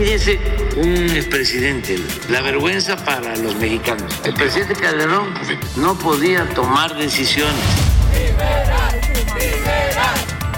Imagínense 0.00 0.40
un 0.78 1.10
expresidente, 1.14 1.98
la 2.30 2.40
vergüenza 2.40 2.96
para 3.04 3.36
los 3.36 3.54
mexicanos. 3.56 4.10
El 4.24 4.32
presidente 4.32 4.72
Calderón 4.72 5.34
no 5.76 5.94
podía 5.98 6.48
tomar 6.54 6.96
decisiones. 6.96 7.54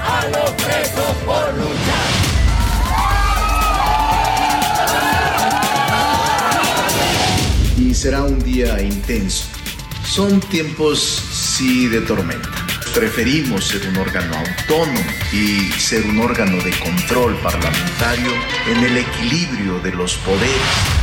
a 0.01 0.27
los 0.29 0.51
presos 0.53 1.17
por 1.27 1.55
luchar. 1.55 2.13
Y 7.79 7.93
será 7.95 8.23
un 8.23 8.39
día 8.45 8.81
intenso. 8.81 9.47
Son 10.05 10.39
tiempos, 10.39 11.01
sí, 11.33 11.89
de 11.89 12.01
tormenta. 12.03 12.62
Preferimos 12.95 13.69
ser 13.69 13.89
un 13.89 13.97
órgano 13.97 14.37
autónomo 14.37 15.01
y 15.33 15.73
ser 15.73 16.05
un 16.05 16.21
órgano 16.21 16.63
de 16.63 16.71
control 16.79 17.35
parlamentario 17.39 18.31
en 18.67 18.85
el 18.85 18.99
equilibrio 18.99 19.81
de 19.81 19.93
los 19.93 20.17
poderes. 20.19 21.02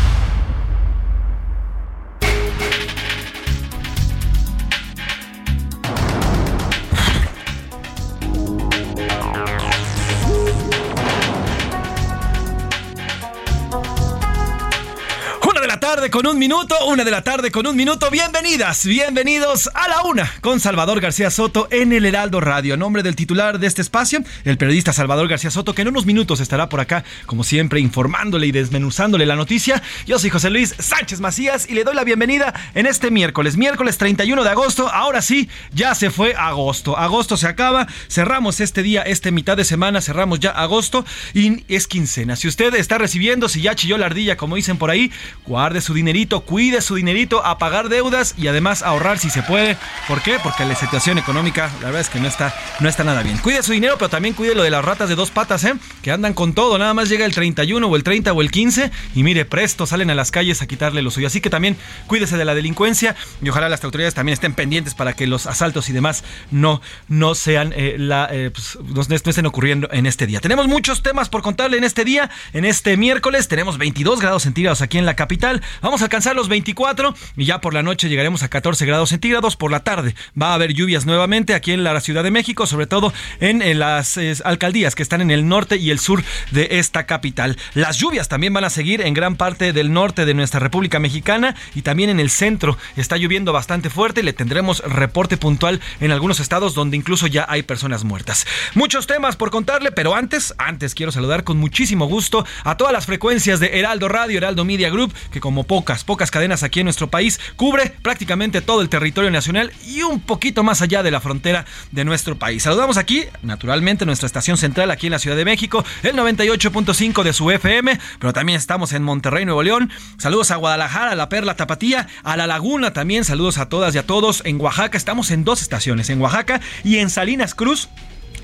Con 16.20 16.28
un 16.28 16.38
minuto, 16.38 16.76
una 16.86 17.06
de 17.06 17.12
la 17.12 17.22
tarde 17.22 17.50
con 17.50 17.66
un 17.66 17.78
minuto. 17.78 18.12
Bienvenidas, 18.12 18.86
bienvenidos 18.86 19.70
a 19.74 19.88
la 19.88 20.02
una 20.02 20.30
con 20.42 20.60
Salvador 20.60 21.00
García 21.00 21.32
Soto 21.32 21.70
en 21.72 21.94
el 21.94 22.04
Heraldo 22.04 22.42
Radio. 22.42 22.76
Nombre 22.76 23.04
del 23.04 23.16
titular 23.16 23.58
de 23.58 23.68
este 23.68 23.82
espacio, 23.82 24.22
el 24.44 24.58
periodista 24.58 24.92
Salvador 24.92 25.30
García 25.30 25.50
Soto, 25.50 25.74
que 25.74 25.84
en 25.84 25.88
unos 25.88 26.06
minutos 26.06 26.42
estará 26.42 26.68
por 26.68 26.82
acá, 26.82 27.06
como 27.26 27.46
siempre, 27.46 27.80
informándole 27.80 28.48
y 28.48 28.52
desmenuzándole 28.52 29.26
la 29.26 29.38
noticia. 29.38 29.82
Yo 30.08 30.20
soy 30.20 30.30
José 30.30 30.50
Luis 30.50 30.76
Sánchez 30.78 31.22
Macías 31.22 31.70
y 31.70 31.74
le 31.74 31.86
doy 31.86 31.96
la 31.96 32.04
bienvenida 32.04 32.54
en 32.76 32.86
este 32.86 33.12
miércoles, 33.12 33.56
miércoles 33.56 33.98
31 33.98 34.44
de 34.44 34.50
agosto. 34.50 34.90
Ahora 34.90 35.22
sí, 35.22 35.48
ya 35.72 35.96
se 35.96 36.12
fue 36.12 36.36
agosto. 36.36 36.98
Agosto 36.98 37.38
se 37.38 37.48
acaba, 37.48 37.88
cerramos 38.10 38.60
este 38.60 38.84
día, 38.84 39.04
este 39.04 39.32
mitad 39.32 39.56
de 39.56 39.64
semana, 39.64 40.02
cerramos 40.02 40.42
ya 40.42 40.50
agosto 40.50 41.06
y 41.34 41.64
es 41.74 41.88
quincena. 41.88 42.36
Si 42.36 42.50
usted 42.50 42.76
está 42.76 42.98
recibiendo, 42.98 43.48
si 43.48 43.62
ya 43.62 43.74
chilló 43.74 43.98
la 43.98 44.08
ardilla, 44.08 44.36
como 44.36 44.58
dicen 44.58 44.78
por 44.78 44.90
ahí, 44.90 45.14
guarde 45.46 45.80
su 45.80 45.94
dinerito, 46.10 46.40
cuide 46.40 46.82
su 46.82 46.96
dinerito 46.96 47.46
a 47.46 47.60
pagar 47.60 47.88
deudas 47.88 48.34
y 48.36 48.48
además 48.48 48.82
ahorrar 48.82 49.20
si 49.20 49.30
se 49.30 49.44
puede. 49.44 49.78
¿Por 50.08 50.24
qué? 50.24 50.40
Porque 50.42 50.66
la 50.66 50.74
situación 50.74 51.20
económica, 51.20 51.70
la 51.82 51.86
verdad 51.86 52.02
es 52.02 52.10
que 52.10 52.20
no 52.20 52.28
está, 52.28 52.56
no 52.80 52.90
está 52.90 53.04
nada 53.04 53.22
bien. 53.22 53.38
Cuide 53.38 53.62
su 53.62 53.74
dinero, 53.74 53.96
pero 54.00 54.10
también 54.10 54.34
cuide 54.34 54.56
lo 54.56 54.64
de 54.64 54.72
las 54.72 54.84
ratas 54.84 55.08
de 55.08 55.14
dos 55.14 55.30
patas, 55.30 55.64
¿eh? 55.66 55.76
Que 56.02 56.12
andan 56.12 56.34
con 56.34 56.54
todo. 56.54 56.80
Nada 56.80 56.96
más 56.96 57.10
llega 57.10 57.26
el 57.26 57.34
31 57.36 57.86
o 57.86 57.96
el 57.96 58.04
30 58.04 58.34
o 58.34 58.42
el 58.42 58.50
15 58.50 58.92
y 59.14 59.22
mire, 59.22 59.46
presto, 59.46 59.86
salen 59.86 60.10
a 60.10 60.16
las 60.16 60.32
calles 60.32 60.64
a 60.64 60.68
quitarle 60.68 61.04
lo 61.04 61.12
suyo. 61.12 61.28
Así 61.28 61.42
que 61.42 61.52
también 61.52 61.78
cuídese 62.08 62.38
de 62.38 62.46
la 62.46 62.56
delincuencia 62.56 63.16
y 63.44 63.50
ojalá 63.50 63.70
las 63.70 63.84
autoridades 63.84 64.16
también 64.16 64.34
estén 64.34 64.56
pendientes 64.56 64.96
para 64.96 65.14
que 65.14 65.28
los 65.28 65.46
asaltos 65.46 65.90
y 65.90 65.94
demás 65.94 66.24
no, 66.50 66.82
no 67.08 67.36
sean 67.36 67.72
eh, 67.76 67.98
la, 68.00 68.28
eh, 68.32 68.50
pues, 68.50 68.80
no, 68.84 69.02
estén 69.02 69.46
ocurriendo 69.46 69.88
en 69.92 70.08
este 70.08 70.26
día. 70.26 70.40
Tenemos 70.40 70.68
muchos 70.68 71.04
temas 71.04 71.30
por 71.30 71.44
contarle 71.44 71.78
en 71.78 71.84
este 71.84 72.04
día, 72.04 72.32
en 72.54 72.66
este 72.66 72.98
miércoles. 72.98 73.48
Tenemos 73.48 73.78
22 73.78 74.20
grados 74.22 74.44
centígrados 74.44 74.82
aquí 74.82 74.98
en 74.98 75.06
la 75.06 75.16
capital. 75.16 75.62
Vamos 75.82 75.99
alcanzar 76.02 76.36
los 76.36 76.50
24 76.50 77.14
y 77.38 77.46
ya 77.46 77.62
por 77.62 77.74
la 77.74 77.84
noche 77.84 78.10
llegaremos 78.10 78.44
a 78.44 78.50
14 78.50 78.86
grados 78.86 79.10
centígrados. 79.10 79.56
Por 79.56 79.72
la 79.72 79.82
tarde 79.82 80.16
va 80.40 80.52
a 80.52 80.54
haber 80.56 80.74
lluvias 80.74 81.06
nuevamente 81.06 81.54
aquí 81.54 81.72
en 81.72 81.84
la 81.84 82.00
Ciudad 82.02 82.24
de 82.24 82.32
México, 82.32 82.68
sobre 82.68 82.88
todo 82.88 83.14
en, 83.40 83.60
las 83.80 84.20
alcaldías 84.44 84.96
que 84.96 85.04
están 85.04 85.22
en 85.22 85.32
el 85.32 85.48
norte 85.48 85.78
y 85.78 85.92
el 85.92 86.00
sur 86.00 86.24
de 86.52 86.68
esta 86.72 87.06
capital. 87.06 87.58
Las 87.74 87.98
lluvias 87.98 88.28
también 88.28 88.54
van 88.54 88.64
a 88.64 88.70
seguir 88.70 89.02
en 89.02 89.14
gran 89.14 89.36
parte 89.36 89.74
del 89.74 89.94
norte 89.94 90.26
de 90.26 90.34
nuestra 90.34 90.60
República 90.60 91.00
Mexicana 91.00 91.56
y 91.76 91.82
también 91.82 92.10
en 92.10 92.20
el 92.20 92.30
centro. 92.30 92.78
Está 92.96 93.18
lloviendo 93.18 93.54
bastante 93.54 93.90
fuerte 93.90 94.22
y 94.22 94.24
le 94.24 94.34
tendremos 94.34 94.80
reporte 94.86 95.38
puntual 95.38 95.82
en 96.00 96.12
algunos 96.12 96.40
estados 96.40 96.74
donde 96.74 96.98
incluso 96.98 97.28
ya 97.28 97.46
hay 97.48 97.64
personas 97.64 98.04
muertas. 98.04 98.46
Muchos 98.74 99.08
temas 99.08 99.36
por 99.36 99.52
contarle, 99.52 99.92
pero 99.92 100.16
antes, 100.16 100.54
antes 100.58 100.96
quiero 100.96 101.12
saludar 101.12 101.44
con 101.44 101.58
muchísimo 101.58 102.06
gusto 102.06 102.46
a 102.64 102.78
todas 102.78 102.94
las 102.94 103.06
frecuencias 103.06 103.60
de 103.60 103.80
Heraldo 103.80 104.08
Radio, 104.08 104.38
Heraldo 104.38 104.66
Media 104.66 104.90
Group, 104.90 105.14
que 105.32 105.40
como 105.40 105.64
pocas, 106.04 106.32
cadenas 106.32 106.64
aquí 106.64 106.82
en 106.82 106.86
nuestro 106.86 107.10
país, 107.10 107.40
cubre 107.56 107.92
prácticamente 108.02 108.62
todo 108.62 108.82
el 108.82 108.90
territorio 108.90 109.32
nacional 109.32 109.72
y 109.88 110.04
un 110.04 110.20
poquito 110.20 110.64
más 110.64 110.82
allá 110.82 111.02
de 111.04 111.12
la 111.12 111.20
frontera 111.20 111.66
de 111.92 112.06
nuestro 112.06 112.38
país. 112.38 112.64
Saludamos 112.64 112.98
aquí, 112.98 113.26
naturalmente, 113.42 114.06
nuestra 114.06 114.28
estación 114.28 114.58
central 114.58 114.92
aquí 114.92 115.08
en 115.08 115.12
la 115.12 115.20
Ciudad 115.20 115.36
de 115.36 115.46
México, 115.46 115.84
el 116.04 116.16
98.5 116.16 117.24
de 117.24 117.34
su 117.34 117.50
FM, 117.50 118.00
pero 118.20 118.34
también 118.34 118.58
estamos 118.58 118.94
en 118.94 119.04
Monterrey, 119.04 119.46
Nuevo 119.46 119.64
León. 119.64 119.90
Saludos 120.18 120.52
a 120.52 120.58
Guadalajara, 120.58 121.12
a 121.12 121.16
La 121.16 121.30
Perla, 121.30 121.56
Tapatía, 121.56 122.08
a 122.24 122.38
La 122.38 122.48
Laguna 122.48 122.94
también. 122.94 123.26
Saludos 123.26 123.58
a 123.58 123.70
todas 123.70 123.96
y 123.96 123.98
a 123.98 124.06
todos. 124.06 124.44
En 124.46 124.62
Oaxaca 124.62 124.98
estamos 124.98 125.32
en 125.32 125.44
dos 125.44 125.62
estaciones, 125.62 126.10
en 126.10 126.22
Oaxaca 126.22 126.62
y 126.84 126.98
en 126.98 127.10
Salinas 127.10 127.56
Cruz. 127.56 127.90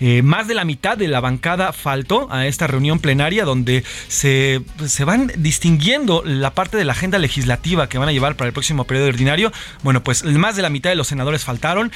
Eh, 0.00 0.22
más 0.22 0.48
de 0.48 0.54
la 0.54 0.64
mitad 0.64 0.96
de 0.96 1.08
la 1.08 1.20
bancada 1.20 1.72
faltó 1.72 2.28
a 2.30 2.46
esta 2.46 2.66
reunión 2.66 2.98
plenaria 2.98 3.44
donde 3.44 3.84
se, 4.08 4.62
se 4.86 5.04
van 5.04 5.32
distinguiendo 5.36 6.22
la 6.24 6.54
parte 6.54 6.76
de 6.76 6.84
la 6.84 6.92
agenda 6.92 7.18
legislativa 7.18 7.88
que 7.88 7.98
van 7.98 8.08
a 8.08 8.12
llevar 8.12 8.36
para 8.36 8.48
el 8.48 8.52
próximo 8.52 8.84
periodo 8.84 9.08
ordinario. 9.08 9.52
Bueno, 9.82 10.02
pues 10.02 10.24
más 10.24 10.56
de 10.56 10.62
la 10.62 10.70
mitad 10.70 10.90
de 10.90 10.96
los 10.96 11.08
senadores 11.08 11.44
faltaron 11.44 11.92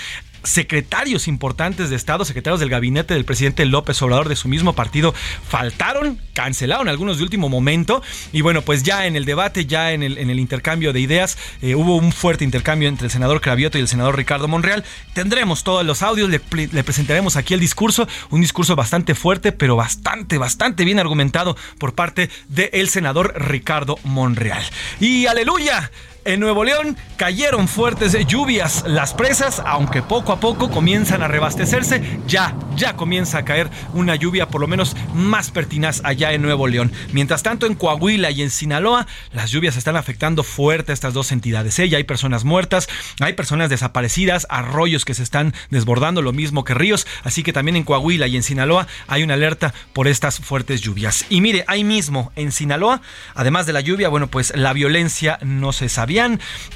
secretarios 0.46 1.28
importantes 1.28 1.90
de 1.90 1.96
Estado, 1.96 2.24
secretarios 2.24 2.60
del 2.60 2.70
gabinete 2.70 3.14
del 3.14 3.24
presidente 3.24 3.64
López 3.66 4.00
Obrador 4.02 4.28
de 4.28 4.36
su 4.36 4.48
mismo 4.48 4.74
partido, 4.74 5.12
faltaron, 5.48 6.20
cancelaron 6.32 6.88
algunos 6.88 7.18
de 7.18 7.24
último 7.24 7.48
momento. 7.48 8.02
Y 8.32 8.40
bueno, 8.40 8.62
pues 8.62 8.82
ya 8.82 9.06
en 9.06 9.16
el 9.16 9.24
debate, 9.24 9.66
ya 9.66 9.92
en 9.92 10.02
el, 10.02 10.38
intercambio 10.38 10.92
de 10.92 11.00
ideas, 11.00 11.38
eh, 11.62 11.74
hubo 11.74 11.96
un 11.96 12.12
fuerte 12.12 12.44
intercambio 12.44 12.88
entre 12.88 13.06
el 13.06 13.10
senador 13.10 13.40
Cravioto 13.40 13.78
y 13.78 13.80
el 13.80 13.88
senador 13.88 14.16
Ricardo 14.16 14.48
Monreal. 14.48 14.84
Tendremos 15.12 15.64
todos 15.64 15.84
los 15.84 16.02
audios, 16.02 16.30
le, 16.30 16.40
le 16.72 16.84
presentaremos 16.84 17.36
aquí 17.36 17.54
el 17.54 17.60
discurso, 17.60 18.06
un 18.30 18.40
discurso 18.40 18.76
bastante 18.76 19.14
fuerte, 19.14 19.52
pero 19.52 19.76
bastante, 19.76 20.38
bastante 20.38 20.84
bien 20.84 20.98
argumentado 20.98 21.56
por 21.78 21.94
parte 21.94 22.30
del 22.48 22.88
senador 22.88 23.34
Ricardo 23.36 23.98
Monreal. 24.04 24.62
Y 25.00 25.26
aleluya, 25.26 25.90
en 26.26 26.40
Nuevo 26.40 26.64
León 26.64 26.96
cayeron 27.16 27.68
fuertes 27.68 28.16
lluvias. 28.26 28.84
Las 28.86 29.14
presas, 29.14 29.62
aunque 29.64 30.02
poco 30.02 30.32
a 30.32 30.40
poco 30.40 30.70
comienzan 30.70 31.22
a 31.22 31.28
rebastecerse, 31.28 32.02
ya, 32.26 32.54
ya 32.76 32.96
comienza 32.96 33.38
a 33.38 33.44
caer 33.44 33.70
una 33.94 34.16
lluvia 34.16 34.48
por 34.48 34.60
lo 34.60 34.66
menos 34.66 34.96
más 35.14 35.50
pertinaz 35.50 36.00
allá 36.04 36.32
en 36.32 36.42
Nuevo 36.42 36.66
León. 36.66 36.92
Mientras 37.12 37.42
tanto, 37.42 37.66
en 37.66 37.76
Coahuila 37.76 38.30
y 38.30 38.42
en 38.42 38.50
Sinaloa, 38.50 39.06
las 39.32 39.50
lluvias 39.50 39.76
están 39.76 39.96
afectando 39.96 40.42
fuerte 40.42 40.92
a 40.92 40.94
estas 40.94 41.14
dos 41.14 41.30
entidades. 41.30 41.78
¿eh? 41.78 41.88
Hay 41.94 42.04
personas 42.04 42.44
muertas, 42.44 42.88
hay 43.20 43.34
personas 43.34 43.70
desaparecidas, 43.70 44.46
arroyos 44.50 45.04
que 45.04 45.14
se 45.14 45.22
están 45.22 45.54
desbordando, 45.70 46.22
lo 46.22 46.32
mismo 46.32 46.64
que 46.64 46.74
ríos. 46.74 47.06
Así 47.22 47.44
que 47.44 47.52
también 47.52 47.76
en 47.76 47.84
Coahuila 47.84 48.26
y 48.26 48.36
en 48.36 48.42
Sinaloa 48.42 48.88
hay 49.06 49.22
una 49.22 49.34
alerta 49.34 49.72
por 49.92 50.08
estas 50.08 50.40
fuertes 50.40 50.80
lluvias. 50.80 51.24
Y 51.30 51.40
mire, 51.40 51.64
ahí 51.68 51.84
mismo 51.84 52.32
en 52.34 52.50
Sinaloa, 52.50 53.00
además 53.34 53.66
de 53.66 53.72
la 53.72 53.80
lluvia, 53.80 54.08
bueno, 54.08 54.26
pues 54.26 54.52
la 54.56 54.72
violencia 54.72 55.38
no 55.42 55.72
se 55.72 55.88
sabía 55.88 56.15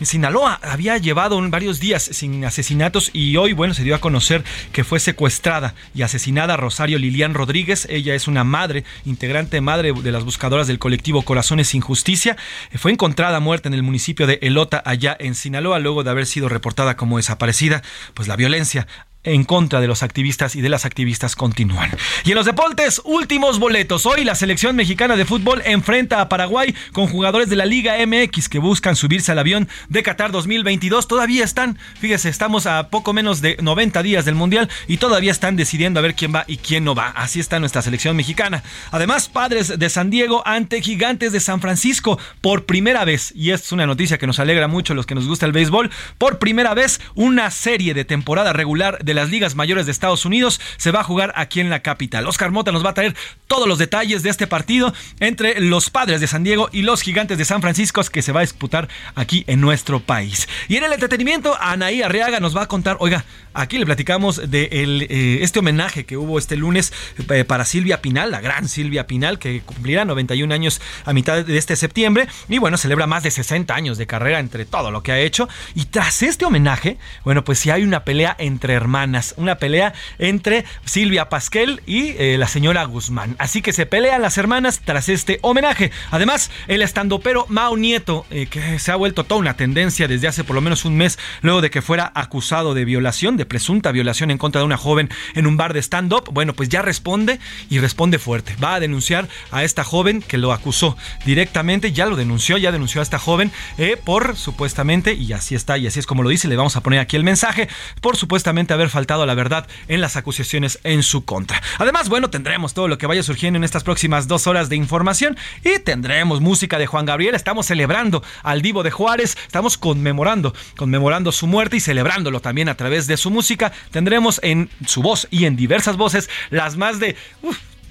Sinaloa 0.02 0.60
había 0.62 0.98
llevado 0.98 1.40
varios 1.50 1.80
días 1.80 2.02
sin 2.02 2.44
asesinatos 2.44 3.10
y 3.12 3.36
hoy, 3.36 3.52
bueno, 3.52 3.74
se 3.74 3.84
dio 3.84 3.94
a 3.94 4.00
conocer 4.00 4.44
que 4.72 4.84
fue 4.84 5.00
secuestrada 5.00 5.74
y 5.94 6.02
asesinada 6.02 6.56
Rosario 6.56 6.98
Lilian 6.98 7.34
Rodríguez. 7.34 7.86
Ella 7.90 8.14
es 8.14 8.28
una 8.28 8.44
madre, 8.44 8.84
integrante 9.04 9.60
madre 9.60 9.92
de 9.92 10.12
las 10.12 10.24
buscadoras 10.24 10.66
del 10.66 10.78
colectivo 10.78 11.22
Corazones 11.22 11.68
sin 11.68 11.80
Justicia. 11.80 12.36
Fue 12.76 12.92
encontrada 12.92 13.40
muerta 13.40 13.68
en 13.68 13.74
el 13.74 13.82
municipio 13.82 14.26
de 14.26 14.38
Elota, 14.42 14.82
allá 14.84 15.16
en 15.18 15.34
Sinaloa, 15.34 15.78
luego 15.78 16.04
de 16.04 16.10
haber 16.10 16.26
sido 16.26 16.48
reportada 16.48 16.96
como 16.96 17.16
desaparecida. 17.16 17.82
Pues 18.14 18.28
la 18.28 18.36
violencia 18.36 18.86
en 19.22 19.44
contra 19.44 19.80
de 19.80 19.86
los 19.86 20.02
activistas 20.02 20.56
y 20.56 20.62
de 20.62 20.68
las 20.70 20.84
activistas 20.84 21.36
continúan. 21.36 21.90
Y 22.24 22.30
en 22.30 22.36
los 22.36 22.46
deportes, 22.46 23.02
últimos 23.04 23.58
boletos. 23.58 24.06
Hoy 24.06 24.24
la 24.24 24.34
selección 24.34 24.76
mexicana 24.76 25.16
de 25.16 25.26
fútbol 25.26 25.62
enfrenta 25.64 26.20
a 26.20 26.28
Paraguay 26.28 26.74
con 26.92 27.06
jugadores 27.06 27.50
de 27.50 27.56
la 27.56 27.66
Liga 27.66 27.94
MX 28.06 28.48
que 28.48 28.58
buscan 28.58 28.96
subirse 28.96 29.32
al 29.32 29.38
avión 29.38 29.68
de 29.88 30.02
Qatar 30.02 30.32
2022. 30.32 31.06
Todavía 31.06 31.44
están, 31.44 31.78
fíjese, 31.98 32.30
estamos 32.30 32.66
a 32.66 32.88
poco 32.88 33.12
menos 33.12 33.42
de 33.42 33.56
90 33.60 34.02
días 34.02 34.24
del 34.24 34.34
Mundial 34.34 34.70
y 34.88 34.96
todavía 34.96 35.32
están 35.32 35.56
decidiendo 35.56 36.00
a 36.00 36.02
ver 36.02 36.14
quién 36.14 36.34
va 36.34 36.44
y 36.46 36.56
quién 36.56 36.84
no 36.84 36.94
va. 36.94 37.08
Así 37.08 37.40
está 37.40 37.60
nuestra 37.60 37.82
selección 37.82 38.16
mexicana. 38.16 38.62
Además, 38.90 39.28
padres 39.28 39.78
de 39.78 39.90
San 39.90 40.08
Diego 40.10 40.42
ante 40.46 40.80
gigantes 40.80 41.32
de 41.32 41.40
San 41.40 41.60
Francisco 41.60 42.18
por 42.40 42.64
primera 42.64 43.04
vez, 43.04 43.32
y 43.36 43.50
es 43.50 43.70
una 43.72 43.86
noticia 43.86 44.18
que 44.18 44.26
nos 44.26 44.38
alegra 44.38 44.68
mucho 44.68 44.94
a 44.94 44.96
los 44.96 45.06
que 45.06 45.14
nos 45.14 45.26
gusta 45.26 45.44
el 45.44 45.52
béisbol, 45.52 45.90
por 46.16 46.38
primera 46.38 46.72
vez 46.72 47.00
una 47.14 47.50
serie 47.50 47.92
de 47.92 48.04
temporada 48.04 48.52
regular 48.52 48.98
de 49.02 49.09
las 49.14 49.30
ligas 49.30 49.54
mayores 49.54 49.86
de 49.86 49.92
Estados 49.92 50.24
Unidos 50.24 50.60
se 50.76 50.90
va 50.90 51.00
a 51.00 51.04
jugar 51.04 51.32
aquí 51.36 51.60
en 51.60 51.70
la 51.70 51.80
capital. 51.80 52.26
Oscar 52.26 52.50
Mota 52.50 52.72
nos 52.72 52.84
va 52.84 52.90
a 52.90 52.94
traer 52.94 53.14
todos 53.46 53.68
los 53.68 53.78
detalles 53.78 54.22
de 54.22 54.30
este 54.30 54.46
partido 54.46 54.92
entre 55.20 55.60
los 55.60 55.90
padres 55.90 56.20
de 56.20 56.26
San 56.26 56.44
Diego 56.44 56.68
y 56.72 56.82
los 56.82 57.02
gigantes 57.02 57.38
de 57.38 57.44
San 57.44 57.60
Francisco 57.60 58.00
que 58.08 58.22
se 58.22 58.32
va 58.32 58.40
a 58.40 58.42
disputar 58.42 58.88
aquí 59.14 59.44
en 59.46 59.60
nuestro 59.60 60.00
país. 60.00 60.48
Y 60.68 60.76
en 60.76 60.84
el 60.84 60.92
entretenimiento, 60.92 61.56
Anaí 61.60 62.02
Arriaga 62.02 62.40
nos 62.40 62.56
va 62.56 62.62
a 62.62 62.68
contar, 62.68 62.96
oiga, 63.00 63.24
aquí 63.52 63.78
le 63.78 63.84
platicamos 63.84 64.50
de 64.50 64.68
eh, 64.70 65.38
este 65.42 65.58
homenaje 65.58 66.04
que 66.04 66.16
hubo 66.16 66.38
este 66.38 66.56
lunes 66.56 66.92
eh, 67.28 67.44
para 67.44 67.64
Silvia 67.64 68.00
Pinal, 68.00 68.30
la 68.30 68.40
gran 68.40 68.68
Silvia 68.68 69.06
Pinal, 69.06 69.38
que 69.38 69.60
cumplirá 69.62 70.04
91 70.04 70.54
años 70.54 70.80
a 71.04 71.12
mitad 71.12 71.44
de 71.44 71.58
este 71.58 71.76
septiembre 71.76 72.28
y 72.48 72.58
bueno, 72.58 72.76
celebra 72.78 73.06
más 73.06 73.22
de 73.22 73.30
60 73.30 73.74
años 73.74 73.98
de 73.98 74.06
carrera 74.06 74.38
entre 74.38 74.64
todo 74.64 74.90
lo 74.90 75.02
que 75.02 75.12
ha 75.12 75.18
hecho. 75.18 75.48
Y 75.74 75.86
tras 75.86 76.22
este 76.22 76.44
homenaje, 76.44 76.96
bueno, 77.24 77.44
pues 77.44 77.58
si 77.58 77.70
hay 77.70 77.82
una 77.82 78.04
pelea 78.04 78.36
entre 78.38 78.74
hermanos 78.74 78.99
una 79.36 79.56
pelea 79.56 79.94
entre 80.18 80.64
Silvia 80.84 81.28
Pasquel 81.28 81.82
y 81.86 82.14
eh, 82.18 82.36
la 82.38 82.48
señora 82.48 82.84
Guzmán. 82.84 83.36
Así 83.38 83.62
que 83.62 83.72
se 83.72 83.86
pelean 83.86 84.22
las 84.22 84.38
hermanas 84.38 84.80
tras 84.84 85.08
este 85.08 85.38
homenaje. 85.42 85.90
Además, 86.10 86.50
el 86.68 86.82
estandopero 86.82 87.46
Mao 87.48 87.76
Nieto, 87.76 88.26
eh, 88.30 88.46
que 88.46 88.78
se 88.78 88.92
ha 88.92 88.96
vuelto 88.96 89.24
toda 89.24 89.40
una 89.40 89.56
tendencia 89.56 90.08
desde 90.08 90.28
hace 90.28 90.44
por 90.44 90.54
lo 90.54 90.60
menos 90.60 90.84
un 90.84 90.96
mes, 90.96 91.18
luego 91.42 91.60
de 91.60 91.70
que 91.70 91.82
fuera 91.82 92.12
acusado 92.14 92.74
de 92.74 92.84
violación, 92.84 93.36
de 93.36 93.46
presunta 93.46 93.92
violación 93.92 94.30
en 94.30 94.38
contra 94.38 94.60
de 94.60 94.66
una 94.66 94.76
joven 94.76 95.10
en 95.34 95.46
un 95.46 95.56
bar 95.56 95.72
de 95.72 95.80
stand-up, 95.80 96.30
bueno, 96.32 96.54
pues 96.54 96.68
ya 96.68 96.82
responde 96.82 97.38
y 97.68 97.78
responde 97.78 98.18
fuerte. 98.18 98.54
Va 98.62 98.74
a 98.74 98.80
denunciar 98.80 99.28
a 99.50 99.64
esta 99.64 99.84
joven 99.84 100.22
que 100.22 100.38
lo 100.38 100.52
acusó 100.52 100.96
directamente, 101.24 101.92
ya 101.92 102.06
lo 102.06 102.16
denunció, 102.16 102.58
ya 102.58 102.72
denunció 102.72 103.00
a 103.00 103.04
esta 103.04 103.18
joven 103.18 103.50
eh, 103.78 103.96
por 104.02 104.36
supuestamente, 104.36 105.14
y 105.14 105.32
así 105.32 105.54
está, 105.54 105.78
y 105.78 105.86
así 105.86 105.98
es 105.98 106.06
como 106.06 106.22
lo 106.22 106.28
dice, 106.28 106.48
le 106.48 106.56
vamos 106.56 106.76
a 106.76 106.82
poner 106.82 107.00
aquí 107.00 107.16
el 107.16 107.24
mensaje, 107.24 107.68
por 108.00 108.16
supuestamente 108.16 108.74
haber 108.74 108.89
faltado 108.90 109.26
la 109.26 109.34
verdad 109.34 109.66
en 109.88 110.00
las 110.00 110.16
acusaciones 110.16 110.78
en 110.84 111.02
su 111.02 111.24
contra. 111.24 111.62
Además, 111.78 112.08
bueno, 112.08 112.30
tendremos 112.30 112.74
todo 112.74 112.88
lo 112.88 112.98
que 112.98 113.06
vaya 113.06 113.22
surgiendo 113.22 113.56
en 113.56 113.64
estas 113.64 113.84
próximas 113.84 114.28
dos 114.28 114.46
horas 114.46 114.68
de 114.68 114.76
información 114.76 115.36
y 115.64 115.78
tendremos 115.78 116.40
música 116.40 116.78
de 116.78 116.86
Juan 116.86 117.06
Gabriel. 117.06 117.34
Estamos 117.34 117.66
celebrando 117.66 118.22
al 118.42 118.62
Divo 118.62 118.82
de 118.82 118.90
Juárez, 118.90 119.36
estamos 119.46 119.78
conmemorando, 119.78 120.54
conmemorando 120.76 121.32
su 121.32 121.46
muerte 121.46 121.76
y 121.76 121.80
celebrándolo 121.80 122.40
también 122.40 122.68
a 122.68 122.76
través 122.76 123.06
de 123.06 123.16
su 123.16 123.30
música. 123.30 123.72
Tendremos 123.90 124.40
en 124.42 124.70
su 124.86 125.02
voz 125.02 125.28
y 125.30 125.44
en 125.44 125.56
diversas 125.56 125.96
voces 125.96 126.28
las 126.50 126.76
más 126.76 127.00
de 127.00 127.16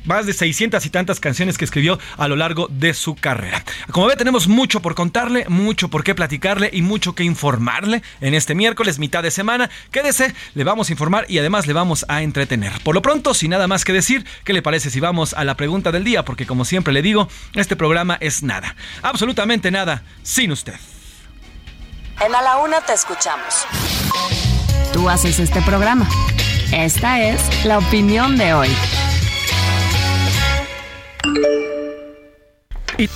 más 0.05 0.25
de 0.25 0.33
600 0.33 0.85
y 0.85 0.89
tantas 0.89 1.19
canciones 1.19 1.57
que 1.57 1.65
escribió 1.65 1.99
a 2.17 2.27
lo 2.27 2.35
largo 2.35 2.67
de 2.69 2.93
su 2.93 3.15
carrera. 3.15 3.63
Como 3.91 4.07
ve, 4.07 4.15
tenemos 4.15 4.47
mucho 4.47 4.81
por 4.81 4.95
contarle, 4.95 5.45
mucho 5.49 5.89
por 5.89 6.03
qué 6.03 6.15
platicarle 6.15 6.69
y 6.71 6.81
mucho 6.81 7.15
que 7.15 7.23
informarle 7.23 8.01
en 8.21 8.33
este 8.33 8.55
miércoles, 8.55 8.99
mitad 8.99 9.23
de 9.23 9.31
semana. 9.31 9.69
Quédese, 9.91 10.33
le 10.55 10.63
vamos 10.63 10.89
a 10.89 10.93
informar 10.93 11.25
y 11.27 11.39
además 11.39 11.67
le 11.67 11.73
vamos 11.73 12.05
a 12.07 12.21
entretener. 12.21 12.73
Por 12.83 12.95
lo 12.95 13.01
pronto, 13.01 13.33
sin 13.33 13.51
nada 13.51 13.67
más 13.67 13.85
que 13.85 13.93
decir, 13.93 14.25
¿qué 14.43 14.53
le 14.53 14.61
parece 14.61 14.89
si 14.89 14.99
vamos 14.99 15.33
a 15.33 15.43
la 15.43 15.55
pregunta 15.55 15.91
del 15.91 16.03
día? 16.03 16.23
Porque 16.23 16.45
como 16.45 16.65
siempre 16.65 16.93
le 16.93 17.01
digo, 17.01 17.29
este 17.55 17.75
programa 17.75 18.17
es 18.19 18.43
nada, 18.43 18.75
absolutamente 19.01 19.71
nada, 19.71 20.03
sin 20.23 20.51
usted. 20.51 20.75
En 22.25 22.35
A 22.35 22.41
la 22.41 22.57
Una 22.57 22.81
te 22.81 22.93
escuchamos. 22.93 23.65
Tú 24.91 25.09
haces 25.09 25.39
este 25.39 25.61
programa. 25.61 26.07
Esta 26.73 27.21
es 27.21 27.65
la 27.65 27.77
opinión 27.77 28.37
de 28.37 28.53
hoy. 28.53 28.69
Y 32.97 33.07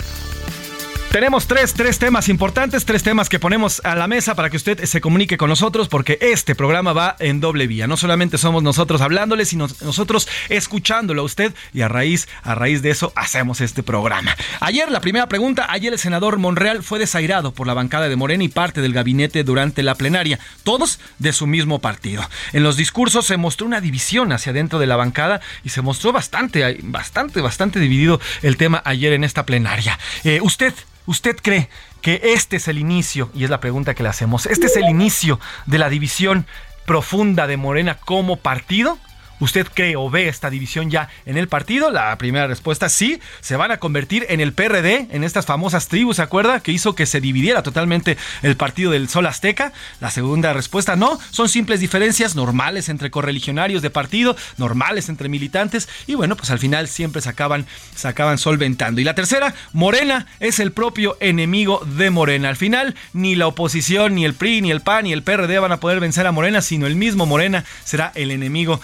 tenemos 1.14 1.46
tres, 1.46 1.76
tres 1.76 2.00
temas 2.00 2.28
importantes, 2.28 2.86
tres 2.86 3.04
temas 3.04 3.30
que 3.30 3.38
ponemos 3.38 3.82
a 3.86 3.94
la 3.94 4.08
mesa 4.08 4.34
para 4.34 4.50
que 4.50 4.58
usted 4.58 4.84
se 4.86 5.00
comunique 5.00 5.38
con 5.38 5.48
nosotros, 5.48 5.88
porque 5.88 6.18
este 6.20 6.56
programa 6.56 6.92
va 6.92 7.16
en 7.20 7.40
doble 7.40 7.68
vía. 7.68 7.86
No 7.86 7.98
solamente 7.98 8.40
somos 8.40 8.64
nosotros 8.64 9.00
hablándole, 9.00 9.46
sino 9.46 9.68
nosotros 9.82 10.28
escuchándolo 10.50 11.22
a 11.22 11.26
usted 11.26 11.54
y 11.72 11.82
a 11.82 11.88
raíz, 11.88 12.28
a 12.42 12.56
raíz 12.56 12.82
de 12.82 12.90
eso 12.90 13.14
hacemos 13.16 13.62
este 13.62 13.84
programa. 13.84 14.36
Ayer, 14.60 14.90
la 14.90 15.02
primera 15.02 15.28
pregunta, 15.28 15.68
ayer 15.70 15.94
el 15.94 16.00
senador 16.00 16.40
Monreal 16.40 16.82
fue 16.82 16.98
desairado 16.98 17.54
por 17.54 17.68
la 17.68 17.76
bancada 17.76 18.10
de 18.10 18.16
Morena 18.16 18.44
y 18.44 18.50
parte 18.50 18.82
del 18.82 18.94
gabinete 18.94 19.44
durante 19.44 19.84
la 19.84 19.94
plenaria, 19.94 20.40
todos 20.64 21.00
de 21.20 21.32
su 21.32 21.46
mismo 21.46 21.78
partido. 21.78 22.28
En 22.54 22.64
los 22.64 22.76
discursos 22.76 23.28
se 23.28 23.38
mostró 23.38 23.68
una 23.68 23.82
división 23.82 24.32
hacia 24.32 24.52
dentro 24.52 24.80
de 24.80 24.88
la 24.88 24.96
bancada 24.96 25.42
y 25.64 25.70
se 25.70 25.84
mostró 25.84 26.12
bastante, 26.12 26.80
bastante, 26.82 27.40
bastante 27.40 27.80
dividido 27.80 28.20
el 28.42 28.58
tema 28.58 28.82
ayer 28.84 29.14
en 29.14 29.24
esta 29.24 29.46
plenaria. 29.46 30.00
Eh, 30.24 30.40
usted 30.42 30.74
¿Usted 31.06 31.38
cree 31.42 31.70
que 32.02 32.22
este 32.24 32.58
es 32.58 32.68
el 32.68 32.78
inicio, 32.78 33.30
y 33.34 33.44
es 33.44 33.50
la 33.50 33.60
pregunta 33.60 33.94
que 33.94 34.04
le 34.04 34.10
hacemos, 34.10 34.46
este 34.46 34.68
es 34.68 34.78
el 34.78 34.90
inicio 34.90 35.40
de 35.66 35.78
la 35.78 35.90
división 35.90 36.46
profunda 36.86 37.48
de 37.48 37.58
Morena 37.58 37.96
como 37.96 38.38
partido? 38.38 38.98
¿Usted 39.44 39.68
cree 39.74 39.98
o 39.98 40.10
ve 40.10 40.30
esta 40.30 40.50
división 40.50 40.90
ya 40.90 41.10
en 41.26 41.38
el 41.38 41.50
partido? 41.50 41.92
La 41.92 42.18
primera 42.18 42.48
respuesta, 42.48 42.88
sí, 42.88 43.20
se 43.42 43.58
van 43.58 43.72
a 43.72 43.78
convertir 43.78 44.26
en 44.30 44.40
el 44.40 44.54
PRD, 44.54 45.08
en 45.12 45.26
estas 45.26 45.46
famosas 45.46 45.90
tribus, 45.90 46.16
¿se 46.16 46.22
acuerda? 46.22 46.62
Que 46.62 46.72
hizo 46.72 46.96
que 46.96 47.06
se 47.06 47.20
dividiera 47.20 47.62
totalmente 47.62 48.18
el 48.42 48.56
partido 48.56 48.92
del 48.92 49.10
Sol 49.10 49.26
Azteca. 49.26 49.74
La 50.00 50.12
segunda 50.12 50.54
respuesta, 50.54 50.96
no, 50.96 51.20
son 51.32 51.50
simples 51.50 51.82
diferencias 51.82 52.36
normales 52.36 52.88
entre 52.88 53.12
correligionarios 53.12 53.82
de 53.82 53.90
partido, 53.90 54.38
normales 54.56 55.10
entre 55.10 55.28
militantes, 55.28 55.90
y 56.08 56.16
bueno, 56.16 56.38
pues 56.38 56.50
al 56.50 56.60
final 56.60 56.88
siempre 56.88 57.22
se 57.22 57.28
acaban, 57.28 57.66
se 57.96 58.08
acaban 58.08 58.38
solventando. 58.38 59.02
Y 59.02 59.04
la 59.04 59.14
tercera, 59.14 59.54
Morena 59.74 60.26
es 60.40 60.60
el 60.60 60.72
propio 60.72 61.18
enemigo 61.20 61.82
de 61.86 62.12
Morena. 62.12 62.48
Al 62.48 62.56
final, 62.56 62.96
ni 63.12 63.36
la 63.36 63.48
oposición, 63.48 64.16
ni 64.16 64.24
el 64.24 64.36
PRI, 64.36 64.62
ni 64.62 64.72
el 64.72 64.80
PAN, 64.80 65.04
ni 65.04 65.12
el 65.12 65.22
PRD 65.22 65.60
van 65.60 65.74
a 65.74 65.82
poder 65.82 66.00
vencer 66.00 66.28
a 66.28 66.32
Morena, 66.32 66.62
sino 66.62 66.88
el 66.88 66.96
mismo 66.96 67.26
Morena 67.26 67.66
será 67.84 68.14
el 68.16 68.32
enemigo 68.32 68.80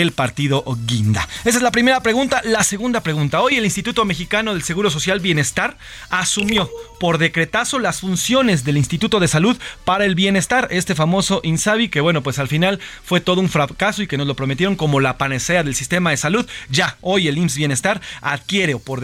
del 0.00 0.12
partido 0.12 0.64
Guinda. 0.86 1.28
Esa 1.44 1.58
es 1.58 1.62
la 1.62 1.70
primera 1.70 2.02
pregunta. 2.02 2.40
La 2.44 2.64
segunda 2.64 3.02
pregunta. 3.02 3.42
Hoy 3.42 3.56
el 3.56 3.64
Instituto 3.64 4.06
Mexicano 4.06 4.54
del 4.54 4.62
Seguro 4.62 4.90
Social 4.90 5.20
Bienestar 5.20 5.76
asumió 6.08 6.70
por 6.98 7.18
decretazo 7.18 7.78
las 7.78 8.00
funciones 8.00 8.64
del 8.64 8.78
Instituto 8.78 9.20
de 9.20 9.28
Salud 9.28 9.58
para 9.84 10.06
el 10.06 10.14
Bienestar, 10.14 10.68
este 10.70 10.94
famoso 10.94 11.40
INSABI, 11.44 11.90
que 11.90 12.00
bueno, 12.00 12.22
pues 12.22 12.38
al 12.38 12.48
final 12.48 12.80
fue 13.04 13.20
todo 13.20 13.42
un 13.42 13.50
fracaso 13.50 14.02
y 14.02 14.06
que 14.06 14.16
nos 14.16 14.26
lo 14.26 14.34
prometieron 14.34 14.74
como 14.74 15.00
la 15.00 15.18
panacea 15.18 15.62
del 15.62 15.74
sistema 15.74 16.10
de 16.10 16.16
salud. 16.16 16.46
Ya, 16.70 16.96
hoy 17.02 17.28
el 17.28 17.36
IMSS 17.36 17.56
Bienestar 17.56 18.00
adquiere 18.22 18.76
por 18.76 19.00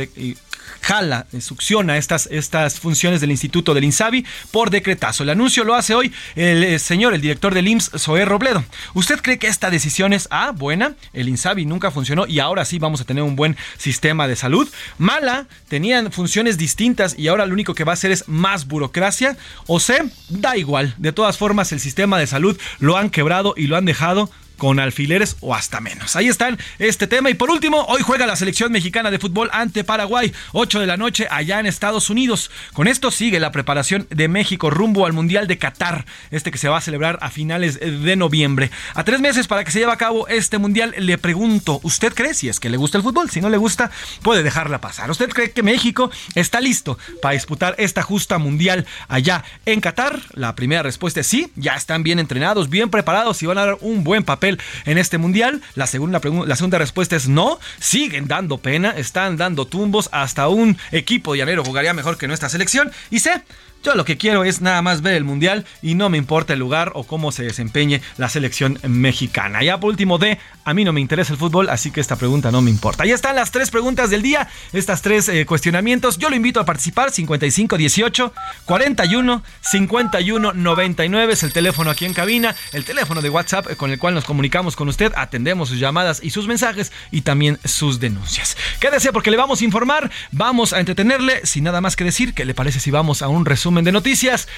jala, 0.80 1.26
eh, 1.32 1.40
succiona 1.40 1.96
estas, 1.96 2.28
estas 2.30 2.80
funciones 2.80 3.20
del 3.20 3.30
Instituto 3.30 3.74
del 3.74 3.84
INSABI 3.84 4.24
por 4.50 4.70
decretazo. 4.70 5.22
El 5.22 5.30
anuncio 5.30 5.64
lo 5.64 5.74
hace 5.74 5.94
hoy 5.94 6.12
el 6.34 6.64
eh, 6.64 6.78
señor, 6.78 7.14
el 7.14 7.20
director 7.20 7.54
del 7.54 7.68
IMSS, 7.68 7.92
Zoé 7.98 8.24
Robledo. 8.24 8.64
¿Usted 8.94 9.20
cree 9.20 9.38
que 9.38 9.46
esta 9.46 9.70
decisión 9.70 10.12
es 10.12 10.28
A, 10.30 10.52
buena? 10.52 10.94
El 11.12 11.28
INSABI 11.28 11.66
nunca 11.66 11.90
funcionó 11.90 12.26
y 12.26 12.38
ahora 12.38 12.64
sí 12.64 12.78
vamos 12.78 13.00
a 13.00 13.04
tener 13.04 13.22
un 13.22 13.36
buen 13.36 13.56
sistema 13.78 14.28
de 14.28 14.36
salud. 14.36 14.68
Mala, 14.98 15.46
tenían 15.68 16.12
funciones 16.12 16.58
distintas 16.58 17.18
y 17.18 17.28
ahora 17.28 17.46
lo 17.46 17.52
único 17.52 17.74
que 17.74 17.84
va 17.84 17.92
a 17.92 17.94
hacer 17.94 18.10
es 18.10 18.28
más 18.28 18.66
burocracia. 18.66 19.36
O 19.66 19.80
C, 19.80 20.02
da 20.28 20.56
igual. 20.56 20.94
De 20.98 21.12
todas 21.12 21.36
formas, 21.36 21.72
el 21.72 21.80
sistema 21.80 22.18
de 22.18 22.26
salud 22.26 22.58
lo 22.78 22.96
han 22.96 23.10
quebrado 23.10 23.54
y 23.56 23.66
lo 23.66 23.76
han 23.76 23.84
dejado 23.84 24.30
con 24.56 24.80
alfileres 24.80 25.36
o 25.40 25.54
hasta 25.54 25.80
menos. 25.80 26.16
Ahí 26.16 26.28
están 26.28 26.58
este 26.78 27.06
tema. 27.06 27.30
Y 27.30 27.34
por 27.34 27.50
último, 27.50 27.84
hoy 27.88 28.02
juega 28.02 28.26
la 28.26 28.36
selección 28.36 28.72
mexicana 28.72 29.10
de 29.10 29.18
fútbol 29.18 29.50
ante 29.52 29.84
Paraguay, 29.84 30.32
8 30.52 30.80
de 30.80 30.86
la 30.86 30.96
noche 30.96 31.26
allá 31.30 31.60
en 31.60 31.66
Estados 31.66 32.10
Unidos. 32.10 32.50
Con 32.72 32.88
esto 32.88 33.10
sigue 33.10 33.40
la 33.40 33.52
preparación 33.52 34.06
de 34.10 34.28
México 34.28 34.70
rumbo 34.70 35.06
al 35.06 35.12
Mundial 35.12 35.46
de 35.46 35.58
Qatar, 35.58 36.06
este 36.30 36.50
que 36.50 36.58
se 36.58 36.68
va 36.68 36.78
a 36.78 36.80
celebrar 36.80 37.18
a 37.22 37.30
finales 37.30 37.78
de 37.80 38.16
noviembre. 38.16 38.70
A 38.94 39.04
tres 39.04 39.20
meses 39.20 39.46
para 39.46 39.64
que 39.64 39.70
se 39.70 39.80
lleve 39.80 39.92
a 39.92 39.96
cabo 39.96 40.28
este 40.28 40.58
Mundial, 40.58 40.94
le 40.98 41.18
pregunto, 41.18 41.80
¿usted 41.82 42.12
cree 42.14 42.34
si 42.34 42.48
es 42.48 42.60
que 42.60 42.70
le 42.70 42.76
gusta 42.76 42.98
el 42.98 43.04
fútbol? 43.04 43.30
Si 43.30 43.40
no 43.40 43.50
le 43.50 43.56
gusta, 43.56 43.90
puede 44.22 44.42
dejarla 44.42 44.80
pasar. 44.80 45.10
¿Usted 45.10 45.28
cree 45.30 45.50
que 45.50 45.62
México 45.62 46.10
está 46.34 46.60
listo 46.60 46.98
para 47.20 47.34
disputar 47.34 47.74
esta 47.78 48.02
justa 48.02 48.38
Mundial 48.38 48.86
allá 49.08 49.44
en 49.64 49.80
Qatar? 49.80 50.20
La 50.32 50.54
primera 50.54 50.82
respuesta 50.82 51.20
es 51.20 51.26
sí, 51.26 51.50
ya 51.56 51.74
están 51.74 52.02
bien 52.02 52.18
entrenados, 52.18 52.70
bien 52.70 52.90
preparados 52.90 53.42
y 53.42 53.46
van 53.46 53.58
a 53.58 53.66
dar 53.66 53.78
un 53.80 54.04
buen 54.04 54.24
papel 54.24 54.45
en 54.48 54.98
este 54.98 55.18
mundial? 55.18 55.62
La 55.74 55.86
segunda, 55.86 56.20
la 56.46 56.56
segunda 56.56 56.78
respuesta 56.78 57.16
es 57.16 57.28
no. 57.28 57.58
Siguen 57.78 58.28
dando 58.28 58.58
pena, 58.58 58.90
están 58.90 59.36
dando 59.36 59.66
tumbos. 59.66 60.08
Hasta 60.12 60.48
un 60.48 60.78
equipo 60.92 61.34
llanero 61.34 61.64
jugaría 61.64 61.94
mejor 61.94 62.18
que 62.18 62.28
nuestra 62.28 62.48
selección. 62.48 62.90
Y 63.10 63.20
sé 63.20 63.42
yo 63.82 63.94
lo 63.94 64.04
que 64.04 64.16
quiero 64.16 64.44
es 64.44 64.60
nada 64.60 64.82
más 64.82 65.00
ver 65.00 65.14
el 65.14 65.24
mundial 65.24 65.64
y 65.80 65.94
no 65.94 66.08
me 66.08 66.18
importa 66.18 66.54
el 66.54 66.58
lugar 66.58 66.90
o 66.94 67.04
cómo 67.04 67.30
se 67.30 67.44
desempeñe 67.44 68.02
la 68.16 68.28
selección 68.28 68.78
mexicana. 68.82 69.62
Ya 69.62 69.78
por 69.78 69.90
último, 69.90 70.18
de 70.18 70.38
a 70.64 70.74
mí 70.74 70.84
no 70.84 70.92
me 70.92 71.00
interesa 71.00 71.32
el 71.32 71.38
fútbol, 71.38 71.68
así 71.68 71.92
que 71.92 72.00
esta 72.00 72.16
pregunta 72.16 72.50
no 72.50 72.62
me 72.62 72.70
importa. 72.70 73.04
Ahí 73.04 73.12
están 73.12 73.36
las 73.36 73.52
tres 73.52 73.70
preguntas 73.70 74.10
del 74.10 74.22
día, 74.22 74.48
estas 74.72 75.02
tres 75.02 75.28
eh, 75.28 75.46
cuestionamientos. 75.46 76.18
Yo 76.18 76.30
lo 76.30 76.36
invito 76.36 76.58
a 76.58 76.64
participar: 76.64 77.12
55 77.12 77.76
18 77.76 78.32
41 78.64 79.42
51 79.60 80.52
99 80.52 81.32
es 81.32 81.42
el 81.44 81.52
teléfono 81.52 81.90
aquí 81.90 82.04
en 82.04 82.14
cabina, 82.14 82.56
el 82.72 82.84
teléfono 82.84 83.22
de 83.22 83.30
WhatsApp 83.30 83.76
con 83.76 83.92
el 83.92 83.98
cual 83.98 84.14
nos 84.14 84.24
comunicamos 84.24 84.74
con 84.74 84.88
usted. 84.88 85.12
Atendemos 85.14 85.68
sus 85.68 85.78
llamadas 85.78 86.20
y 86.22 86.30
sus 86.30 86.48
mensajes 86.48 86.90
y 87.12 87.20
también 87.20 87.58
sus 87.64 88.00
denuncias. 88.00 88.56
Quédese 88.80 89.12
porque 89.12 89.30
le 89.30 89.36
vamos 89.36 89.60
a 89.60 89.64
informar, 89.64 90.10
vamos 90.32 90.72
a 90.72 90.80
entretenerle. 90.80 91.46
Sin 91.46 91.64
nada 91.64 91.80
más 91.80 91.94
que 91.94 92.04
decir, 92.04 92.34
¿qué 92.34 92.44
le 92.44 92.54
parece 92.54 92.80
si 92.80 92.90
vamos 92.90 93.22
a 93.22 93.28
un 93.28 93.46
de 93.84 93.92
noticias 93.92 94.48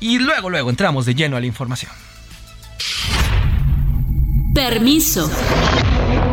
y 0.00 0.18
luego, 0.18 0.50
luego 0.50 0.70
entramos 0.70 1.06
de 1.06 1.14
lleno 1.14 1.36
a 1.36 1.40
la 1.40 1.46
información. 1.46 1.92
Permiso. 4.54 5.30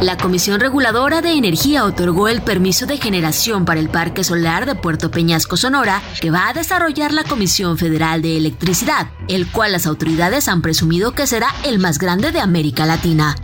La 0.02 0.18
Comisión 0.18 0.60
Reguladora 0.60 1.22
de 1.22 1.34
Energía 1.34 1.84
otorgó 1.84 2.28
el 2.28 2.42
permiso 2.42 2.86
de 2.86 2.98
generación 2.98 3.66
para 3.66 3.80
el 3.80 3.90
Parque 3.90 4.24
Solar 4.24 4.66
de 4.66 4.76
Puerto 4.76 5.12
Peñasco, 5.12 5.58
Sonora, 5.58 6.02
que 6.22 6.32
va 6.32 6.48
a 6.48 6.54
desarrollar 6.54 7.14
la 7.14 7.24
Comisión 7.24 7.78
Federal 7.78 8.22
de 8.22 8.38
Electricidad, 8.38 9.10
el 9.28 9.52
cual 9.52 9.74
las 9.74 9.86
autoridades 9.86 10.48
han 10.48 10.62
presumido 10.62 11.14
que 11.14 11.28
será 11.28 11.54
el 11.66 11.80
más 11.80 11.98
grande 11.98 12.32
de 12.32 12.40
América 12.40 12.86
Latina. 12.86 13.36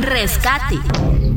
Rescate. 0.00 1.27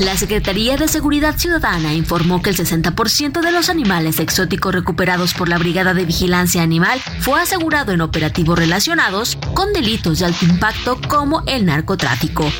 La 0.00 0.16
Secretaría 0.16 0.78
de 0.78 0.88
Seguridad 0.88 1.36
Ciudadana 1.36 1.92
informó 1.92 2.40
que 2.40 2.48
el 2.48 2.56
60% 2.56 3.42
de 3.42 3.52
los 3.52 3.68
animales 3.68 4.18
exóticos 4.18 4.74
recuperados 4.74 5.34
por 5.34 5.50
la 5.50 5.58
Brigada 5.58 5.92
de 5.92 6.06
Vigilancia 6.06 6.62
Animal 6.62 6.98
fue 7.20 7.38
asegurado 7.38 7.92
en 7.92 8.00
operativos 8.00 8.58
relacionados 8.58 9.36
con 9.52 9.74
delitos 9.74 10.20
de 10.20 10.24
alto 10.24 10.46
impacto 10.46 10.98
como 11.06 11.42
el 11.46 11.66
narcotráfico. 11.66 12.50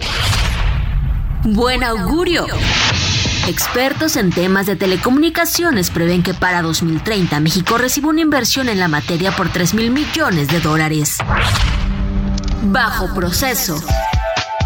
Buen 1.44 1.82
augurio. 1.82 2.46
Expertos 3.48 4.16
en 4.16 4.32
temas 4.32 4.66
de 4.66 4.76
telecomunicaciones 4.76 5.88
prevén 5.88 6.22
que 6.22 6.34
para 6.34 6.60
2030 6.60 7.40
México 7.40 7.78
reciba 7.78 8.10
una 8.10 8.20
inversión 8.20 8.68
en 8.68 8.78
la 8.78 8.88
materia 8.88 9.34
por 9.34 9.48
3 9.48 9.72
mil 9.72 9.90
millones 9.90 10.48
de 10.48 10.60
dólares. 10.60 11.16
Bajo 12.64 13.14
proceso. 13.14 13.82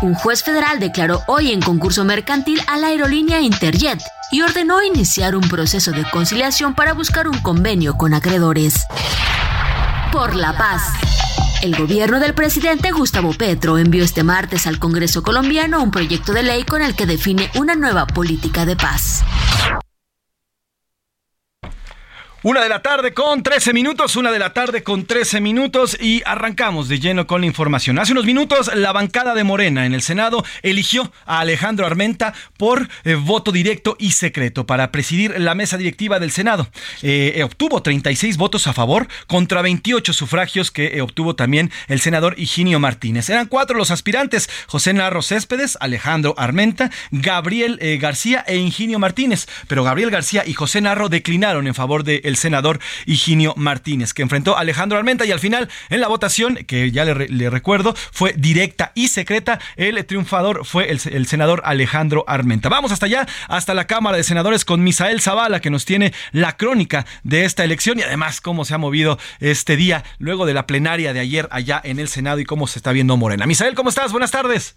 Un 0.04 0.12
juez 0.12 0.42
federal 0.42 0.80
declaró 0.80 1.22
hoy 1.28 1.50
en 1.50 1.62
concurso 1.62 2.04
mercantil 2.04 2.60
a 2.66 2.76
la 2.76 2.88
aerolínea 2.88 3.40
Interjet 3.40 3.98
y 4.30 4.42
ordenó 4.42 4.82
iniciar 4.82 5.34
un 5.34 5.48
proceso 5.48 5.92
de 5.92 6.04
conciliación 6.10 6.74
para 6.74 6.92
buscar 6.92 7.26
un 7.26 7.38
convenio 7.38 7.96
con 7.96 8.12
acreedores. 8.12 8.84
Por 10.12 10.34
la 10.34 10.58
paz. 10.58 10.82
El 11.62 11.74
gobierno 11.74 12.20
del 12.20 12.34
presidente 12.34 12.90
Gustavo 12.90 13.32
Petro 13.32 13.78
envió 13.78 14.04
este 14.04 14.24
martes 14.24 14.66
al 14.66 14.78
Congreso 14.78 15.22
colombiano 15.22 15.82
un 15.82 15.90
proyecto 15.90 16.34
de 16.34 16.42
ley 16.42 16.64
con 16.64 16.82
el 16.82 16.94
que 16.94 17.06
define 17.06 17.50
una 17.54 17.74
nueva 17.74 18.06
política 18.06 18.66
de 18.66 18.76
paz. 18.76 19.24
Una 22.46 22.62
de 22.62 22.68
la 22.68 22.82
tarde 22.82 23.14
con 23.14 23.42
13 23.42 23.72
minutos, 23.72 24.16
una 24.16 24.30
de 24.30 24.38
la 24.38 24.52
tarde 24.52 24.82
con 24.82 25.06
13 25.06 25.40
minutos 25.40 25.96
y 25.98 26.22
arrancamos 26.26 26.90
de 26.90 27.00
lleno 27.00 27.26
con 27.26 27.40
la 27.40 27.46
información. 27.46 27.98
Hace 27.98 28.12
unos 28.12 28.26
minutos 28.26 28.70
la 28.74 28.92
bancada 28.92 29.34
de 29.34 29.44
Morena 29.44 29.86
en 29.86 29.94
el 29.94 30.02
Senado 30.02 30.44
eligió 30.60 31.10
a 31.24 31.40
Alejandro 31.40 31.86
Armenta 31.86 32.34
por 32.58 32.86
eh, 33.04 33.14
voto 33.14 33.50
directo 33.50 33.96
y 33.98 34.12
secreto 34.12 34.66
para 34.66 34.92
presidir 34.92 35.40
la 35.40 35.54
mesa 35.54 35.78
directiva 35.78 36.20
del 36.20 36.32
Senado. 36.32 36.68
Eh, 37.00 37.40
obtuvo 37.42 37.80
36 37.80 38.36
votos 38.36 38.66
a 38.66 38.74
favor 38.74 39.08
contra 39.26 39.62
28 39.62 40.12
sufragios 40.12 40.70
que 40.70 41.00
obtuvo 41.00 41.36
también 41.36 41.70
el 41.88 42.00
senador 42.00 42.34
Higinio 42.36 42.78
Martínez. 42.78 43.30
Eran 43.30 43.46
cuatro 43.46 43.78
los 43.78 43.90
aspirantes, 43.90 44.50
José 44.66 44.92
Narro 44.92 45.22
Céspedes, 45.22 45.78
Alejandro 45.80 46.34
Armenta, 46.36 46.90
Gabriel 47.10 47.78
eh, 47.80 47.96
García 47.96 48.44
e 48.46 48.58
Higinio 48.58 48.98
Martínez, 48.98 49.48
pero 49.66 49.82
Gabriel 49.82 50.10
García 50.10 50.44
y 50.46 50.52
José 50.52 50.82
Narro 50.82 51.08
declinaron 51.08 51.66
en 51.66 51.74
favor 51.74 52.04
del 52.04 52.33
el 52.34 52.36
senador 52.36 52.80
Higinio 53.06 53.54
Martínez, 53.56 54.12
que 54.12 54.22
enfrentó 54.22 54.56
a 54.56 54.60
Alejandro 54.60 54.98
Almenta 54.98 55.24
y 55.24 55.30
al 55.30 55.38
final 55.38 55.68
en 55.88 56.00
la 56.00 56.08
votación, 56.08 56.56
que 56.66 56.90
ya 56.90 57.04
le, 57.04 57.50
recuerdo, 57.50 57.94
fue 57.94 58.34
directa 58.36 58.90
y 58.96 59.08
secreta, 59.08 59.60
el 59.76 60.04
triunfador 60.04 60.64
fue 60.64 60.90
el, 60.90 61.00
el, 61.12 61.26
senador 61.26 61.62
Alejandro 61.64 62.24
Armenta. 62.26 62.68
Vamos 62.68 62.90
hasta 62.90 63.06
allá, 63.06 63.26
hasta 63.48 63.72
la 63.72 63.86
Cámara 63.86 64.16
de 64.16 64.24
Senadores 64.24 64.64
con 64.64 64.82
Misael 64.82 65.20
Zavala, 65.20 65.60
que 65.60 65.70
nos 65.70 65.84
tiene 65.84 66.12
la 66.32 66.56
crónica 66.56 67.06
de 67.22 67.44
esta 67.44 67.62
elección 67.62 68.00
y 68.00 68.02
además 68.02 68.40
cómo 68.40 68.64
se 68.64 68.74
ha 68.74 68.78
movido 68.78 69.16
este 69.38 69.76
día 69.76 70.02
luego 70.18 70.44
de 70.44 70.54
la 70.54 70.66
plenaria 70.66 71.12
de 71.12 71.20
ayer 71.20 71.46
allá 71.52 71.80
en 71.84 72.00
el 72.00 72.08
Senado 72.08 72.40
y 72.40 72.44
cómo 72.44 72.66
se 72.66 72.80
está 72.80 72.90
viendo 72.90 73.16
Morena. 73.16 73.46
Misael, 73.46 73.74
¿cómo 73.74 73.90
estás? 73.90 74.10
Buenas 74.10 74.32
tardes. 74.32 74.76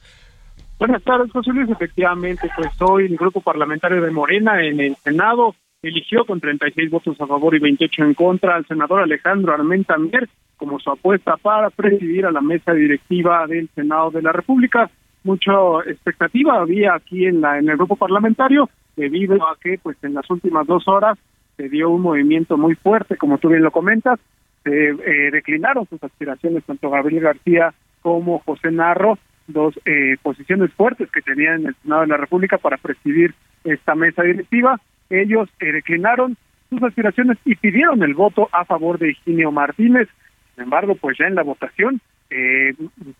Buenas 0.77 1.03
tardes, 1.03 1.31
José 1.31 1.51
Luis. 1.53 1.69
Efectivamente, 1.71 2.49
pues 2.55 2.69
soy 2.77 3.05
el 3.05 3.17
grupo 3.17 3.41
parlamentario 3.41 3.99
de 4.01 4.11
Morena 4.11 4.63
en 4.63 4.79
el 4.79 4.95
Senado 4.97 5.55
eligió 5.81 6.25
con 6.25 6.39
36 6.39 6.89
votos 6.89 7.19
a 7.21 7.27
favor 7.27 7.55
y 7.55 7.59
28 7.59 8.03
en 8.03 8.13
contra 8.13 8.55
al 8.55 8.65
senador 8.65 9.01
Alejandro 9.01 9.53
Armenta 9.53 9.97
Mier 9.97 10.27
como 10.57 10.79
su 10.79 10.89
apuesta 10.89 11.37
para 11.37 11.69
presidir 11.69 12.25
a 12.25 12.31
la 12.31 12.41
mesa 12.41 12.73
directiva 12.73 13.45
del 13.47 13.69
Senado 13.75 14.09
de 14.11 14.23
la 14.23 14.31
República. 14.31 14.89
Mucha 15.23 15.51
expectativa 15.85 16.59
había 16.59 16.95
aquí 16.95 17.25
en 17.25 17.41
la 17.41 17.59
el 17.59 17.77
grupo 17.77 17.95
parlamentario 17.95 18.69
debido 18.95 19.35
a 19.47 19.55
que 19.61 19.77
pues 19.81 19.97
en 20.03 20.15
las 20.15 20.27
últimas 20.29 20.65
dos 20.65 20.87
horas 20.87 21.17
se 21.57 21.69
dio 21.69 21.89
un 21.89 22.01
movimiento 22.01 22.57
muy 22.57 22.75
fuerte, 22.75 23.17
como 23.17 23.37
tú 23.37 23.49
bien 23.49 23.63
lo 23.63 23.71
comentas, 23.71 24.19
se 24.63 24.89
eh, 24.89 25.31
declinaron 25.31 25.87
sus 25.87 26.03
aspiraciones 26.03 26.63
tanto 26.65 26.89
Gabriel 26.89 27.23
García 27.23 27.73
como 28.01 28.39
José 28.39 28.71
Narro 28.71 29.17
dos 29.47 29.79
eh, 29.85 30.17
posiciones 30.21 30.71
fuertes 30.73 31.09
que 31.11 31.21
tenía 31.21 31.55
en 31.55 31.67
el 31.67 31.75
Senado 31.81 32.01
de 32.01 32.07
la 32.07 32.17
República 32.17 32.57
para 32.57 32.77
presidir 32.77 33.33
esta 33.63 33.95
mesa 33.95 34.23
directiva. 34.23 34.79
Ellos 35.09 35.49
eh, 35.59 35.71
declinaron 35.71 36.37
sus 36.69 36.83
aspiraciones 36.83 37.37
y 37.45 37.55
pidieron 37.55 38.03
el 38.03 38.13
voto 38.13 38.49
a 38.51 38.65
favor 38.65 38.99
de 38.99 39.11
Higinio 39.11 39.51
Martínez. 39.51 40.07
Sin 40.55 40.65
embargo, 40.65 40.95
pues 40.95 41.17
ya 41.17 41.27
en 41.27 41.35
la 41.35 41.43
votación 41.43 42.01
eh, 42.29 42.73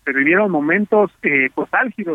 se 0.04 0.12
vivieron 0.12 0.50
momentos 0.50 1.10
eh, 1.22 1.48
pues 1.54 1.70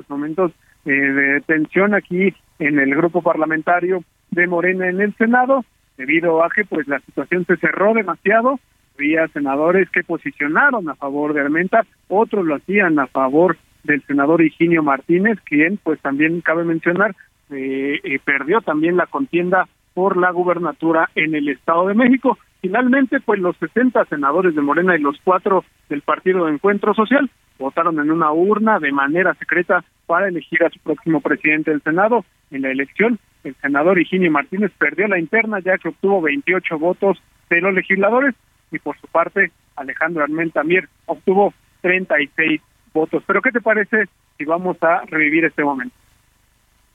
momentos 0.09 0.51
eh, 0.85 0.91
de 0.91 1.41
tensión 1.41 1.95
aquí 1.95 2.33
en 2.59 2.79
el 2.79 2.93
grupo 2.95 3.21
parlamentario 3.21 4.03
de 4.31 4.47
Morena 4.47 4.87
en 4.87 5.01
el 5.01 5.15
Senado, 5.15 5.65
debido 5.97 6.43
a 6.43 6.49
que 6.49 6.65
pues 6.65 6.87
la 6.87 6.99
situación 6.99 7.45
se 7.45 7.57
cerró 7.57 7.93
demasiado, 7.93 8.59
había 8.95 9.27
senadores 9.29 9.89
que 9.89 10.03
posicionaron 10.03 10.87
a 10.89 10.95
favor 10.95 11.33
de 11.33 11.41
Armenta, 11.41 11.83
otros 12.09 12.45
lo 12.45 12.55
hacían 12.55 12.99
a 12.99 13.07
favor 13.07 13.57
del 13.83 14.03
senador 14.03 14.43
Higinio 14.43 14.83
Martínez, 14.83 15.39
quien 15.45 15.77
pues 15.77 15.99
también 16.01 16.41
cabe 16.41 16.63
mencionar 16.63 17.15
eh, 17.53 17.99
eh, 18.03 18.19
perdió 18.23 18.61
también 18.61 18.97
la 18.97 19.05
contienda 19.05 19.67
por 19.93 20.17
la 20.17 20.31
gubernatura 20.31 21.09
en 21.15 21.35
el 21.35 21.49
Estado 21.49 21.87
de 21.87 21.93
México. 21.93 22.37
Finalmente, 22.61 23.19
pues 23.19 23.39
los 23.39 23.55
60 23.57 24.05
senadores 24.05 24.55
de 24.55 24.61
Morena 24.61 24.95
y 24.95 25.01
los 25.01 25.17
cuatro 25.23 25.63
del 25.89 26.01
Partido 26.01 26.45
de 26.45 26.53
Encuentro 26.53 26.93
Social 26.93 27.29
votaron 27.59 27.99
en 27.99 28.09
una 28.09 28.31
urna 28.31 28.79
de 28.79 28.91
manera 28.91 29.33
secreta 29.35 29.83
para 30.05 30.27
elegir 30.27 30.63
a 30.63 30.69
su 30.69 30.79
próximo 30.79 31.21
presidente 31.21 31.71
del 31.71 31.81
Senado. 31.81 32.25
En 32.51 32.63
la 32.63 32.71
elección, 32.71 33.19
el 33.43 33.55
senador 33.55 33.99
Higinio 33.99 34.31
Martínez 34.31 34.71
perdió 34.77 35.07
la 35.07 35.19
interna 35.19 35.59
ya 35.59 35.77
que 35.77 35.89
obtuvo 35.89 36.21
28 36.21 36.79
votos 36.79 37.21
de 37.49 37.61
los 37.61 37.73
legisladores 37.73 38.35
y 38.71 38.79
por 38.79 38.97
su 38.99 39.07
parte 39.07 39.51
Alejandro 39.75 40.23
Armenta 40.23 40.63
Mier 40.63 40.87
obtuvo 41.05 41.53
36 41.81 42.61
votos. 42.93 43.23
Pero 43.25 43.41
¿qué 43.41 43.51
te 43.51 43.61
parece 43.61 44.05
si 44.37 44.45
vamos 44.45 44.81
a 44.81 45.01
revivir 45.05 45.45
este 45.45 45.63
momento? 45.63 45.95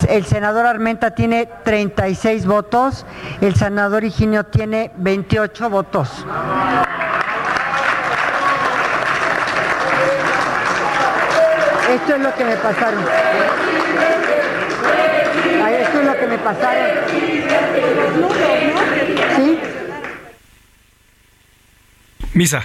El 0.07 0.25
senador 0.25 0.65
Armenta 0.65 1.11
tiene 1.11 1.49
36 1.65 2.47
votos, 2.47 3.05
el 3.41 3.57
senador 3.57 4.05
Higinio 4.05 4.45
tiene 4.45 4.93
28 4.97 5.69
votos. 5.69 6.25
Esto 11.91 12.15
es 12.15 12.21
lo 12.21 12.35
que 12.37 12.45
me 12.45 12.57
pasaron. 12.57 13.05
Esto 15.81 16.01
es 16.01 16.07
lo 16.07 16.17
que 16.17 16.27
me 16.29 16.39
pasaron. 16.39 16.99
¿Sí? 19.37 19.59
Misa. 22.35 22.63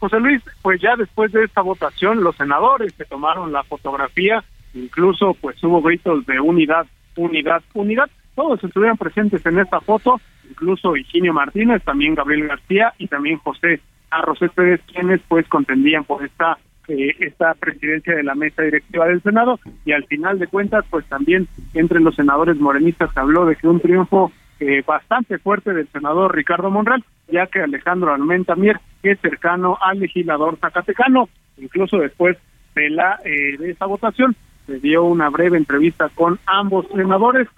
José 0.00 0.18
Luis, 0.18 0.42
pues 0.62 0.80
ya 0.80 0.96
después 0.96 1.30
de 1.30 1.44
esta 1.44 1.60
votación, 1.60 2.24
los 2.24 2.34
senadores 2.36 2.92
que 2.94 3.04
tomaron 3.04 3.52
la 3.52 3.62
fotografía, 3.62 4.42
incluso 4.78 5.34
pues 5.40 5.62
hubo 5.62 5.82
gritos 5.82 6.24
de 6.26 6.40
unidad, 6.40 6.86
unidad, 7.16 7.62
unidad. 7.74 8.10
Todos 8.34 8.62
estuvieron 8.62 8.96
presentes 8.96 9.44
en 9.46 9.58
esta 9.58 9.80
foto, 9.80 10.20
incluso 10.48 10.96
Higinio 10.96 11.32
Martínez, 11.32 11.82
también 11.82 12.14
Gabriel 12.14 12.48
García 12.48 12.94
y 12.98 13.08
también 13.08 13.38
José 13.38 13.80
Arroz 14.10 14.38
Pérez, 14.54 14.80
quienes 14.92 15.20
pues 15.28 15.46
contendían 15.48 16.04
por 16.04 16.24
esta 16.24 16.58
eh, 16.88 17.14
esta 17.18 17.52
presidencia 17.52 18.14
de 18.14 18.22
la 18.22 18.34
mesa 18.34 18.62
directiva 18.62 19.06
del 19.06 19.22
Senado 19.22 19.60
y 19.84 19.92
al 19.92 20.06
final 20.06 20.38
de 20.38 20.46
cuentas 20.46 20.86
pues 20.88 21.04
también 21.04 21.46
entre 21.74 22.00
los 22.00 22.14
senadores 22.14 22.56
morenistas 22.56 23.14
habló 23.14 23.44
de 23.44 23.56
que 23.56 23.68
un 23.68 23.78
triunfo 23.78 24.32
eh, 24.58 24.82
bastante 24.86 25.36
fuerte 25.36 25.74
del 25.74 25.86
senador 25.88 26.34
Ricardo 26.34 26.70
Monreal 26.70 27.04
ya 27.30 27.46
que 27.46 27.60
Alejandro 27.60 28.14
Armenta 28.14 28.56
Mier 28.56 28.80
es 29.02 29.20
cercano 29.20 29.76
al 29.82 30.00
legislador 30.00 30.56
zacatecano 30.58 31.28
incluso 31.58 31.98
después 31.98 32.38
de 32.74 32.88
la 32.88 33.20
eh, 33.22 33.58
de 33.58 33.72
esa 33.72 33.84
votación 33.84 34.34
se 34.68 34.78
dio 34.78 35.02
una 35.02 35.30
breve 35.30 35.56
entrevista 35.56 36.08
con 36.14 36.38
ambos 36.46 36.86
senadores 36.94 37.48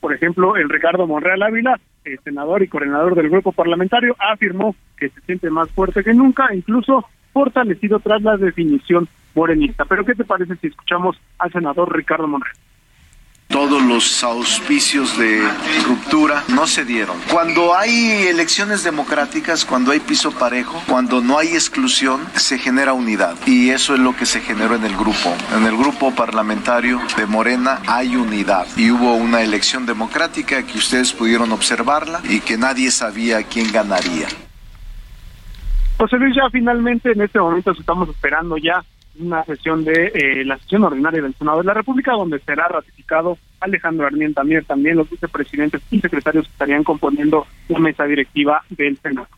por 0.00 0.12
ejemplo 0.12 0.56
el 0.56 0.68
Ricardo 0.68 1.06
Monreal 1.06 1.42
Ávila 1.42 1.80
el 2.04 2.18
senador 2.20 2.62
y 2.62 2.68
coordinador 2.68 3.14
del 3.14 3.30
grupo 3.30 3.52
parlamentario 3.52 4.16
afirmó 4.18 4.74
que 4.96 5.08
se 5.08 5.20
siente 5.22 5.48
más 5.50 5.70
fuerte 5.70 6.02
que 6.02 6.12
nunca 6.12 6.52
incluso 6.52 7.06
fortalecido 7.32 8.00
tras 8.00 8.22
la 8.22 8.36
definición 8.36 9.08
morenista. 9.34 9.84
Pero 9.84 10.04
¿qué 10.04 10.14
te 10.14 10.24
parece 10.24 10.56
si 10.56 10.68
escuchamos 10.68 11.16
al 11.38 11.52
senador 11.52 11.94
Ricardo 11.94 12.26
Monreal? 12.26 12.56
Todos 13.50 13.82
los 13.82 14.22
auspicios 14.22 15.18
de 15.18 15.42
ruptura 15.84 16.44
no 16.54 16.68
se 16.68 16.84
dieron. 16.84 17.16
Cuando 17.32 17.74
hay 17.74 18.28
elecciones 18.28 18.84
democráticas, 18.84 19.64
cuando 19.64 19.90
hay 19.90 19.98
piso 19.98 20.30
parejo, 20.30 20.80
cuando 20.86 21.20
no 21.20 21.36
hay 21.36 21.48
exclusión, 21.48 22.20
se 22.36 22.58
genera 22.58 22.92
unidad. 22.92 23.34
Y 23.46 23.70
eso 23.70 23.94
es 23.94 24.00
lo 24.00 24.14
que 24.14 24.24
se 24.24 24.40
generó 24.40 24.76
en 24.76 24.84
el 24.84 24.96
grupo. 24.96 25.34
En 25.56 25.66
el 25.66 25.76
grupo 25.76 26.14
parlamentario 26.14 27.00
de 27.16 27.26
Morena 27.26 27.80
hay 27.88 28.14
unidad. 28.14 28.68
Y 28.76 28.92
hubo 28.92 29.14
una 29.16 29.42
elección 29.42 29.84
democrática 29.84 30.64
que 30.64 30.78
ustedes 30.78 31.12
pudieron 31.12 31.50
observarla 31.50 32.20
y 32.28 32.38
que 32.38 32.56
nadie 32.56 32.92
sabía 32.92 33.42
quién 33.42 33.72
ganaría. 33.72 34.28
José 35.98 36.18
Luis, 36.18 36.36
ya 36.36 36.48
finalmente 36.52 37.10
en 37.10 37.20
este 37.20 37.40
momento 37.40 37.72
estamos 37.72 38.08
esperando 38.10 38.56
ya 38.58 38.84
una 39.18 39.44
sesión 39.44 39.84
de 39.84 40.12
eh, 40.14 40.44
la 40.44 40.58
sesión 40.58 40.84
ordinaria 40.84 41.22
del 41.22 41.34
Senado 41.34 41.58
de 41.58 41.64
la 41.64 41.74
República, 41.74 42.12
donde 42.12 42.38
será 42.40 42.68
ratificado 42.68 43.38
Alejandro 43.60 44.06
Armienta 44.06 44.40
también, 44.40 44.64
también 44.64 44.96
los 44.96 45.10
vicepresidentes 45.10 45.82
y 45.90 46.00
secretarios 46.00 46.46
que 46.46 46.52
estarían 46.52 46.84
componiendo 46.84 47.46
la 47.68 47.78
mesa 47.78 48.04
directiva 48.04 48.62
del 48.70 48.96
Senado. 48.98 49.28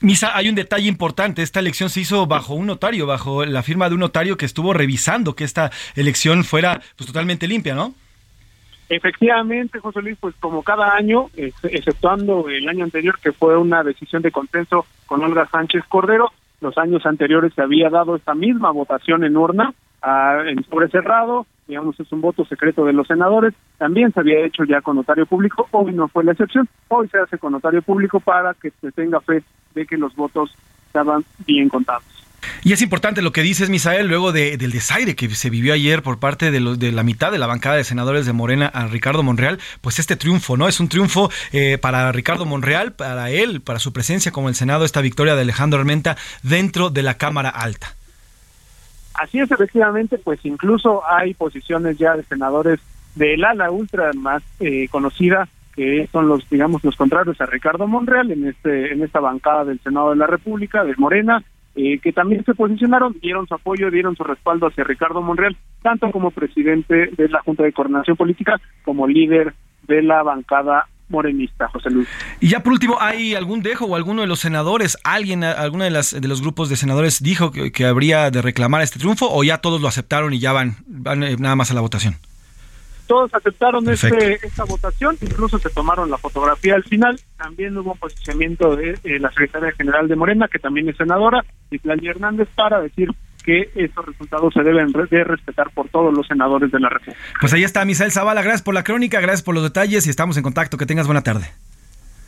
Misa, 0.00 0.36
hay 0.36 0.48
un 0.48 0.54
detalle 0.54 0.86
importante. 0.86 1.42
Esta 1.42 1.60
elección 1.60 1.88
se 1.88 2.00
hizo 2.00 2.26
bajo 2.26 2.54
un 2.54 2.66
notario, 2.66 3.06
bajo 3.06 3.44
la 3.46 3.62
firma 3.62 3.88
de 3.88 3.94
un 3.94 4.00
notario 4.00 4.36
que 4.36 4.44
estuvo 4.44 4.74
revisando 4.74 5.34
que 5.34 5.44
esta 5.44 5.70
elección 5.94 6.44
fuera 6.44 6.82
pues, 6.96 7.06
totalmente 7.06 7.48
limpia, 7.48 7.74
¿no? 7.74 7.94
Efectivamente, 8.90 9.78
José 9.78 10.02
Luis, 10.02 10.18
pues 10.20 10.34
como 10.38 10.62
cada 10.62 10.94
año, 10.94 11.30
exceptuando 11.36 12.50
el 12.50 12.68
año 12.68 12.84
anterior 12.84 13.18
que 13.18 13.32
fue 13.32 13.56
una 13.56 13.82
decisión 13.82 14.20
de 14.20 14.30
consenso 14.30 14.86
con 15.06 15.22
Olga 15.22 15.48
Sánchez 15.50 15.84
Cordero, 15.88 16.30
los 16.60 16.76
años 16.78 17.04
anteriores 17.06 17.52
se 17.54 17.62
había 17.62 17.90
dado 17.90 18.16
esta 18.16 18.34
misma 18.34 18.70
votación 18.70 19.24
en 19.24 19.36
urna, 19.36 19.74
en 20.46 20.62
sobre 20.64 20.88
cerrado, 20.88 21.46
digamos 21.66 21.98
es 21.98 22.12
un 22.12 22.20
voto 22.20 22.44
secreto 22.44 22.84
de 22.84 22.92
los 22.92 23.06
senadores, 23.06 23.54
también 23.78 24.12
se 24.12 24.20
había 24.20 24.44
hecho 24.44 24.64
ya 24.64 24.80
con 24.80 24.96
notario 24.96 25.26
público, 25.26 25.66
hoy 25.70 25.92
no 25.92 26.08
fue 26.08 26.24
la 26.24 26.32
excepción, 26.32 26.68
hoy 26.88 27.08
se 27.08 27.18
hace 27.18 27.38
con 27.38 27.52
notario 27.52 27.82
público 27.82 28.20
para 28.20 28.54
que 28.54 28.70
se 28.70 28.92
tenga 28.92 29.20
fe 29.20 29.42
de 29.74 29.86
que 29.86 29.96
los 29.96 30.14
votos 30.14 30.54
estaban 30.86 31.24
bien 31.46 31.68
contados. 31.68 32.13
Y 32.62 32.72
es 32.72 32.82
importante 32.82 33.22
lo 33.22 33.32
que 33.32 33.42
dices, 33.42 33.70
Misael, 33.70 34.06
luego 34.06 34.32
de, 34.32 34.56
del 34.56 34.72
desaire 34.72 35.14
que 35.14 35.28
se 35.30 35.50
vivió 35.50 35.74
ayer 35.74 36.02
por 36.02 36.18
parte 36.18 36.50
de, 36.50 36.60
los, 36.60 36.78
de 36.78 36.92
la 36.92 37.02
mitad 37.02 37.32
de 37.32 37.38
la 37.38 37.46
bancada 37.46 37.76
de 37.76 37.84
senadores 37.84 38.26
de 38.26 38.32
Morena 38.32 38.66
a 38.66 38.86
Ricardo 38.86 39.22
Monreal, 39.22 39.58
pues 39.80 39.98
este 39.98 40.16
triunfo, 40.16 40.56
¿no? 40.56 40.68
Es 40.68 40.80
un 40.80 40.88
triunfo 40.88 41.30
eh, 41.52 41.78
para 41.78 42.10
Ricardo 42.12 42.46
Monreal, 42.46 42.92
para 42.92 43.30
él, 43.30 43.60
para 43.60 43.78
su 43.78 43.92
presencia 43.92 44.32
como 44.32 44.48
el 44.48 44.54
Senado, 44.54 44.84
esta 44.84 45.00
victoria 45.00 45.34
de 45.34 45.42
Alejandro 45.42 45.78
Armenta 45.78 46.16
dentro 46.42 46.90
de 46.90 47.02
la 47.02 47.14
Cámara 47.14 47.50
Alta. 47.50 47.94
Así 49.14 49.38
es, 49.38 49.50
efectivamente, 49.50 50.18
pues 50.18 50.40
incluso 50.44 51.02
hay 51.08 51.34
posiciones 51.34 51.98
ya 51.98 52.16
de 52.16 52.24
senadores 52.24 52.80
del 53.14 53.44
ala 53.44 53.70
ultra 53.70 54.10
más 54.14 54.42
eh, 54.58 54.88
conocida 54.90 55.48
que 55.74 56.08
son 56.12 56.28
los 56.28 56.48
digamos 56.48 56.84
los 56.84 56.96
contrarios 56.96 57.40
a 57.40 57.46
Ricardo 57.46 57.86
Monreal 57.86 58.30
en 58.30 58.46
este 58.46 58.92
en 58.92 59.02
esta 59.02 59.20
bancada 59.20 59.64
del 59.64 59.80
Senado 59.80 60.10
de 60.10 60.16
la 60.16 60.26
República 60.26 60.84
de 60.84 60.94
Morena 60.96 61.42
eh, 61.76 61.98
que 61.98 62.12
también 62.12 62.44
se 62.44 62.54
posicionaron, 62.54 63.16
dieron 63.20 63.46
su 63.46 63.54
apoyo, 63.54 63.90
dieron 63.90 64.16
su 64.16 64.22
respaldo 64.22 64.68
hacia 64.68 64.84
Ricardo 64.84 65.20
Monreal, 65.22 65.56
tanto 65.82 66.10
como 66.10 66.30
presidente 66.30 67.10
de 67.16 67.28
la 67.28 67.40
Junta 67.42 67.64
de 67.64 67.72
Coordinación 67.72 68.16
Política 68.16 68.60
como 68.84 69.06
líder 69.06 69.54
de 69.88 70.02
la 70.02 70.22
bancada 70.22 70.86
morenista, 71.08 71.68
José 71.68 71.90
Luis. 71.90 72.08
Y 72.40 72.48
ya 72.48 72.62
por 72.62 72.72
último, 72.72 72.96
¿hay 73.00 73.34
algún 73.34 73.62
dejo 73.62 73.86
o 73.86 73.96
alguno 73.96 74.22
de 74.22 74.26
los 74.26 74.40
senadores, 74.40 74.96
alguien, 75.04 75.44
alguno 75.44 75.84
de, 75.84 75.90
las, 75.90 76.18
de 76.18 76.28
los 76.28 76.40
grupos 76.40 76.68
de 76.68 76.76
senadores 76.76 77.22
dijo 77.22 77.50
que, 77.50 77.72
que 77.72 77.84
habría 77.84 78.30
de 78.30 78.40
reclamar 78.40 78.82
este 78.82 78.98
triunfo 78.98 79.28
o 79.30 79.44
ya 79.44 79.58
todos 79.58 79.80
lo 79.80 79.88
aceptaron 79.88 80.32
y 80.32 80.38
ya 80.38 80.52
van, 80.52 80.76
van 80.86 81.22
eh, 81.22 81.36
nada 81.38 81.56
más 81.56 81.70
a 81.70 81.74
la 81.74 81.80
votación? 81.80 82.14
Todos 83.06 83.32
aceptaron 83.34 83.88
este, 83.88 84.34
esta 84.46 84.64
votación, 84.64 85.16
incluso 85.20 85.58
se 85.58 85.70
tomaron 85.70 86.10
la 86.10 86.18
fotografía 86.18 86.74
al 86.74 86.84
final. 86.84 87.18
También 87.36 87.76
hubo 87.76 87.92
un 87.92 87.98
posicionamiento 87.98 88.76
de 88.76 88.98
eh, 89.04 89.18
la 89.18 89.30
secretaria 89.30 89.72
general 89.72 90.08
de 90.08 90.16
Morena, 90.16 90.48
que 90.48 90.58
también 90.58 90.88
es 90.88 90.96
senadora, 90.96 91.44
Islali 91.70 92.08
Hernández, 92.08 92.48
para 92.54 92.80
decir 92.80 93.08
que 93.44 93.70
estos 93.74 94.06
resultados 94.06 94.54
se 94.54 94.62
deben 94.62 94.90
de 94.92 95.24
respetar 95.24 95.70
por 95.70 95.88
todos 95.90 96.12
los 96.14 96.26
senadores 96.26 96.72
de 96.72 96.80
la 96.80 96.88
República. 96.88 97.20
Pues 97.40 97.52
ahí 97.52 97.62
está 97.62 97.84
Misael 97.84 98.10
Zavala, 98.10 98.42
gracias 98.42 98.62
por 98.62 98.74
la 98.74 98.82
crónica, 98.82 99.20
gracias 99.20 99.42
por 99.42 99.54
los 99.54 99.62
detalles 99.62 100.06
y 100.06 100.10
estamos 100.10 100.36
en 100.36 100.42
contacto. 100.42 100.78
Que 100.78 100.86
tengas 100.86 101.06
buena 101.06 101.22
tarde. 101.22 101.52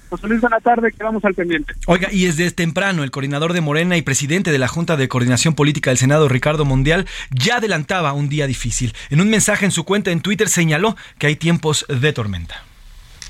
José 0.09 0.29
Luis, 0.29 0.41
buena 0.41 0.61
tarde, 0.61 0.93
quedamos 0.93 1.25
al 1.25 1.35
pendiente. 1.35 1.75
Oiga, 1.87 2.09
y 2.13 2.27
desde 2.27 2.51
temprano 2.51 3.03
el 3.03 3.11
coordinador 3.11 3.53
de 3.53 3.61
Morena 3.61 3.97
y 3.97 4.03
presidente 4.03 4.53
de 4.53 4.59
la 4.59 4.69
Junta 4.69 4.97
de 4.97 5.09
Coordinación 5.09 5.55
Política 5.55 5.91
del 5.91 5.99
Senado, 5.99 6.29
Ricardo 6.29 6.65
Mundial, 6.65 7.07
ya 7.31 7.57
adelantaba 7.57 8.13
un 8.13 8.29
día 8.29 8.47
difícil. 8.47 8.95
En 9.11 9.21
un 9.21 9.31
mensaje 9.31 9.65
en 9.65 9.73
su 9.73 9.85
cuenta 9.85 10.11
en 10.11 10.21
Twitter 10.21 10.49
señaló 10.49 10.97
que 11.19 11.27
hay 11.27 11.37
tiempos 11.37 11.87
de 11.89 12.13
tormenta 12.13 12.66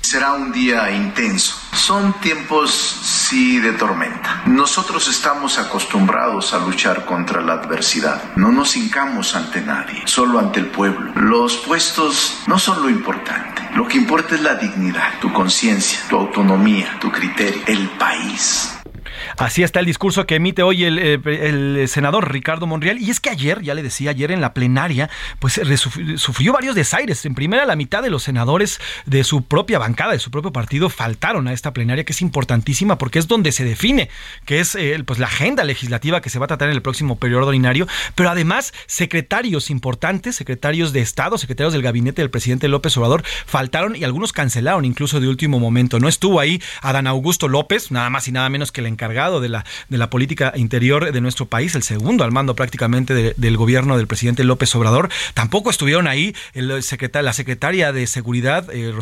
Será 0.07 0.31
un 0.31 0.53
día 0.53 0.89
intenso. 0.89 1.59
Son 1.73 2.13
tiempos, 2.21 2.71
sí, 2.71 3.59
de 3.59 3.73
tormenta. 3.73 4.43
Nosotros 4.45 5.09
estamos 5.09 5.59
acostumbrados 5.59 6.53
a 6.53 6.59
luchar 6.59 7.03
contra 7.03 7.41
la 7.41 7.55
adversidad. 7.55 8.33
No 8.37 8.53
nos 8.53 8.77
hincamos 8.77 9.35
ante 9.35 9.59
nadie, 9.59 10.03
solo 10.05 10.39
ante 10.39 10.61
el 10.61 10.67
pueblo. 10.67 11.11
Los 11.15 11.57
puestos 11.57 12.41
no 12.47 12.57
son 12.57 12.83
lo 12.83 12.89
importante. 12.89 13.67
Lo 13.75 13.85
que 13.85 13.97
importa 13.97 14.35
es 14.35 14.41
la 14.43 14.55
dignidad, 14.55 15.19
tu 15.19 15.33
conciencia, 15.33 15.99
tu 16.07 16.15
autonomía, 16.15 16.97
tu 17.01 17.11
criterio, 17.11 17.61
el 17.67 17.89
país. 17.97 18.76
Así 19.37 19.63
está 19.63 19.79
el 19.79 19.85
discurso 19.85 20.25
que 20.25 20.35
emite 20.35 20.63
hoy 20.63 20.83
el, 20.83 20.97
eh, 20.99 21.87
senador 21.87 22.31
Ricardo 22.31 22.67
Monreal. 22.67 22.99
Y 22.99 23.09
es 23.09 23.19
que 23.19 23.29
ayer, 23.29 23.61
ya 23.61 23.73
le 23.73 23.83
decía, 23.83 24.11
ayer 24.11 24.31
en 24.31 24.41
la 24.41 24.53
plenaria, 24.53 25.09
pues 25.39 25.59
sufrió 26.15 26.53
varios 26.53 26.75
desaires. 26.75 27.25
En 27.25 27.35
primera, 27.35 27.65
la 27.65 27.75
mitad 27.75 28.01
de 28.01 28.09
los 28.09 28.23
senadores 28.23 28.79
de 29.05 29.23
su 29.23 29.43
propia 29.43 29.79
bancada, 29.79 30.13
de 30.13 30.19
su 30.19 30.31
propio 30.31 30.51
partido, 30.51 30.89
faltaron 30.89 31.47
a 31.47 31.53
esta 31.53 31.73
plenaria, 31.73 32.03
que 32.03 32.13
es 32.13 32.21
importantísima 32.21 32.97
porque 32.97 33.19
es 33.19 33.27
donde 33.27 33.51
se 33.51 33.63
define 33.63 34.09
que 34.45 34.59
es 34.59 34.75
eh, 34.75 35.01
pues 35.05 35.19
la 35.19 35.27
agenda 35.27 35.63
legislativa 35.63 36.21
que 36.21 36.29
se 36.29 36.39
va 36.39 36.45
a 36.45 36.47
tratar 36.47 36.69
en 36.69 36.75
el 36.75 36.81
próximo 36.81 37.17
periodo 37.17 37.47
ordinario. 37.47 37.87
Pero 38.15 38.29
además, 38.29 38.73
secretarios 38.85 39.69
importantes, 39.69 40.35
secretarios 40.35 40.93
de 40.93 41.01
Estado, 41.01 41.37
secretarios 41.37 41.73
del 41.73 41.81
gabinete 41.81 42.21
del 42.21 42.29
presidente 42.29 42.67
López 42.67 42.95
Obrador, 42.97 43.23
faltaron 43.45 43.95
y 43.95 44.03
algunos 44.03 44.33
cancelaron 44.33 44.85
incluso 44.85 45.19
de 45.19 45.27
último 45.27 45.59
momento. 45.59 45.99
No 45.99 46.07
estuvo 46.07 46.39
ahí 46.39 46.61
Adán 46.81 47.07
Augusto 47.07 47.47
López, 47.47 47.91
nada 47.91 48.09
más 48.09 48.27
y 48.27 48.31
nada 48.31 48.49
menos 48.49 48.71
que 48.71 48.81
el 48.81 48.87
encargado 48.87 49.16
de 49.17 49.49
la, 49.49 49.65
de 49.89 49.97
la 49.97 50.11
política 50.11 50.53
interior 50.55 51.11
de 51.11 51.21
nuestro 51.21 51.47
país, 51.47 51.73
el 51.73 51.81
segundo 51.81 52.23
al 52.23 52.31
mando 52.31 52.55
prácticamente 52.55 53.33
del 53.35 53.57
gobierno 53.57 53.97
del 53.97 54.05
presidente 54.05 54.43
López 54.43 54.73
Obrador. 54.75 55.09
Tampoco 55.33 55.71
estuvieron 55.71 56.07
ahí 56.07 56.35
el 56.53 56.67
la 56.67 57.33
secretaria 57.33 57.91
de 57.91 58.05
Seguridad, 58.05 58.67
eh, 58.71 58.93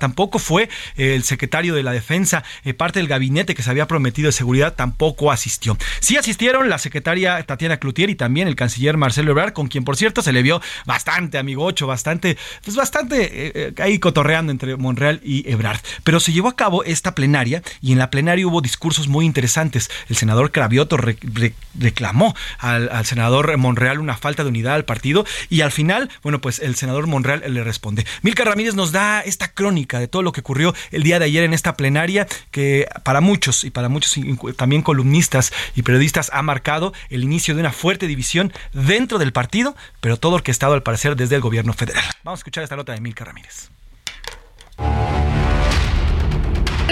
tampoco 0.00 0.40
fue 0.40 0.68
el 0.96 1.22
secretario 1.22 1.74
de 1.74 1.84
la 1.84 1.92
Defensa, 1.92 2.42
eh, 2.64 2.74
parte 2.74 2.98
del 2.98 3.06
gabinete 3.06 3.54
que 3.54 3.62
se 3.62 3.70
había 3.70 3.86
prometido 3.86 4.26
de 4.26 4.32
seguridad, 4.32 4.74
tampoco 4.74 5.30
asistió. 5.30 5.78
Sí 6.00 6.16
asistieron 6.16 6.68
la 6.68 6.78
secretaria 6.78 7.40
Tatiana 7.44 7.76
Cloutier 7.76 8.10
y 8.10 8.16
también 8.16 8.48
el 8.48 8.56
canciller 8.56 8.96
Marcelo 8.96 9.30
Ebrard, 9.30 9.52
con 9.52 9.68
quien 9.68 9.84
por 9.84 9.96
cierto 9.96 10.22
se 10.22 10.32
le 10.32 10.42
vio 10.42 10.60
bastante 10.86 11.38
amigocho, 11.38 11.86
bastante, 11.86 12.36
pues 12.64 12.76
bastante 12.76 13.30
eh, 13.30 13.74
ahí 13.78 14.00
cotorreando 14.00 14.50
entre 14.50 14.76
Monreal 14.76 15.20
y 15.22 15.48
Ebrard. 15.48 15.78
Pero 16.02 16.18
se 16.18 16.32
llevó 16.32 16.48
a 16.48 16.56
cabo 16.56 16.82
esta 16.82 17.14
plenaria 17.14 17.62
y 17.80 17.92
en 17.92 17.98
la 17.98 18.10
plenaria 18.10 18.46
hubo 18.46 18.60
discursos 18.60 19.06
muy 19.06 19.24
interesantes 19.24 19.41
el 19.42 20.16
senador 20.16 20.52
Cravioto 20.52 20.96
reclamó 20.96 22.34
al, 22.58 23.04
senador 23.04 23.56
Monreal 23.56 23.98
una 23.98 24.16
falta 24.16 24.42
de 24.42 24.48
unidad 24.48 24.74
al 24.74 24.84
partido 24.84 25.24
y 25.50 25.60
al 25.60 25.72
final, 25.72 26.10
bueno, 26.22 26.40
pues 26.40 26.58
el 26.58 26.74
senador 26.76 27.06
Monreal 27.06 27.42
le 27.46 27.64
responde. 27.64 28.06
Milka 28.22 28.44
Ramírez 28.44 28.74
nos 28.74 28.92
da 28.92 29.20
esta 29.20 29.48
crónica 29.52 29.98
de 29.98 30.08
todo 30.08 30.22
lo 30.22 30.32
que 30.32 30.40
ocurrió 30.40 30.74
el 30.90 31.02
día 31.02 31.18
de 31.18 31.26
ayer 31.26 31.44
en 31.44 31.54
esta 31.54 31.76
plenaria 31.76 32.26
que 32.50 32.86
para 33.02 33.20
muchos 33.20 33.64
y 33.64 33.70
para 33.70 33.88
muchos 33.88 34.14
también 34.56 34.82
columnistas 34.82 35.52
y 35.74 35.82
periodistas 35.82 36.30
ha 36.32 36.42
marcado 36.42 36.92
el 37.10 37.22
inicio 37.24 37.54
de 37.54 37.60
una 37.60 37.72
fuerte 37.72 38.06
división 38.06 38.52
dentro 38.72 39.18
del 39.18 39.32
partido, 39.32 39.76
pero 40.00 40.16
todo 40.16 40.34
orquestado 40.34 40.74
al 40.74 40.82
parecer 40.82 41.16
desde 41.16 41.36
el 41.36 41.40
gobierno 41.40 41.72
federal. 41.72 42.04
Vamos 42.24 42.38
a 42.38 42.40
escuchar 42.40 42.64
esta 42.64 42.76
nota 42.76 42.92
de 42.92 43.00
Milka 43.00 43.24
Ramírez. 43.24 43.70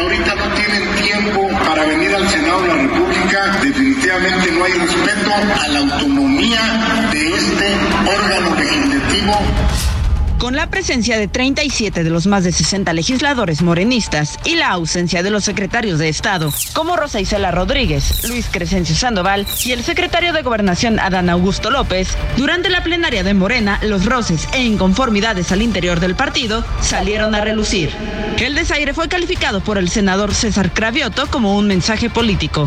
Ahorita 0.00 0.34
no 0.34 0.48
tienen 0.54 0.88
tiempo 1.02 1.48
para 1.64 1.84
venir 1.84 2.14
al 2.14 2.26
Senado 2.28 2.62
de 2.62 2.68
la 2.68 2.74
República. 2.74 3.58
Definitivamente 3.62 4.50
no 4.52 4.64
hay 4.64 4.72
respeto 4.72 5.30
a 5.62 5.68
la 5.68 5.78
autonomía 5.80 7.08
de 7.12 7.34
este 7.34 7.76
órgano 8.06 8.54
legislativo 8.56 9.99
con 10.40 10.56
la 10.56 10.70
presencia 10.70 11.18
de 11.18 11.28
37 11.28 12.02
de 12.02 12.10
los 12.10 12.26
más 12.26 12.44
de 12.44 12.50
60 12.50 12.94
legisladores 12.94 13.60
morenistas 13.60 14.38
y 14.44 14.56
la 14.56 14.70
ausencia 14.70 15.22
de 15.22 15.28
los 15.28 15.44
secretarios 15.44 15.98
de 15.98 16.08
Estado, 16.08 16.50
como 16.72 16.96
Rosa 16.96 17.20
Isela 17.20 17.50
Rodríguez, 17.50 18.26
Luis 18.26 18.46
Crescencio 18.50 18.96
Sandoval 18.96 19.46
y 19.66 19.72
el 19.72 19.84
secretario 19.84 20.32
de 20.32 20.40
Gobernación 20.40 20.98
Adán 20.98 21.28
Augusto 21.28 21.70
López, 21.70 22.16
durante 22.38 22.70
la 22.70 22.82
plenaria 22.82 23.22
de 23.22 23.34
Morena, 23.34 23.78
los 23.82 24.06
roces 24.06 24.48
e 24.54 24.64
inconformidades 24.64 25.52
al 25.52 25.60
interior 25.60 26.00
del 26.00 26.16
partido 26.16 26.64
salieron 26.80 27.34
a 27.34 27.42
relucir. 27.42 27.90
El 28.38 28.54
desaire 28.54 28.94
fue 28.94 29.08
calificado 29.08 29.60
por 29.60 29.76
el 29.76 29.90
senador 29.90 30.34
César 30.34 30.72
Cravioto 30.72 31.26
como 31.26 31.54
un 31.54 31.66
mensaje 31.66 32.08
político. 32.08 32.66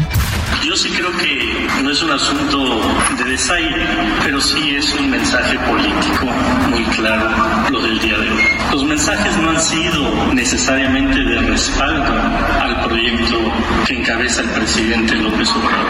Yo 0.63 0.77
sí 0.77 0.89
creo 0.89 1.11
que 1.17 1.81
no 1.81 1.89
es 1.89 2.03
un 2.03 2.11
asunto 2.11 2.81
de 3.17 3.31
desaire, 3.31 3.87
pero 4.23 4.39
sí 4.39 4.75
es 4.75 4.93
un 4.93 5.09
mensaje 5.09 5.57
político 5.57 6.29
muy 6.73 6.83
claro 6.85 7.29
lo 7.69 7.81
del 7.81 7.99
día 7.99 8.17
de 8.17 8.29
hoy. 8.29 8.43
Los 8.71 8.83
mensajes 8.83 9.37
no 9.37 9.51
han 9.51 9.61
sido 9.61 10.33
necesariamente 10.33 11.19
de 11.19 11.39
respaldo 11.41 12.13
al 12.61 12.83
proyecto 12.85 13.37
que 13.85 13.99
encabeza 13.99 14.41
el 14.41 14.49
presidente 14.49 15.15
López 15.15 15.49
Obrador. 15.49 15.87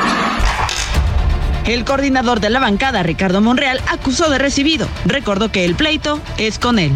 El 1.65 1.85
coordinador 1.85 2.41
de 2.41 2.49
la 2.49 2.59
bancada, 2.59 3.03
Ricardo 3.03 3.39
Monreal, 3.39 3.79
acusó 3.87 4.29
de 4.29 4.37
recibido. 4.37 4.87
Recordó 5.05 5.49
que 5.49 5.63
el 5.63 5.75
pleito 5.75 6.19
es 6.37 6.59
con 6.59 6.77
él. 6.77 6.91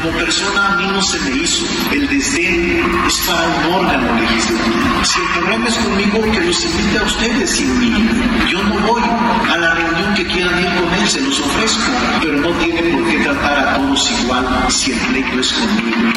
Como 0.00 0.16
persona 0.16 0.66
a 0.66 0.76
mí 0.76 0.86
no 0.86 1.02
se 1.02 1.18
me 1.20 1.42
hizo. 1.42 1.64
El 1.92 2.08
desdén 2.08 3.04
es 3.06 3.18
para 3.26 3.48
un 3.48 3.74
órgano 3.74 4.20
legislativo. 4.20 5.04
Si 5.04 5.20
el 5.20 5.26
problema 5.28 5.68
es 5.68 5.74
conmigo, 5.74 6.32
que 6.32 6.40
los 6.40 6.64
invite 6.64 6.98
a 6.98 7.02
ustedes 7.02 7.50
sin 7.50 7.78
mí. 7.80 8.08
Yo 8.48 8.62
no 8.62 8.78
voy 8.86 9.02
a 9.52 9.56
la 9.56 9.74
reunión 9.74 10.14
que 10.14 10.26
quieran 10.26 10.60
ir 10.60 10.66
con 10.66 10.94
él, 10.94 11.08
se 11.08 11.20
los 11.20 11.40
ofrezco. 11.40 11.82
Pero 12.20 12.32
no 12.36 12.50
tienen 12.58 12.92
por 12.92 13.10
qué 13.10 13.18
tratar 13.18 13.58
a 13.58 13.74
todos 13.76 14.10
igual 14.22 14.46
si 14.68 14.92
el 14.92 14.98
pleito 14.98 15.40
es 15.40 15.52
conmigo. 15.52 16.12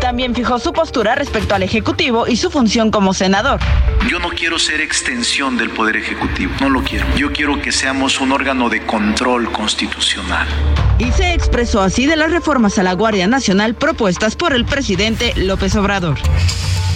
También 0.00 0.34
fijó 0.34 0.58
su 0.58 0.72
postura 0.72 1.14
respecto 1.14 1.54
al 1.54 1.64
Ejecutivo 1.64 2.26
y 2.26 2.36
su 2.36 2.50
función 2.50 2.90
como 2.90 3.12
senador. 3.12 3.60
Yo 4.08 4.20
no 4.20 4.28
quiero 4.28 4.58
ser 4.58 4.80
extensión 4.80 5.56
del 5.56 5.70
Poder 5.70 5.96
Ejecutivo, 5.96 6.52
no 6.60 6.68
lo 6.68 6.84
quiero. 6.84 7.06
Yo 7.16 7.32
quiero 7.32 7.60
que 7.60 7.72
seamos 7.72 8.20
un 8.20 8.30
órgano 8.30 8.68
de 8.68 8.86
control 8.86 9.50
constitucional. 9.50 10.46
Y 10.98 11.10
se 11.10 11.34
expresó 11.34 11.82
así 11.82 12.06
de 12.06 12.14
las 12.14 12.30
reformas 12.30 12.78
a 12.78 12.84
la 12.84 12.92
Guardia 12.92 13.26
Nacional 13.26 13.74
propuestas 13.74 14.36
por 14.36 14.52
el 14.52 14.64
presidente 14.64 15.32
López 15.36 15.74
Obrador 15.74 16.18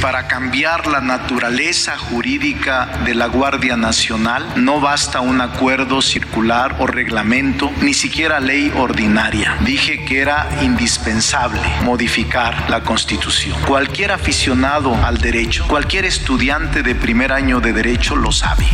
para 0.01 0.27
cambiar 0.29 0.87
la 0.87 1.01
naturaleza 1.01 1.97
jurídica 1.97 3.01
de 3.05 3.15
la 3.15 3.27
Guardia 3.27 3.77
Nacional 3.77 4.47
no 4.57 4.81
basta 4.81 5.21
un 5.21 5.41
acuerdo 5.41 6.01
circular 6.01 6.77
o 6.79 6.87
reglamento, 6.87 7.71
ni 7.83 7.93
siquiera 7.93 8.41
ley 8.41 8.73
ordinaria. 8.77 9.57
Dije 9.61 10.05
que 10.05 10.21
era 10.21 10.49
indispensable 10.63 11.61
modificar 11.85 12.71
la 12.71 12.81
Constitución. 12.81 13.59
Cualquier 13.67 14.13
aficionado 14.13 14.95
al 15.05 15.19
derecho, 15.19 15.67
cualquier 15.69 16.07
estudiante 16.07 16.83
de 16.83 16.95
primer 17.01 17.33
año 17.33 17.61
de 17.61 17.73
derecho 17.73 18.15
lo 18.15 18.31
sabe. 18.31 18.67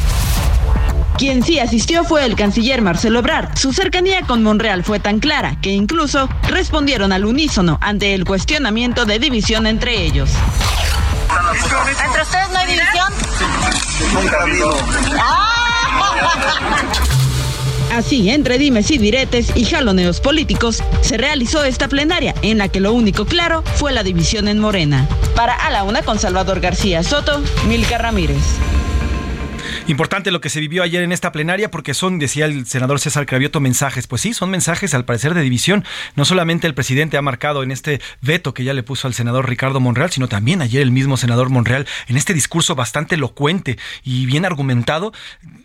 Quien 1.17 1.43
sí 1.43 1.59
asistió 1.59 2.05
fue 2.05 2.27
el 2.27 2.37
canciller 2.37 2.83
Marcelo 2.83 3.21
Ebrard. 3.21 3.57
Su 3.57 3.73
cercanía 3.73 4.23
con 4.23 4.43
Monreal 4.43 4.85
fue 4.85 5.01
tan 5.01 5.19
clara 5.19 5.59
que 5.63 5.71
incluso 5.71 6.29
respondieron 6.43 7.13
al 7.13 7.25
unísono 7.25 7.79
ante 7.81 8.13
el 8.15 8.25
cuestionamiento 8.25 9.07
de 9.07 9.19
división 9.19 9.67
entre 9.67 10.03
ellos. 10.03 10.29
¿Entre 12.05 12.23
ustedes 12.23 12.51
no 12.51 12.59
hay 12.59 12.67
división? 12.67 13.13
Nunca 14.13 14.39
ha 14.39 14.43
habido. 14.43 14.77
Así, 17.93 18.31
entre 18.31 18.59
dimes 18.59 18.91
y 18.91 18.99
diretes 18.99 19.57
y 19.57 19.65
jaloneos 19.65 20.21
políticos, 20.21 20.83
se 21.01 21.17
realizó 21.17 21.65
esta 21.65 21.89
plenaria, 21.89 22.35
en 22.43 22.59
la 22.59 22.69
que 22.69 22.81
lo 22.81 22.93
único 22.93 23.25
claro 23.25 23.63
fue 23.63 23.93
la 23.93 24.03
división 24.03 24.49
en 24.49 24.59
Morena. 24.59 25.09
Para 25.35 25.55
A 25.55 25.71
la 25.71 25.85
Una 25.85 26.03
con 26.03 26.19
Salvador 26.19 26.61
García 26.61 27.03
Soto, 27.03 27.43
Milka 27.69 27.99
Ramírez. 27.99 28.43
Importante 29.89 30.33
lo 30.33 30.41
que 30.41 30.49
se 30.49 30.59
vivió 30.59 30.83
ayer 30.83 31.05
en 31.05 31.13
esta 31.13 31.31
plenaria 31.31 31.71
porque 31.71 31.95
son, 31.95 32.19
decía 32.19 32.47
el 32.47 32.67
senador 32.67 32.99
César 32.99 33.25
Cravioto, 33.25 33.61
mensajes. 33.61 34.09
Pues 34.09 34.21
sí, 34.23 34.35
son 34.35 34.51
mensajes 34.51 34.95
al 34.95 35.05
parecer 35.05 35.33
de 35.33 35.43
división. 35.43 35.85
No 36.17 36.25
solamente 36.25 36.67
el 36.67 36.75
presidente 36.75 37.17
ha 37.17 37.23
marcado 37.23 37.63
en 37.63 37.71
este 37.71 38.01
veto 38.21 38.53
que 38.53 38.65
ya 38.65 38.75
le 38.75 38.83
puso 38.83 39.07
al 39.07 39.15
senador 39.15 39.49
Ricardo 39.49 39.79
Monreal, 39.79 40.11
sino 40.11 40.27
también 40.27 40.61
ayer 40.61 40.83
el 40.83 40.91
mismo 40.91 41.17
senador 41.17 41.51
Monreal 41.51 41.87
en 42.09 42.17
este 42.17 42.35
discurso 42.35 42.75
bastante 42.75 43.15
elocuente 43.15 43.79
y 44.03 44.27
bien 44.27 44.45
argumentado, 44.45 45.13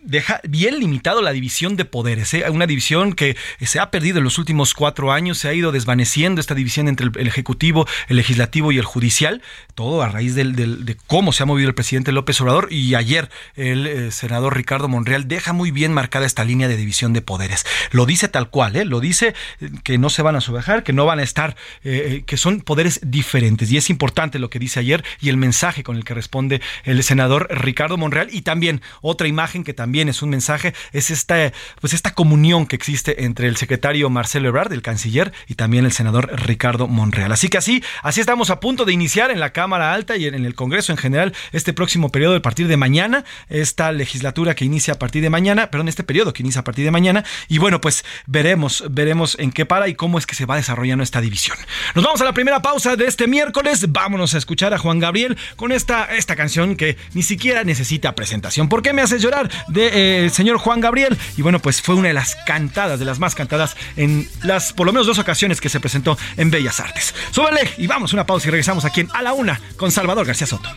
deja 0.02 0.40
bien 0.44 0.78
limitado 0.78 1.22
la 1.22 1.32
división 1.32 1.76
de 1.76 1.84
poderes. 1.84 2.34
¿eh? 2.34 2.44
Una 2.50 2.66
división 2.66 3.12
que 3.12 3.36
se 3.60 3.78
ha 3.78 3.90
perdido 3.90 4.18
en 4.18 4.24
los 4.24 4.38
últimos 4.38 4.74
cuatro 4.74 5.12
años, 5.12 5.38
se 5.38 5.48
ha 5.48 5.54
ido 5.54 5.72
desvaneciendo 5.72 6.40
esta 6.40 6.54
división 6.54 6.88
entre 6.88 7.06
el, 7.14 7.26
Ejecutivo, 7.26 7.86
el 8.08 8.16
Legislativo 8.16 8.72
y 8.72 8.78
el 8.78 8.84
Judicial, 8.84 9.42
todo 9.74 10.02
a 10.02 10.08
raíz 10.08 10.34
del, 10.34 10.54
de 10.54 10.96
cómo 11.06 11.32
se 11.32 11.42
ha 11.42 11.46
movido 11.46 11.68
el 11.68 11.74
presidente 11.74 12.12
López 12.12 12.40
Obrador 12.40 12.68
y 12.70 12.94
ayer 12.94 13.30
el 13.56 14.12
senador 14.12 14.56
Ricardo 14.56 14.88
Monreal 14.88 15.28
deja 15.28 15.52
muy 15.52 15.70
bien 15.70 15.92
marcada 15.92 16.26
esta 16.26 16.44
línea 16.44 16.68
de 16.68 16.76
división 16.76 17.12
de 17.12 17.22
poderes. 17.22 17.64
Lo 17.90 18.06
dice 18.06 18.28
tal 18.28 18.50
cual, 18.50 18.76
¿eh? 18.76 18.84
lo 18.84 19.00
dice 19.00 19.34
eh, 19.60 19.70
que 19.84 19.98
no 19.98 20.10
se 20.10 20.22
van 20.22 20.36
a 20.36 20.40
subajar, 20.40 20.82
que 20.82 20.92
no 20.92 21.06
van 21.06 21.18
a 21.18 21.22
estar, 21.22 21.56
eh, 21.84 22.24
que 22.26 22.36
son 22.36 22.60
poderes 22.60 23.00
diferentes. 23.04 23.70
Y 23.70 23.76
es 23.76 23.90
importante 23.90 24.38
lo 24.38 24.50
que 24.50 24.58
dice 24.58 24.80
ayer 24.80 25.04
y 25.20 25.28
el 25.28 25.36
mensaje 25.36 25.82
con 25.82 25.96
el 25.96 26.04
que 26.04 26.14
responde 26.14 26.60
el 26.84 27.02
senador 27.02 27.48
Ricardo 27.50 27.96
Monreal. 27.96 28.28
Y 28.32 28.42
también 28.42 28.82
otra 29.00 29.28
imagen 29.28 29.64
que 29.64 29.74
también 29.74 29.91
es 30.00 30.22
un 30.22 30.30
mensaje, 30.30 30.74
es 30.92 31.10
esta, 31.10 31.52
pues 31.80 31.92
esta 31.92 32.12
comunión 32.12 32.66
que 32.66 32.76
existe 32.76 33.24
entre 33.24 33.48
el 33.48 33.56
secretario 33.56 34.10
Marcelo 34.10 34.48
Ebrard, 34.48 34.72
el 34.72 34.82
canciller, 34.82 35.32
y 35.46 35.54
también 35.54 35.84
el 35.84 35.92
senador 35.92 36.30
Ricardo 36.46 36.88
Monreal. 36.88 37.30
Así 37.32 37.48
que 37.48 37.58
así, 37.58 37.82
así 38.02 38.20
estamos 38.20 38.50
a 38.50 38.60
punto 38.60 38.84
de 38.84 38.92
iniciar 38.92 39.30
en 39.30 39.40
la 39.40 39.52
Cámara 39.52 39.92
Alta 39.92 40.16
y 40.16 40.26
en 40.26 40.34
el 40.34 40.54
Congreso 40.54 40.92
en 40.92 40.98
general 40.98 41.34
este 41.52 41.72
próximo 41.72 42.10
periodo 42.10 42.36
a 42.36 42.42
partir 42.42 42.68
de 42.68 42.76
mañana, 42.76 43.24
esta 43.48 43.92
legislatura 43.92 44.54
que 44.54 44.64
inicia 44.64 44.94
a 44.94 44.98
partir 44.98 45.22
de 45.22 45.30
mañana, 45.30 45.70
perdón, 45.70 45.88
este 45.88 46.04
periodo 46.04 46.32
que 46.32 46.42
inicia 46.42 46.60
a 46.60 46.64
partir 46.64 46.84
de 46.84 46.90
mañana. 46.90 47.24
Y 47.48 47.58
bueno, 47.58 47.80
pues 47.80 48.04
veremos, 48.26 48.84
veremos 48.90 49.36
en 49.38 49.52
qué 49.52 49.66
para 49.66 49.88
y 49.88 49.94
cómo 49.94 50.18
es 50.18 50.26
que 50.26 50.34
se 50.34 50.46
va 50.46 50.56
desarrollando 50.56 51.04
esta 51.04 51.20
división. 51.20 51.56
Nos 51.94 52.04
vamos 52.04 52.20
a 52.20 52.24
la 52.24 52.32
primera 52.32 52.62
pausa 52.62 52.96
de 52.96 53.06
este 53.06 53.26
miércoles. 53.26 53.90
Vámonos 53.90 54.34
a 54.34 54.38
escuchar 54.38 54.74
a 54.74 54.78
Juan 54.78 54.98
Gabriel 54.98 55.36
con 55.56 55.72
esta, 55.72 56.04
esta 56.04 56.36
canción 56.36 56.76
que 56.76 56.96
ni 57.14 57.22
siquiera 57.22 57.64
necesita 57.64 58.14
presentación. 58.14 58.68
¿Por 58.68 58.82
qué 58.82 58.92
me 58.92 59.02
haces 59.02 59.22
llorar? 59.22 59.50
Eh, 59.92 60.30
señor 60.30 60.58
Juan 60.58 60.80
Gabriel. 60.80 61.16
Y 61.36 61.42
bueno, 61.42 61.60
pues 61.60 61.82
fue 61.82 61.94
una 61.94 62.08
de 62.08 62.14
las 62.14 62.36
cantadas, 62.46 62.98
de 62.98 63.04
las 63.04 63.18
más 63.18 63.34
cantadas 63.34 63.76
en 63.96 64.28
las 64.42 64.72
por 64.72 64.86
lo 64.86 64.92
menos 64.92 65.06
dos 65.06 65.18
ocasiones 65.18 65.60
que 65.60 65.68
se 65.68 65.80
presentó 65.80 66.18
en 66.36 66.50
Bellas 66.50 66.80
Artes. 66.80 67.14
Súbele 67.30 67.68
y 67.78 67.86
vamos 67.86 68.12
a 68.12 68.16
una 68.16 68.26
pausa 68.26 68.48
y 68.48 68.50
regresamos 68.50 68.84
aquí 68.84 69.00
en 69.00 69.08
A 69.14 69.22
la 69.22 69.32
Una 69.32 69.60
con 69.76 69.90
Salvador 69.90 70.26
García 70.26 70.46
Soto. 70.46 70.68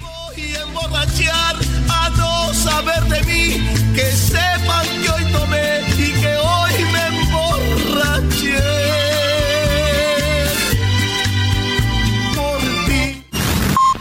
a 1.89 2.09
no 2.17 2.53
saber 2.53 3.03
de 3.03 3.23
mí, 3.23 3.93
que 3.95 4.11
sepan 4.11 4.85
que 5.01 5.09
hoy 5.09 5.31
tomé 5.31 5.81
y 5.97 6.11
que 6.21 6.37
hoy 6.37 6.85
me 6.91 7.07
emborraché. 7.07 8.85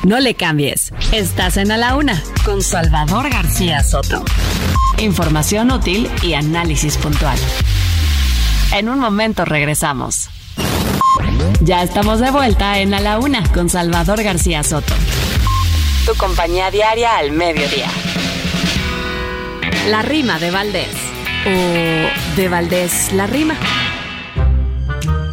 No 0.04 0.20
le 0.20 0.34
cambies. 0.34 0.92
Estás 1.12 1.56
en 1.56 1.72
A 1.72 1.76
la 1.78 1.96
Una 1.96 2.22
con 2.44 2.62
Salvador 2.62 3.30
García 3.30 3.82
Soto. 3.82 4.22
Información 4.98 5.72
útil 5.72 6.08
y 6.22 6.34
análisis 6.34 6.96
puntual. 6.96 7.36
En 8.72 8.88
un 8.88 9.00
momento 9.00 9.44
regresamos. 9.44 10.28
Ya 11.60 11.82
estamos 11.82 12.20
de 12.20 12.30
vuelta 12.30 12.78
en 12.78 12.90
la 12.90 13.18
Una 13.18 13.42
con 13.52 13.68
Salvador 13.68 14.22
García 14.22 14.62
Soto. 14.62 14.94
Tu 16.06 16.14
compañía 16.14 16.70
diaria 16.70 17.16
al 17.16 17.32
mediodía. 17.32 17.88
La 19.88 20.02
rima 20.02 20.38
de 20.38 20.50
Valdés. 20.50 20.94
O 21.46 22.36
de 22.36 22.48
Valdés 22.48 23.12
la 23.12 23.26
rima. 23.26 23.56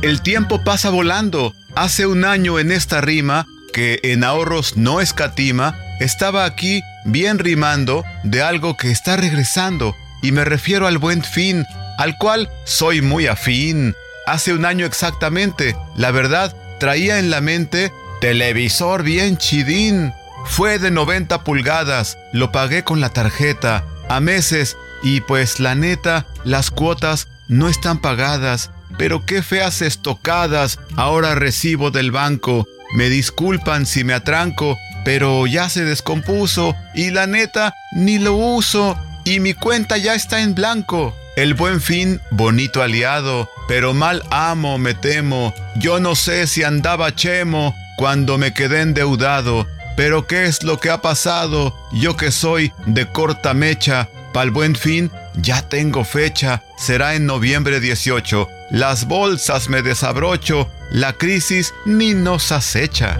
El 0.01 0.21
tiempo 0.21 0.63
pasa 0.63 0.89
volando. 0.89 1.53
Hace 1.75 2.07
un 2.07 2.25
año 2.25 2.57
en 2.57 2.71
esta 2.71 2.99
rima, 2.99 3.45
que 3.73 3.99
en 4.03 4.23
ahorros 4.23 4.75
no 4.75 5.01
escatima, 5.01 5.75
estaba 5.99 6.45
aquí 6.45 6.81
bien 7.05 7.39
rimando 7.39 8.03
de 8.23 8.41
algo 8.41 8.77
que 8.77 8.91
está 8.91 9.17
regresando. 9.17 9.95
Y 10.21 10.31
me 10.31 10.45
refiero 10.45 10.87
al 10.87 10.97
buen 10.97 11.23
fin, 11.23 11.65
al 11.97 12.17
cual 12.17 12.49
soy 12.63 13.01
muy 13.01 13.27
afín. 13.27 13.95
Hace 14.27 14.53
un 14.53 14.65
año 14.65 14.85
exactamente, 14.85 15.75
la 15.95 16.11
verdad, 16.11 16.55
traía 16.79 17.19
en 17.19 17.29
la 17.29 17.41
mente 17.41 17.91
televisor 18.21 19.03
bien 19.03 19.37
chidín. 19.37 20.13
Fue 20.45 20.79
de 20.79 20.91
90 20.91 21.43
pulgadas, 21.43 22.17
lo 22.33 22.51
pagué 22.51 22.83
con 22.83 23.01
la 23.01 23.09
tarjeta, 23.09 23.83
a 24.09 24.19
meses, 24.19 24.77
y 25.03 25.21
pues 25.21 25.59
la 25.59 25.75
neta, 25.75 26.27
las 26.43 26.71
cuotas 26.71 27.27
no 27.47 27.67
están 27.67 27.99
pagadas. 27.99 28.71
Pero 28.97 29.25
qué 29.25 29.41
feas 29.41 29.81
estocadas 29.81 30.79
ahora 30.95 31.35
recibo 31.35 31.91
del 31.91 32.11
banco. 32.11 32.67
Me 32.95 33.09
disculpan 33.09 33.85
si 33.85 34.03
me 34.03 34.13
atranco, 34.13 34.77
pero 35.03 35.47
ya 35.47 35.69
se 35.69 35.85
descompuso 35.85 36.75
y 36.93 37.11
la 37.11 37.27
neta 37.27 37.73
ni 37.91 38.19
lo 38.19 38.35
uso 38.35 38.99
y 39.23 39.39
mi 39.39 39.53
cuenta 39.53 39.97
ya 39.97 40.15
está 40.15 40.41
en 40.41 40.55
blanco. 40.55 41.15
El 41.35 41.53
buen 41.53 41.79
fin, 41.79 42.19
bonito 42.29 42.81
aliado, 42.83 43.49
pero 43.67 43.93
mal 43.93 44.23
amo 44.31 44.77
me 44.77 44.93
temo. 44.93 45.53
Yo 45.77 45.99
no 45.99 46.15
sé 46.15 46.45
si 46.47 46.63
andaba 46.63 47.15
chemo 47.15 47.73
cuando 47.97 48.37
me 48.37 48.53
quedé 48.53 48.81
endeudado. 48.81 49.67
Pero 49.95 50.27
¿qué 50.27 50.45
es 50.45 50.63
lo 50.63 50.79
que 50.79 50.89
ha 50.89 51.01
pasado? 51.01 51.75
Yo 51.93 52.17
que 52.17 52.31
soy 52.31 52.73
de 52.85 53.05
corta 53.07 53.53
mecha, 53.53 54.09
pa'l 54.33 54.51
buen 54.51 54.75
fin 54.75 55.11
ya 55.35 55.61
tengo 55.61 56.03
fecha, 56.03 56.61
será 56.77 57.15
en 57.15 57.25
noviembre 57.25 57.79
18. 57.79 58.47
Las 58.71 59.05
bolsas 59.05 59.69
me 59.69 59.81
desabrocho, 59.81 60.69
la 60.91 61.13
crisis 61.13 61.73
ni 61.85 62.13
nos 62.13 62.51
acecha. 62.51 63.19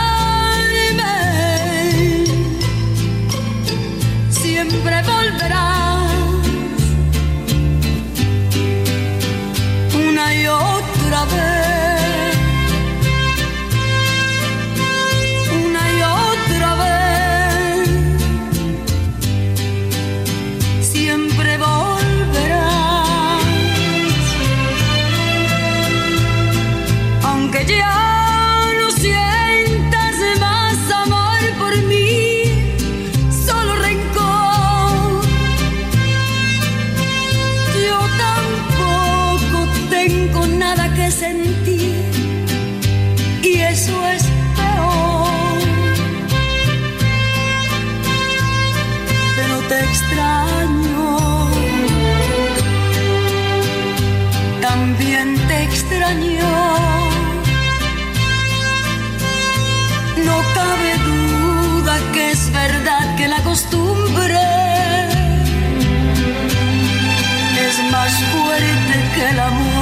más 68.11 68.23
fuerte 68.25 69.11
que 69.15 69.29
el 69.29 69.39
amor 69.39 69.80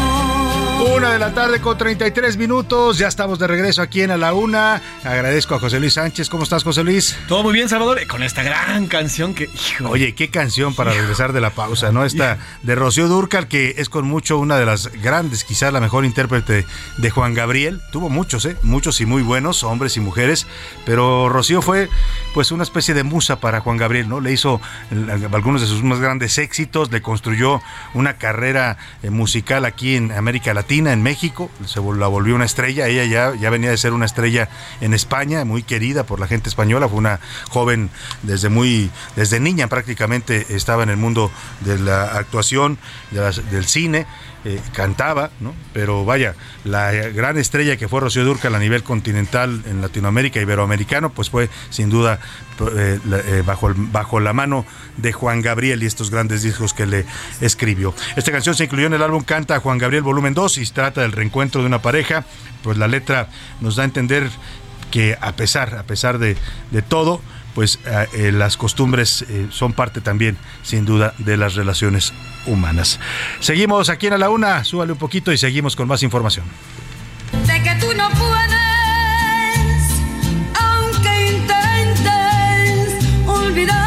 Una 0.95 1.11
de 1.11 1.19
la 1.19 1.33
tarde 1.35 1.61
con 1.61 1.77
33 1.77 2.35
minutos. 2.37 2.97
Ya 2.97 3.07
estamos 3.07 3.37
de 3.37 3.45
regreso 3.45 3.81
aquí 3.83 4.01
en 4.01 4.09
A 4.09 4.17
la 4.17 4.33
Una. 4.33 4.81
Agradezco 5.03 5.53
a 5.53 5.59
José 5.59 5.79
Luis 5.79 5.93
Sánchez. 5.93 6.29
¿Cómo 6.29 6.43
estás, 6.43 6.63
José 6.63 6.83
Luis? 6.83 7.15
Todo 7.27 7.43
muy 7.43 7.53
bien, 7.53 7.69
Salvador. 7.69 8.05
Con 8.07 8.23
esta 8.23 8.41
gran 8.41 8.87
canción 8.87 9.35
que. 9.35 9.43
hijo, 9.43 9.87
Oye, 9.87 10.15
qué 10.15 10.29
canción 10.29 10.73
para 10.73 10.91
regresar 10.91 11.31
de 11.31 11.41
la 11.41 11.51
pausa, 11.51 11.91
¿no? 11.91 12.05
Esta 12.05 12.39
de 12.63 12.75
Rocío 12.75 13.07
Durcal, 13.07 13.47
que 13.47 13.75
es 13.77 13.87
con 13.87 14.07
mucho 14.07 14.39
una 14.39 14.57
de 14.57 14.65
las 14.65 14.91
grandes, 14.91 15.43
quizás 15.43 15.71
la 15.71 15.79
mejor 15.79 16.05
intérprete 16.05 16.65
de 16.97 17.09
Juan 17.11 17.35
Gabriel. 17.35 17.81
Tuvo 17.91 18.09
muchos, 18.09 18.43
¿eh? 18.45 18.57
Muchos 18.63 18.99
y 18.99 19.05
muy 19.05 19.21
buenos, 19.21 19.63
hombres 19.63 19.95
y 19.95 19.99
mujeres. 19.99 20.47
Pero 20.85 21.29
Rocío 21.29 21.61
fue, 21.61 21.87
pues, 22.33 22.51
una 22.51 22.63
especie 22.63 22.95
de 22.95 23.03
musa 23.03 23.39
para 23.39 23.61
Juan 23.61 23.77
Gabriel, 23.77 24.09
¿no? 24.09 24.21
Le 24.21 24.33
hizo 24.33 24.59
eh, 24.91 25.27
algunos 25.31 25.61
de 25.61 25.67
sus 25.67 25.83
más 25.83 25.99
grandes 25.99 26.39
éxitos, 26.39 26.91
le 26.91 27.03
construyó 27.03 27.61
una 27.93 28.17
carrera 28.17 28.77
eh, 29.03 29.11
musical 29.11 29.65
aquí 29.65 29.95
en 29.95 30.11
América 30.11 30.53
Latina 30.53 30.78
En 30.79 31.03
México, 31.03 31.51
se 31.65 31.81
la 31.81 32.07
volvió 32.07 32.35
una 32.35 32.45
estrella, 32.45 32.87
ella 32.87 33.03
ya, 33.03 33.35
ya 33.35 33.49
venía 33.49 33.69
de 33.69 33.75
ser 33.75 33.91
una 33.91 34.05
estrella 34.05 34.47
en 34.79 34.93
España, 34.93 35.43
muy 35.43 35.61
querida 35.61 36.05
por 36.05 36.21
la 36.21 36.27
gente 36.27 36.47
española, 36.47 36.87
fue 36.87 36.97
una 36.97 37.19
joven 37.49 37.89
desde 38.23 38.47
muy, 38.47 38.89
desde 39.17 39.41
niña 39.41 39.67
prácticamente 39.67 40.55
estaba 40.55 40.83
en 40.83 40.89
el 40.89 40.95
mundo 40.95 41.31
de 41.59 41.79
la 41.79 42.05
actuación, 42.05 42.77
del 43.11 43.65
cine, 43.65 44.07
eh, 44.45 44.61
cantaba, 44.73 45.31
¿no? 45.41 45.53
Pero 45.73 46.05
vaya, 46.05 46.33
la 46.63 46.91
gran 46.91 47.37
estrella 47.37 47.75
que 47.75 47.89
fue 47.89 47.99
Rocío 47.99 48.23
Durcal 48.23 48.55
a 48.55 48.59
nivel 48.59 48.83
continental 48.83 49.61
en 49.65 49.81
Latinoamérica, 49.81 50.39
iberoamericano, 50.39 51.09
pues 51.09 51.29
fue 51.29 51.49
sin 51.69 51.89
duda 51.89 52.21
eh, 52.73 52.99
eh, 53.05 53.43
bajo, 53.45 53.73
bajo 53.75 54.21
la 54.21 54.31
mano 54.31 54.65
de 54.95 55.11
Juan 55.11 55.41
Gabriel 55.41 55.83
y 55.83 55.87
estos 55.87 56.09
grandes 56.09 56.41
discos 56.41 56.73
que 56.73 56.85
le 56.85 57.05
escribió. 57.41 57.93
Esta 58.15 58.31
canción 58.31 58.55
se 58.55 58.63
incluyó 58.63 58.87
en 58.87 58.93
el 58.93 59.03
álbum 59.03 59.23
Canta 59.23 59.59
Juan 59.59 59.77
Gabriel 59.77 60.03
Volumen 60.03 60.33
2 60.33 60.57
y 60.59 60.65
trata 60.67 61.01
del 61.01 61.11
reencuentro 61.11 61.59
de 61.59 61.67
una 61.67 61.81
pareja, 61.81 62.23
pues 62.63 62.77
la 62.77 62.87
letra 62.87 63.27
nos 63.59 63.75
da 63.75 63.83
a 63.83 63.85
entender 63.85 64.29
que 64.89 65.17
a 65.19 65.33
pesar, 65.33 65.75
a 65.75 65.83
pesar 65.83 66.17
de, 66.17 66.37
de 66.71 66.81
todo, 66.81 67.21
pues 67.53 67.79
eh, 67.85 68.07
eh, 68.13 68.31
las 68.31 68.57
costumbres 68.57 69.23
eh, 69.23 69.47
son 69.51 69.73
parte 69.73 70.01
también, 70.01 70.37
sin 70.63 70.85
duda, 70.85 71.13
de 71.17 71.37
las 71.37 71.55
relaciones 71.55 72.13
humanas. 72.45 72.99
Seguimos 73.39 73.89
aquí 73.89 74.07
en 74.07 74.13
A 74.13 74.17
la 74.17 74.29
Una, 74.29 74.63
súbale 74.63 74.93
un 74.93 74.97
poquito 74.97 75.31
y 75.31 75.37
seguimos 75.37 75.75
con 75.75 75.87
más 75.87 76.03
información. 76.03 76.45
De 77.45 77.63
que 77.63 77.75
tú 77.75 77.87
no 77.95 78.09
puedes, 78.11 78.59
aunque 80.55 81.31
intentes 81.31 83.05
olvidarme, 83.27 83.79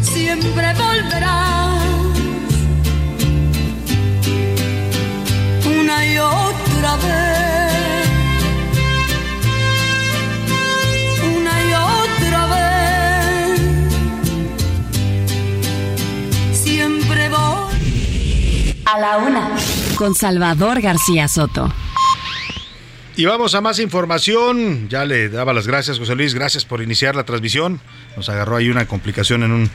siempre 0.00 0.74
volverás 0.74 1.82
una 5.66 6.06
y 6.06 6.18
otra 6.18 6.96
vez. 6.96 7.33
A 18.94 18.98
la 19.00 19.16
una. 19.16 19.50
Con 19.96 20.14
Salvador 20.14 20.80
García 20.80 21.26
Soto. 21.26 21.68
Y 23.16 23.24
vamos 23.24 23.56
a 23.56 23.60
más 23.60 23.80
información. 23.80 24.88
Ya 24.88 25.04
le 25.04 25.28
daba 25.28 25.52
las 25.52 25.66
gracias, 25.66 25.98
José 25.98 26.14
Luis. 26.14 26.32
Gracias 26.32 26.64
por 26.64 26.80
iniciar 26.80 27.16
la 27.16 27.24
transmisión. 27.24 27.80
Nos 28.16 28.28
agarró 28.28 28.56
ahí 28.56 28.70
una 28.70 28.86
complicación 28.86 29.42
en 29.42 29.70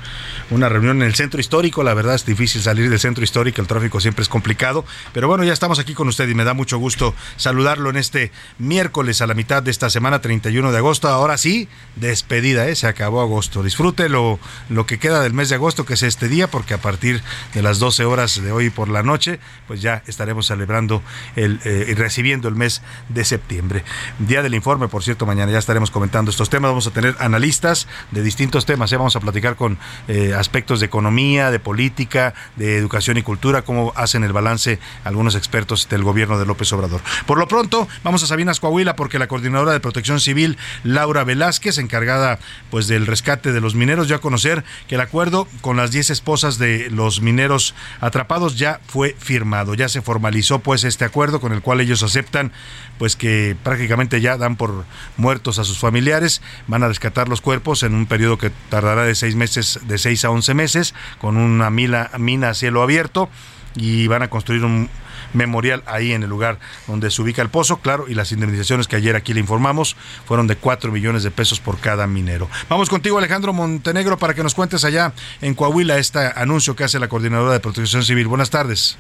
una 0.49 0.69
reunión 0.69 1.02
en 1.02 1.08
el 1.08 1.15
centro 1.15 1.39
histórico. 1.39 1.84
La 1.84 1.93
verdad 1.93 2.15
es 2.15 2.25
difícil 2.25 2.62
salir 2.62 2.89
del 2.89 2.99
centro 2.99 3.23
histórico, 3.23 3.62
el 3.62 3.67
tráfico 3.67 3.99
siempre 3.99 4.23
es 4.23 4.30
complicado. 4.30 4.86
Pero 5.13 5.28
bueno, 5.28 5.43
ya 5.43 5.54
estamos 5.54 5.80
aquí 5.80 5.93
con 5.93 6.08
usted 6.08 6.28
y 6.30 6.34
me 6.34 6.43
da 6.43 6.54
mucho 6.54 6.78
gusto 6.78 7.13
saludarlo 7.36 7.89
en 7.89 7.97
este 7.97 8.32
miércoles 8.58 9.21
a 9.21 9.28
la 9.28 9.34
mitad 9.34 9.62
de 9.62 9.71
esta 9.71 9.89
semana, 9.89 10.21
31 10.21 10.71
de 10.71 10.78
agosto. 10.78 11.10
Ahora 11.10 11.38
sí, 11.38 11.67
despedida, 11.95 12.67
¿eh? 12.67 12.75
se 12.75 12.88
acabó 12.88 13.21
agosto. 13.21 13.63
Disfrute 13.63 14.10
lo, 14.10 14.39
que 14.88 14.99
queda 14.99 15.21
del 15.21 15.34
mes 15.34 15.49
de 15.49 15.56
agosto, 15.56 15.86
que 15.86 15.95
es 15.95 16.04
este 16.04 16.28
día, 16.30 16.49
porque 16.49 16.73
a 16.73 16.80
partir 16.80 17.21
de 17.54 17.62
las 17.62 17.80
12 17.80 18.06
horas 18.06 18.41
de 18.41 18.52
hoy 18.52 18.69
por 18.69 18.89
la 18.89 19.04
noche, 19.04 19.39
pues 19.67 19.82
ya 19.82 20.04
estaremos 20.08 20.47
celebrando 20.47 21.04
el, 21.36 21.60
eh, 21.65 21.88
y 21.89 21.93
recibiendo 21.93 22.47
el 22.47 22.56
mes 22.56 22.82
de 23.10 23.25
septiembre. 23.25 23.84
Día 24.19 24.41
del 24.41 24.56
informe, 24.56 24.88
por 24.88 25.04
cierto, 25.04 25.25
mañana 25.25 25.52
ya 25.52 25.60
estaremos 25.60 25.91
comentando 25.91 26.32
estos 26.32 26.49
temas. 26.49 26.71
Vamos 26.71 26.88
a 26.88 26.91
tener 26.91 27.15
analistas 27.19 27.88
de 28.12 28.28
distintos 28.29 28.67
temas. 28.67 28.91
¿eh? 28.93 28.97
vamos 28.97 29.15
a 29.15 29.19
platicar 29.19 29.55
con 29.55 29.79
eh, 30.07 30.35
aspectos 30.35 30.79
de 30.79 30.85
economía, 30.85 31.49
de 31.49 31.59
política, 31.59 32.35
de 32.57 32.77
educación 32.77 33.17
y 33.17 33.23
cultura, 33.23 33.63
cómo 33.63 33.91
hacen 33.95 34.23
el 34.23 34.33
balance 34.33 34.77
algunos 35.03 35.33
expertos 35.33 35.89
del 35.89 36.03
gobierno 36.03 36.37
de 36.37 36.45
López 36.45 36.71
Obrador. 36.73 37.01
Por 37.25 37.39
lo 37.39 37.47
pronto, 37.47 37.87
vamos 38.03 38.21
a 38.21 38.27
Sabinas 38.27 38.59
Coahuila 38.59 38.95
porque 38.95 39.17
la 39.17 39.27
coordinadora 39.27 39.71
de 39.71 39.79
Protección 39.79 40.19
Civil, 40.19 40.59
Laura 40.83 41.23
Velázquez, 41.23 41.79
encargada 41.79 42.37
pues 42.69 42.87
del 42.87 43.07
rescate 43.07 43.51
de 43.51 43.61
los 43.61 43.73
mineros, 43.73 44.07
ya 44.07 44.17
a 44.17 44.21
conocer 44.21 44.63
que 44.87 44.93
el 44.93 45.01
acuerdo 45.01 45.47
con 45.61 45.75
las 45.75 45.89
10 45.89 46.11
esposas 46.11 46.59
de 46.59 46.91
los 46.91 47.21
mineros 47.21 47.73
atrapados 47.99 48.59
ya 48.59 48.79
fue 48.85 49.15
firmado, 49.17 49.73
ya 49.73 49.89
se 49.89 50.03
formalizó 50.03 50.59
pues 50.59 50.83
este 50.83 51.03
acuerdo 51.03 51.41
con 51.41 51.51
el 51.51 51.63
cual 51.63 51.81
ellos 51.81 52.03
aceptan 52.03 52.51
pues 52.99 53.15
que 53.15 53.57
prácticamente 53.63 54.21
ya 54.21 54.38
dan 54.38 54.57
por 54.57 54.85
muertos 55.17 55.57
a 55.57 55.63
sus 55.63 55.79
familiares, 55.79 56.43
van 56.67 56.83
a 56.83 56.88
rescatar 56.88 57.27
los 57.27 57.41
cuerpos 57.41 57.81
en 57.81 57.95
un 57.95 58.05
periodo 58.05 58.38
que 58.38 58.51
tardará 58.69 59.03
de 59.03 59.15
seis 59.15 59.35
meses, 59.35 59.79
de 59.88 59.97
seis 59.97 60.23
a 60.25 60.29
once 60.29 60.53
meses, 60.53 60.93
con 61.17 61.38
una 61.38 61.71
mina, 61.71 62.12
mina 62.19 62.49
a 62.49 62.53
cielo 62.53 62.83
abierto 62.83 63.29
y 63.75 64.07
van 64.07 64.21
a 64.21 64.29
construir 64.29 64.65
un 64.65 64.89
memorial 65.33 65.83
ahí 65.85 66.12
en 66.12 66.23
el 66.23 66.29
lugar 66.29 66.59
donde 66.88 67.12
se 67.12 67.21
ubica 67.21 67.41
el 67.41 67.49
pozo, 67.49 67.77
claro, 67.77 68.05
y 68.07 68.15
las 68.15 68.31
indemnizaciones 68.31 68.88
que 68.88 68.95
ayer 68.95 69.15
aquí 69.15 69.33
le 69.33 69.39
informamos 69.39 69.95
fueron 70.25 70.47
de 70.47 70.55
4 70.55 70.91
millones 70.91 71.23
de 71.23 71.31
pesos 71.31 71.59
por 71.59 71.79
cada 71.79 72.07
minero. 72.07 72.49
Vamos 72.67 72.89
contigo 72.89 73.17
Alejandro 73.17 73.53
Montenegro 73.53 74.17
para 74.17 74.33
que 74.33 74.43
nos 74.43 74.55
cuentes 74.55 74.83
allá 74.83 75.13
en 75.41 75.53
Coahuila 75.53 75.97
este 75.97 76.19
anuncio 76.35 76.75
que 76.75 76.83
hace 76.83 76.99
la 76.99 77.07
Coordinadora 77.07 77.53
de 77.53 77.59
Protección 77.59 78.03
Civil. 78.03 78.27
Buenas 78.27 78.49
tardes. 78.49 78.97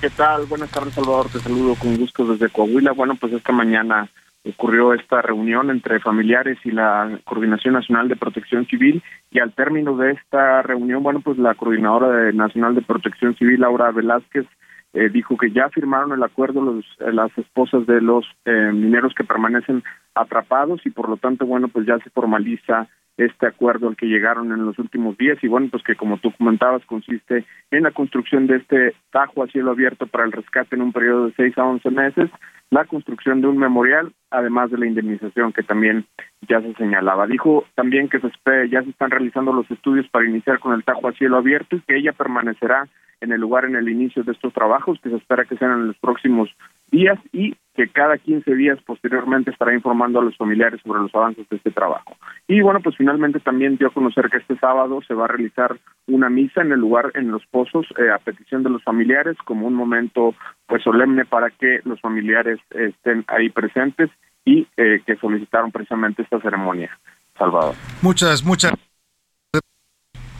¿Qué 0.00 0.10
tal? 0.10 0.46
Buenas 0.46 0.70
tardes, 0.70 0.94
Salvador. 0.94 1.28
Te 1.30 1.38
saludo 1.38 1.74
con 1.76 1.96
gusto 1.96 2.26
desde 2.26 2.50
Coahuila. 2.50 2.92
Bueno, 2.92 3.14
pues 3.18 3.32
esta 3.32 3.52
mañana 3.52 4.08
ocurrió 4.46 4.92
esta 4.92 5.22
reunión 5.22 5.70
entre 5.70 6.00
familiares 6.00 6.58
y 6.64 6.70
la 6.70 7.18
Coordinación 7.24 7.74
Nacional 7.74 8.08
de 8.08 8.16
Protección 8.16 8.66
Civil 8.66 9.02
y 9.30 9.38
al 9.38 9.52
término 9.52 9.96
de 9.96 10.12
esta 10.12 10.62
reunión, 10.62 11.02
bueno, 11.02 11.20
pues 11.20 11.38
la 11.38 11.54
Coordinadora 11.54 12.08
de 12.08 12.32
Nacional 12.32 12.74
de 12.74 12.82
Protección 12.82 13.34
Civil, 13.36 13.60
Laura 13.60 13.90
Velázquez, 13.90 14.46
eh, 14.92 15.08
dijo 15.08 15.36
que 15.36 15.50
ya 15.50 15.70
firmaron 15.70 16.12
el 16.12 16.22
acuerdo 16.22 16.60
los, 16.60 16.84
las 16.98 17.36
esposas 17.38 17.86
de 17.86 18.00
los 18.00 18.26
eh, 18.44 18.70
mineros 18.72 19.12
que 19.14 19.24
permanecen 19.24 19.82
atrapados 20.14 20.82
y 20.84 20.90
por 20.90 21.08
lo 21.08 21.16
tanto, 21.16 21.46
bueno, 21.46 21.68
pues 21.68 21.86
ya 21.86 21.98
se 21.98 22.10
formaliza 22.10 22.86
este 23.16 23.46
acuerdo 23.46 23.88
al 23.88 23.96
que 23.96 24.06
llegaron 24.06 24.52
en 24.52 24.64
los 24.64 24.78
últimos 24.78 25.16
días 25.16 25.38
y 25.42 25.48
bueno, 25.48 25.68
pues 25.70 25.82
que 25.84 25.94
como 25.94 26.18
tú 26.18 26.32
comentabas 26.32 26.84
consiste 26.86 27.44
en 27.70 27.82
la 27.84 27.92
construcción 27.92 28.46
de 28.46 28.56
este 28.56 28.94
tajo 29.12 29.42
a 29.42 29.46
cielo 29.48 29.70
abierto 29.70 30.06
para 30.06 30.24
el 30.24 30.32
rescate 30.32 30.74
en 30.74 30.82
un 30.82 30.92
periodo 30.92 31.26
de 31.26 31.34
seis 31.36 31.56
a 31.56 31.64
once 31.64 31.90
meses, 31.90 32.30
la 32.70 32.84
construcción 32.86 33.40
de 33.40 33.46
un 33.46 33.58
memorial, 33.58 34.12
además 34.30 34.70
de 34.70 34.78
la 34.78 34.86
indemnización 34.86 35.52
que 35.52 35.62
también 35.62 36.06
ya 36.48 36.60
se 36.60 36.74
señalaba. 36.74 37.26
Dijo 37.26 37.64
también 37.76 38.08
que 38.08 38.18
se 38.18 38.28
ya 38.68 38.82
se 38.82 38.90
están 38.90 39.10
realizando 39.10 39.52
los 39.52 39.70
estudios 39.70 40.08
para 40.08 40.26
iniciar 40.26 40.58
con 40.58 40.74
el 40.74 40.82
tajo 40.82 41.08
a 41.08 41.12
cielo 41.12 41.36
abierto 41.36 41.76
y 41.76 41.80
que 41.82 41.96
ella 41.96 42.12
permanecerá 42.12 42.88
en 43.20 43.32
el 43.32 43.40
lugar 43.40 43.64
en 43.64 43.76
el 43.76 43.88
inicio 43.88 44.22
de 44.24 44.32
estos 44.32 44.52
trabajos, 44.52 44.98
que 45.00 45.10
se 45.10 45.16
espera 45.16 45.44
que 45.44 45.56
sean 45.56 45.72
en 45.72 45.86
los 45.88 45.98
próximos 45.98 46.50
días 46.94 47.18
y 47.32 47.54
que 47.74 47.88
cada 47.88 48.18
15 48.18 48.54
días 48.54 48.78
posteriormente 48.86 49.50
estará 49.50 49.74
informando 49.74 50.20
a 50.20 50.22
los 50.22 50.36
familiares 50.36 50.80
sobre 50.82 51.00
los 51.00 51.14
avances 51.14 51.48
de 51.48 51.56
este 51.56 51.72
trabajo. 51.72 52.16
Y 52.46 52.60
bueno, 52.60 52.80
pues 52.80 52.96
finalmente 52.96 53.40
también 53.40 53.76
dio 53.76 53.88
a 53.88 53.92
conocer 53.92 54.30
que 54.30 54.36
este 54.36 54.56
sábado 54.58 55.00
se 55.06 55.14
va 55.14 55.24
a 55.24 55.28
realizar 55.28 55.76
una 56.06 56.30
misa 56.30 56.62
en 56.62 56.70
el 56.70 56.78
lugar, 56.78 57.10
en 57.14 57.32
los 57.32 57.44
pozos, 57.46 57.86
eh, 57.98 58.10
a 58.10 58.18
petición 58.18 58.62
de 58.62 58.70
los 58.70 58.82
familiares, 58.84 59.36
como 59.44 59.66
un 59.66 59.74
momento 59.74 60.34
pues 60.66 60.84
solemne 60.84 61.24
para 61.24 61.50
que 61.50 61.80
los 61.84 62.00
familiares 62.00 62.60
estén 62.70 63.24
ahí 63.26 63.50
presentes 63.50 64.10
y 64.44 64.68
eh, 64.76 65.00
que 65.04 65.16
solicitaron 65.16 65.72
precisamente 65.72 66.22
esta 66.22 66.40
ceremonia. 66.40 66.96
Salvador. 67.36 67.74
Muchas, 68.02 68.44
muchas 68.44 68.72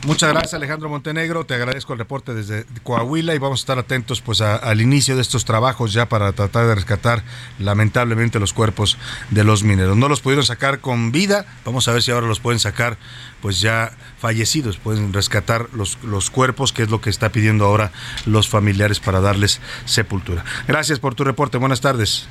Muchas 0.05 0.29
gracias 0.29 0.53
Alejandro 0.53 0.87
Montenegro, 0.87 1.47
te 1.47 1.55
agradezco 1.55 1.93
el 1.93 1.97
reporte 1.97 2.35
desde 2.35 2.65
Coahuila 2.83 3.33
y 3.33 3.39
vamos 3.39 3.61
a 3.61 3.63
estar 3.63 3.79
atentos 3.79 4.21
pues 4.21 4.39
al 4.39 4.79
inicio 4.79 5.15
de 5.15 5.23
estos 5.23 5.45
trabajos 5.45 5.93
ya 5.93 6.07
para 6.07 6.31
tratar 6.31 6.67
de 6.67 6.75
rescatar 6.75 7.23
lamentablemente 7.57 8.39
los 8.39 8.53
cuerpos 8.53 8.99
de 9.31 9.43
los 9.43 9.63
mineros. 9.63 9.97
No 9.97 10.07
los 10.07 10.21
pudieron 10.21 10.45
sacar 10.45 10.79
con 10.79 11.11
vida, 11.11 11.47
vamos 11.65 11.87
a 11.87 11.91
ver 11.91 12.03
si 12.03 12.11
ahora 12.11 12.27
los 12.27 12.39
pueden 12.39 12.59
sacar 12.59 12.97
pues 13.41 13.61
ya 13.61 13.93
fallecidos, 14.19 14.77
pueden 14.77 15.11
rescatar 15.11 15.69
los, 15.73 15.97
los 16.03 16.29
cuerpos, 16.29 16.71
que 16.71 16.83
es 16.83 16.91
lo 16.91 17.01
que 17.01 17.09
está 17.09 17.29
pidiendo 17.29 17.65
ahora 17.65 17.91
los 18.27 18.47
familiares 18.47 18.99
para 18.99 19.21
darles 19.21 19.59
sepultura. 19.85 20.45
Gracias 20.67 20.99
por 20.99 21.15
tu 21.15 21.23
reporte, 21.23 21.57
buenas 21.57 21.81
tardes. 21.81 22.27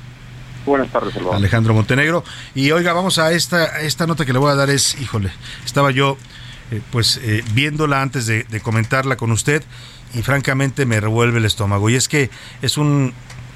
Buenas 0.65 0.89
tardes, 0.91 1.13
Alejandro 1.29 1.73
Montenegro. 1.73 2.23
Y 2.55 2.71
oiga, 2.71 2.93
vamos 2.93 3.19
a 3.19 3.33
esta, 3.33 3.81
esta 3.81 4.07
nota 4.07 4.25
que 4.25 4.31
le 4.31 4.39
voy 4.39 4.51
a 4.51 4.55
dar 4.55 4.69
es, 4.69 4.99
híjole, 4.99 5.29
estaba 5.65 5.91
yo 5.91 6.17
eh, 6.71 6.81
pues 6.91 7.19
eh, 7.21 7.43
viéndola 7.53 8.01
antes 8.01 8.25
de, 8.25 8.45
comentarla 8.61 9.17
con 9.17 9.31
usted 9.31 9.63
y 10.15 10.23
francamente 10.23 10.85
me 10.85 10.99
revuelve 10.99 11.37
el 11.37 11.45
estómago. 11.45 11.89
Y 11.89 11.95
es 11.95 12.07
que 12.07 12.31
es 12.61 12.77
un, 12.77 13.13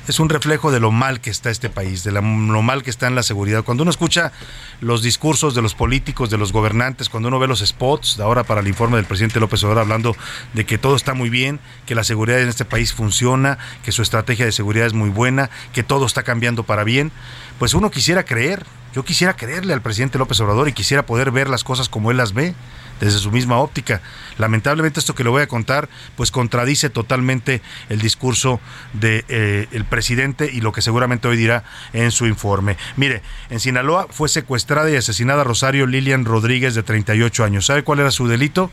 es 0.08 0.19
un 0.19 0.30
reflejo 0.30 0.72
de 0.72 0.80
lo 0.80 0.91
mal 0.91 1.19
que 1.19 1.32
está 1.32 1.50
este 1.50 1.69
país, 1.69 2.04
de 2.04 2.12
lo 2.12 2.22
mal 2.22 2.84
que 2.84 2.91
está 2.91 3.08
en 3.08 3.15
la 3.15 3.24
seguridad. 3.24 3.63
Cuando 3.63 3.84
uno 3.84 3.89
escucha 3.89 4.32
los 4.80 5.02
discursos 5.02 5.56
de 5.56 5.62
los 5.62 5.74
políticos, 5.74 6.30
de 6.30 6.38
los 6.38 6.52
gobernantes, 6.52 7.10
cuando 7.10 7.30
uno 7.30 7.39
ve 7.39 7.48
los 7.48 7.60
spots, 7.60 8.17
de 8.17 8.24
ahora 8.24 8.43
para 8.43 8.62
el 8.62 8.67
informe 8.67 8.98
del 8.98 9.06
presidente 9.06 9.39
López 9.39 9.63
Obrador 9.63 9.82
hablando 9.82 10.15
de 10.54 10.65
que 10.65 10.78
todo 10.78 10.95
está 10.95 11.13
muy 11.15 11.30
bien, 11.30 11.60
que 11.88 11.95
la 11.95 12.04
seguridad 12.04 12.41
en 12.41 12.50
este 12.50 12.65
país 12.65 12.93
funciona, 12.93 13.58
que 13.84 13.91
su 13.91 14.04
estrategia 14.04 14.45
de 14.45 14.52
seguridad 14.52 14.86
es 14.86 14.93
muy 14.93 15.10
buena, 15.10 15.50
que 15.74 15.82
todo 15.82 16.06
está 16.06 16.24
cambiando 16.24 16.63
para 16.63 16.84
bien, 16.84 17.12
pues 17.58 17.74
uno 17.74 17.89
quisiera 17.89 18.24
creer, 18.24 18.65
yo 18.93 19.04
quisiera 19.04 19.36
creerle 19.36 19.74
al 19.74 19.82
presidente 19.82 20.17
López 20.17 20.39
Obrador 20.41 20.67
y 20.67 20.74
quisiera 20.74 21.06
poder 21.06 21.32
ver 21.32 21.50
las 21.50 21.63
cosas 21.63 21.89
como 21.89 22.12
él 22.12 22.17
las 22.17 22.34
ve 22.34 22.54
desde 22.99 23.19
su 23.19 23.31
misma 23.31 23.57
óptica. 23.57 24.01
Lamentablemente 24.38 24.99
esto 24.99 25.15
que 25.15 25.23
le 25.23 25.29
voy 25.29 25.41
a 25.41 25.47
contar, 25.47 25.89
pues 26.15 26.31
contradice 26.31 26.89
totalmente 26.89 27.62
el 27.89 27.99
discurso 27.99 28.59
del 28.93 29.25
de, 29.27 29.67
eh, 29.71 29.83
presidente 29.89 30.49
y 30.51 30.62
lo 30.62 30.71
que 30.71 30.81
seguramente 30.81 31.27
hoy 31.27 31.38
dirá 31.38 31.63
en 31.93 32.11
su 32.11 32.26
informe. 32.26 32.78
Mire, 32.95 33.21
en 33.49 33.59
Sinaloa 33.59 34.07
fue 34.09 34.30
secuestrada 34.30 34.89
y 34.89 34.95
asesinada 34.95 35.43
Rosario 35.43 35.88
Lilian 35.88 36.26
Rodríguez 36.26 36.76
de 36.76 36.84
38 36.84 37.43
años. 37.43 37.65
¿Sabe 37.65 37.84
cuál 37.84 37.99
era 37.99 38.11
su 38.11 38.28
delito? 38.28 38.71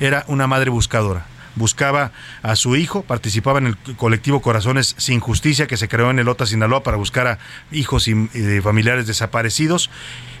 Era 0.00 0.24
una 0.28 0.46
madre 0.46 0.70
buscadora 0.70 1.26
buscaba 1.54 2.12
a 2.42 2.56
su 2.56 2.76
hijo, 2.76 3.02
participaba 3.02 3.58
en 3.58 3.66
el 3.66 3.76
colectivo 3.96 4.40
Corazones 4.40 4.94
Sin 4.98 5.20
Justicia 5.20 5.66
que 5.66 5.76
se 5.76 5.88
creó 5.88 6.10
en 6.10 6.18
el 6.18 6.28
Ota, 6.28 6.46
Sinaloa, 6.46 6.82
para 6.82 6.96
buscar 6.96 7.26
a 7.26 7.38
hijos 7.72 8.08
y, 8.08 8.14
familiares 8.62 9.06
desaparecidos. 9.06 9.90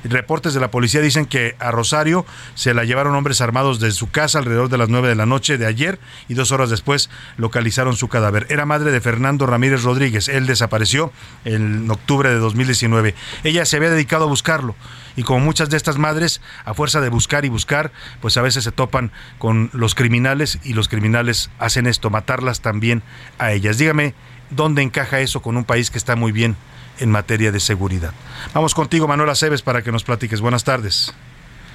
Reportes 0.04 0.54
de 0.54 0.60
la 0.60 0.70
policía 0.70 1.00
dicen 1.00 1.26
que 1.26 1.56
a 1.58 1.70
Rosario 1.70 2.24
se 2.54 2.72
la 2.72 2.84
llevaron 2.84 3.14
hombres 3.14 3.40
armados 3.40 3.80
desde 3.80 3.96
su 3.96 4.10
casa 4.10 4.38
alrededor 4.38 4.68
de 4.68 4.78
las 4.78 4.88
9 4.88 5.08
de 5.08 5.14
la 5.14 5.26
noche 5.26 5.58
de 5.58 5.66
ayer 5.66 5.98
y 6.28 6.34
dos 6.34 6.52
horas 6.52 6.70
después 6.70 7.10
localizaron 7.36 7.96
su 7.96 8.08
cadáver. 8.08 8.46
Era 8.48 8.64
madre 8.64 8.92
de 8.92 9.00
Fernando 9.00 9.46
Ramírez 9.46 9.82
Rodríguez. 9.82 10.28
Él 10.28 10.46
desapareció 10.46 11.12
en 11.44 11.90
octubre 11.90 12.30
de 12.30 12.38
2019. 12.38 13.14
Ella 13.44 13.64
se 13.66 13.76
había 13.76 13.90
dedicado 13.90 14.24
a 14.24 14.28
buscarlo 14.28 14.74
y 15.16 15.22
como 15.22 15.40
muchas 15.40 15.68
de 15.68 15.76
estas 15.76 15.98
madres, 15.98 16.40
a 16.64 16.72
fuerza 16.72 17.00
de 17.00 17.10
buscar 17.10 17.44
y 17.44 17.48
buscar, 17.48 17.92
pues 18.20 18.36
a 18.36 18.42
veces 18.42 18.64
se 18.64 18.72
topan 18.72 19.12
con 19.38 19.70
los 19.72 19.94
criminales 19.94 20.58
y 20.64 20.72
los 20.72 20.88
criminales 20.88 21.50
hacen 21.58 21.86
esto, 21.86 22.08
matarlas 22.10 22.60
también 22.60 23.02
a 23.38 23.52
ellas. 23.52 23.76
Dígame, 23.76 24.14
¿dónde 24.50 24.82
encaja 24.82 25.20
eso 25.20 25.42
con 25.42 25.56
un 25.56 25.64
país 25.64 25.90
que 25.90 25.98
está 25.98 26.16
muy 26.16 26.32
bien 26.32 26.56
en 27.00 27.10
materia 27.10 27.50
de 27.50 27.60
seguridad? 27.60 28.12
Vamos 28.54 28.74
contigo, 28.74 29.08
Manuela 29.08 29.32
Aceves, 29.32 29.62
para 29.62 29.82
que 29.82 29.90
nos 29.90 30.04
platiques. 30.04 30.40
Buenas 30.40 30.64
tardes. 30.64 31.14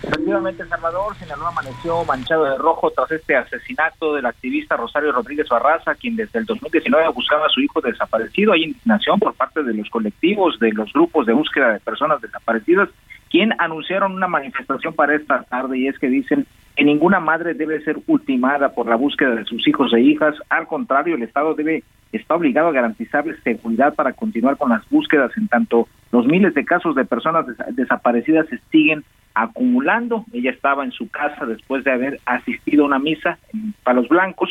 Efectivamente, 0.03 0.61
en 0.61 0.69
Salvador, 0.69 1.17
Sinaloa 1.17 1.49
amaneció 1.49 2.05
manchado 2.05 2.43
de 2.43 2.57
rojo 2.57 2.91
tras 2.91 3.11
este 3.11 3.35
asesinato 3.35 4.13
del 4.13 4.25
activista 4.25 4.77
Rosario 4.77 5.11
Rodríguez 5.11 5.47
Barraza, 5.49 5.95
quien 5.95 6.15
desde 6.15 6.39
el 6.39 6.45
2019 6.45 7.09
buscaba 7.09 7.47
a 7.47 7.49
su 7.49 7.61
hijo 7.61 7.81
desaparecido. 7.81 8.53
Hay 8.53 8.63
indignación 8.63 9.19
por 9.19 9.33
parte 9.33 9.63
de 9.63 9.73
los 9.73 9.89
colectivos, 9.89 10.59
de 10.59 10.71
los 10.73 10.93
grupos 10.93 11.25
de 11.25 11.33
búsqueda 11.33 11.73
de 11.73 11.79
personas 11.79 12.21
desaparecidas 12.21 12.89
quien 13.35 13.53
anunciaron 13.59 14.13
una 14.13 14.27
manifestación 14.27 14.93
para 14.93 15.13
esta 15.13 15.43
tarde 15.43 15.77
y 15.77 15.87
es 15.87 15.99
que 15.99 16.07
dicen 16.07 16.45
que 16.75 16.85
ninguna 16.85 17.19
madre 17.19 17.53
debe 17.53 17.83
ser 17.83 17.97
ultimada 18.07 18.73
por 18.73 18.87
la 18.87 18.95
búsqueda 18.95 19.35
de 19.35 19.43
sus 19.43 19.67
hijos 19.67 19.91
e 19.93 19.99
hijas. 19.99 20.35
Al 20.49 20.67
contrario, 20.67 21.15
el 21.15 21.23
Estado 21.23 21.53
debe 21.53 21.83
está 22.11 22.35
obligado 22.35 22.69
a 22.69 22.73
garantizarles 22.73 23.41
seguridad 23.43 23.93
para 23.93 24.13
continuar 24.13 24.57
con 24.57 24.69
las 24.69 24.87
búsquedas 24.89 25.31
en 25.37 25.47
tanto 25.47 25.87
los 26.11 26.25
miles 26.25 26.53
de 26.53 26.65
casos 26.65 26.95
de 26.95 27.05
personas 27.05 27.45
desaparecidas 27.71 28.47
se 28.47 28.59
siguen 28.71 29.03
acumulando. 29.33 30.25
Ella 30.31 30.51
estaba 30.51 30.85
en 30.85 30.91
su 30.91 31.09
casa 31.09 31.45
después 31.45 31.83
de 31.83 31.91
haber 31.91 32.19
asistido 32.25 32.83
a 32.83 32.87
una 32.87 32.99
misa 32.99 33.37
en 33.53 33.73
Palos 33.83 34.07
Blancos 34.07 34.49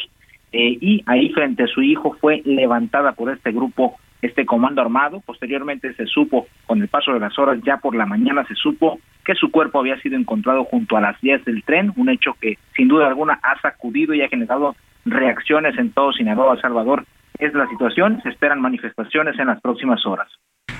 eh, 0.53 0.77
y 0.81 1.03
ahí 1.07 1.31
frente 1.31 1.65
a 1.65 1.67
su 1.67 1.83
hijo 1.83 2.17
fue 2.21 2.43
levantada 2.45 3.13
por 3.13 3.31
este 3.31 3.51
grupo 3.51 3.97
este 4.23 4.47
comando 4.47 4.81
armado. 4.81 5.21
Posteriormente 5.21 5.93
se 5.95 6.07
supo, 6.07 6.47
con 6.67 6.81
el 6.81 6.89
paso 6.89 7.13
de 7.13 7.21
las 7.21 7.39
horas, 7.39 7.61
ya 7.65 7.79
por 7.79 7.95
la 7.95 8.07
mañana 8.07 8.45
se 8.47 8.55
supo 8.55 8.99
que 9.25 9.35
su 9.35 9.51
cuerpo 9.51 9.81
había 9.81 9.99
sido 10.01 10.17
encontrado 10.17 10.65
junto 10.65 10.97
a 10.97 11.01
las 11.01 11.21
vías 11.21 11.45
del 11.45 11.63
tren, 11.63 11.93
un 11.97 12.09
hecho 12.09 12.35
que 12.41 12.59
sin 12.77 12.89
duda 12.89 13.07
alguna 13.07 13.39
ha 13.43 13.61
sacudido 13.61 14.15
y 14.15 14.23
ha 14.23 14.29
generado 14.29 14.77
reacciones 15.05 15.79
en 15.79 15.91
todo 15.93 16.13
Sinaloa, 16.13 16.61
Salvador. 16.61 17.05
Es 17.39 17.53
la 17.55 17.69
situación, 17.69 18.21
se 18.23 18.29
esperan 18.29 18.61
manifestaciones 18.61 19.39
en 19.39 19.49
las 19.49 19.61
próximas 19.61 20.05
horas. 20.07 20.29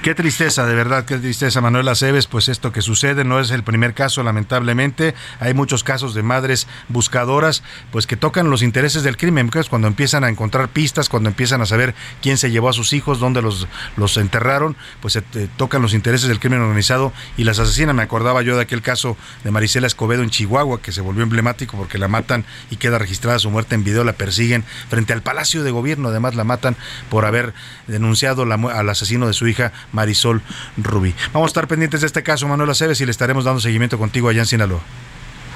Qué 0.05 0.15
tristeza, 0.15 0.67
de 0.67 0.75
verdad, 0.75 1.07
qué 1.07 1.17
tristeza, 1.17 1.63
Manuela 1.63 1.93
Aceves, 1.93 2.27
pues 2.27 2.51
esto 2.51 2.73
que 2.73 2.83
sucede 2.83 3.25
no 3.25 3.41
es 3.41 3.51
el 3.51 3.63
primer 3.63 3.95
caso, 3.95 4.23
lamentablemente. 4.23 5.15
Hay 5.41 5.55
muchos 5.55 5.83
casos 5.83 6.13
de 6.13 6.23
madres 6.23 6.67
buscadoras, 6.91 7.63
pues 7.91 8.07
que 8.07 8.19
tocan 8.19 8.51
los 8.51 8.61
intereses 8.61 9.03
del 9.03 9.17
crimen, 9.17 9.49
pues 9.49 9.71
cuando 9.71 9.89
empiezan 9.89 10.23
a 10.23 10.29
encontrar 10.29 10.69
pistas, 10.69 11.09
cuando 11.09 11.31
empiezan 11.31 11.63
a 11.63 11.65
saber 11.65 11.95
quién 12.21 12.37
se 12.37 12.51
llevó 12.51 12.69
a 12.69 12.75
sus 12.75 12.93
hijos, 12.93 13.19
dónde 13.19 13.41
los, 13.41 13.67
los 13.97 14.19
enterraron, 14.19 14.77
pues 15.01 15.15
se 15.15 15.23
tocan 15.57 15.81
los 15.81 15.95
intereses 15.95 16.29
del 16.29 16.39
crimen 16.39 16.61
organizado 16.61 17.11
y 17.39 17.45
las 17.45 17.59
asesinan. 17.59 17.97
Me 17.97 18.03
acordaba 18.03 18.43
yo 18.43 18.57
de 18.57 18.63
aquel 18.63 18.83
caso 18.83 19.17
de 19.43 19.53
Marisela 19.53 19.87
Escobedo 19.87 20.23
en 20.23 20.29
Chihuahua, 20.29 20.83
que 20.83 20.93
se 20.93 21.01
volvió 21.01 21.23
emblemático 21.23 21.79
porque 21.79 21.97
la 21.97 22.09
matan 22.09 22.45
y 22.71 22.77
queda 22.77 22.99
registrada 22.99 23.39
su 23.39 23.51
muerte 23.51 23.75
en 23.75 23.85
video, 23.85 24.05
la 24.05 24.13
persiguen 24.13 24.65
frente 24.91 25.15
al 25.15 25.23
Palacio 25.23 25.65
de 25.65 25.71
Gobierno, 25.71 26.11
además 26.11 26.35
la 26.35 26.45
matan 26.45 26.77
por 27.09 27.25
haber 27.25 27.55
denunciado 27.87 28.43
al 28.43 28.89
asesino 28.91 29.27
de 29.27 29.33
su 29.33 29.49
hija 29.49 29.73
Marisol 29.95 30.43
Rubí. 30.77 31.15
Vamos 31.33 31.47
a 31.47 31.51
estar 31.51 31.67
pendientes 31.67 32.03
de 32.03 32.09
este 32.09 32.23
caso, 32.23 32.47
Manuel 32.47 32.69
Aceves, 32.69 33.01
y 33.01 33.07
le 33.07 33.11
estaremos 33.11 33.45
dando 33.45 33.61
seguimiento 33.61 33.97
contigo 33.97 34.29
allá 34.29 34.41
en 34.41 34.47
Sinaloa. 34.47 34.81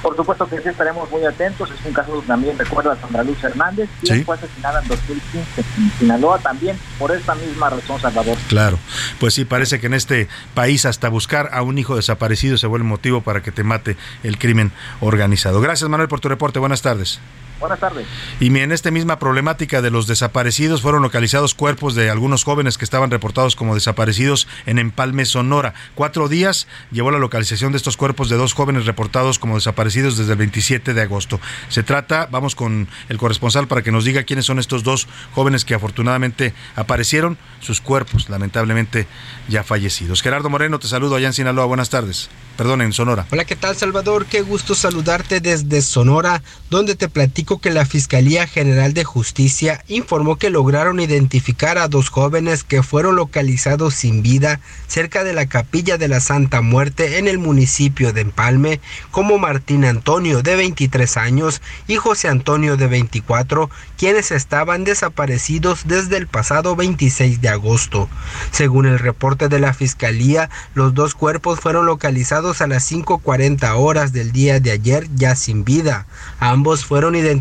Por 0.03 0.15
supuesto 0.15 0.49
que 0.49 0.61
sí, 0.61 0.69
estaremos 0.69 1.11
muy 1.11 1.25
atentos. 1.25 1.69
Es 1.71 1.85
un 1.85 1.93
caso 1.93 2.23
también 2.27 2.57
recuerda 2.57 2.93
a 2.93 2.97
Sandra 3.01 3.25
Luz 3.25 3.43
Hernández, 3.43 3.89
quien 4.01 4.25
fue 4.25 4.37
asesinada 4.37 4.81
en 4.81 4.89
2015 4.89 5.61
en 5.61 5.93
Sinaloa 5.99 6.39
también 6.39 6.79
por 6.99 7.11
esta 7.11 7.35
misma 7.35 7.69
razón, 7.69 8.01
Salvador. 8.01 8.37
Claro, 8.49 8.79
pues 9.19 9.35
sí, 9.35 9.45
parece 9.45 9.81
que 9.81 9.87
en 9.87 9.95
este 9.95 10.29
país 10.55 10.87
hasta 10.87 11.09
buscar 11.09 11.51
a 11.53 11.63
un 11.63 11.79
hijo 11.79 11.97
desaparecido 11.97 12.59
se 12.59 12.69
vuelve 12.69 12.87
motivo 12.87 13.23
para 13.23 13.43
que 13.43 13.51
te 13.51 13.65
mate 13.65 13.97
el 14.23 14.39
crimen 14.39 14.71
organizado. 15.01 15.61
Gracias, 15.61 15.91
Manuel, 15.91 16.09
por 16.09 16.21
tu 16.21 16.29
reporte. 16.29 16.61
Buenas 16.61 16.83
tardes. 16.83 17.21
Buenas 17.61 17.81
tardes. 17.81 18.07
Y 18.41 18.57
en 18.57 18.73
esta 18.73 18.91
misma 18.91 19.19
problemática 19.19 19.83
de 19.83 19.91
los 19.91 20.07
desaparecidos 20.07 20.83
fueron 20.83 21.03
localizados 21.03 21.55
cuerpos 21.55 21.95
de 21.95 22.11
algunos 22.11 22.45
jóvenes 22.45 22.79
que 22.79 22.85
estaban 22.85 23.11
reportados 23.11 23.57
como 23.57 23.75
desaparecidos 23.75 24.47
en 24.67 24.79
Empalme, 24.79 25.25
Sonora. 25.25 25.75
Cuatro 25.95 26.29
días 26.29 26.69
llevó 26.91 27.11
la 27.11 27.19
localización 27.19 27.73
de 27.73 27.79
estos 27.79 27.97
cuerpos 27.97 28.29
de 28.29 28.37
dos 28.37 28.53
jóvenes 28.53 28.87
reportados 28.87 29.39
como 29.39 29.57
desaparecidos 29.57 30.17
desde 30.17 30.33
el 30.33 30.39
27 30.39 30.95
de 30.95 31.03
agosto. 31.03 31.41
Se 31.69 31.83
trata, 31.83 32.29
vamos 32.31 32.55
con 32.55 32.89
el 33.09 33.19
corresponsal 33.19 33.67
para 33.67 33.83
que 33.83 33.93
nos 33.93 34.05
diga 34.05 34.23
quiénes 34.23 34.47
son 34.47 34.59
estos 34.59 34.85
dos 34.85 35.09
jóvenes 35.35 35.65
que 35.65 35.75
afortunadamente 35.75 36.55
aparecieron, 36.77 37.39
sus 37.61 37.81
cuerpos 37.81 38.29
lamentablemente 38.29 39.07
ya 39.49 39.65
fallecidos. 39.65 40.23
Gerardo 40.23 40.51
Moreno, 40.51 40.79
te 40.79 40.87
saludo 40.87 41.17
allá 41.17 41.29
en 41.29 41.33
Sinaloa. 41.33 41.67
Buenas 41.67 41.91
tardes. 41.91 42.29
Perdón, 42.57 42.83
en 42.83 42.93
Sonora. 42.93 43.25
Hola, 43.31 43.45
¿qué 43.45 43.55
tal 43.55 43.77
Salvador? 43.77 44.27
Qué 44.27 44.43
gusto 44.43 44.75
saludarte 44.75 45.39
desde 45.39 45.81
Sonora, 45.81 46.43
donde 46.71 46.97
te 46.97 47.09
platico 47.09 47.48
que 47.57 47.71
la 47.71 47.87
Fiscalía 47.87 48.47
General 48.47 48.93
de 48.93 49.05
Justicia 49.05 49.83
informó 49.89 50.37
que 50.37 50.51
lograron 50.51 51.01
identificar 51.01 51.79
a 51.79 51.89
dos 51.89 52.11
jóvenes 52.11 52.63
que 52.63 52.83
fueron 52.83 53.17
localizados 53.17 53.95
sin 53.95 54.23
vida 54.23 54.61
cerca 54.87 55.25
de 55.25 55.33
la 55.33 55.47
capilla 55.47 55.97
de 55.97 56.09
la 56.09 56.21
Santa 56.21 56.61
Muerte 56.61 57.19
en 57.19 57.27
el 57.27 57.39
municipio 57.39 58.13
de 58.13 58.21
Empalme, 58.21 58.81
como 59.11 59.39
Martín 59.39 59.87
Antonio 59.87 60.43
de 60.43 60.57
23 60.57 61.17
años 61.17 61.63
y 61.87 61.97
José 61.97 62.29
Antonio 62.29 62.77
de 62.77 62.87
24, 62.87 63.71
quienes 63.97 64.31
estaban 64.31 64.85
desaparecidos 64.85 65.87
desde 65.87 66.19
el 66.19 66.27
pasado 66.27 66.77
26 66.77 67.41
de 67.41 67.49
agosto. 67.49 68.11
Según 68.53 68.85
el 68.85 68.99
reporte 68.99 69.49
de 69.49 69.59
la 69.59 69.73
Fiscalía, 69.73 70.51
los 70.75 70.93
dos 70.93 71.15
cuerpos 71.15 71.61
fueron 71.61 71.87
localizados 71.87 72.61
a 72.61 72.67
las 72.67 72.93
5.40 72.93 73.73
horas 73.79 74.13
del 74.13 74.33
día 74.33 74.61
de 74.61 74.73
ayer 74.73 75.09
ya 75.15 75.35
sin 75.35 75.65
vida. 75.65 76.07
Ambos 76.41 76.85
fueron 76.85 77.15
identificados 77.15 77.38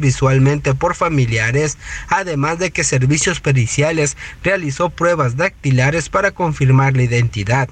visualmente 0.00 0.74
por 0.74 0.94
familiares, 0.94 1.78
además 2.08 2.58
de 2.58 2.70
que 2.70 2.84
Servicios 2.84 3.40
Periciales 3.40 4.16
realizó 4.42 4.90
pruebas 4.90 5.36
dactilares 5.36 6.08
para 6.08 6.30
confirmar 6.30 6.96
la 6.96 7.02
identidad. 7.02 7.68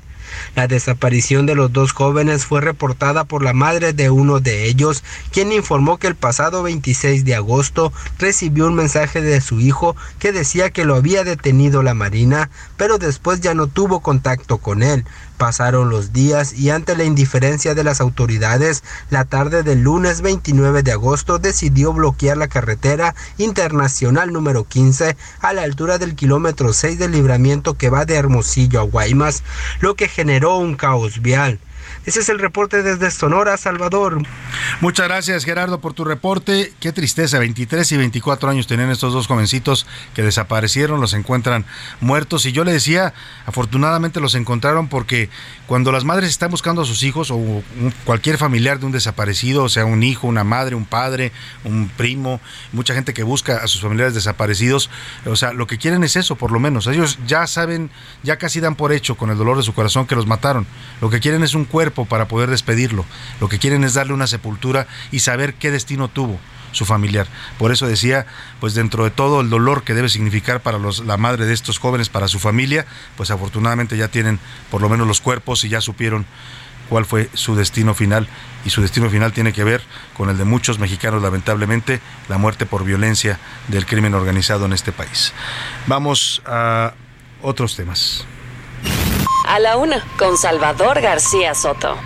La 0.54 0.66
desaparición 0.66 1.46
de 1.46 1.54
los 1.54 1.72
dos 1.72 1.92
jóvenes 1.92 2.44
fue 2.44 2.61
reportada 2.61 3.24
por 3.24 3.42
la 3.42 3.52
madre 3.52 3.92
de 3.92 4.11
uno 4.11 4.40
de 4.40 4.66
ellos, 4.66 5.02
quien 5.32 5.52
informó 5.52 5.98
que 5.98 6.06
el 6.06 6.14
pasado 6.14 6.62
26 6.62 7.24
de 7.24 7.34
agosto 7.34 7.92
recibió 8.18 8.66
un 8.66 8.74
mensaje 8.74 9.20
de 9.20 9.40
su 9.40 9.61
hijo 9.61 9.96
que 10.18 10.32
decía 10.32 10.70
que 10.70 10.84
lo 10.84 10.96
había 10.96 11.24
detenido 11.24 11.82
la 11.82 11.94
Marina, 11.94 12.50
pero 12.76 12.98
después 12.98 13.40
ya 13.40 13.54
no 13.54 13.66
tuvo 13.66 14.00
contacto 14.00 14.59
con 14.59 14.82
él. 14.82 15.04
Pasaron 15.39 15.89
los 15.89 16.12
días 16.12 16.53
y 16.53 16.70
ante 16.70 16.97
la 16.97 17.05
indiferencia 17.05 17.76
de 17.76 17.84
las 17.84 18.01
autoridades, 18.01 18.82
la 19.09 19.24
tarde 19.24 19.62
del 19.62 19.82
lunes 19.82 20.20
29 20.20 20.82
de 20.82 20.91
agosto 20.91 21.39
decidió 21.39 21.93
bloquear 21.93 22.36
la 22.36 22.49
carretera 22.49 23.14
internacional 23.36 24.32
número 24.32 24.64
15 24.64 25.16
a 25.41 25.53
la 25.53 25.62
altura 25.62 25.99
del 25.99 26.16
kilómetro 26.16 26.72
6 26.72 26.99
del 26.99 27.12
libramiento 27.12 27.74
que 27.74 27.89
va 27.89 28.05
de 28.05 28.16
Hermosillo 28.16 28.80
a 28.80 28.82
Guaymas, 28.82 29.45
lo 29.78 29.95
que 29.95 30.09
generó 30.09 30.59
un 30.59 30.74
caos 30.74 31.22
vial. 31.22 31.61
Ese 32.09 32.20
es 32.20 32.30
el 32.30 32.38
reporte 32.38 32.82
desde 32.82 33.11
Sonora, 33.11 33.59
Salvador. 33.59 34.22
Muchas 34.80 35.09
gracias, 35.09 35.44
Gerardo, 35.44 35.78
por 35.82 35.92
tu 35.92 36.06
reporte. 36.06 36.72
Qué 36.80 36.90
tristeza, 36.90 37.38
23 37.38 37.92
y 37.92 37.96
24 37.98 38.48
años 38.48 38.66
tienen 38.66 38.88
estos 38.88 39.12
dos 39.12 39.26
jovencitos 39.26 39.86
que 40.14 40.22
desaparecieron, 40.22 41.02
los 41.02 41.12
encuentran 41.12 41.66
muertos. 42.00 42.46
Y 42.46 42.52
yo 42.52 42.64
le 42.64 42.72
decía, 42.72 43.12
afortunadamente 43.44 44.20
los 44.20 44.34
encontraron 44.36 44.88
porque 44.88 45.28
cuando 45.68 45.92
las 45.92 46.04
madres 46.04 46.30
están 46.30 46.50
buscando 46.50 46.82
a 46.82 46.84
sus 46.84 47.04
hijos 47.04 47.30
o 47.30 47.62
cualquier 48.04 48.38
familiar 48.38 48.80
de 48.80 48.86
un 48.86 48.92
desaparecido, 48.92 49.62
o 49.62 49.68
sea, 49.68 49.84
un 49.84 50.02
hijo, 50.02 50.26
una 50.26 50.42
madre, 50.42 50.74
un 50.74 50.84
padre, 50.84 51.30
un 51.62 51.88
primo, 51.96 52.40
mucha 52.72 52.94
gente 52.94 53.14
que 53.14 53.22
busca 53.22 53.58
a 53.58 53.68
sus 53.68 53.80
familiares 53.80 54.14
desaparecidos, 54.14 54.90
o 55.24 55.36
sea, 55.36 55.52
lo 55.52 55.66
que 55.66 55.78
quieren 55.78 56.02
es 56.04 56.16
eso, 56.16 56.36
por 56.36 56.50
lo 56.50 56.58
menos. 56.58 56.86
Ellos 56.86 57.18
ya 57.26 57.46
saben, 57.46 57.90
ya 58.22 58.36
casi 58.36 58.58
dan 58.58 58.74
por 58.74 58.92
hecho 58.92 59.16
con 59.16 59.30
el 59.30 59.38
dolor 59.38 59.56
de 59.56 59.62
su 59.62 59.74
corazón 59.74 60.06
que 60.06 60.16
los 60.16 60.26
mataron. 60.26 60.66
Lo 61.00 61.08
que 61.10 61.20
quieren 61.20 61.42
es 61.42 61.54
un 61.54 61.64
cuerpo 61.64 61.78
cuerpo 61.78 62.06
para 62.06 62.26
poder 62.26 62.50
despedirlo. 62.50 63.04
Lo 63.40 63.48
que 63.48 63.60
quieren 63.60 63.84
es 63.84 63.94
darle 63.94 64.12
una 64.12 64.26
sepultura 64.26 64.88
y 65.12 65.20
saber 65.20 65.54
qué 65.54 65.70
destino 65.70 66.08
tuvo 66.08 66.40
su 66.78 66.86
familiar. 66.86 67.26
Por 67.58 67.72
eso 67.72 67.86
decía, 67.86 68.26
pues 68.60 68.74
dentro 68.74 69.04
de 69.04 69.10
todo 69.10 69.40
el 69.40 69.50
dolor 69.50 69.82
que 69.82 69.94
debe 69.94 70.08
significar 70.08 70.60
para 70.60 70.78
los, 70.78 71.00
la 71.00 71.16
madre 71.16 71.44
de 71.44 71.52
estos 71.52 71.78
jóvenes, 71.78 72.08
para 72.08 72.28
su 72.28 72.38
familia, 72.38 72.86
pues 73.16 73.30
afortunadamente 73.30 73.96
ya 73.96 74.08
tienen 74.08 74.38
por 74.70 74.80
lo 74.80 74.88
menos 74.88 75.06
los 75.06 75.20
cuerpos 75.20 75.64
y 75.64 75.68
ya 75.68 75.80
supieron 75.80 76.24
cuál 76.88 77.04
fue 77.04 77.28
su 77.34 77.56
destino 77.56 77.94
final. 77.94 78.28
Y 78.64 78.70
su 78.70 78.80
destino 78.80 79.10
final 79.10 79.32
tiene 79.32 79.52
que 79.52 79.64
ver 79.64 79.82
con 80.16 80.30
el 80.30 80.38
de 80.38 80.44
muchos 80.44 80.78
mexicanos, 80.78 81.20
lamentablemente, 81.20 82.00
la 82.28 82.38
muerte 82.38 82.64
por 82.64 82.84
violencia 82.84 83.38
del 83.66 83.84
crimen 83.84 84.14
organizado 84.14 84.64
en 84.66 84.72
este 84.72 84.92
país. 84.92 85.32
Vamos 85.86 86.42
a 86.46 86.94
otros 87.42 87.76
temas. 87.76 88.24
A 89.46 89.58
la 89.58 89.76
una, 89.76 90.04
con 90.16 90.36
Salvador 90.36 91.00
García 91.00 91.54
Soto. 91.54 91.96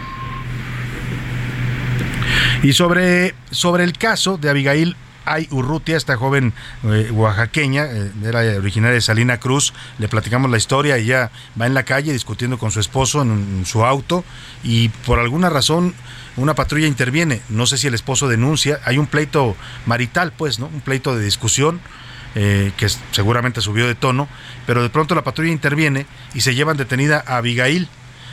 Y 2.63 2.73
sobre, 2.73 3.35
sobre 3.51 3.85
el 3.85 3.97
caso 3.97 4.39
de 4.39 4.51
Abigail 4.51 4.97
Ay 5.25 5.47
Urrutia, 5.51 5.97
esta 5.97 6.17
joven 6.17 6.53
eh, 6.85 7.11
oaxaqueña, 7.13 7.85
eh, 7.85 8.11
era 8.25 8.41
originaria 8.59 8.95
de 8.95 9.01
Salina 9.01 9.39
Cruz, 9.39 9.73
le 9.99 10.09
platicamos 10.09 10.51
la 10.51 10.57
historia, 10.57 10.97
ella 10.97 11.31
va 11.61 11.67
en 11.67 11.75
la 11.75 11.85
calle 11.85 12.13
discutiendo 12.13 12.59
con 12.59 12.71
su 12.71 12.81
esposo 12.81 13.23
en, 13.23 13.65
su 13.65 13.85
auto 13.85 14.25
y 14.65 14.89
por 14.89 15.19
alguna 15.19 15.49
razón 15.49 15.95
una 16.37 16.55
patrulla 16.55 16.87
interviene, 16.87 17.41
no 17.49 17.67
sé 17.67 17.79
si 17.79 17.87
el 17.87 17.95
esposo 17.95 18.29
denuncia, 18.29 18.81
hay 18.85 18.99
un 18.99 19.07
pleito 19.07 19.57
marital 19.87 20.33
pues, 20.33 20.59
¿no? 20.59 20.67
Un 20.67 20.81
pleito 20.81 21.17
de 21.17 21.25
discusión. 21.25 21.81
Eh, 22.35 22.73
que 22.79 22.89
seguramente 23.11 23.61
subió 23.61 23.87
de 23.87 23.95
tono, 23.95 24.27
pero 24.65 24.83
de 24.83 24.89
pronto 24.89 25.15
la 25.15 25.23
patrulla 25.23 25.53
interviene 25.53 26.07
y 26.33 26.41
se 26.41 26.55
llevan 26.55 26.79
detenida 26.79 27.23
a 27.27 27.37
Abigail, 27.37 27.91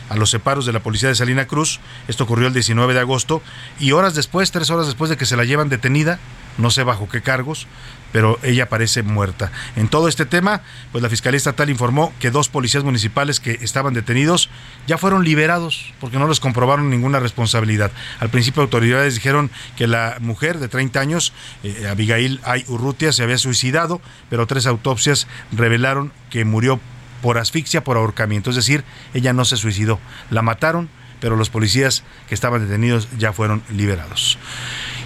a 0.10 0.16
los 0.16 0.30
separos 0.30 0.66
de 0.66 0.74
la 0.74 0.82
policía 0.82 1.10
de 1.10 1.16
Salina 1.16 1.48
Cruz. 1.48 1.80
Esto 2.08 2.26
ocurrió 2.26 2.48
el 2.48 2.54
19 2.54 2.94
de 2.94 3.00
agosto. 3.00 3.42
Y 3.80 3.92
horas 3.94 4.16
después, 4.16 4.52
tres 4.52 4.70
horas 4.70 4.88
después 4.88 5.10
de 5.10 5.18
que 5.18 5.26
se 5.26 5.38
la 5.38 5.46
llevan 5.46 5.70
detenida, 5.70 6.20
no 6.58 6.72
sé 6.72 6.84
bajo 6.84 7.08
qué 7.08 7.22
cargos, 7.22 7.68
pero 8.12 8.40
ella 8.44 8.64
aparece 8.64 9.04
muerta. 9.04 9.52
En 9.76 9.88
todo 9.88 10.08
este 10.08 10.26
tema, 10.26 10.62
pues 10.92 11.02
la 11.02 11.10
Fiscalía 11.10 11.38
Estatal 11.38 11.70
informó 11.70 12.14
que 12.20 12.32
dos 12.32 12.50
policías 12.50 12.84
municipales 12.84 13.40
que 13.40 13.60
estaban 13.62 13.94
detenidos 13.94 14.50
ya 14.88 14.98
fueron 14.98 15.24
liberados 15.24 15.94
porque 16.00 16.18
no 16.18 16.28
les 16.28 16.40
comprobaron 16.40 16.90
ninguna 16.90 17.20
responsabilidad. 17.20 17.92
Al 18.20 18.30
principio 18.30 18.62
autoridades 18.62 19.16
dijeron 19.16 19.52
que 19.78 19.88
la 19.88 20.18
mujer 20.20 20.60
de 20.60 20.68
30 20.68 21.00
años, 21.00 21.34
eh, 21.64 21.88
Abigail 21.90 22.40
Ay 22.44 22.66
Urrutia, 22.68 23.14
se 23.14 23.24
había 23.24 23.38
suicidado, 23.38 24.02
pero 24.30 24.48
tres 24.48 24.66
autopsias 24.66 25.28
revelaron 25.52 26.12
que 26.30 26.46
murió 26.46 26.80
por 27.22 27.38
asfixia, 27.38 27.84
por 27.84 27.98
ahorcamiento, 27.98 28.50
es 28.50 28.56
decir, 28.56 28.84
ella 29.14 29.34
no 29.34 29.46
se 29.46 29.58
suicidó, 29.58 30.00
la 30.30 30.42
mataron, 30.42 30.90
pero 31.20 31.36
los 31.36 31.50
policías 31.50 32.04
que 32.28 32.36
estaban 32.36 32.62
detenidos 32.62 33.08
ya 33.18 33.34
fueron 33.34 33.62
liberados. 33.70 34.38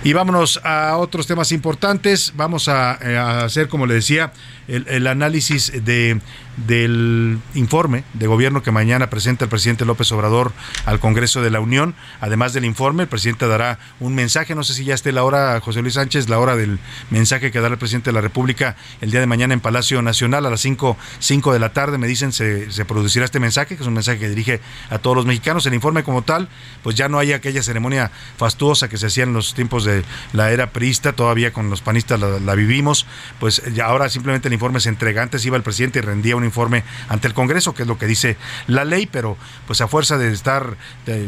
Y 0.04 0.12
vámonos 0.12 0.60
a 0.66 0.98
otros 0.98 1.28
temas 1.28 1.54
importantes. 1.54 2.34
Vamos 2.36 2.68
a, 2.68 3.00
eh, 3.02 3.18
a 3.18 3.46
hacer, 3.46 3.70
como 3.70 3.86
le 3.86 3.94
decía, 3.94 4.34
el, 4.68 4.86
el, 4.88 5.08
análisis 5.08 5.72
de, 5.84 6.20
del 6.68 7.40
informe 7.56 8.04
de 8.14 8.28
gobierno 8.28 8.64
que 8.64 8.72
mañana 8.72 9.10
presenta 9.10 9.46
el 9.46 9.50
presidente 9.50 9.86
López 9.86 10.12
Obrador 10.12 10.54
al 10.86 11.00
Congreso 11.00 11.42
de 11.42 11.50
la 11.50 11.60
Unión. 11.60 11.96
Además 12.22 12.54
del 12.54 12.66
informe, 12.66 13.04
el 13.04 13.10
presidente 13.10 13.48
dará 13.48 13.80
un 14.00 14.16
mensaje. 14.16 14.56
No 14.56 14.64
sé 14.64 14.74
si 14.74 14.86
ya 14.86 14.94
esté 14.94 15.12
la 15.12 15.24
hora, 15.24 15.60
José 15.60 15.82
Luis 15.82 15.96
Sánchez, 15.96 16.30
la 16.30 16.40
hora 16.40 16.56
del 16.56 16.80
mensaje 17.10 17.52
que 17.52 17.60
dará 17.60 17.74
el 17.74 17.80
presidente 17.80 18.10
de 18.10 18.14
la 18.14 18.22
República 18.22 18.76
el 19.02 19.12
día 19.12 19.20
de 19.20 19.28
mañana 19.28 19.54
en 19.54 19.60
Palacio 19.60 20.02
Nacional 20.02 20.46
a 20.46 20.50
las 20.50 20.62
5, 20.62 20.98
5 21.20 21.54
de 21.54 21.60
la 21.60 21.74
tarde. 21.74 21.98
Me 21.98 22.08
dicen 22.08 22.32
se, 22.32 22.72
se 22.72 22.86
producirá 22.86 23.26
este 23.26 23.40
mensaje, 23.40 23.76
que 23.76 23.84
es 23.84 23.88
un 23.88 23.94
mensaje 23.94 24.20
que 24.20 24.30
dirige 24.30 24.62
a 24.90 25.00
todos 25.00 25.16
los 25.16 25.26
mexicanos. 25.26 25.66
El 25.66 25.74
informe 25.74 26.04
como 26.04 26.22
tal, 26.22 26.50
pues 26.84 26.96
ya 26.96 27.10
no 27.10 27.20
hay 27.20 27.34
aquella 27.34 27.64
ceremonia 27.64 28.12
fastuosa 28.38 28.88
que 28.88 28.98
se 28.98 29.08
hacía 29.08 29.24
en 29.24 29.34
los 29.34 29.54
tiempos 29.54 29.86
de 29.86 30.04
la 30.34 30.52
era 30.52 30.72
priista, 30.72 31.14
todavía 31.14 31.52
con 31.52 31.70
los 31.70 31.82
panistas 31.82 32.20
la, 32.20 32.56
vivimos, 32.56 33.06
pues 33.40 33.62
ahora 33.84 34.10
simplemente 34.10 34.48
el 34.48 34.53
informe 34.54 34.80
se 34.80 34.90
entrega. 34.90 35.22
Antes 35.22 35.46
iba 35.46 35.58
el 35.58 35.64
presidente 35.64 36.00
y 36.00 36.02
rendía 36.02 36.36
un 36.36 36.44
informe 36.44 36.84
ante 37.10 37.28
el 37.28 37.34
Congreso, 37.34 37.74
que 37.74 37.84
es 37.84 37.88
lo 37.88 37.98
que 37.98 38.08
dice 38.08 38.38
la 38.68 38.86
ley, 38.86 39.08
pero 39.08 39.38
pues 39.68 39.82
a 39.82 39.88
fuerza 39.88 40.18
de 40.18 40.32
estar 40.32 40.78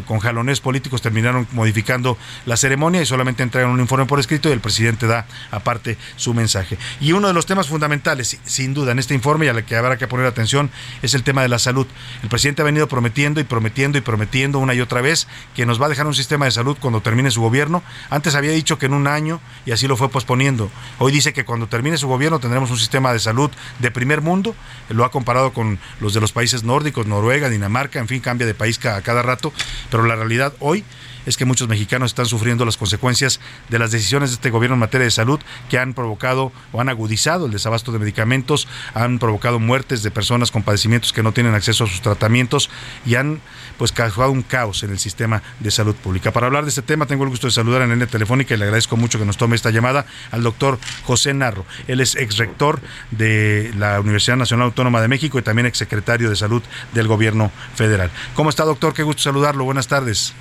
con 0.08 0.20
jalones 0.20 0.62
políticos 0.62 1.02
terminaron 1.02 1.48
modificando 1.52 2.18
la 2.46 2.58
ceremonia 2.58 3.02
y 3.02 3.06
solamente 3.06 3.44
entregan 3.44 3.70
un 3.70 3.80
informe 3.80 4.06
por 4.06 4.20
escrito 4.20 4.50
y 4.50 4.52
el 4.52 4.60
presidente 4.60 5.08
da 5.08 5.26
aparte 5.52 5.98
su 6.16 6.34
mensaje. 6.34 6.78
Y 7.00 7.12
uno 7.12 7.28
de 7.28 7.34
los 7.34 7.46
temas 7.46 7.68
fundamentales, 7.68 8.38
sin 8.46 8.74
duda, 8.74 8.92
en 8.92 9.00
este 9.00 9.14
informe 9.14 9.46
y 9.46 9.50
a 9.50 9.54
la 9.54 9.64
que 9.64 9.76
habrá 9.76 9.98
que 9.98 10.08
poner 10.08 10.26
atención 10.26 10.70
es 11.02 11.14
el 11.14 11.24
tema 11.24 11.42
de 11.42 11.50
la 11.50 11.60
salud. 11.60 11.88
El 12.24 12.30
presidente 12.30 12.62
ha 12.62 12.66
venido 12.66 12.88
prometiendo 12.88 13.40
y 13.40 13.44
prometiendo 13.44 13.98
y 13.98 14.02
prometiendo 14.02 14.60
una 14.60 14.74
y 14.74 14.82
otra 14.82 15.02
vez 15.02 15.28
que 15.56 15.66
nos 15.66 15.82
va 15.82 15.88
a 15.88 15.90
dejar 15.90 16.08
un 16.08 16.14
sistema 16.14 16.46
de 16.46 16.52
salud 16.52 16.78
cuando 16.80 17.02
termine 17.02 17.32
su 17.32 17.42
gobierno. 17.42 17.84
Antes 18.10 18.36
había 18.36 18.52
dicho 18.52 18.78
que 18.78 18.86
en 18.86 18.94
un 18.94 19.08
año 19.08 19.40
y 19.66 19.72
así 19.72 19.88
lo 19.88 19.98
fue 19.98 20.10
posponiendo. 20.10 20.70
Hoy 21.00 21.12
dice 21.12 21.34
que 21.34 21.46
cuando 21.46 21.68
termine 21.68 21.98
su 21.98 22.08
gobierno 22.08 22.40
tendremos 22.40 22.72
un 22.72 22.78
sistema 22.78 23.14
de 23.14 23.15
salud 23.20 23.52
de 23.80 23.92
primer 23.92 24.22
mundo. 24.22 24.56
Lo 24.90 25.06
ha 25.06 25.12
comparado 25.12 25.54
con 25.54 25.80
los 26.00 26.14
de 26.14 26.22
los 26.22 26.32
países 26.32 26.64
nórdicos, 26.64 27.08
Noruega, 27.08 27.50
Dinamarca, 27.50 28.00
en 28.00 28.08
fin, 28.08 28.20
cambia 28.22 28.48
de 28.48 28.54
país 28.54 28.84
a 28.86 29.02
cada 29.02 29.22
rato. 29.22 29.54
Pero 29.90 30.06
la 30.06 30.16
realidad 30.16 30.54
hoy 30.60 30.84
es 31.26 31.38
que 31.38 31.46
muchos 31.46 31.68
mexicanos 31.68 32.12
están 32.12 32.26
sufriendo 32.26 32.66
las 32.66 32.78
consecuencias 32.78 33.40
de 33.70 33.80
las 33.80 33.92
decisiones 33.92 34.30
de 34.30 34.36
este 34.36 34.50
gobierno 34.50 34.76
en 34.76 34.80
materia 34.80 35.06
de 35.06 35.12
salud 35.12 35.40
que 35.70 35.80
han 35.80 35.94
provocado 35.94 36.52
o 36.72 36.82
han 36.82 36.90
agudizado 36.90 37.46
el 37.46 37.52
desabasto 37.52 37.92
de 37.92 38.00
medicamentos, 38.00 38.68
han 38.94 39.20
provocado 39.20 39.60
muertes 39.60 40.04
de 40.04 40.12
personas 40.12 40.52
con 40.52 40.64
padecimientos 40.64 41.14
que 41.14 41.24
no 41.24 41.32
tienen 41.32 41.54
acceso 41.54 41.86
a 41.86 41.88
sus 41.88 42.02
tratamientos 42.02 42.70
y 43.06 43.16
han 43.16 43.42
pues 43.78 43.92
causado 43.92 44.32
un 44.32 44.42
caos 44.42 44.84
en 44.84 44.92
el 44.92 45.00
sistema 45.00 45.42
de 45.60 45.72
salud 45.72 45.96
pública. 45.96 46.32
Para 46.32 46.48
hablar 46.48 46.64
de 46.64 46.70
este 46.70 46.82
tema 46.82 47.06
tengo 47.06 47.24
el 47.24 47.30
gusto 47.30 47.48
de 47.48 47.52
saludar 47.52 47.82
en 47.82 47.90
línea 47.90 48.08
telefónica 48.08 48.54
y 48.54 48.58
le 48.58 48.66
agradezco 48.66 48.98
mucho 48.98 49.20
que 49.20 49.26
nos 49.26 49.38
tome 49.38 49.56
esta 49.56 49.72
llamada 49.72 50.06
al 50.32 50.44
doctor 50.44 50.80
José 51.04 51.34
Narro. 51.34 51.66
Él 51.88 52.02
es 52.02 52.16
ex 52.16 52.38
rector 52.38 52.82
de 53.12 53.74
la 53.78 54.00
Universidad 54.00 54.38
Nacional 54.38 54.66
Autónoma 54.66 55.02
de 55.02 55.08
México 55.08 55.40
y 55.40 55.42
también 55.42 55.66
ex 55.66 55.78
secretario 55.78 56.30
de 56.30 56.36
salud 56.36 56.64
del 56.94 57.08
gobierno 57.08 57.52
federal. 57.76 58.12
¿Cómo 58.34 58.50
está 58.50 58.64
doctor? 58.64 58.94
Qué 58.94 59.04
gusto 59.04 59.24
saludarlo. 59.24 59.66
Buenas 59.66 59.88
tardes. 59.88 60.34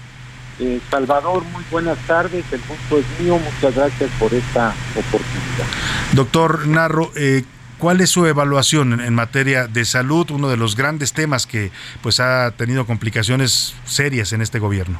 Eh, 0.60 0.80
Salvador, 0.90 1.42
muy 1.52 1.64
buenas 1.70 1.98
tardes. 2.06 2.44
El 2.52 2.60
gusto 2.60 2.98
es 2.98 3.20
mío. 3.20 3.38
Muchas 3.38 3.74
gracias 3.74 4.10
por 4.18 4.32
esta 4.32 4.72
oportunidad. 4.92 5.66
Doctor 6.12 6.66
Narro, 6.68 7.10
eh, 7.16 7.44
¿cuál 7.78 8.00
es 8.00 8.10
su 8.10 8.26
evaluación 8.26 9.00
en, 9.00 9.14
materia 9.14 9.66
de 9.66 9.84
salud? 9.84 10.30
Uno 10.30 10.48
de 10.48 10.56
los 10.56 10.76
grandes 10.76 11.12
temas 11.12 11.46
que 11.46 11.72
pues 12.02 12.20
ha 12.20 12.52
tenido 12.52 12.86
complicaciones 12.86 13.74
serias 13.84 14.32
en 14.32 14.42
este 14.42 14.58
gobierno. 14.58 14.98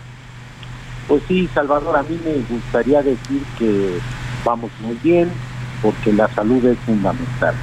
Pues 1.06 1.22
sí, 1.28 1.48
Salvador, 1.54 1.96
a 1.96 2.02
mí 2.02 2.18
me 2.24 2.56
gustaría 2.56 3.02
decir 3.02 3.42
que 3.58 3.98
vamos 4.44 4.70
muy 4.80 4.98
bien 5.02 5.30
porque 5.82 6.12
la 6.12 6.28
salud 6.34 6.64
es 6.64 6.78
fundamental. 6.80 7.54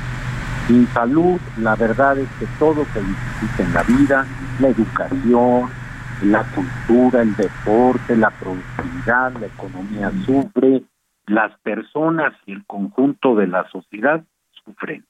Sin 0.68 0.88
salud, 0.94 1.40
la 1.58 1.76
verdad 1.76 2.18
es 2.20 2.30
que 2.40 2.46
todo 2.60 2.86
se 2.94 3.02
necesita 3.02 3.64
en 3.64 3.74
la 3.74 3.84
vida, 3.84 4.28
la 4.60 4.68
educación, 4.68 5.81
la 6.24 6.44
cultura, 6.44 7.22
el 7.22 7.36
deporte, 7.36 8.16
la 8.16 8.30
productividad, 8.30 9.34
la 9.34 9.48
economía 9.48 10.12
sufre, 10.26 10.84
las 11.26 11.58
personas 11.62 12.34
y 12.46 12.54
el 12.54 12.66
conjunto 12.66 13.36
de 13.36 13.48
la 13.48 13.68
sociedad 13.70 14.24
sufren. 14.64 15.06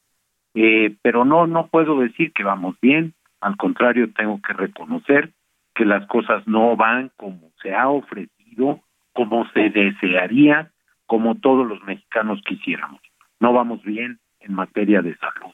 Eh, 0.54 0.96
pero 1.02 1.26
no, 1.26 1.48
no 1.48 1.68
puedo 1.68 2.00
decir 2.00 2.32
que 2.34 2.44
vamos 2.44 2.76
bien, 2.82 3.14
al 3.40 3.58
contrario, 3.58 4.12
tengo 4.14 4.40
que 4.46 4.54
reconocer 4.54 5.32
que 5.74 5.86
las 5.86 6.06
cosas 6.08 6.46
no 6.48 6.76
van 6.76 7.12
como 7.18 7.52
se 7.62 7.74
ha 7.74 7.90
ofrecido, 7.90 8.82
como 9.14 9.50
se 9.52 9.70
desearía, 9.70 10.72
como 11.06 11.36
todos 11.36 11.68
los 11.68 11.82
mexicanos 11.84 12.42
quisiéramos. 12.46 13.02
No 13.40 13.54
vamos 13.54 13.82
bien 13.84 14.20
en 14.40 14.54
materia 14.54 15.02
de 15.02 15.16
salud. 15.18 15.52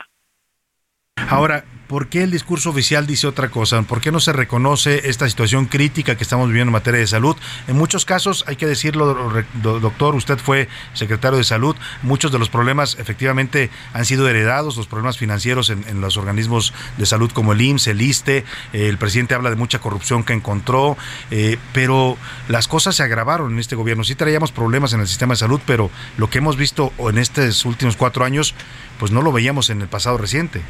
Ahora, 1.30 1.64
¿por 1.88 2.08
qué 2.08 2.24
el 2.24 2.32
discurso 2.32 2.70
oficial 2.70 3.08
dice 3.08 3.28
otra 3.28 3.50
cosa? 3.50 3.82
¿Por 3.84 4.02
qué 4.02 4.12
no 4.12 4.20
se 4.20 4.34
reconoce 4.34 5.10
esta 5.10 5.28
situación 5.28 5.66
crítica 5.66 6.16
que 6.16 6.24
estamos 6.24 6.48
viviendo 6.48 6.70
en 6.70 6.74
materia 6.74 7.00
de 7.00 7.08
salud? 7.08 7.36
En 7.68 7.78
muchos 7.78 8.06
casos, 8.06 8.44
hay 8.48 8.58
que 8.58 8.66
decirlo, 8.66 9.44
doctor, 9.62 10.16
usted 10.16 10.38
fue 10.38 10.68
secretario 10.94 11.38
de 11.38 11.44
salud, 11.44 11.76
muchos 12.04 12.32
de 12.32 12.40
los 12.40 12.50
problemas 12.50 12.98
efectivamente 13.00 13.70
han 13.94 14.06
sido 14.06 14.28
heredados, 14.28 14.78
los 14.78 14.88
problemas 14.88 15.18
financieros 15.18 15.70
en, 15.70 16.02
los 16.02 16.18
organismos 16.18 16.74
de 16.98 17.06
salud 17.06 17.32
como 17.32 17.54
el 17.54 17.62
IMSS, 17.62 17.88
el 17.88 18.02
ISTE, 18.02 18.38
eh, 18.38 18.88
el 18.88 18.98
presidente 18.98 19.34
habla 19.34 19.50
de 19.50 19.56
mucha 19.56 19.80
corrupción 19.80 20.24
que 20.24 20.34
encontró, 20.34 20.98
eh, 21.32 21.58
pero 21.74 22.18
las 22.48 22.68
cosas 22.68 22.96
se 22.96 23.04
agravaron 23.04 23.54
en 23.54 23.60
este 23.60 23.76
gobierno. 23.76 24.04
Sí 24.04 24.16
traíamos 24.16 24.52
problemas 24.52 24.94
en 24.94 25.00
el 25.00 25.08
sistema 25.08 25.34
de 25.34 25.38
salud, 25.38 25.62
pero 25.66 25.90
lo 26.18 26.30
que 26.30 26.40
hemos 26.40 26.58
visto 26.58 26.92
en 27.00 27.18
estos 27.18 27.66
últimos 27.66 27.96
cuatro 27.96 28.26
años, 28.26 28.54
pues 29.00 29.12
no 29.12 29.22
lo 29.22 29.32
veíamos 29.32 29.70
en 29.70 29.82
el 29.82 29.88
pasado 29.88 30.18
reciente. 30.18 30.62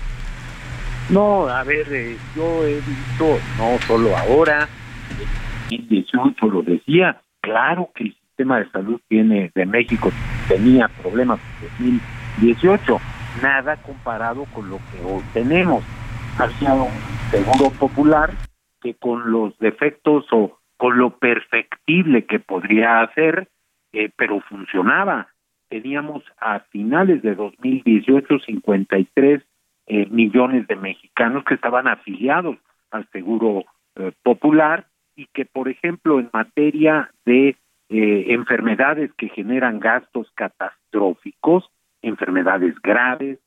No, 1.10 1.48
a 1.48 1.64
ver, 1.64 1.88
eh, 1.94 2.18
yo 2.36 2.66
he 2.66 2.76
visto, 2.76 3.40
no 3.58 3.78
solo 3.88 4.16
ahora, 4.18 4.68
en 5.70 5.78
2018 5.88 6.48
lo 6.48 6.62
decía, 6.64 7.22
claro 7.40 7.90
que 7.96 8.06
el 8.06 8.14
sistema 8.14 8.60
de 8.60 8.70
salud 8.72 9.00
tiene 9.08 9.50
de 9.56 9.66
México 9.66 10.12
tenía 10.50 10.90
problemas 11.02 11.40
en 11.80 12.00
2018, 12.40 13.00
nada 13.42 13.78
comparado 13.78 14.46
con 14.54 14.70
lo 14.70 14.78
que 14.78 15.04
hoy 15.06 15.24
tenemos. 15.34 15.84
Había 16.38 16.74
un 16.74 16.92
seguro 17.32 17.70
popular 17.80 18.32
que 18.82 18.94
con 18.94 19.32
los 19.32 19.58
defectos 19.60 20.26
o 20.32 20.60
con 20.76 20.98
lo 20.98 21.18
perfectible 21.18 22.26
que 22.26 22.40
podría 22.40 23.02
hacer, 23.02 23.48
eh, 23.94 24.10
pero 24.16 24.42
funcionaba. 24.42 25.30
Teníamos 25.70 26.24
a 26.40 26.60
finales 26.72 27.22
de 27.22 27.34
2018 27.34 28.40
53 28.40 29.42
eh, 29.88 30.06
millones 30.10 30.68
de 30.68 30.76
mexicanos 30.76 31.44
que 31.46 31.56
estaban 31.56 31.88
afiliados 31.88 32.58
al 32.92 33.08
Seguro 33.12 33.64
eh, 33.96 34.12
Popular 34.24 34.88
y 35.16 35.26
que, 35.28 35.46
por 35.46 35.68
ejemplo, 35.70 36.20
en 36.20 36.30
materia 36.32 37.10
de 37.26 37.58
eh, 37.90 38.26
enfermedades 38.34 39.12
que 39.14 39.30
generan 39.30 39.80
gastos 39.80 40.30
catastróficos, 40.36 41.70
enfermedades 42.02 42.76
graves, 42.82 43.40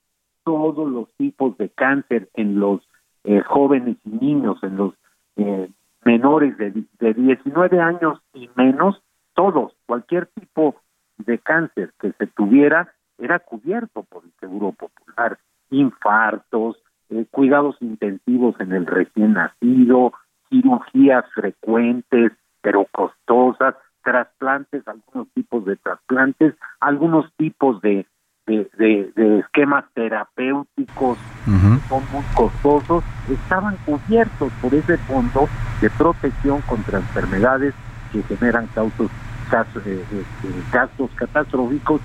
todos 0.45 0.91
los 0.91 1.12
tipos 1.16 1.57
de 1.59 1.68
cáncer 1.68 2.28
en 2.34 2.59
los 2.59 2.80
eh, 3.24 3.41
jóvenes 3.41 3.99
y 4.05 4.11
niños, 4.11 4.59
en 4.62 4.76
los 4.76 4.95
eh, 5.36 5.68
menores 6.05 6.57
de, 6.57 6.72
de 6.99 7.14
19 7.14 7.80
años 7.80 8.18
y 8.32 8.49
menos, 8.57 9.03
todos, 9.34 9.74
cualquier 9.86 10.26
tipo 10.26 10.76
de 11.18 11.38
cáncer 11.38 11.93
que 12.01 12.12
se 12.12 12.26
tuviera 12.26 12.93
era 13.18 13.38
cubierto 13.38 14.05
por 14.05 14.24
el 14.24 14.32
Seguro 14.41 14.72
Popular, 14.72 15.38
infartos, 15.70 16.76
eh, 17.10 17.26
cuidados 17.30 17.76
intensivos 17.80 18.54
en 18.60 18.72
el 18.72 18.86
recién 18.86 19.34
nacido, 19.34 20.12
cirugías 20.48 21.24
frecuentes 21.34 22.32
pero 22.62 22.86
costosas, 22.92 23.74
trasplantes, 24.02 24.86
algunos 24.86 25.28
tipos 25.34 25.64
de 25.64 25.76
trasplantes, 25.76 26.54
algunos 26.80 27.32
tipos 27.36 27.80
de, 27.80 28.06
de, 28.46 28.68
de, 28.76 29.12
de 29.14 29.38
esquemas 29.40 29.84
terapéuticos 29.94 31.18
que 31.44 31.88
son 31.88 32.02
muy 32.12 32.24
costosos, 32.34 33.04
estaban 33.28 33.76
cubiertos 33.86 34.52
por 34.60 34.74
ese 34.74 34.96
fondo 34.98 35.48
de 35.80 35.90
protección 35.90 36.60
contra 36.62 36.98
enfermedades 36.98 37.74
que 38.12 38.22
generan 38.22 38.66
causos, 38.68 39.10
casos, 39.50 39.86
eh, 39.86 40.04
eh, 40.12 40.24
gastos 40.72 41.10
catastróficos 41.14 42.00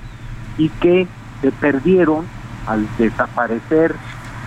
y 0.57 0.70
que 0.70 1.07
se 1.41 1.51
perdieron 1.51 2.26
al 2.68 2.88
desaparecer 2.97 3.95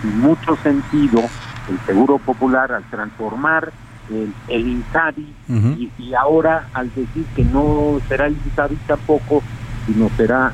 sin 0.01 0.19
mucho 0.19 0.55
sentido 0.57 1.21
el 1.69 1.79
Seguro 1.85 2.17
Popular, 2.17 2.71
al 2.71 2.83
transformar 2.85 3.71
el, 4.09 4.33
el 4.47 4.67
INSABI 4.67 5.33
y, 5.47 5.91
y 5.99 6.13
ahora 6.13 6.67
al 6.73 6.87
decir 6.93 7.25
que 7.35 7.43
no 7.43 7.99
será 8.07 8.27
el 8.27 8.37
INSABI 8.45 8.75
tampoco, 8.87 9.43
sino 9.85 10.09
será 10.17 10.53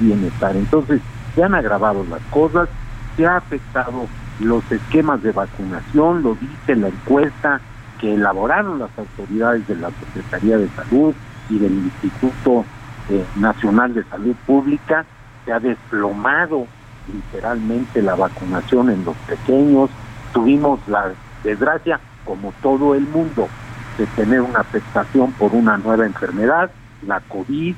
Bienestar. 0.00 0.56
Entonces 0.56 1.00
se 1.34 1.44
han 1.44 1.54
agravado 1.54 2.04
las 2.10 2.22
cosas, 2.30 2.68
se 3.16 3.26
ha 3.26 3.36
afectado 3.36 4.06
los 4.40 4.70
esquemas 4.70 5.22
de 5.22 5.32
vacunación, 5.32 6.22
lo 6.22 6.34
dice 6.34 6.76
la 6.76 6.88
encuesta 6.88 7.60
que 8.00 8.14
elaboraron 8.14 8.78
las 8.78 8.90
autoridades 8.96 9.66
de 9.66 9.76
la 9.76 9.90
Secretaría 9.90 10.58
de 10.58 10.68
Salud 10.70 11.14
y 11.50 11.58
del 11.58 11.72
Instituto 11.72 12.64
eh, 13.10 13.24
Nacional 13.36 13.94
de 13.94 14.04
Salud 14.04 14.36
Pública, 14.46 15.04
se 15.44 15.52
ha 15.52 15.58
desplomado 15.58 16.66
literalmente 17.12 18.02
la 18.02 18.14
vacunación 18.14 18.90
en 18.90 19.04
los 19.04 19.16
pequeños, 19.18 19.90
tuvimos 20.32 20.80
la 20.88 21.12
desgracia, 21.44 22.00
como 22.24 22.52
todo 22.62 22.94
el 22.94 23.06
mundo, 23.06 23.48
de 23.96 24.06
tener 24.08 24.40
una 24.42 24.60
afectación 24.60 25.32
por 25.32 25.52
una 25.52 25.76
nueva 25.78 26.06
enfermedad, 26.06 26.70
la 27.06 27.20
COVID, 27.20 27.74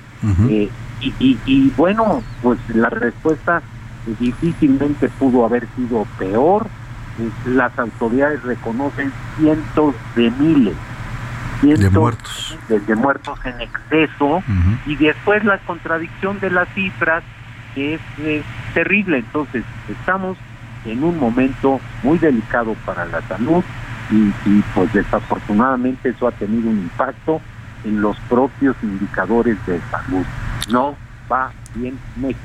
eh, 0.51 0.69
y, 1.01 1.15
y, 1.19 1.39
y 1.47 1.73
bueno, 1.77 2.23
pues 2.43 2.59
la 2.75 2.91
respuesta 2.91 3.63
difícilmente 4.19 5.09
pudo 5.09 5.45
haber 5.45 5.67
sido 5.77 6.07
peor. 6.19 6.67
Eh, 7.19 7.31
Las 7.51 7.79
autoridades 7.79 8.43
reconocen 8.43 9.13
cientos 9.39 9.95
de 10.17 10.31
miles, 10.33 10.75
cientos 11.61 11.93
De 11.93 11.99
muertos. 11.99 12.59
de, 12.69 12.81
de 12.81 12.95
muertos 12.97 13.39
en 13.45 13.61
exceso, 13.61 14.43
y 14.87 14.97
después 14.97 15.45
la 15.45 15.59
contradicción 15.59 16.39
de 16.41 16.51
las 16.51 16.69
cifras, 16.75 17.23
que 17.75 17.95
es 17.95 18.01
eh, 18.19 18.43
terrible. 18.75 19.19
Entonces, 19.19 19.65
estamos 19.89 20.37
en 20.85 21.05
un 21.05 21.19
momento 21.19 21.81
muy 22.03 22.19
delicado 22.19 22.75
para 22.87 23.05
la 23.07 23.21
salud 23.23 23.63
y, 24.11 24.33
y, 24.49 24.65
pues 24.75 24.93
desafortunadamente 24.93 26.09
eso 26.09 26.27
ha 26.27 26.33
tenido 26.33 26.71
un 26.71 26.79
impacto 26.79 27.41
en 27.85 28.01
los 28.01 28.19
propios 28.29 28.77
indicadores 28.83 29.57
de 29.67 29.81
salud. 29.91 30.25
No 30.71 30.97
va 31.31 31.51
bien 31.75 31.99
México. 32.17 32.41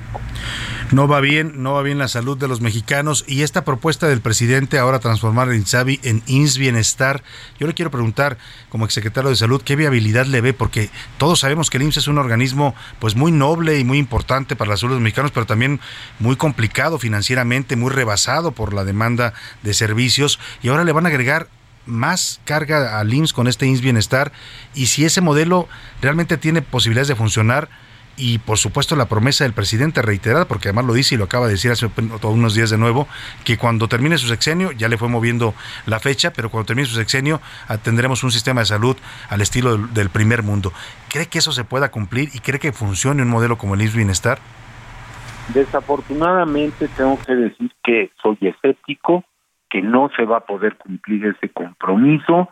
No 0.92 1.08
va 1.08 1.20
bien, 1.20 1.64
no 1.64 1.74
va 1.74 1.82
bien 1.82 1.98
la 1.98 2.08
salud 2.08 2.38
de 2.38 2.48
los 2.48 2.62
mexicanos 2.62 3.26
y 3.28 3.42
esta 3.42 3.66
propuesta 3.66 4.08
del 4.08 4.22
presidente 4.22 4.78
ahora 4.78 5.00
transformar 5.00 5.50
el 5.50 5.56
INSABI 5.56 6.00
en 6.04 6.22
INS 6.28 6.58
Bienestar. 6.58 7.24
Yo 7.60 7.68
le 7.68 7.74
quiero 7.74 7.92
preguntar 7.92 8.38
como 8.70 8.86
exsecretario 8.86 9.30
de 9.30 9.36
Salud 9.36 9.62
qué 9.64 9.76
viabilidad 9.76 10.26
le 10.28 10.42
ve 10.42 10.54
porque 10.54 10.90
todos 11.18 11.40
sabemos 11.40 11.70
que 11.70 11.78
el 11.78 11.84
IMSS 11.84 11.98
es 11.98 12.08
un 12.08 12.18
organismo 12.18 12.76
pues 13.00 13.16
muy 13.16 13.32
noble 13.32 13.80
y 13.80 13.84
muy 13.84 13.98
importante 13.98 14.56
para 14.56 14.72
la 14.72 14.78
salud 14.78 14.94
de 14.94 14.98
los 14.98 15.04
mexicanos, 15.04 15.32
pero 15.32 15.46
también 15.46 15.80
muy 16.20 16.36
complicado 16.36 17.00
financieramente, 17.00 17.76
muy 17.76 17.92
rebasado 17.92 18.52
por 18.52 18.74
la 18.74 18.84
demanda 18.84 19.34
de 19.64 19.74
servicios 19.74 20.40
y 20.62 20.70
ahora 20.70 20.84
le 20.84 20.92
van 20.92 21.06
a 21.06 21.10
agregar 21.10 21.48
más 21.86 22.42
carga 22.46 23.00
al 23.00 23.14
IMSS 23.14 23.34
con 23.34 23.48
este 23.48 23.66
IMSS 23.66 23.82
Bienestar 23.82 24.32
y 24.74 24.88
si 24.88 25.06
ese 25.06 25.22
modelo 25.22 25.68
realmente 26.02 26.38
tiene 26.38 26.62
posibilidades 26.62 27.08
de 27.08 27.16
funcionar 27.16 27.70
y 28.18 28.40
por 28.40 28.58
supuesto 28.58 28.96
la 28.96 29.08
promesa 29.08 29.44
del 29.44 29.54
presidente 29.54 30.02
reiterada, 30.02 30.46
porque 30.46 30.70
además 30.70 30.86
lo 30.86 30.94
dice 30.94 31.16
y 31.16 31.18
lo 31.18 31.26
acaba 31.26 31.48
de 31.48 31.54
decir 31.54 31.72
hace 31.72 31.90
unos 32.24 32.56
días 32.56 32.70
de 32.70 32.78
nuevo, 32.78 33.08
que 33.44 33.58
cuando 33.58 33.88
termine 33.88 34.18
su 34.18 34.28
sexenio, 34.28 34.72
ya 34.72 34.88
le 34.88 34.98
fue 34.98 35.10
moviendo 35.10 35.54
la 35.86 36.00
fecha, 36.00 36.32
pero 36.34 36.50
cuando 36.50 36.68
termine 36.68 36.88
su 36.88 36.96
sexenio 36.96 37.42
tendremos 37.84 38.24
un 38.24 38.32
sistema 38.32 38.62
de 38.62 38.66
salud 38.66 38.96
al 39.30 39.42
estilo 39.42 39.78
del, 39.78 40.10
primer 40.10 40.44
mundo. 40.44 40.72
¿Cree 41.10 41.28
que 41.28 41.40
eso 41.40 41.52
se 41.52 41.64
pueda 41.64 41.92
cumplir 41.92 42.30
y 42.34 42.40
cree 42.40 42.60
que 42.60 42.72
funcione 42.72 43.22
un 43.22 43.30
modelo 43.30 43.58
como 43.58 43.76
el 43.76 43.82
IMSS 43.82 43.96
Bienestar? 43.96 44.38
Desafortunadamente 45.54 46.88
tengo 46.90 47.20
que 47.26 47.36
decir 47.36 47.72
que 47.84 48.12
soy 48.22 48.38
escéptico, 48.42 49.26
que 49.70 49.82
no 49.82 50.10
se 50.16 50.24
va 50.24 50.38
a 50.38 50.46
poder 50.46 50.78
cumplir 50.78 51.26
ese 51.26 51.50
compromiso, 51.50 52.50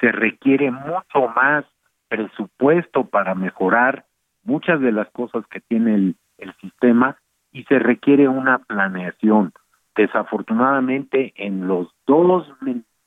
se 0.00 0.12
requiere 0.12 0.70
mucho 0.70 1.28
más 1.34 1.64
presupuesto 2.08 3.04
para 3.04 3.34
mejorar 3.34 4.04
muchas 4.44 4.80
de 4.80 4.92
las 4.92 5.08
cosas 5.10 5.46
que 5.48 5.60
tiene 5.60 5.94
el, 5.94 6.16
el 6.38 6.54
sistema 6.60 7.16
y 7.52 7.64
se 7.64 7.78
requiere 7.78 8.28
una 8.28 8.58
planeación. 8.58 9.52
Desafortunadamente, 9.96 11.32
en 11.36 11.66
los 11.66 11.88
dos 12.06 12.46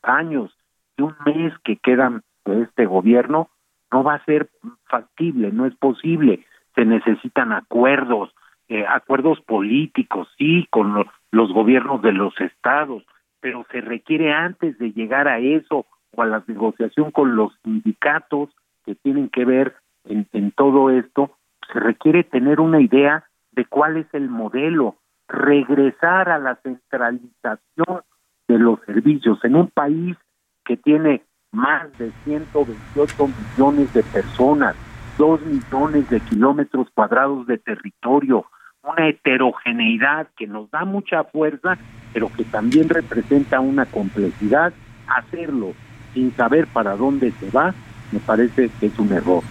años 0.01 0.55
y 0.97 1.01
un 1.01 1.15
mes 1.25 1.53
que 1.63 1.77
quedan 1.77 2.21
de 2.45 2.63
este 2.63 2.85
gobierno, 2.85 3.49
no 3.91 4.03
va 4.03 4.15
a 4.15 4.25
ser 4.25 4.49
factible, 4.85 5.51
no 5.51 5.65
es 5.65 5.75
posible. 5.75 6.45
Se 6.75 6.85
necesitan 6.85 7.51
acuerdos, 7.51 8.33
eh, 8.67 8.85
acuerdos 8.87 9.39
políticos, 9.41 10.27
sí, 10.37 10.67
con 10.69 10.93
lo- 10.93 11.05
los 11.31 11.51
gobiernos 11.53 12.01
de 12.01 12.11
los 12.11 12.39
estados, 12.41 13.03
pero 13.39 13.65
se 13.71 13.81
requiere 13.81 14.33
antes 14.33 14.77
de 14.77 14.91
llegar 14.91 15.27
a 15.27 15.39
eso 15.39 15.85
o 16.15 16.21
a 16.21 16.25
la 16.25 16.43
negociación 16.47 17.11
con 17.11 17.35
los 17.35 17.53
sindicatos 17.63 18.49
que 18.85 18.95
tienen 18.95 19.29
que 19.29 19.45
ver 19.45 19.75
en, 20.05 20.51
todo 20.51 20.89
esto, 20.89 21.31
se 21.71 21.79
requiere 21.79 22.23
tener 22.23 22.59
una 22.59 22.81
idea 22.81 23.25
de 23.51 23.65
cuál 23.65 23.97
es 23.97 24.07
el 24.13 24.29
modelo, 24.29 24.97
regresar 25.27 26.29
a 26.29 26.39
la 26.39 26.55
centralización 26.57 28.01
de 28.47 28.59
los 28.59 28.79
servicios 28.85 29.39
en 29.43 29.55
un 29.55 29.67
país 29.67 30.17
que 30.65 30.77
tiene 30.77 31.23
más 31.51 31.95
de 31.97 32.11
128 32.25 33.27
millones 33.27 33.93
de 33.93 34.03
personas, 34.03 34.75
2 35.17 35.41
millones 35.45 36.09
de 36.09 36.19
kilómetros 36.19 36.87
cuadrados 36.93 37.45
de 37.47 37.57
territorio, 37.57 38.45
una 38.83 39.07
heterogeneidad 39.07 40.27
que 40.35 40.47
nos 40.47 40.69
da 40.71 40.83
mucha 40.83 41.23
fuerza, 41.23 41.77
pero 42.11 42.29
que 42.35 42.43
también 42.43 42.89
representa 42.89 43.59
una 43.59 43.85
complejidad. 43.85 44.73
Hacerlo 45.07 45.73
sin 46.13 46.31
saber 46.33 46.67
para 46.67 46.95
dónde 46.95 47.31
se 47.31 47.49
va, 47.49 47.73
me 48.11 48.19
parece 48.19 48.69
que 48.79 48.87
es 48.87 48.99
un 48.99 49.11
error. 49.11 49.43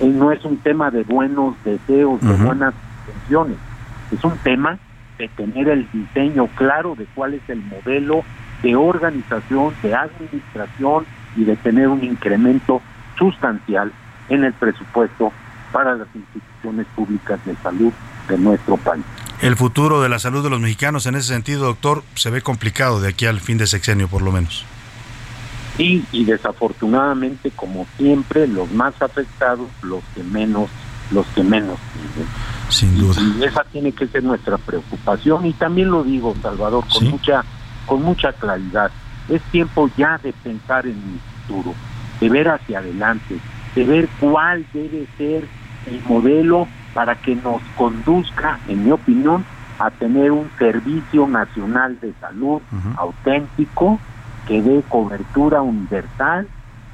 No 0.00 0.32
es 0.32 0.44
un 0.44 0.58
tema 0.58 0.90
de 0.90 1.02
buenos 1.02 1.56
deseos, 1.64 2.20
de 2.20 2.32
buenas 2.34 2.74
intenciones, 3.06 3.56
es 4.12 4.24
un 4.24 4.36
tema 4.38 4.78
de 5.18 5.28
tener 5.28 5.68
el 5.68 5.88
diseño 5.92 6.46
claro 6.54 6.94
de 6.94 7.06
cuál 7.14 7.34
es 7.34 7.42
el 7.48 7.60
modelo 7.62 8.22
de 8.62 8.76
organización, 8.76 9.74
de 9.82 9.94
administración 9.94 11.04
y 11.36 11.44
de 11.44 11.56
tener 11.56 11.88
un 11.88 12.04
incremento 12.04 12.80
sustancial 13.18 13.92
en 14.28 14.44
el 14.44 14.52
presupuesto 14.52 15.32
para 15.72 15.94
las 15.94 16.08
instituciones 16.14 16.86
públicas 16.94 17.44
de 17.44 17.54
salud 17.56 17.92
de 18.28 18.38
nuestro 18.38 18.76
país. 18.76 19.04
El 19.40 19.56
futuro 19.56 20.00
de 20.00 20.08
la 20.08 20.18
salud 20.18 20.42
de 20.42 20.50
los 20.50 20.60
mexicanos 20.60 21.06
en 21.06 21.14
ese 21.14 21.28
sentido, 21.28 21.64
doctor, 21.64 22.02
se 22.14 22.30
ve 22.30 22.42
complicado 22.42 23.00
de 23.00 23.08
aquí 23.08 23.26
al 23.26 23.40
fin 23.40 23.58
de 23.58 23.66
sexenio 23.66 24.08
por 24.08 24.22
lo 24.22 24.32
menos. 24.32 24.64
Sí, 25.78 26.04
y 26.12 26.24
desafortunadamente, 26.24 27.50
como 27.52 27.86
siempre, 27.96 28.46
los 28.46 28.70
más 28.72 29.00
afectados, 29.00 29.68
los 29.80 30.02
que 30.14 30.22
menos, 30.22 30.68
los 31.10 31.26
que 31.28 31.42
menos 31.42 31.78
tienen. 31.94 32.28
Sin 32.68 32.98
duda. 32.98 33.18
Y 33.22 33.44
esa 33.44 33.64
tiene 33.64 33.92
que 33.92 34.06
ser 34.08 34.22
nuestra 34.22 34.58
preocupación 34.58 35.46
y 35.46 35.54
también 35.54 35.90
lo 35.90 36.04
digo, 36.04 36.34
Salvador, 36.42 36.84
con 36.92 37.08
mucha 37.08 37.44
con 37.86 38.02
mucha 38.02 38.32
claridad. 38.34 38.90
Es 39.28 39.40
tiempo 39.50 39.88
ya 39.96 40.18
de 40.18 40.32
pensar 40.32 40.86
en 40.86 40.92
el 40.96 41.20
futuro. 41.46 41.74
de 42.20 42.28
ver 42.28 42.48
hacia 42.48 42.80
adelante, 42.80 43.38
de 43.76 43.84
ver 43.84 44.08
cuál 44.20 44.66
debe 44.74 45.06
ser 45.16 45.46
el 45.86 46.02
modelo 46.08 46.66
para 46.92 47.14
que 47.14 47.36
nos 47.36 47.62
conduzca, 47.76 48.58
en 48.66 48.84
mi 48.84 48.90
opinión, 48.90 49.44
a 49.78 49.90
tener 49.90 50.32
un 50.32 50.50
servicio 50.58 51.28
nacional 51.28 52.00
de 52.00 52.12
salud 52.20 52.60
auténtico, 52.96 54.00
que 54.48 54.62
dé 54.62 54.82
cobertura 54.88 55.60
universal, 55.60 56.48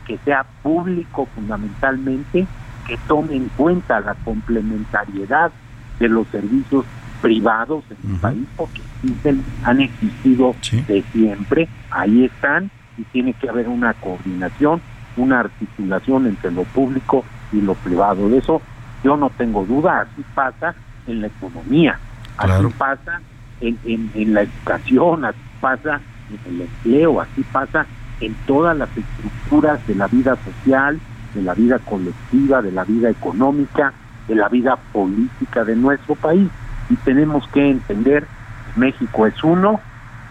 que 0.06 0.18
sea 0.18 0.44
público 0.62 1.26
fundamentalmente, 1.34 2.46
que 2.86 2.98
tome 3.08 3.36
en 3.36 3.48
cuenta 3.56 4.00
la 4.00 4.14
complementariedad 4.14 5.52
de 5.98 6.08
los 6.08 6.26
servicios 6.28 6.84
privados 7.22 7.84
en 7.90 8.10
el 8.12 8.20
país, 8.20 8.46
porque 8.56 8.82
existen, 8.82 9.42
han 9.62 9.80
existido 9.80 10.54
de 10.86 11.02
siempre, 11.12 11.68
ahí 11.90 12.24
están, 12.24 12.70
y 12.98 13.04
tiene 13.04 13.32
que 13.32 13.48
haber 13.48 13.68
una 13.68 13.94
coordinación, 13.94 14.82
una 15.16 15.40
articulación 15.40 16.26
entre 16.26 16.50
lo 16.50 16.64
público 16.64 17.24
y 17.52 17.60
lo 17.60 17.74
privado. 17.74 18.28
De 18.28 18.38
eso 18.38 18.60
yo 19.02 19.16
no 19.16 19.30
tengo 19.30 19.64
duda, 19.64 20.00
así 20.00 20.24
pasa 20.34 20.74
en 21.06 21.20
la 21.20 21.28
economía, 21.28 21.98
así 22.36 22.66
pasa 22.76 23.20
en, 23.60 23.78
en, 23.84 24.10
en 24.14 24.34
la 24.34 24.42
educación, 24.42 25.24
así 25.24 25.38
pasa 25.60 26.00
en 26.34 26.54
el 26.54 26.60
empleo, 26.62 27.20
así 27.20 27.42
pasa 27.52 27.86
en 28.20 28.34
todas 28.46 28.76
las 28.76 28.88
estructuras 28.96 29.86
de 29.86 29.94
la 29.94 30.06
vida 30.06 30.36
social, 30.36 31.00
de 31.34 31.42
la 31.42 31.54
vida 31.54 31.78
colectiva, 31.78 32.62
de 32.62 32.72
la 32.72 32.84
vida 32.84 33.10
económica, 33.10 33.92
de 34.28 34.34
la 34.34 34.48
vida 34.48 34.76
política 34.92 35.64
de 35.64 35.76
nuestro 35.76 36.14
país. 36.14 36.48
Y 36.90 36.96
tenemos 36.96 37.46
que 37.48 37.70
entender 37.70 38.22
que 38.22 38.80
México 38.80 39.26
es 39.26 39.42
uno 39.42 39.80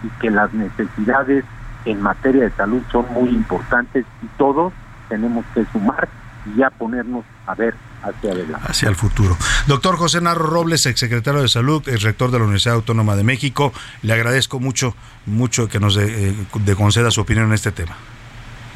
y 0.04 0.10
que 0.20 0.30
las 0.32 0.54
necesidades 0.54 1.46
en 1.86 2.02
materia 2.02 2.44
de 2.44 2.52
salud 2.52 2.82
son 2.92 3.06
muy 3.14 3.30
importantes 3.30 4.06
y 4.22 4.28
todos 4.38 4.74
tenemos 5.10 5.46
que 5.54 5.66
sumar 5.66 6.08
y 6.46 6.58
ya 6.58 6.70
ponernos 6.70 7.26
a 7.46 7.56
ver 7.56 7.76
hacia 8.04 8.32
adelante. 8.32 8.68
Hacia 8.68 8.90
el 8.90 8.96
futuro. 8.96 9.38
Doctor 9.68 9.98
José 9.98 10.22
Narro 10.22 10.46
Robles, 10.48 10.86
exsecretario 10.86 11.42
de 11.42 11.48
Salud, 11.48 11.88
ex 11.88 12.02
rector 12.02 12.32
de 12.32 12.40
la 12.40 12.44
Universidad 12.44 12.76
Autónoma 12.76 13.16
de 13.16 13.24
México, 13.24 13.74
le 14.02 14.14
agradezco 14.14 14.60
mucho, 14.60 14.96
mucho 15.26 15.70
que 15.70 15.80
nos 15.80 15.96
de, 15.96 16.30
eh, 16.30 16.36
de 16.54 16.76
conceda 16.76 17.12
su 17.12 17.22
opinión 17.22 17.48
en 17.48 17.54
este 17.54 17.72
tema. 17.72 17.96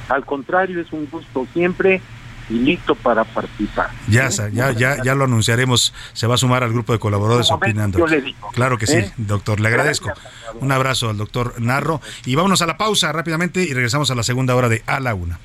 Al 0.09 0.25
contrario, 0.25 0.80
es 0.80 0.91
un 0.93 1.07
gusto 1.09 1.45
siempre 1.53 2.01
y 2.49 2.53
listo 2.53 2.95
para 2.95 3.23
participar. 3.25 3.89
Ya, 4.07 4.30
ya, 4.30 4.71
ya, 4.71 5.03
ya 5.03 5.15
lo 5.15 5.25
anunciaremos. 5.25 5.93
Se 6.13 6.28
va 6.28 6.36
a 6.36 6.38
sumar 6.38 6.63
al 6.63 6.71
grupo 6.71 6.93
de 6.93 6.99
colaboradores 6.99 7.51
opinando. 7.51 8.05
Claro 8.53 8.78
que 8.78 8.88
sí, 8.88 8.97
¿Eh? 8.97 9.11
doctor. 9.17 9.59
Le 9.59 9.67
agradezco. 9.67 10.11
Un 10.55 10.71
abrazo 10.71 11.09
al 11.09 11.17
doctor 11.17 11.59
Narro. 11.59 12.01
Y 12.25 12.36
vámonos 12.36 12.61
a 12.61 12.65
la 12.65 12.78
pausa 12.78 13.11
rápidamente 13.11 13.63
y 13.63 13.73
regresamos 13.73 14.11
a 14.11 14.15
la 14.15 14.23
segunda 14.23 14.55
hora 14.55 14.69
de 14.69 14.84
A 14.88 14.99
la 14.99 15.13
Una. 15.13 15.39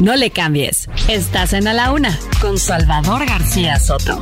No 0.00 0.14
le 0.14 0.30
cambies. 0.30 0.88
Estás 1.08 1.52
en 1.52 1.66
A 1.66 1.72
la 1.72 1.90
Una 1.90 2.16
con 2.40 2.56
Salvador 2.58 3.26
García 3.26 3.80
Soto. 3.80 4.20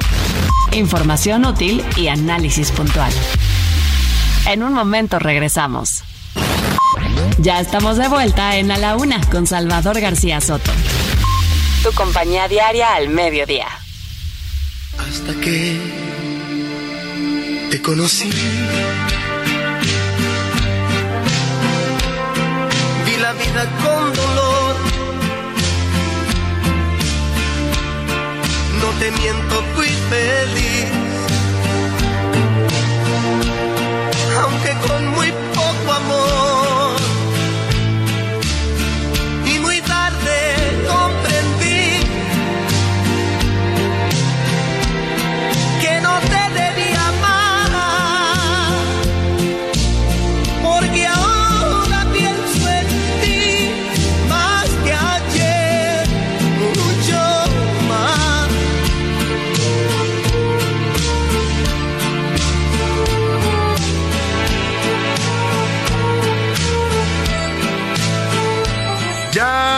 Información 0.72 1.44
útil 1.44 1.84
y 1.96 2.08
análisis 2.08 2.70
puntual. 2.70 3.12
En 4.46 4.62
un 4.62 4.72
momento 4.72 5.18
regresamos. 5.18 6.02
Ya 7.38 7.60
estamos 7.60 7.98
de 7.98 8.08
vuelta 8.08 8.56
en 8.56 8.70
A 8.70 8.78
la 8.78 8.96
Una 8.96 9.20
con 9.28 9.46
Salvador 9.46 10.00
García 10.00 10.40
Soto. 10.40 10.72
Tu 11.82 11.92
compañía 11.92 12.48
diaria 12.48 12.94
al 12.94 13.10
mediodía. 13.10 13.68
Hasta 14.98 15.34
que 15.40 15.78
te 17.70 17.82
conocí. 17.82 18.30
Vi 23.04 23.16
la 23.18 23.32
vida 23.34 23.70
con 23.82 24.14
dolor. 24.14 24.45
Te 28.98 29.10
miento, 29.10 29.62
fui 29.74 29.88
feliz. 30.08 31.05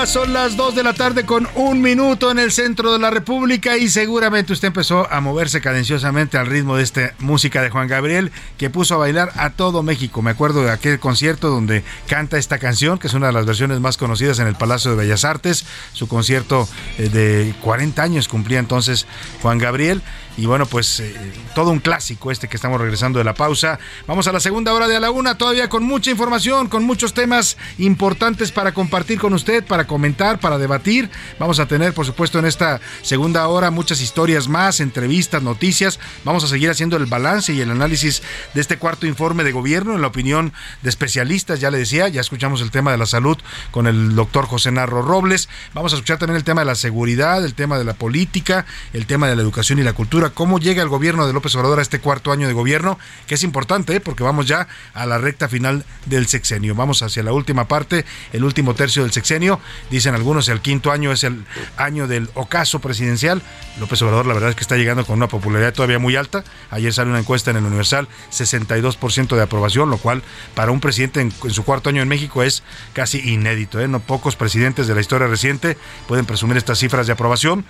Son 0.08 0.32
las 0.32 0.56
2 0.56 0.74
de 0.74 0.82
la 0.82 0.94
tarde 0.94 1.26
con 1.26 1.46
un 1.54 1.82
minuto 1.82 2.30
en 2.30 2.38
el 2.38 2.50
centro 2.50 2.94
de 2.94 2.98
la 2.98 3.10
República 3.10 3.76
y 3.76 3.90
seguramente 3.90 4.54
usted 4.54 4.68
empezó 4.68 5.06
a 5.12 5.20
moverse 5.20 5.60
cadenciosamente 5.60 6.38
al 6.38 6.46
ritmo 6.46 6.76
de 6.76 6.82
esta 6.82 7.12
música 7.18 7.60
de 7.60 7.68
Juan 7.68 7.88
Gabriel 7.88 8.32
que 8.56 8.70
puso 8.70 8.94
a 8.94 8.98
bailar 8.98 9.32
a 9.36 9.50
todo 9.50 9.82
México. 9.82 10.22
Me 10.22 10.30
acuerdo 10.30 10.62
de 10.62 10.70
aquel 10.70 10.98
concierto 10.98 11.50
donde 11.50 11.84
canta 12.06 12.38
esta 12.38 12.58
canción, 12.58 12.98
que 12.98 13.08
es 13.08 13.12
una 13.12 13.26
de 13.26 13.34
las 13.34 13.44
versiones 13.44 13.80
más 13.80 13.98
conocidas 13.98 14.38
en 14.38 14.46
el 14.46 14.54
Palacio 14.54 14.92
de 14.92 14.96
Bellas 14.96 15.26
Artes. 15.26 15.66
Su 15.92 16.08
concierto 16.08 16.66
eh, 16.96 17.10
de 17.10 17.54
40 17.60 18.02
años 18.02 18.28
cumplía 18.28 18.60
entonces 18.60 19.06
Juan 19.42 19.58
Gabriel. 19.58 20.02
Y 20.38 20.46
bueno, 20.46 20.66
pues 20.66 21.00
eh, 21.00 21.16
todo 21.56 21.72
un 21.72 21.80
clásico 21.80 22.30
este 22.30 22.46
que 22.46 22.54
estamos 22.54 22.80
regresando 22.80 23.18
de 23.18 23.24
la 23.24 23.34
pausa. 23.34 23.80
Vamos 24.06 24.28
a 24.28 24.32
la 24.32 24.38
segunda 24.38 24.72
hora 24.72 24.86
de 24.86 24.94
a 24.94 25.00
la 25.00 25.10
una, 25.10 25.36
todavía 25.36 25.68
con 25.68 25.82
mucha 25.82 26.12
información, 26.12 26.68
con 26.68 26.84
muchos 26.84 27.12
temas 27.12 27.56
importantes 27.76 28.52
para 28.52 28.72
compartir 28.72 29.18
con 29.18 29.34
usted, 29.34 29.64
para 29.64 29.88
comentar, 29.88 30.38
para 30.38 30.56
debatir. 30.56 31.10
Vamos 31.40 31.58
a 31.58 31.66
tener, 31.66 31.92
por 31.92 32.06
supuesto, 32.06 32.38
en 32.38 32.44
esta 32.44 32.80
segunda 33.02 33.48
hora 33.48 33.72
muchas 33.72 34.00
historias 34.00 34.46
más, 34.46 34.78
entrevistas, 34.78 35.42
noticias. 35.42 35.98
Vamos 36.22 36.44
a 36.44 36.46
seguir 36.46 36.70
haciendo 36.70 36.96
el 36.96 37.06
balance 37.06 37.52
y 37.52 37.60
el 37.60 37.72
análisis 37.72 38.22
de 38.54 38.60
este 38.60 38.78
cuarto 38.78 39.08
informe 39.08 39.42
de 39.42 39.50
gobierno 39.50 39.96
en 39.96 40.02
la 40.02 40.06
opinión 40.06 40.52
de 40.82 40.88
especialistas. 40.88 41.58
Ya 41.58 41.72
le 41.72 41.78
decía, 41.78 42.06
ya 42.06 42.20
escuchamos 42.20 42.62
el 42.62 42.70
tema 42.70 42.92
de 42.92 42.98
la 42.98 43.06
salud 43.06 43.38
con 43.72 43.88
el 43.88 44.14
doctor 44.14 44.46
José 44.46 44.70
Narro 44.70 45.02
Robles. 45.02 45.48
Vamos 45.74 45.92
a 45.94 45.96
escuchar 45.96 46.18
también 46.18 46.36
el 46.36 46.44
tema 46.44 46.60
de 46.60 46.66
la 46.66 46.76
seguridad, 46.76 47.44
el 47.44 47.54
tema 47.54 47.76
de 47.76 47.84
la 47.84 47.94
política, 47.94 48.66
el 48.92 49.06
tema 49.06 49.26
de 49.26 49.34
la 49.34 49.42
educación 49.42 49.80
y 49.80 49.82
la 49.82 49.94
cultura 49.94 50.27
cómo 50.30 50.58
llega 50.58 50.82
el 50.82 50.88
gobierno 50.88 51.26
de 51.26 51.32
López 51.32 51.54
Obrador 51.56 51.78
a 51.78 51.82
este 51.82 52.00
cuarto 52.00 52.32
año 52.32 52.46
de 52.46 52.52
gobierno, 52.52 52.98
que 53.26 53.34
es 53.34 53.42
importante 53.42 53.96
¿eh? 53.96 54.00
porque 54.00 54.22
vamos 54.22 54.46
ya 54.46 54.68
a 54.94 55.06
la 55.06 55.18
recta 55.18 55.48
final 55.48 55.84
del 56.06 56.26
sexenio. 56.26 56.74
Vamos 56.74 57.02
hacia 57.02 57.22
la 57.22 57.32
última 57.32 57.68
parte, 57.68 58.04
el 58.32 58.44
último 58.44 58.74
tercio 58.74 59.02
del 59.02 59.12
sexenio. 59.12 59.60
Dicen 59.90 60.14
algunos 60.14 60.48
el 60.48 60.60
quinto 60.60 60.90
año 60.90 61.12
es 61.12 61.24
el 61.24 61.44
año 61.76 62.06
del 62.06 62.30
ocaso 62.34 62.80
presidencial. 62.80 63.42
López 63.78 64.00
Obrador 64.02 64.26
la 64.26 64.34
verdad 64.34 64.50
es 64.50 64.56
que 64.56 64.62
está 64.62 64.76
llegando 64.76 65.04
con 65.04 65.16
una 65.16 65.28
popularidad 65.28 65.72
todavía 65.72 65.98
muy 65.98 66.16
alta. 66.16 66.44
Ayer 66.70 66.92
salió 66.92 67.10
una 67.10 67.20
encuesta 67.20 67.50
en 67.50 67.58
el 67.58 67.64
Universal, 67.64 68.08
62% 68.30 69.36
de 69.36 69.42
aprobación, 69.42 69.90
lo 69.90 69.98
cual 69.98 70.22
para 70.54 70.72
un 70.72 70.80
presidente 70.80 71.20
en, 71.20 71.32
su 71.32 71.64
cuarto 71.64 71.88
año 71.88 72.02
en 72.02 72.08
México 72.08 72.42
es 72.42 72.62
casi 72.92 73.32
inédito. 73.32 73.80
¿eh? 73.80 73.88
No 73.88 74.00
pocos 74.00 74.36
presidentes 74.36 74.86
de 74.86 74.94
la 74.94 75.00
historia 75.00 75.26
reciente 75.26 75.76
pueden 76.06 76.26
presumir 76.26 76.56
estas 76.56 76.78
cifras 76.78 77.06
de 77.06 77.12
aprobación 77.12 77.64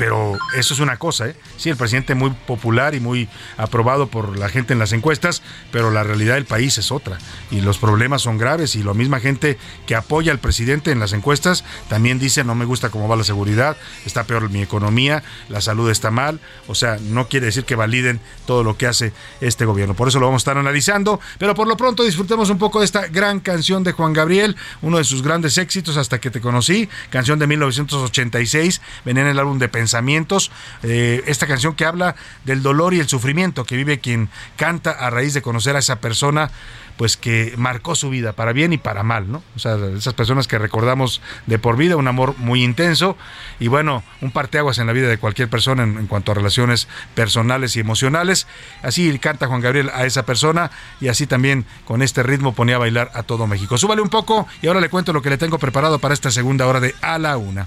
pero 0.00 0.38
eso 0.54 0.72
es 0.72 0.80
una 0.80 0.96
cosa, 0.96 1.28
¿eh? 1.28 1.36
Sí, 1.58 1.68
el 1.68 1.76
presidente 1.76 2.14
muy 2.14 2.30
popular 2.30 2.94
y 2.94 3.00
muy 3.00 3.28
aprobado 3.58 4.06
por 4.06 4.38
la 4.38 4.48
gente 4.48 4.72
en 4.72 4.78
las 4.78 4.94
encuestas, 4.94 5.42
pero 5.72 5.90
la 5.90 6.02
realidad 6.02 6.36
del 6.36 6.46
país 6.46 6.78
es 6.78 6.90
otra. 6.90 7.18
Y 7.50 7.60
los 7.60 7.76
problemas 7.76 8.22
son 8.22 8.38
graves 8.38 8.76
y 8.76 8.82
la 8.82 8.94
misma 8.94 9.20
gente 9.20 9.58
que 9.86 9.94
apoya 9.94 10.32
al 10.32 10.38
presidente 10.38 10.90
en 10.90 11.00
las 11.00 11.12
encuestas 11.12 11.66
también 11.90 12.18
dice 12.18 12.44
no 12.44 12.54
me 12.54 12.64
gusta 12.64 12.88
cómo 12.88 13.08
va 13.08 13.16
la 13.16 13.24
seguridad, 13.24 13.76
está 14.06 14.24
peor 14.24 14.48
mi 14.48 14.62
economía, 14.62 15.22
la 15.50 15.60
salud 15.60 15.90
está 15.90 16.10
mal. 16.10 16.40
O 16.66 16.74
sea, 16.74 16.96
no 16.98 17.28
quiere 17.28 17.44
decir 17.44 17.66
que 17.66 17.74
validen 17.74 18.20
todo 18.46 18.64
lo 18.64 18.78
que 18.78 18.86
hace 18.86 19.12
este 19.42 19.66
gobierno. 19.66 19.92
Por 19.92 20.08
eso 20.08 20.18
lo 20.18 20.24
vamos 20.24 20.40
a 20.40 20.44
estar 20.44 20.56
analizando. 20.56 21.20
Pero 21.38 21.54
por 21.54 21.68
lo 21.68 21.76
pronto 21.76 22.04
disfrutemos 22.04 22.48
un 22.48 22.56
poco 22.56 22.78
de 22.78 22.86
esta 22.86 23.06
gran 23.08 23.38
canción 23.38 23.84
de 23.84 23.92
Juan 23.92 24.14
Gabriel, 24.14 24.56
uno 24.80 24.96
de 24.96 25.04
sus 25.04 25.22
grandes 25.22 25.58
éxitos 25.58 25.98
hasta 25.98 26.22
que 26.22 26.30
te 26.30 26.40
conocí, 26.40 26.88
canción 27.10 27.38
de 27.38 27.46
1986, 27.46 28.80
venía 29.04 29.24
en 29.24 29.28
el 29.28 29.38
álbum 29.38 29.58
de 29.58 29.68
Pensar 29.68 29.89
pensamientos. 29.90 30.52
Eh, 30.84 31.22
esta 31.26 31.48
canción 31.48 31.74
que 31.74 31.84
habla 31.84 32.14
del 32.44 32.62
dolor 32.62 32.94
y 32.94 33.00
el 33.00 33.08
sufrimiento 33.08 33.64
que 33.64 33.74
vive 33.74 33.98
quien 33.98 34.28
canta 34.56 34.92
a 34.92 35.10
raíz 35.10 35.34
de 35.34 35.42
conocer 35.42 35.74
a 35.74 35.80
esa 35.80 36.00
persona 36.00 36.52
pues 36.96 37.16
que 37.16 37.54
marcó 37.56 37.94
su 37.94 38.10
vida 38.10 38.34
para 38.34 38.52
bien 38.52 38.74
y 38.74 38.78
para 38.78 39.02
mal, 39.02 39.32
¿no? 39.32 39.42
O 39.56 39.58
sea, 39.58 39.78
esas 39.96 40.12
personas 40.12 40.46
que 40.46 40.58
recordamos 40.58 41.22
de 41.46 41.58
por 41.58 41.78
vida, 41.78 41.96
un 41.96 42.06
amor 42.06 42.34
muy 42.36 42.62
intenso 42.62 43.16
y 43.58 43.68
bueno, 43.68 44.04
un 44.20 44.32
parteaguas 44.32 44.78
en 44.78 44.86
la 44.86 44.92
vida 44.92 45.08
de 45.08 45.16
cualquier 45.16 45.48
persona 45.48 45.82
en, 45.82 45.96
en 45.96 46.06
cuanto 46.06 46.30
a 46.30 46.34
relaciones 46.34 46.88
personales 47.14 47.74
y 47.74 47.80
emocionales. 47.80 48.46
Así 48.82 49.18
canta 49.18 49.46
Juan 49.46 49.62
Gabriel 49.62 49.90
a 49.94 50.04
esa 50.04 50.26
persona 50.26 50.70
y 51.00 51.08
así 51.08 51.26
también 51.26 51.64
con 51.86 52.02
este 52.02 52.22
ritmo 52.22 52.54
ponía 52.54 52.76
a 52.76 52.78
bailar 52.78 53.10
a 53.14 53.22
todo 53.22 53.46
México. 53.46 53.78
Súbale 53.78 54.02
un 54.02 54.10
poco 54.10 54.46
y 54.60 54.66
ahora 54.66 54.80
le 54.80 54.90
cuento 54.90 55.14
lo 55.14 55.22
que 55.22 55.30
le 55.30 55.38
tengo 55.38 55.58
preparado 55.58 55.98
para 56.00 56.12
esta 56.12 56.30
segunda 56.30 56.66
hora 56.66 56.80
de 56.80 56.94
A 57.00 57.18
la 57.18 57.38
Una. 57.38 57.66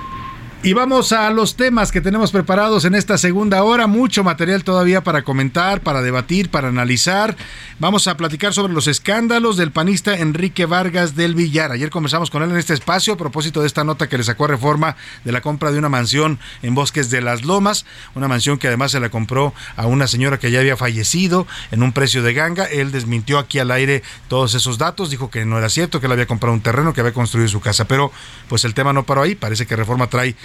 Y 0.63 0.73
vamos 0.73 1.11
a 1.11 1.31
los 1.31 1.55
temas 1.55 1.91
que 1.91 2.01
tenemos 2.01 2.31
preparados 2.31 2.85
en 2.85 2.93
esta 2.93 3.17
segunda 3.17 3.63
hora. 3.63 3.87
Mucho 3.87 4.23
material 4.23 4.63
todavía 4.63 5.03
para 5.03 5.23
comentar, 5.23 5.81
para 5.81 6.03
debatir, 6.03 6.51
para 6.51 6.67
analizar. 6.67 7.35
Vamos 7.79 8.07
a 8.07 8.15
platicar 8.15 8.53
sobre 8.53 8.71
los 8.71 8.85
escándalos 8.85 9.57
del 9.57 9.71
panista 9.71 10.15
Enrique 10.19 10.67
Vargas 10.67 11.15
del 11.15 11.33
Villar. 11.33 11.71
Ayer 11.71 11.89
conversamos 11.89 12.29
con 12.29 12.43
él 12.43 12.51
en 12.51 12.57
este 12.57 12.75
espacio 12.75 13.13
a 13.13 13.17
propósito 13.17 13.61
de 13.61 13.65
esta 13.65 13.83
nota 13.83 14.07
que 14.07 14.19
le 14.19 14.23
sacó 14.23 14.45
a 14.45 14.49
reforma 14.49 14.97
de 15.23 15.31
la 15.31 15.41
compra 15.41 15.71
de 15.71 15.79
una 15.79 15.89
mansión 15.89 16.37
en 16.61 16.75
Bosques 16.75 17.09
de 17.09 17.21
las 17.21 17.43
Lomas. 17.43 17.87
Una 18.13 18.27
mansión 18.27 18.59
que 18.59 18.67
además 18.67 18.91
se 18.91 18.99
la 18.99 19.09
compró 19.09 19.55
a 19.75 19.87
una 19.87 20.05
señora 20.05 20.37
que 20.37 20.51
ya 20.51 20.59
había 20.59 20.77
fallecido 20.77 21.47
en 21.71 21.81
un 21.81 21.91
precio 21.91 22.21
de 22.21 22.35
ganga. 22.35 22.65
Él 22.65 22.91
desmintió 22.91 23.39
aquí 23.39 23.57
al 23.57 23.71
aire 23.71 24.03
todos 24.27 24.53
esos 24.53 24.77
datos. 24.77 25.09
Dijo 25.09 25.31
que 25.31 25.43
no 25.43 25.57
era 25.57 25.69
cierto, 25.69 25.99
que 25.99 26.05
él 26.05 26.11
había 26.11 26.27
comprado 26.27 26.53
un 26.53 26.61
terreno, 26.61 26.93
que 26.93 27.01
había 27.01 27.13
construido 27.13 27.47
su 27.47 27.61
casa. 27.61 27.85
Pero 27.85 28.11
pues 28.47 28.63
el 28.63 28.75
tema 28.75 28.93
no 28.93 29.07
paró 29.07 29.23
ahí. 29.23 29.33
Parece 29.33 29.65
que 29.65 29.75
reforma 29.75 30.05
trae 30.05 30.35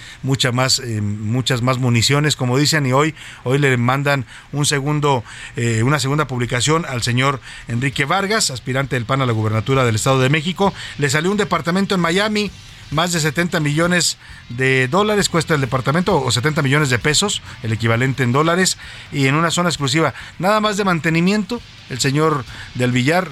más, 0.52 0.78
eh, 0.78 1.00
muchas 1.00 1.62
más 1.62 1.78
municiones, 1.78 2.36
como 2.36 2.58
dicen, 2.58 2.86
y 2.86 2.92
hoy, 2.92 3.14
hoy 3.44 3.58
le 3.58 3.76
mandan 3.76 4.26
un 4.52 4.66
segundo, 4.66 5.24
eh, 5.56 5.82
una 5.82 5.98
segunda 5.98 6.26
publicación 6.26 6.84
al 6.86 7.02
señor 7.02 7.40
Enrique 7.68 8.04
Vargas, 8.04 8.50
aspirante 8.50 8.96
del 8.96 9.04
PAN 9.04 9.22
a 9.22 9.26
la 9.26 9.32
gubernatura 9.32 9.84
del 9.84 9.96
Estado 9.96 10.20
de 10.20 10.28
México. 10.28 10.72
Le 10.98 11.10
salió 11.10 11.30
un 11.30 11.36
departamento 11.36 11.94
en 11.94 12.00
Miami, 12.00 12.50
más 12.90 13.12
de 13.12 13.20
70 13.20 13.60
millones 13.60 14.16
de 14.48 14.88
dólares 14.88 15.28
cuesta 15.28 15.54
el 15.54 15.60
departamento, 15.60 16.20
o 16.20 16.30
70 16.30 16.62
millones 16.62 16.90
de 16.90 16.98
pesos, 16.98 17.42
el 17.62 17.72
equivalente 17.72 18.22
en 18.22 18.32
dólares, 18.32 18.78
y 19.12 19.26
en 19.26 19.34
una 19.34 19.50
zona 19.50 19.68
exclusiva. 19.68 20.14
Nada 20.38 20.60
más 20.60 20.76
de 20.76 20.84
mantenimiento, 20.84 21.60
el 21.90 21.98
señor 22.00 22.44
del 22.74 22.92
Villar, 22.92 23.28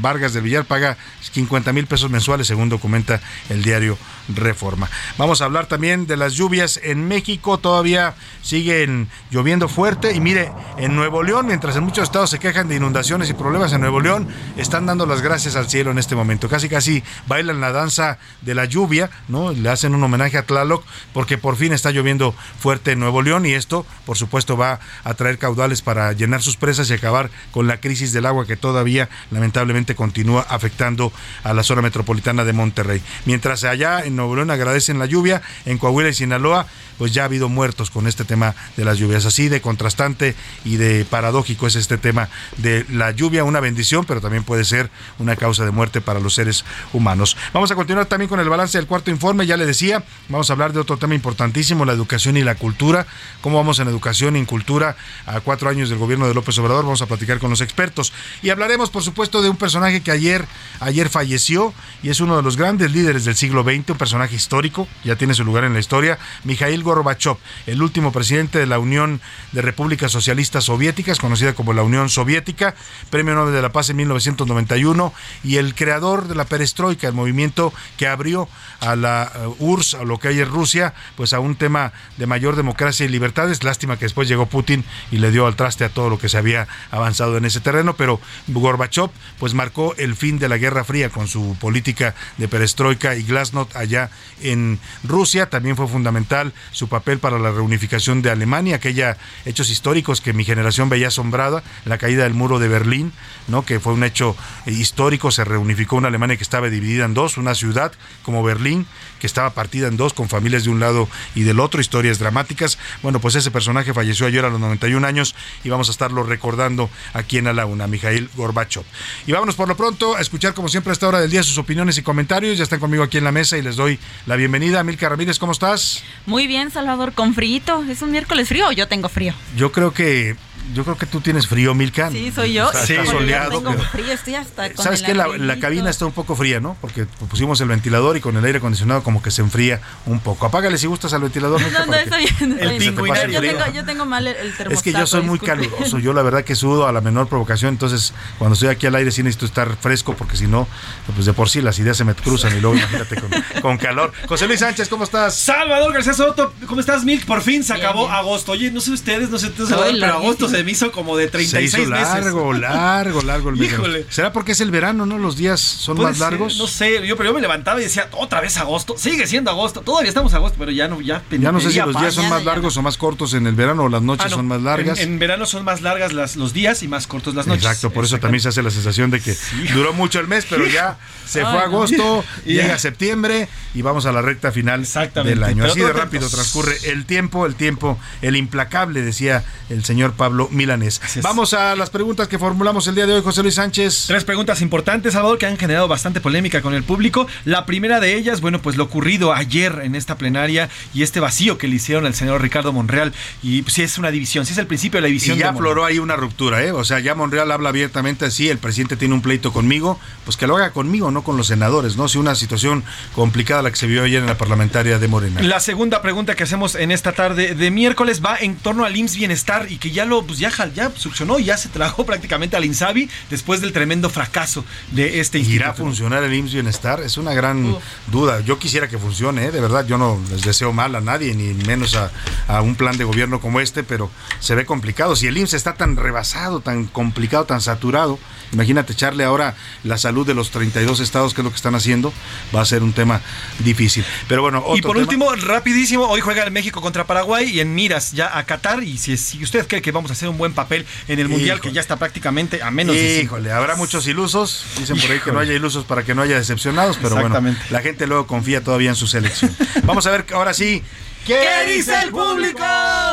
Vargas 0.00 0.32
del 0.32 0.42
Villar, 0.42 0.64
paga 0.64 0.96
50 1.20 1.72
mil 1.72 1.86
pesos 1.86 2.10
mensuales, 2.10 2.46
según 2.46 2.68
documenta 2.68 3.20
el 3.48 3.62
diario 3.62 3.98
Reforma. 4.28 4.88
Vamos 5.18 5.42
a 5.42 5.44
hablar 5.44 5.66
también 5.66 6.06
de 6.06 6.16
las 6.16 6.34
lluvias 6.34 6.80
en 6.82 7.06
México, 7.06 7.58
todavía 7.58 8.14
siguen 8.42 9.08
lloviendo 9.30 9.68
fuerte, 9.68 10.14
y 10.14 10.20
mire, 10.20 10.50
en 10.78 10.94
Nuevo 10.94 11.22
León, 11.22 11.46
mientras 11.46 11.76
en 11.76 11.84
muchos 11.84 12.04
estados 12.04 12.30
se 12.30 12.38
quejan 12.38 12.68
de 12.68 12.76
inundaciones 12.76 13.28
y 13.30 13.34
problemas, 13.34 13.72
en 13.72 13.80
Nuevo 13.80 14.00
León 14.00 14.28
están 14.56 14.86
dando 14.86 15.06
las 15.06 15.20
gracias 15.20 15.56
al 15.56 15.68
cielo 15.68 15.90
en 15.90 15.98
este 15.98 16.14
momento. 16.14 16.48
Casi, 16.48 16.68
casi 16.68 17.02
bailan 17.26 17.60
la 17.60 17.72
danza 17.72 18.18
de 18.42 18.54
la 18.54 18.64
lluvia, 18.64 19.10
¿no? 19.28 19.52
Le 19.52 19.68
hacen 19.68 19.94
un 19.94 20.02
homenaje 20.02 20.38
a 20.38 20.46
Tlaloc, 20.46 20.84
porque 21.12 21.38
por 21.38 21.56
fin 21.56 21.72
está 21.72 21.90
lloviendo 21.90 22.34
fuerte 22.58 22.92
en 22.92 23.00
Nuevo 23.00 23.22
León, 23.22 23.46
y 23.46 23.52
esto, 23.52 23.86
por 24.06 24.16
supuesto, 24.16 24.56
va 24.56 24.80
a 25.04 25.14
traer 25.14 25.38
caudales 25.38 25.82
para 25.82 26.12
llenar 26.12 26.42
sus 26.42 26.56
presas 26.56 26.90
y 26.90 26.94
acabar 26.94 27.30
con 27.50 27.66
la 27.66 27.73
crisis 27.78 28.12
del 28.12 28.26
agua 28.26 28.46
que 28.46 28.56
todavía 28.56 29.08
lamentablemente 29.30 29.94
continúa 29.94 30.46
afectando 30.48 31.12
a 31.42 31.52
la 31.54 31.62
zona 31.62 31.82
metropolitana 31.82 32.44
de 32.44 32.52
Monterrey. 32.52 33.02
Mientras 33.26 33.64
allá 33.64 34.04
en 34.04 34.16
Nuevo 34.16 34.36
León 34.36 34.50
agradecen 34.50 34.98
la 34.98 35.06
lluvia, 35.06 35.42
en 35.64 35.78
Coahuila 35.78 36.08
y 36.08 36.14
Sinaloa, 36.14 36.66
pues 36.98 37.12
ya 37.12 37.22
ha 37.22 37.24
habido 37.26 37.48
muertos 37.48 37.90
con 37.90 38.06
este 38.06 38.24
tema 38.24 38.54
de 38.76 38.84
las 38.84 38.98
lluvias. 38.98 39.26
Así 39.26 39.48
de 39.48 39.60
contrastante 39.60 40.34
y 40.64 40.76
de 40.76 41.04
paradójico 41.04 41.66
es 41.66 41.76
este 41.76 41.98
tema 41.98 42.28
de 42.58 42.86
la 42.90 43.10
lluvia, 43.10 43.44
una 43.44 43.60
bendición, 43.60 44.04
pero 44.04 44.20
también 44.20 44.44
puede 44.44 44.64
ser 44.64 44.90
una 45.18 45.36
causa 45.36 45.64
de 45.64 45.70
muerte 45.70 46.00
para 46.00 46.20
los 46.20 46.34
seres 46.34 46.64
humanos. 46.92 47.36
Vamos 47.52 47.70
a 47.70 47.74
continuar 47.74 48.06
también 48.06 48.28
con 48.28 48.40
el 48.40 48.48
balance 48.48 48.78
del 48.78 48.86
cuarto 48.86 49.10
informe, 49.10 49.46
ya 49.46 49.56
le 49.56 49.66
decía, 49.66 50.04
vamos 50.28 50.50
a 50.50 50.52
hablar 50.52 50.72
de 50.72 50.80
otro 50.80 50.96
tema 50.96 51.14
importantísimo, 51.14 51.84
la 51.84 51.92
educación 51.92 52.36
y 52.36 52.44
la 52.44 52.54
cultura. 52.54 53.06
¿Cómo 53.40 53.56
vamos 53.56 53.78
en 53.78 53.88
educación 53.88 54.36
y 54.36 54.38
en 54.38 54.46
cultura 54.46 54.96
a 55.26 55.40
cuatro 55.40 55.68
años 55.68 55.90
del 55.90 55.98
gobierno 55.98 56.28
de 56.28 56.34
López 56.34 56.56
Obrador? 56.58 56.84
Vamos 56.84 57.02
a 57.02 57.06
platicar 57.06 57.38
con 57.38 57.50
los 57.50 57.60
expertos. 57.64 58.12
Y 58.42 58.50
hablaremos, 58.50 58.90
por 58.90 59.02
supuesto, 59.02 59.42
de 59.42 59.48
un 59.48 59.56
personaje 59.56 60.02
que 60.02 60.10
ayer, 60.10 60.46
ayer 60.80 61.08
falleció 61.08 61.74
y 62.02 62.10
es 62.10 62.20
uno 62.20 62.36
de 62.36 62.42
los 62.42 62.56
grandes 62.56 62.92
líderes 62.92 63.24
del 63.24 63.34
siglo 63.34 63.62
XX, 63.62 63.90
un 63.90 63.98
personaje 63.98 64.36
histórico, 64.36 64.86
ya 65.04 65.16
tiene 65.16 65.34
su 65.34 65.44
lugar 65.44 65.64
en 65.64 65.72
la 65.72 65.80
historia, 65.80 66.18
Mijail 66.44 66.82
Gorbachev, 66.82 67.36
el 67.66 67.82
último 67.82 68.12
presidente 68.12 68.58
de 68.58 68.66
la 68.66 68.78
Unión 68.78 69.20
de 69.52 69.62
Repúblicas 69.62 70.12
Socialistas 70.12 70.64
Soviéticas, 70.64 71.18
conocida 71.18 71.54
como 71.54 71.72
la 71.72 71.82
Unión 71.82 72.08
Soviética, 72.08 72.74
Premio 73.10 73.34
Nobel 73.34 73.54
de 73.54 73.62
la 73.62 73.72
Paz 73.72 73.90
en 73.90 73.96
1991 73.96 75.12
y 75.42 75.56
el 75.56 75.74
creador 75.74 76.28
de 76.28 76.34
la 76.34 76.44
perestroika, 76.44 77.08
el 77.08 77.14
movimiento 77.14 77.72
que 77.96 78.06
abrió 78.06 78.48
a 78.80 78.96
la 78.96 79.32
URSS, 79.58 79.94
a 79.94 80.04
lo 80.04 80.18
que 80.18 80.28
hay 80.28 80.40
en 80.40 80.48
Rusia, 80.48 80.94
pues 81.16 81.32
a 81.32 81.40
un 81.40 81.56
tema 81.56 81.92
de 82.16 82.26
mayor 82.26 82.56
democracia 82.56 83.06
y 83.06 83.08
libertades. 83.08 83.64
Lástima 83.64 83.96
que 83.96 84.04
después 84.04 84.28
llegó 84.28 84.46
Putin 84.46 84.84
y 85.10 85.18
le 85.18 85.30
dio 85.30 85.46
al 85.46 85.56
traste 85.56 85.84
a 85.84 85.88
todo 85.88 86.10
lo 86.10 86.18
que 86.18 86.28
se 86.28 86.38
había 86.38 86.68
avanzado 86.90 87.36
en 87.36 87.44
ese 87.44 87.53
terreno, 87.60 87.94
pero 87.96 88.20
Gorbachev 88.48 89.10
pues 89.38 89.54
marcó 89.54 89.94
el 89.96 90.16
fin 90.16 90.38
de 90.38 90.48
la 90.48 90.58
Guerra 90.58 90.84
Fría 90.84 91.10
con 91.10 91.28
su 91.28 91.56
política 91.60 92.14
de 92.38 92.48
perestroika 92.48 93.16
y 93.16 93.22
glasnost 93.22 93.74
allá 93.76 94.10
en 94.42 94.78
Rusia. 95.02 95.50
También 95.50 95.76
fue 95.76 95.88
fundamental 95.88 96.52
su 96.72 96.88
papel 96.88 97.18
para 97.18 97.38
la 97.38 97.50
reunificación 97.50 98.22
de 98.22 98.30
Alemania, 98.30 98.76
aquella 98.76 99.16
hechos 99.44 99.70
históricos 99.70 100.20
que 100.20 100.32
mi 100.32 100.44
generación 100.44 100.88
veía 100.88 101.08
asombrada, 101.08 101.62
la 101.84 101.98
caída 101.98 102.24
del 102.24 102.34
muro 102.34 102.58
de 102.58 102.68
Berlín, 102.68 103.12
¿no? 103.48 103.64
que 103.64 103.80
fue 103.80 103.92
un 103.92 104.04
hecho 104.04 104.36
histórico, 104.66 105.30
se 105.30 105.44
reunificó 105.44 105.96
una 105.96 106.08
Alemania 106.08 106.36
que 106.36 106.42
estaba 106.42 106.68
dividida 106.70 107.04
en 107.04 107.14
dos, 107.14 107.36
una 107.36 107.54
ciudad 107.54 107.92
como 108.22 108.42
Berlín, 108.42 108.86
que 109.24 109.26
estaba 109.26 109.54
partida 109.54 109.88
en 109.88 109.96
dos 109.96 110.12
con 110.12 110.28
familias 110.28 110.64
de 110.64 110.70
un 110.70 110.80
lado 110.80 111.08
y 111.34 111.44
del 111.44 111.58
otro, 111.58 111.80
historias 111.80 112.18
dramáticas. 112.18 112.76
Bueno, 113.00 113.22
pues 113.22 113.34
ese 113.36 113.50
personaje 113.50 113.94
falleció 113.94 114.26
ayer 114.26 114.44
a 114.44 114.50
los 114.50 114.60
91 114.60 115.06
años 115.06 115.34
y 115.64 115.70
vamos 115.70 115.88
a 115.88 115.92
estarlo 115.92 116.24
recordando 116.24 116.90
aquí 117.14 117.38
en 117.38 117.46
A 117.46 117.54
la 117.54 117.64
Una, 117.64 117.86
Mijail 117.86 118.28
Gorbachev. 118.36 118.84
Y 119.26 119.32
vámonos 119.32 119.54
por 119.54 119.66
lo 119.66 119.78
pronto 119.78 120.14
a 120.14 120.20
escuchar 120.20 120.52
como 120.52 120.68
siempre 120.68 120.90
a 120.90 120.92
esta 120.92 121.08
hora 121.08 121.22
del 121.22 121.30
día 121.30 121.42
sus 121.42 121.56
opiniones 121.56 121.96
y 121.96 122.02
comentarios. 122.02 122.58
Ya 122.58 122.64
están 122.64 122.80
conmigo 122.80 123.02
aquí 123.02 123.16
en 123.16 123.24
la 123.24 123.32
mesa 123.32 123.56
y 123.56 123.62
les 123.62 123.76
doy 123.76 123.98
la 124.26 124.36
bienvenida. 124.36 124.84
Milka 124.84 125.08
Ramírez, 125.08 125.38
¿cómo 125.38 125.52
estás? 125.52 126.04
Muy 126.26 126.46
bien, 126.46 126.70
Salvador, 126.70 127.14
con 127.14 127.32
frío. 127.32 127.82
¿Es 127.88 128.02
un 128.02 128.10
miércoles 128.10 128.46
frío 128.46 128.68
o 128.68 128.72
yo 128.72 128.88
tengo 128.88 129.08
frío? 129.08 129.32
Yo 129.56 129.72
creo 129.72 129.94
que 129.94 130.36
yo 130.72 130.84
creo 130.84 130.96
que 130.96 131.06
tú 131.06 131.20
tienes 131.20 131.46
frío, 131.46 131.74
Milka. 131.74 132.10
Sí, 132.10 132.32
soy 132.34 132.54
yo. 132.54 132.70
Está, 132.70 132.82
está 132.82 133.06
soleado. 133.06 133.52
Yo 133.52 133.70
tengo 133.70 133.82
frío, 133.84 134.12
estoy 134.12 134.34
hasta 134.34 134.72
con 134.72 134.84
¿Sabes 134.84 135.00
el 135.00 135.06
qué? 135.06 135.14
La, 135.14 135.28
la, 135.28 135.58
cabina 135.58 135.90
está 135.90 136.06
un 136.06 136.12
poco 136.12 136.34
fría, 136.36 136.60
¿no? 136.60 136.76
Porque 136.80 137.06
pusimos 137.28 137.60
el 137.60 137.68
ventilador 137.68 138.16
y 138.16 138.20
con 138.20 138.36
el 138.36 138.44
aire 138.44 138.58
acondicionado 138.58 139.02
como 139.02 139.22
que 139.22 139.30
se 139.30 139.42
enfría 139.42 139.80
un 140.06 140.20
poco. 140.20 140.46
Apágale 140.46 140.78
si 140.78 140.86
gustas 140.86 141.12
al 141.12 141.22
ventilador. 141.22 141.60
No, 141.60 141.86
no, 141.86 141.94
estoy 141.94 142.26
bien. 142.26 142.58
El 142.58 142.80
yo, 142.80 143.40
tengo, 143.40 143.72
yo 143.72 143.84
tengo 143.84 144.06
mal 144.06 144.26
el, 144.26 144.36
el 144.36 144.56
termostato. 144.56 144.72
Es 144.72 144.82
que 144.82 144.92
yo 144.92 145.06
soy 145.06 145.22
muy 145.22 145.38
disculpe. 145.38 145.68
caluroso. 145.68 145.98
Yo 145.98 146.12
la 146.12 146.22
verdad 146.22 146.44
que 146.44 146.54
sudo 146.54 146.88
a 146.88 146.92
la 146.92 147.00
menor 147.00 147.28
provocación. 147.28 147.74
Entonces, 147.74 148.14
cuando 148.38 148.54
estoy 148.54 148.68
aquí 148.68 148.86
al 148.86 148.94
aire 148.94 149.10
sí 149.10 149.22
necesito 149.22 149.46
estar 149.46 149.76
fresco 149.76 150.14
porque 150.14 150.36
si 150.36 150.46
no, 150.46 150.66
pues 151.14 151.26
de 151.26 151.32
por 151.32 151.48
sí 151.48 151.60
las 151.60 151.78
ideas 151.78 151.96
se 151.96 152.04
me 152.04 152.14
cruzan 152.14 152.56
y 152.56 152.60
luego 152.60 152.76
imagínate 152.76 153.20
con, 153.20 153.30
con 153.62 153.78
calor. 153.78 154.12
José 154.26 154.46
Luis 154.46 154.60
Sánchez, 154.60 154.88
¿cómo 154.88 155.04
estás? 155.04 155.34
Salvador 155.36 155.92
García 155.92 156.14
Soto, 156.14 156.54
¿cómo 156.66 156.80
estás, 156.80 157.04
Milk? 157.04 157.24
Por 157.26 157.42
fin 157.42 157.62
se 157.64 157.74
acabó 157.74 158.08
agosto. 158.08 158.52
Oye, 158.52 158.70
no 158.70 158.80
sé 158.80 158.92
ustedes, 158.92 159.30
no 159.30 159.38
sé 159.38 159.48
ustedes, 159.48 159.70
pero 160.00 160.14
agosto 160.14 160.48
se 160.48 160.53
me 160.62 160.70
hizo 160.72 160.92
como 160.92 161.16
de 161.16 161.28
36 161.28 161.70
se 161.72 161.80
hizo 161.80 161.90
largo, 161.90 162.48
meses. 162.52 162.60
largo, 162.60 163.22
largo 163.22 163.48
el 163.50 163.56
mes. 163.60 163.72
Híjole. 163.72 164.06
¿Será 164.10 164.32
porque 164.32 164.52
es 164.52 164.60
el 164.60 164.70
verano, 164.70 165.06
no? 165.06 165.18
Los 165.18 165.36
días 165.36 165.60
son 165.60 165.96
más 166.00 166.18
Ser, 166.18 166.30
largos. 166.30 166.58
no 166.58 166.66
sé, 166.66 167.04
yo, 167.06 167.16
pero 167.16 167.30
yo 167.30 167.34
me 167.34 167.40
levantaba 167.40 167.80
y 167.80 167.84
decía, 167.84 168.08
otra 168.12 168.40
vez 168.40 168.56
agosto. 168.58 168.94
Sigue 168.98 169.26
siendo 169.26 169.50
agosto. 169.50 169.80
Todavía 169.80 170.08
estamos 170.10 170.32
a 170.34 170.36
agosto, 170.36 170.56
pero 170.58 170.70
ya 170.70 170.86
no, 170.86 171.00
ya 171.00 171.22
Ya 171.30 171.50
no 171.50 171.60
sé 171.60 171.70
si 171.72 171.78
los 171.80 171.98
días 171.98 172.14
son 172.14 172.28
más 172.28 172.44
largos 172.44 172.76
o 172.76 172.82
más 172.82 172.96
cortos 172.98 173.34
en 173.34 173.46
el 173.46 173.54
verano 173.54 173.84
o 173.84 173.88
las 173.88 174.02
noches 174.02 174.26
Ah, 174.26 174.28
no. 174.30 174.36
son 174.36 174.46
más 174.46 174.62
largas. 174.62 175.00
En, 175.00 175.14
en 175.14 175.18
verano 175.18 175.46
son 175.46 175.64
más 175.64 175.80
largas 175.80 176.12
las, 176.12 176.36
los 176.36 176.52
días 176.52 176.82
y 176.82 176.88
más 176.88 177.06
cortos 177.06 177.34
las 177.34 177.46
noches. 177.46 177.64
Exacto, 177.64 177.90
por 177.90 178.04
eso 178.04 178.18
también 178.18 178.40
se 178.42 178.50
hace 178.50 178.62
la 178.62 178.70
sensación 178.70 179.10
de 179.10 179.20
que 179.20 179.34
duró 179.72 179.92
mucho 179.94 180.20
el 180.20 180.28
mes, 180.28 180.46
pero 180.48 180.66
ya 180.66 180.98
se 181.26 181.40
Ay, 181.40 181.46
fue 181.52 181.60
agosto, 181.62 182.24
llega 182.44 182.78
septiembre 182.78 183.48
y 183.74 183.82
vamos 183.82 184.06
a 184.06 184.12
la 184.12 184.20
recta 184.22 184.52
final 184.52 184.82
Exactamente. 184.82 185.34
del 185.34 185.42
año. 185.44 185.62
Pero 185.62 185.72
Así 185.72 185.80
de 185.80 185.92
rápido 185.92 186.28
transcurre 186.28 186.76
el 186.84 187.06
tiempo, 187.06 187.46
el 187.46 187.54
tiempo, 187.54 187.98
el 188.22 188.36
implacable, 188.36 189.02
decía 189.02 189.44
el 189.70 189.84
señor 189.84 190.12
Pablo 190.14 190.43
Milanés. 190.50 191.00
Vamos 191.22 191.54
a 191.54 191.76
las 191.76 191.90
preguntas 191.90 192.28
que 192.28 192.38
formulamos 192.38 192.86
el 192.86 192.94
día 192.94 193.06
de 193.06 193.14
hoy, 193.14 193.22
José 193.22 193.42
Luis 193.42 193.54
Sánchez. 193.54 194.04
Tres 194.06 194.24
preguntas 194.24 194.60
importantes, 194.60 195.14
Salvador, 195.14 195.38
que 195.38 195.46
han 195.46 195.56
generado 195.56 195.88
bastante 195.88 196.20
polémica 196.20 196.62
con 196.62 196.74
el 196.74 196.82
público. 196.82 197.26
La 197.44 197.66
primera 197.66 198.00
de 198.00 198.16
ellas, 198.16 198.40
bueno, 198.40 198.60
pues 198.60 198.76
lo 198.76 198.84
ocurrido 198.84 199.32
ayer 199.32 199.80
en 199.82 199.94
esta 199.94 200.16
plenaria 200.16 200.68
y 200.92 201.02
este 201.02 201.20
vacío 201.20 201.58
que 201.58 201.68
le 201.68 201.76
hicieron 201.76 202.06
al 202.06 202.14
senador 202.14 202.42
Ricardo 202.42 202.72
Monreal. 202.72 203.12
Y 203.42 203.62
pues, 203.62 203.74
sí 203.74 203.82
es 203.82 203.98
una 203.98 204.10
división, 204.10 204.46
sí 204.46 204.52
es 204.52 204.58
el 204.58 204.66
principio 204.66 204.98
de 204.98 205.02
la 205.02 205.08
división. 205.08 205.36
Y 205.36 205.40
ya 205.40 205.50
afloró 205.50 205.84
ahí 205.84 205.98
una 205.98 206.16
ruptura, 206.16 206.62
¿eh? 206.62 206.72
O 206.72 206.84
sea, 206.84 207.00
ya 207.00 207.14
Monreal 207.14 207.50
habla 207.50 207.68
abiertamente 207.68 208.26
así, 208.26 208.48
el 208.48 208.58
presidente 208.58 208.96
tiene 208.96 209.14
un 209.14 209.22
pleito 209.22 209.52
conmigo, 209.52 209.98
pues 210.24 210.36
que 210.36 210.46
lo 210.46 210.56
haga 210.56 210.70
conmigo, 210.70 211.10
no 211.10 211.22
con 211.22 211.36
los 211.36 211.48
senadores, 211.48 211.96
¿no? 211.96 212.08
Si 212.08 212.18
una 212.18 212.34
situación 212.34 212.84
complicada 213.14 213.62
la 213.62 213.70
que 213.70 213.76
se 213.76 213.86
vio 213.86 214.02
ayer 214.02 214.20
en 214.20 214.26
la 214.26 214.38
parlamentaria 214.38 214.98
de 214.98 215.08
Morena. 215.08 215.42
La 215.42 215.60
segunda 215.60 216.02
pregunta 216.02 216.34
que 216.34 216.42
hacemos 216.42 216.74
en 216.74 216.90
esta 216.90 217.12
tarde 217.12 217.54
de 217.54 217.70
miércoles 217.70 218.22
va 218.24 218.36
en 218.38 218.56
torno 218.56 218.84
al 218.84 218.96
IMSS 218.96 219.16
Bienestar 219.16 219.66
y 219.70 219.78
que 219.78 219.90
ya 219.90 220.04
lo 220.04 220.22
pues 220.34 220.56
ya, 220.56 220.72
ya 220.74 220.90
succionó, 220.96 221.38
ya 221.38 221.56
se 221.56 221.68
trajo 221.68 222.04
prácticamente 222.06 222.56
al 222.56 222.64
INSABI 222.64 223.08
después 223.30 223.60
del 223.60 223.72
tremendo 223.72 224.10
fracaso 224.10 224.64
de 224.90 225.20
este 225.20 225.38
instituto. 225.38 225.64
¿Irá 225.64 225.70
a 225.70 225.74
funcionar 225.74 226.24
el 226.24 226.34
IMSS 226.34 226.54
Bienestar? 226.54 227.00
Es 227.00 227.16
una 227.18 227.34
gran 227.34 227.76
duda. 228.08 228.40
Yo 228.40 228.58
quisiera 228.58 228.88
que 228.88 228.98
funcione, 228.98 229.46
¿eh? 229.46 229.50
de 229.52 229.60
verdad, 229.60 229.86
yo 229.86 229.96
no 229.96 230.18
les 230.30 230.42
deseo 230.42 230.72
mal 230.72 230.94
a 230.96 231.00
nadie, 231.00 231.34
ni 231.34 231.54
menos 231.64 231.94
a, 231.94 232.10
a 232.48 232.62
un 232.62 232.74
plan 232.74 232.96
de 232.96 233.04
gobierno 233.04 233.40
como 233.40 233.60
este, 233.60 233.84
pero 233.84 234.10
se 234.40 234.54
ve 234.54 234.66
complicado. 234.66 235.14
Si 235.14 235.26
el 235.28 235.36
IMSS 235.38 235.54
está 235.54 235.74
tan 235.74 235.96
rebasado, 235.96 236.60
tan 236.60 236.86
complicado, 236.86 237.44
tan 237.44 237.60
saturado, 237.60 238.18
imagínate 238.52 238.92
echarle 238.92 239.24
ahora 239.24 239.54
la 239.84 239.98
salud 239.98 240.26
de 240.26 240.34
los 240.34 240.50
32 240.50 240.98
estados, 241.00 241.32
que 241.34 241.42
es 241.42 241.44
lo 241.44 241.50
que 241.50 241.56
están 241.56 241.74
haciendo, 241.76 242.12
va 242.54 242.60
a 242.62 242.64
ser 242.64 242.82
un 242.82 242.92
tema 242.92 243.20
difícil. 243.60 244.04
Pero 244.28 244.42
bueno, 244.42 244.58
otro 244.64 244.76
Y 244.76 244.82
por 244.82 244.96
tema. 244.96 245.02
último, 245.02 245.34
rapidísimo, 245.46 246.06
hoy 246.08 246.20
juega 246.20 246.42
el 246.42 246.50
México 246.50 246.80
contra 246.80 247.06
Paraguay 247.06 247.48
y 247.50 247.60
en 247.60 247.74
miras 247.74 248.12
ya 248.12 248.36
a 248.36 248.44
Qatar. 248.44 248.82
Y 248.82 248.98
si, 248.98 249.16
si 249.16 249.42
usted 249.42 249.66
cree 249.68 249.82
que 249.82 249.92
vamos 249.92 250.10
a 250.10 250.14
hacer 250.14 250.23
un 250.28 250.38
buen 250.38 250.52
papel 250.52 250.86
en 251.08 251.18
el 251.18 251.28
Mundial, 251.28 251.56
Híjole. 251.58 251.70
que 251.70 251.74
ya 251.74 251.80
está 251.80 251.96
prácticamente 251.96 252.62
a 252.62 252.70
menos 252.70 252.94
de 252.96 253.20
cinco. 253.20 253.36
Híjole, 253.36 253.52
habrá 253.52 253.76
muchos 253.76 254.06
ilusos. 254.06 254.64
Dicen 254.78 254.98
por 255.00 255.10
ahí 255.10 255.18
que 255.18 255.26
no 255.26 255.32
Híjole. 255.34 255.46
haya 255.48 255.54
ilusos 255.54 255.84
para 255.84 256.02
que 256.04 256.14
no 256.14 256.22
haya 256.22 256.36
decepcionados, 256.36 256.98
pero 257.00 257.16
bueno, 257.16 257.54
la 257.70 257.80
gente 257.80 258.06
luego 258.06 258.26
confía 258.26 258.62
todavía 258.62 258.90
en 258.90 258.96
su 258.96 259.06
selección. 259.06 259.54
Vamos 259.84 260.06
a 260.06 260.10
ver 260.10 260.26
ahora 260.32 260.54
sí. 260.54 260.82
¿Qué 261.24 261.72
dice 261.74 261.94
el 262.02 262.10
público? 262.10 262.62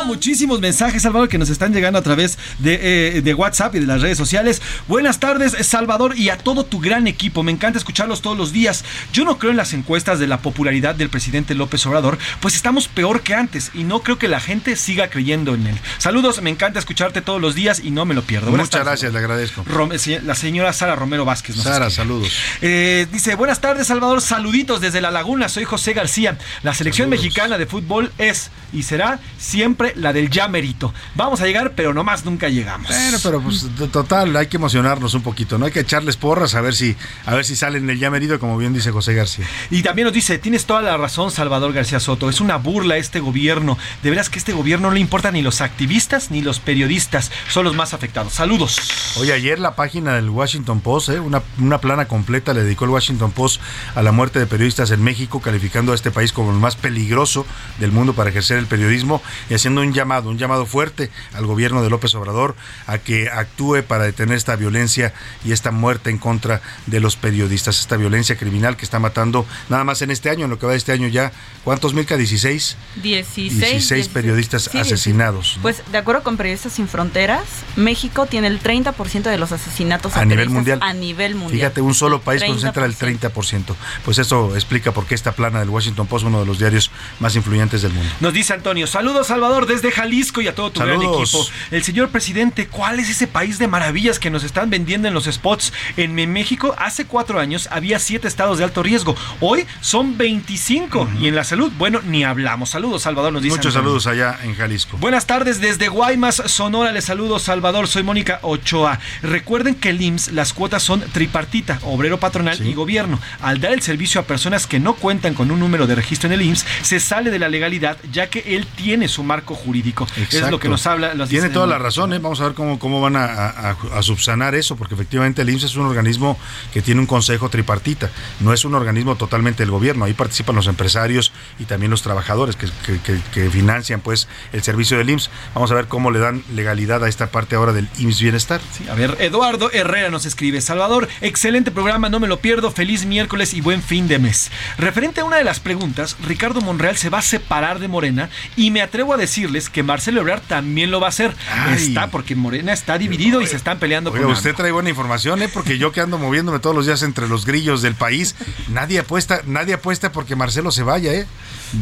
Muchísimos 0.05 0.59
mensajes, 0.59 1.01
Salvador, 1.03 1.30
que 1.30 1.38
nos 1.38 1.49
están 1.49 1.74
llegando 1.74 1.97
a 1.97 2.01
través 2.01 2.38
de, 2.59 3.18
eh, 3.18 3.22
de 3.22 3.34
WhatsApp 3.34 3.76
y 3.76 3.80
de 3.80 3.86
las 3.86 4.01
redes 4.01 4.18
sociales. 4.18 4.62
Buenas 4.88 5.20
tardes, 5.20 5.55
Salvador, 5.66 6.18
y 6.18 6.30
a 6.30 6.38
todo 6.38 6.66
tu 6.66 6.80
gran 6.80 7.07
equipo. 7.07 7.43
Me 7.43 7.51
encanta 7.51 7.78
escucharlos 7.80 8.22
todos 8.22 8.38
los 8.38 8.51
días. 8.51 8.84
Yo 9.14 9.24
no 9.24 9.38
creo 9.38 9.51
en 9.51 9.57
las 9.57 9.74
encuestas 9.74 10.20
de 10.20 10.28
la 10.28 10.39
popularidad 10.41 10.95
del 10.95 11.09
presidente 11.09 11.55
López 11.55 11.86
Obrador, 11.86 12.18
pues 12.41 12.55
estamos 12.55 12.88
peor 12.89 13.22
que 13.22 13.34
antes 13.34 13.72
y 13.74 13.84
no 13.84 14.01
creo 14.01 14.18
que 14.18 14.28
la 14.28 14.39
gente 14.41 14.76
siga 14.76 15.09
creyendo 15.09 15.55
en 15.55 15.68
él. 15.68 15.78
Saludos, 15.97 16.41
me 16.41 16.49
encanta 16.49 16.80
escucharte 16.80 17.22
todos 17.22 17.39
los 17.41 17.55
días 17.55 17.80
y 17.84 17.91
no 17.91 18.05
me 18.05 18.14
lo 18.14 18.24
pierdo. 18.24 18.47
Buenas 18.49 18.66
Muchas 18.68 18.72
tardes. 18.82 18.88
gracias, 18.88 19.14
le 19.14 19.20
agradezco. 19.20 19.64
Rom- 19.66 19.97
se- 19.97 20.22
la 20.22 20.36
señora 20.36 20.74
Sara 20.74 20.95
Romero 20.95 21.24
Vázquez. 21.24 21.55
nos 21.55 21.64
Sara, 21.64 21.88
escribe. 21.88 21.95
saludos. 22.07 22.34
Eh, 22.62 23.07
dice, 23.12 23.36
buenas 23.36 23.62
tardes 23.62 23.88
Salvador, 23.88 24.22
saluditos 24.22 24.82
desde 24.82 24.99
La 25.01 25.12
Laguna, 25.12 25.47
soy 25.47 25.64
José 25.64 25.93
García. 25.93 26.38
La 26.64 26.74
selección 26.74 27.05
Saludos. 27.09 27.24
mexicana 27.24 27.57
de 27.57 27.66
fútbol 27.66 28.01
es 28.18 28.49
y 28.74 28.84
será 28.84 29.20
siempre 29.38 29.93
la 29.95 30.14
del 30.14 30.30
ya 30.30 30.47
merito. 30.47 30.93
Vamos 31.16 31.41
a 31.41 31.45
llegar, 31.45 31.74
pero 31.76 31.93
nomás 31.93 32.26
nunca 32.26 32.49
llegamos. 32.49 32.88
Bueno, 32.88 33.18
pero 33.22 33.41
pues 33.41 33.68
total, 33.91 34.36
hay 34.36 34.47
que 34.47 34.58
emocionarnos 34.58 35.14
un 35.14 35.22
poquito, 35.22 35.58
¿no? 35.58 35.66
Hay 35.66 35.72
que 35.72 35.82
echarles 35.82 36.18
porras 36.18 36.56
a 36.56 36.62
ver 36.62 36.74
si, 36.74 36.95
a 37.26 37.36
ver 37.36 37.45
si 37.45 37.56
salen 37.56 37.89
el 37.89 37.99
ya 37.99 38.10
merido, 38.10 38.39
como 38.39 38.58
bien 38.58 38.74
dice 38.74 38.91
José 38.91 39.14
García. 39.14 39.45
Y 39.70 39.84
también 39.84 40.06
nos 40.06 40.14
dice, 40.14 40.38
tienes 40.38 40.66
toda 40.66 40.82
la 40.82 40.97
razón 40.97 41.32
Salvador 41.32 41.74
García 41.74 41.99
Soto, 41.99 42.30
es 42.30 42.41
una 42.41 42.58
burla 42.58 42.97
este 42.97 43.20
gobierno. 43.20 43.78
De 44.04 44.10
veras 44.10 44.30
que 44.30 44.39
este 44.39 44.54
gobierno 44.54 44.89
no 44.89 44.93
le 44.93 44.99
importa 44.99 45.32
ni 45.32 45.41
los 45.41 45.62
activistas 45.62 46.32
ni 46.32 46.41
los 46.41 46.60
periodistas, 46.60 47.32
son 47.49 47.66
los 47.66 47.76
más 47.76 47.93
afectados. 47.93 48.34
Saludos. 48.34 48.80
Oye, 49.18 49.34
ayer 49.34 49.60
la 49.60 49.76
página 49.76 50.16
del 50.16 50.30
Washington 50.30 50.80
Post, 50.80 51.10
¿eh? 51.10 51.20
una, 51.20 51.43
una 51.60 51.80
plana 51.80 52.06
completa 52.08 52.54
le 52.54 52.64
dedicó 52.64 52.86
el 52.86 52.91
Washington 52.91 53.32
Post 53.32 53.62
a 53.95 54.02
la 54.02 54.12
muerte 54.12 54.39
de 54.39 54.45
periodistas 54.45 54.91
en 54.91 55.04
México, 55.04 55.41
calificando 55.41 55.91
a 55.91 55.95
este 55.95 56.12
país 56.12 56.32
como 56.32 56.52
el 56.52 56.58
más 56.58 56.76
peligroso 56.76 57.45
del 57.80 57.91
mundo 57.92 58.14
para 58.14 58.30
ejercer 58.30 58.58
el 58.58 58.68
periodismo 58.68 59.22
y 59.50 59.54
haciendo 59.54 59.82
un 59.82 59.94
llamado, 59.94 60.30
un 60.30 60.38
llamado 60.38 60.66
fuerte 60.66 61.10
al 61.34 61.46
gobierno 61.46 61.84
de 61.84 61.89
López 61.89 62.14
Obrador 62.16 62.56
a 62.88 62.98
que 62.98 63.30
actúe 63.30 63.84
para 63.88 64.04
detener 64.04 64.38
esta 64.38 64.56
violencia 64.56 65.14
y 65.46 65.52
esta 65.52 65.72
muerte 65.72 66.10
en 66.10 66.18
contra 66.18 66.62
de 66.88 67.00
los 67.00 67.16
periodistas, 67.16 67.80
esta 67.80 67.98
violencia 67.98 68.38
criminal 68.38 68.78
que 68.78 68.86
está 68.86 69.00
matando 69.00 69.46
nada 69.70 69.84
más 69.84 70.02
en 70.02 70.12
este 70.12 70.30
año, 70.30 70.46
en 70.46 70.52
lo 70.52 70.60
que 70.60 70.66
va 70.66 70.74
de 70.74 70.78
este 70.78 70.92
año 70.92 71.08
ya, 71.08 71.32
¿cuántos 71.64 71.94
Milka? 71.94 72.18
16, 72.18 72.78
16, 73.02 73.58
16 73.58 74.08
periodistas 74.10 74.70
Sí, 74.72 74.78
asesinados. 74.78 75.54
¿no? 75.58 75.62
Pues 75.64 75.82
de 75.92 75.98
acuerdo 75.98 76.24
con 76.24 76.38
Periodistas 76.38 76.74
Sin 76.74 76.88
Fronteras, 76.88 77.44
México 77.76 78.26
tiene 78.26 78.48
el 78.48 78.62
30% 78.62 79.24
de 79.24 79.38
los 79.38 79.52
asesinatos 79.52 80.16
a 80.16 80.26
nivel 80.26 80.50
mundial. 80.50 80.80
A 80.82 80.94
nivel 80.94 81.36
mundial. 81.36 81.60
Fíjate, 81.60 81.82
un 81.82 81.94
solo 81.94 82.22
país 82.22 82.44
concentra 82.44 82.86
el 82.86 82.96
30%. 82.96 83.76
Pues 84.06 84.18
eso 84.18 84.56
explica 84.56 84.92
por 84.92 85.06
qué 85.06 85.16
esta 85.16 85.34
plana 85.34 85.60
del 85.60 85.70
Washington 85.70 86.08
Post, 86.08 86.26
uno 86.26 86.39
de 86.39 86.46
los 86.46 86.60
diarios 86.60 86.92
más 87.20 87.36
influyentes 87.36 87.80
del 87.82 87.93
mundo. 87.93 88.09
Nos 88.19 88.34
dice 88.34 88.53
Antonio, 88.53 88.88
saludos 88.88 89.27
Salvador 89.27 89.65
desde 89.65 89.91
Jalisco 89.91 90.41
y 90.41 90.47
a 90.47 90.55
todo 90.55 90.71
tu 90.71 90.82
gran 90.82 91.01
equipo. 91.01 91.45
El 91.71 91.84
señor 91.84 92.09
presidente, 92.09 92.67
¿cuál 92.67 92.99
es 92.99 93.09
ese 93.09 93.27
país 93.27 93.59
de 93.59 93.67
maravillas 93.67 94.19
que 94.19 94.29
nos 94.29 94.43
están 94.43 94.69
vendiendo 94.69 95.07
en 95.07 95.13
los 95.13 95.25
spots? 95.25 95.73
En 95.97 96.15
México 96.15 96.75
hace 96.77 97.05
cuatro 97.05 97.39
años 97.39 97.67
había 97.71 97.99
siete 97.99 98.27
estados 98.27 98.57
de 98.57 98.63
alto 98.63 98.84
riesgo. 98.84 99.15
Hoy 99.39 99.65
son 99.82 100.17
25. 100.17 101.09
Y 101.19 101.27
en 101.27 101.36
la 101.36 101.43
salud, 101.43 101.71
bueno, 101.77 102.01
ni 102.05 102.23
hablamos. 102.23 102.69
Saludos, 102.69 103.03
Salvador, 103.03 103.34
nos 103.34 103.41
dice 103.41 103.55
Muchos 103.55 103.75
Antonio. 103.75 103.99
saludos 103.99 104.07
allá 104.07 104.39
en 104.43 104.55
Jalisco. 104.55 104.97
Buenas 104.97 105.25
tardes 105.25 105.59
desde 105.59 105.88
Guaymas, 105.88 106.41
Sonora. 106.45 106.91
Les 106.91 107.05
saludo, 107.05 107.39
Salvador. 107.39 107.88
Soy 107.88 108.03
Mónica 108.03 108.39
Ochoa. 108.43 108.99
Recuerden 109.21 109.75
que 109.75 109.89
el 109.89 110.01
IMSS, 110.01 110.32
las 110.34 110.53
cuotas 110.53 110.84
son 110.84 111.01
tripartita, 111.01 111.79
obrero 111.84 112.19
patronal 112.19 112.65
y 112.65 112.73
gobierno. 112.73 113.19
Al 113.41 113.59
dar 113.59 113.73
el 113.73 113.82
servicio 113.82 114.21
a 114.21 114.25
personas 114.25 114.67
que 114.67 114.79
no 114.79 114.93
cuentan 114.93 115.34
con 115.34 115.51
un 115.51 115.59
número 115.59 115.88
de 115.88 115.95
registro 115.95 116.27
en 116.27 116.34
el 116.34 116.41
IMSS, 116.41 116.65
se 116.82 116.99
sale 116.99 117.32
de 117.32 117.39
la 117.39 117.49
legalidad, 117.49 117.70
ya 117.80 118.28
que 118.30 118.55
él 118.55 118.67
tiene 118.76 119.07
su 119.07 119.24
marco 119.24 119.55
jurídico. 119.55 120.07
Es 120.17 120.24
Exacto. 120.24 120.51
lo 120.51 120.59
que 120.59 120.69
nos 120.69 120.86
habla. 120.88 121.13
nos 121.13 121.30
Tiene 121.30 121.49
toda 121.49 121.67
la 121.67 121.78
razón, 121.78 122.13
¿eh? 122.13 122.19
vamos 122.19 122.41
a 122.41 122.45
ver 122.45 122.53
cómo, 122.53 122.80
cómo 122.80 123.01
van 123.01 123.15
a, 123.15 123.26
a- 123.26 123.76
a 123.93 124.01
subsanar 124.03 124.55
eso, 124.55 124.76
porque 124.76 124.95
efectivamente 124.95 125.41
el 125.41 125.49
IMSS 125.49 125.63
es 125.65 125.76
un 125.76 125.86
organismo 125.86 126.38
que 126.74 126.82
tiene 126.82 126.99
un 127.01 127.07
consejo 127.07 127.49
tripartita, 127.49 128.09
no 128.39 128.53
es 128.53 128.65
un 128.65 128.76
organismo 128.76 129.15
totalmente 129.15 129.63
del 129.63 129.72
gobierno, 129.72 130.05
ahí 130.05 130.13
participan 130.13 130.55
los 130.55 130.67
empresarios 130.67 131.32
y 131.59 131.65
también 131.65 131.91
los 131.91 132.01
trabajadores 132.01 132.55
que, 132.55 132.67
que- 132.86 132.99
que- 132.99 133.22
que 133.34 133.49
financian 133.49 134.01
pues 134.01 134.28
el 134.53 134.61
servicio 134.63 134.97
del 134.97 135.09
IMSS. 135.09 135.30
Vamos 135.53 135.72
a 135.72 135.76
ver 135.76 135.88
cómo 135.88 136.11
le 136.11 136.19
dan 136.19 136.43
legalidad 136.53 137.03
a 137.03 137.09
esta 137.09 137.28
parte 137.32 137.55
ahora 137.55 137.74
del 137.74 137.88
IMSS 137.99 138.22
Bienestar. 138.22 138.61
A 138.89 138.95
ver, 138.95 139.17
Eduardo 139.19 139.72
Herrera 139.72 140.09
nos 140.09 140.26
escribe, 140.26 140.61
Salvador, 140.61 141.07
excelente 141.22 141.72
programa, 141.72 142.09
no 142.09 142.19
me 142.19 142.28
lo 142.28 142.39
pierdo, 142.39 142.72
feliz 142.72 143.05
miércoles 143.05 143.53
y 143.53 143.61
buen 143.61 143.82
fin 143.82 144.07
de 144.07 144.19
mes. 144.19 144.51
Referente 144.78 145.22
a 145.22 145.26
una 145.26 145.38
de 145.38 145.43
las 145.43 145.59
preguntas, 145.59 146.17
Ricardo 146.26 146.61
Monreal 146.61 146.97
se 146.97 147.09
va 147.09 147.19
a 147.19 147.22
separar 147.22 147.61
de 147.62 147.88
Morena 147.88 148.30
y 148.55 148.72
me 148.72 148.82
atrevo 148.82 149.14
a 149.14 149.18
decirles 149.18 149.70
que 149.70 149.84
Marcelo 149.84 150.22
Ebrard 150.22 150.41
también 150.41 150.91
lo 150.91 150.99
va 150.99 151.07
a 151.07 151.09
hacer. 151.09 151.36
Ay. 151.51 151.76
Está 151.76 152.07
porque 152.07 152.36
Morena 152.36 152.74
está 152.74 152.97
dividido 152.97 153.41
y 153.41 153.47
se 153.47 153.55
están 153.55 153.80
peleando 153.80 154.12
Oiga, 154.12 154.24
con 154.24 154.32
usted 154.32 154.55
trae 154.55 154.72
buena 154.72 154.89
información, 154.89 155.41
¿eh? 155.41 155.49
Porque 155.51 155.78
yo 155.78 155.91
que 155.91 156.01
ando 156.01 156.18
moviéndome 156.18 156.59
todos 156.59 156.76
los 156.76 156.86
días 156.86 157.03
entre 157.03 157.28
los 157.28 157.45
grillos 157.45 157.82
del 157.82 157.95
país, 157.95 158.36
nadie 158.70 158.99
apuesta, 158.99 159.41
nadie 159.45 159.76
apuesta 159.76 160.12
porque 160.12 160.36
Marcelo 160.36 160.72
se 160.72 160.84
vaya, 160.84 161.14
¿eh? 161.14 161.28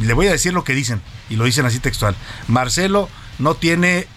Le 0.02 0.14
voy 0.14 0.28
a 0.28 0.32
decir 0.32 0.54
lo 0.54 0.64
que 0.64 0.74
dicen, 0.74 1.02
y 1.30 1.36
lo 1.36 1.46
dicen 1.46 1.66
así 1.66 1.80
textual. 1.80 2.16
Marcelo 2.48 3.10
no 3.40 3.56
tiene 3.56 4.08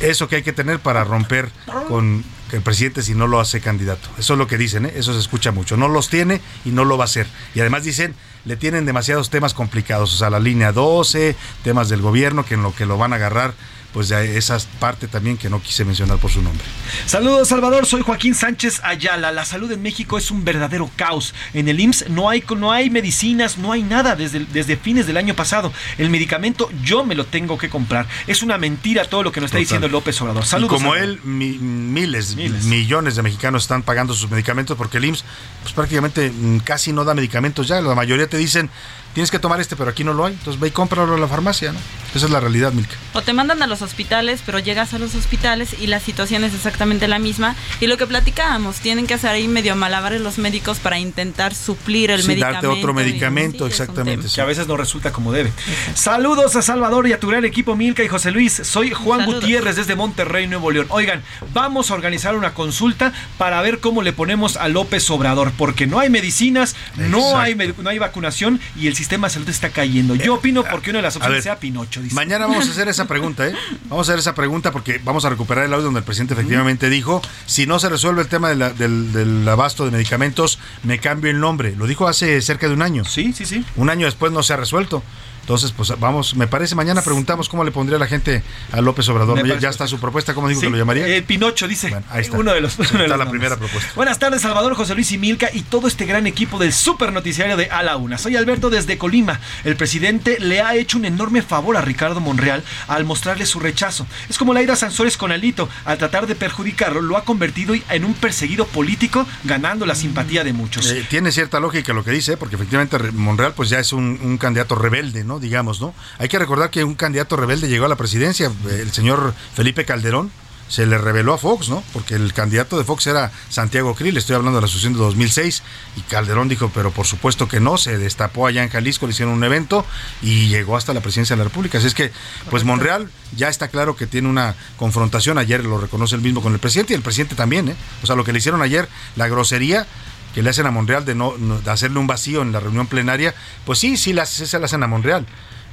eso 0.00 0.28
que 0.28 0.36
hay 0.36 0.42
que 0.42 0.52
tener 0.52 0.78
para 0.78 1.04
romper 1.04 1.50
con 1.88 2.24
el 2.52 2.62
presidente 2.62 3.02
si 3.02 3.14
no 3.14 3.26
lo 3.26 3.40
hace 3.40 3.60
candidato. 3.60 4.08
Eso 4.18 4.34
es 4.34 4.38
lo 4.38 4.46
que 4.46 4.58
dicen, 4.58 4.86
¿eh? 4.86 4.92
eso 4.96 5.12
se 5.12 5.20
escucha 5.20 5.52
mucho. 5.52 5.76
No 5.76 5.88
los 5.88 6.08
tiene 6.08 6.40
y 6.64 6.70
no 6.70 6.84
lo 6.84 6.96
va 6.96 7.04
a 7.04 7.06
hacer. 7.06 7.26
Y 7.54 7.60
además 7.60 7.84
dicen, 7.84 8.14
le 8.44 8.56
tienen 8.56 8.86
demasiados 8.86 9.30
temas 9.30 9.54
complicados, 9.54 10.14
o 10.14 10.16
sea, 10.16 10.30
la 10.30 10.40
línea 10.40 10.72
12, 10.72 11.36
temas 11.62 11.88
del 11.88 12.02
gobierno 12.02 12.44
que 12.44 12.54
en 12.54 12.62
lo 12.62 12.74
que 12.74 12.86
lo 12.86 12.98
van 12.98 13.12
a 13.12 13.16
agarrar, 13.16 13.54
pues 13.92 14.08
de 14.08 14.36
esa 14.38 14.58
parte 14.78 15.08
también 15.08 15.36
que 15.36 15.50
no 15.50 15.60
quise 15.62 15.84
mencionar 15.84 16.18
por 16.18 16.30
su 16.30 16.40
nombre. 16.42 16.64
Saludos 17.06 17.48
Salvador, 17.48 17.86
soy 17.86 18.02
Joaquín 18.02 18.34
Sánchez 18.34 18.80
Ayala. 18.84 19.32
La 19.32 19.44
salud 19.44 19.70
en 19.72 19.82
México 19.82 20.16
es 20.18 20.30
un 20.30 20.44
verdadero 20.44 20.90
caos. 20.96 21.34
En 21.54 21.68
el 21.68 21.80
IMSS 21.80 22.08
no 22.10 22.28
hay, 22.28 22.44
no 22.56 22.72
hay 22.72 22.90
medicinas, 22.90 23.58
no 23.58 23.72
hay 23.72 23.82
nada 23.82 24.14
desde, 24.16 24.40
desde 24.46 24.76
fines 24.76 25.06
del 25.06 25.16
año 25.16 25.34
pasado. 25.34 25.72
El 25.98 26.10
medicamento 26.10 26.70
yo 26.84 27.04
me 27.04 27.14
lo 27.14 27.26
tengo 27.26 27.58
que 27.58 27.68
comprar. 27.68 28.06
Es 28.26 28.42
una 28.42 28.58
mentira 28.58 29.04
todo 29.06 29.22
lo 29.22 29.32
que 29.32 29.40
nos 29.40 29.48
está 29.48 29.56
Total. 29.58 29.64
diciendo 29.64 29.88
López 29.88 30.20
Obrador. 30.22 30.44
Y 30.44 30.46
Saludos. 30.46 30.70
como 30.72 30.90
Salvador. 30.92 31.10
él, 31.10 31.20
mi- 31.24 31.58
miles, 31.58 32.36
Miles. 32.36 32.64
millones 32.64 33.16
de 33.16 33.22
mexicanos 33.22 33.62
están 33.62 33.82
pagando 33.82 34.14
sus 34.14 34.30
medicamentos 34.30 34.76
porque 34.76 34.98
el 34.98 35.04
IMSS 35.06 35.24
pues 35.62 35.74
prácticamente 35.74 36.30
mm, 36.30 36.58
casi 36.60 36.92
no 36.92 37.04
da 37.04 37.14
medicamentos 37.14 37.66
ya. 37.68 37.80
La 37.80 37.94
mayoría 37.94 38.28
te 38.28 38.36
dicen, 38.36 38.70
tienes 39.14 39.30
que 39.30 39.38
tomar 39.38 39.60
este, 39.60 39.76
pero 39.76 39.90
aquí 39.90 40.04
no 40.04 40.12
lo 40.14 40.26
hay. 40.26 40.32
Entonces 40.34 40.60
ve 40.60 40.68
y 40.68 40.70
cómpralo 40.70 41.14
a 41.14 41.18
la 41.18 41.28
farmacia, 41.28 41.72
¿no? 41.72 41.78
Esa 42.14 42.26
es 42.26 42.32
la 42.32 42.40
realidad, 42.40 42.72
Milka. 42.72 42.96
O 43.12 43.22
te 43.22 43.32
mandan 43.32 43.62
a 43.62 43.68
los 43.68 43.82
hospitales, 43.82 44.40
pero 44.44 44.58
llegas 44.58 44.94
a 44.94 44.98
los 44.98 45.14
hospitales 45.14 45.76
y 45.80 45.86
la 45.86 46.00
situación 46.00 46.42
es 46.42 46.54
exactamente 46.54 47.06
la 47.06 47.20
misma. 47.20 47.54
Y 47.80 47.86
lo 47.86 47.96
que 47.96 48.06
platicábamos, 48.06 48.76
tienen 48.76 49.06
que 49.06 49.14
hacer 49.14 49.30
ahí 49.30 49.46
medio 49.46 49.76
malabares 49.76 50.20
los 50.20 50.38
médicos 50.38 50.78
para 50.80 50.98
intentar 50.98 51.54
suplir 51.54 52.10
el 52.10 52.22
Sí, 52.22 52.28
medicamento. 52.28 52.66
darte 52.68 52.78
otro 52.80 52.90
y- 52.92 52.94
medicamento, 52.96 53.66
sí, 53.66 53.70
exactamente. 53.70 54.26
Que 54.34 54.40
a 54.40 54.44
veces 54.44 54.66
no 54.66 54.76
resulta 54.76 55.12
como 55.12 55.30
debe. 55.32 55.52
Saludos 55.94 56.56
a 56.56 56.62
Salvador 56.62 57.06
y 57.08 57.12
a 57.12 57.20
tu 57.20 57.28
gran 57.28 57.44
equipo 57.44 57.76
Milka 57.76 58.02
y 58.02 58.08
José 58.08 58.30
Luis. 58.30 58.60
Soy 58.64 58.90
Juan 58.90 59.20
Saludos. 59.20 59.40
Gutiérrez 59.42 59.76
desde 59.76 59.94
Monterrey, 59.94 60.46
Nuevo 60.46 60.70
León. 60.70 60.86
Oigan, 60.90 61.22
vamos 61.52 61.90
a 61.90 61.94
organizar 61.94 62.34
una 62.36 62.54
consulta 62.54 63.12
para 63.38 63.60
ver 63.62 63.78
cómo 63.80 64.02
le 64.02 64.12
ponemos 64.12 64.56
a 64.56 64.68
López 64.68 65.08
Obrador, 65.10 65.52
porque 65.56 65.86
no 65.86 65.98
hay 66.00 66.10
medicinas, 66.10 66.74
no 66.96 67.18
Exacto. 67.18 67.38
hay, 67.38 67.54
med- 67.54 67.76
no 67.78 67.90
hay 67.90 67.98
vacunación 67.98 68.60
y 68.76 68.86
el 68.88 68.96
sistema 69.00 69.26
de 69.26 69.34
salud 69.34 69.48
está 69.48 69.70
cayendo. 69.70 70.14
Yo 70.14 70.34
opino 70.34 70.62
porque 70.64 70.90
una 70.90 70.98
de 70.98 71.02
las 71.02 71.16
opciones 71.16 71.36
ver, 71.38 71.42
sea 71.42 71.58
Pinocho. 71.58 72.00
dice. 72.02 72.14
Mañana 72.14 72.46
vamos 72.46 72.68
a 72.68 72.70
hacer 72.70 72.86
esa 72.88 73.06
pregunta, 73.06 73.46
¿eh? 73.48 73.54
Vamos 73.88 74.08
a 74.08 74.12
hacer 74.12 74.20
esa 74.20 74.34
pregunta 74.34 74.70
porque 74.72 75.00
vamos 75.02 75.24
a 75.24 75.30
recuperar 75.30 75.64
el 75.64 75.72
audio 75.72 75.86
donde 75.86 75.98
el 76.00 76.04
presidente 76.04 76.34
efectivamente 76.34 76.88
dijo, 76.88 77.20
si 77.46 77.66
no 77.66 77.78
se 77.80 77.88
resuelve 77.88 78.22
el 78.22 78.28
tema 78.28 78.48
de 78.50 78.56
la- 78.56 78.70
del, 78.70 79.12
del 79.12 79.48
abasto 79.48 79.84
de 79.84 79.90
medicamentos, 79.90 80.58
me 80.84 80.98
cambio 80.98 81.30
el 81.30 81.40
nombre. 81.40 81.74
Lo 81.76 81.86
dijo 81.86 82.06
hace 82.06 82.40
cerca 82.42 82.68
de 82.68 82.74
un 82.74 82.82
año. 82.82 83.04
Sí, 83.04 83.32
sí, 83.32 83.44
sí. 83.46 83.64
Un 83.76 83.90
año 83.90 84.06
después 84.06 84.30
no 84.32 84.42
se 84.42 84.52
ha 84.52 84.56
resuelto. 84.56 85.02
Entonces, 85.50 85.72
pues 85.72 85.92
vamos, 85.98 86.36
me 86.36 86.46
parece, 86.46 86.76
mañana 86.76 87.02
preguntamos 87.02 87.48
cómo 87.48 87.64
le 87.64 87.72
pondría 87.72 87.98
la 87.98 88.06
gente 88.06 88.44
a 88.70 88.80
López 88.80 89.08
Obrador. 89.08 89.44
Ya, 89.58 89.68
está 89.68 89.88
su 89.88 89.98
propuesta, 89.98 90.32
¿cómo 90.32 90.46
dijo 90.46 90.60
Sí, 90.60 90.66
que 90.68 90.70
lo 90.70 90.76
llamaría? 90.78 91.08
eh, 91.08 91.22
Pinocho 91.22 91.66
dice. 91.66 91.92
ahí 92.08 92.20
está. 92.22 92.38
Uno 92.38 92.52
de 92.54 92.60
los. 92.60 92.76
De 92.76 92.84
está 92.84 92.98
los 92.98 93.08
la 93.08 93.16
nombres. 93.16 93.30
primera 93.30 93.56
propuesta. 93.56 93.90
Buenas 93.96 94.20
tardes, 94.20 94.42
Salvador, 94.42 94.74
José 94.76 94.94
Luis 94.94 95.10
y 95.10 95.18
Milka 95.18 95.48
y 95.52 95.62
todo 95.62 95.88
este 95.88 96.04
gran 96.06 96.28
equipo 96.28 96.56
del 96.60 96.72
super 96.72 97.12
noticiario 97.12 97.56
de 97.56 97.68
A 97.68 97.82
la 97.82 97.96
Una. 97.96 98.16
Soy 98.16 98.36
Alberto 98.36 98.70
desde 98.70 98.96
Colima. 98.96 99.40
El 99.64 99.74
presidente 99.74 100.38
le 100.38 100.60
ha 100.60 100.76
hecho 100.76 100.98
un 100.98 101.04
enorme 101.04 101.42
favor 101.42 101.76
a 101.76 101.80
Ricardo 101.80 102.20
Monreal 102.20 102.62
al 102.86 103.04
mostrarle 103.04 103.44
su 103.44 103.58
rechazo. 103.58 104.06
Es 104.28 104.38
como 104.38 104.54
Laida 104.54 104.76
Sansores 104.76 105.16
con 105.16 105.32
Alito. 105.32 105.68
Al 105.84 105.98
tratar 105.98 106.28
de 106.28 106.36
perjudicarlo, 106.36 107.00
lo 107.02 107.16
ha 107.16 107.24
convertido 107.24 107.74
en 107.88 108.04
un 108.04 108.14
perseguido 108.14 108.66
político, 108.68 109.26
ganando 109.42 109.84
la 109.84 109.96
simpatía 109.96 110.44
de 110.44 110.52
muchos. 110.52 110.88
Eh, 110.92 111.04
tiene 111.10 111.32
cierta 111.32 111.58
lógica 111.58 111.92
lo 111.92 112.04
que 112.04 112.12
dice, 112.12 112.36
porque 112.36 112.54
efectivamente 112.54 112.98
Re- 112.98 113.10
Monreal 113.10 113.52
pues 113.54 113.68
ya 113.68 113.80
es 113.80 113.92
un, 113.92 114.20
un 114.22 114.38
candidato 114.38 114.76
rebelde, 114.76 115.24
¿no? 115.24 115.39
Digamos, 115.40 115.80
¿no? 115.80 115.94
Hay 116.18 116.28
que 116.28 116.38
recordar 116.38 116.70
que 116.70 116.84
un 116.84 116.94
candidato 116.94 117.36
rebelde 117.36 117.68
llegó 117.68 117.86
a 117.86 117.88
la 117.88 117.96
presidencia, 117.96 118.52
eh, 118.68 118.78
el 118.82 118.92
señor 118.92 119.34
Felipe 119.54 119.84
Calderón, 119.84 120.30
se 120.70 120.86
le 120.86 120.98
reveló 120.98 121.34
a 121.34 121.38
Fox, 121.38 121.68
¿no? 121.68 121.82
Porque 121.92 122.14
el 122.14 122.32
candidato 122.32 122.78
de 122.78 122.84
Fox 122.84 123.08
era 123.08 123.32
Santiago 123.48 123.94
Krill, 123.96 124.16
estoy 124.16 124.36
hablando 124.36 124.58
de 124.58 124.62
la 124.62 124.66
asociación 124.66 124.92
de 124.92 125.00
2006, 125.00 125.64
y 125.96 126.00
Calderón 126.02 126.48
dijo, 126.48 126.70
pero 126.72 126.92
por 126.92 127.06
supuesto 127.06 127.48
que 127.48 127.58
no, 127.58 127.76
se 127.76 127.98
destapó 127.98 128.46
allá 128.46 128.62
en 128.62 128.68
Jalisco, 128.68 129.06
le 129.06 129.12
hicieron 129.12 129.34
un 129.34 129.42
evento 129.42 129.84
y 130.22 130.46
llegó 130.46 130.76
hasta 130.76 130.94
la 130.94 131.00
presidencia 131.00 131.34
de 131.34 131.38
la 131.38 131.44
República. 131.48 131.78
Así 131.78 131.88
es 131.88 131.94
que, 131.94 132.12
pues 132.50 132.62
Monreal 132.62 133.10
ya 133.36 133.48
está 133.48 133.66
claro 133.66 133.96
que 133.96 134.06
tiene 134.06 134.28
una 134.28 134.54
confrontación, 134.76 135.38
ayer 135.38 135.64
lo 135.64 135.78
reconoce 135.78 136.14
el 136.14 136.20
mismo 136.20 136.40
con 136.40 136.52
el 136.52 136.60
presidente 136.60 136.92
y 136.92 136.96
el 136.96 137.02
presidente 137.02 137.34
también, 137.34 137.68
¿eh? 137.68 137.76
O 138.04 138.06
sea, 138.06 138.14
lo 138.14 138.22
que 138.24 138.32
le 138.32 138.38
hicieron 138.38 138.62
ayer, 138.62 138.88
la 139.16 139.26
grosería 139.26 139.88
que 140.34 140.42
le 140.42 140.50
hacen 140.50 140.66
a 140.66 140.70
Monreal 140.70 141.04
de 141.04 141.14
no, 141.14 141.34
no- 141.38 141.60
de 141.60 141.70
hacerle 141.70 141.98
un 141.98 142.06
vacío 142.06 142.42
en 142.42 142.52
la 142.52 142.60
reunión 142.60 142.86
plenaria, 142.86 143.34
pues 143.64 143.78
sí, 143.78 143.96
sí, 143.96 144.12
las, 144.12 144.28
se 144.30 144.58
la 144.58 144.66
hacen 144.66 144.82
a 144.82 144.86
Monreal. 144.86 145.26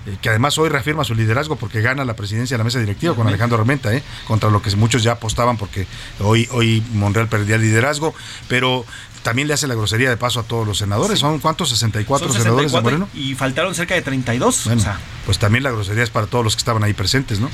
eh, 0.06 0.18
que 0.22 0.30
además 0.30 0.58
hoy 0.58 0.70
reafirma 0.70 1.04
su 1.04 1.14
liderazgo 1.16 1.58
porque 1.58 1.82
gana 1.82 2.06
la 2.06 2.16
presidencia 2.16 2.56
de 2.56 2.60
la 2.60 2.64
mesa 2.64 2.80
directiva 2.80 3.14
con 3.14 3.28
Alejandro 3.28 3.58
Armenta, 3.60 3.94
¿eh? 3.94 4.02
contra 4.26 4.50
lo 4.50 4.62
que 4.62 4.74
muchos 4.78 5.04
ya 5.04 5.14
apostaban 5.14 5.58
porque 5.58 5.86
hoy, 6.22 6.48
hoy 6.52 6.82
Monreal 6.94 7.28
perdía 7.28 7.56
el 7.56 7.62
liderazgo, 7.62 8.14
pero 8.48 8.86
también 9.24 9.50
le 9.50 9.54
hace 9.56 9.68
la 9.68 9.76
grosería 9.76 10.10
de 10.10 10.16
paso 10.16 10.40
a 10.40 10.44
todos 10.44 10.66
los 10.66 10.78
senadores. 10.78 11.20
¿Son 11.20 11.40
cuántos? 11.40 11.70
64 11.72 12.28
Son 12.30 12.38
senadores 12.38 12.72
de 12.72 12.78
64 12.78 13.06
Moreno. 13.08 13.10
y 13.30 13.36
faltaron 13.36 13.76
cerca 13.76 13.96
de 13.96 14.02
32. 14.02 14.62
Bueno, 14.66 14.80
o 14.80 14.84
sea, 14.84 14.98
pues 15.26 15.38
también 15.40 15.64
la 15.66 15.72
grosería 15.72 16.04
es 16.04 16.10
para 16.10 16.28
todos 16.28 16.46
los 16.46 16.56
que 16.56 16.60
estaban 16.60 16.84
ahí 16.86 16.94
presentes, 16.94 17.42
¿no? 17.42 17.50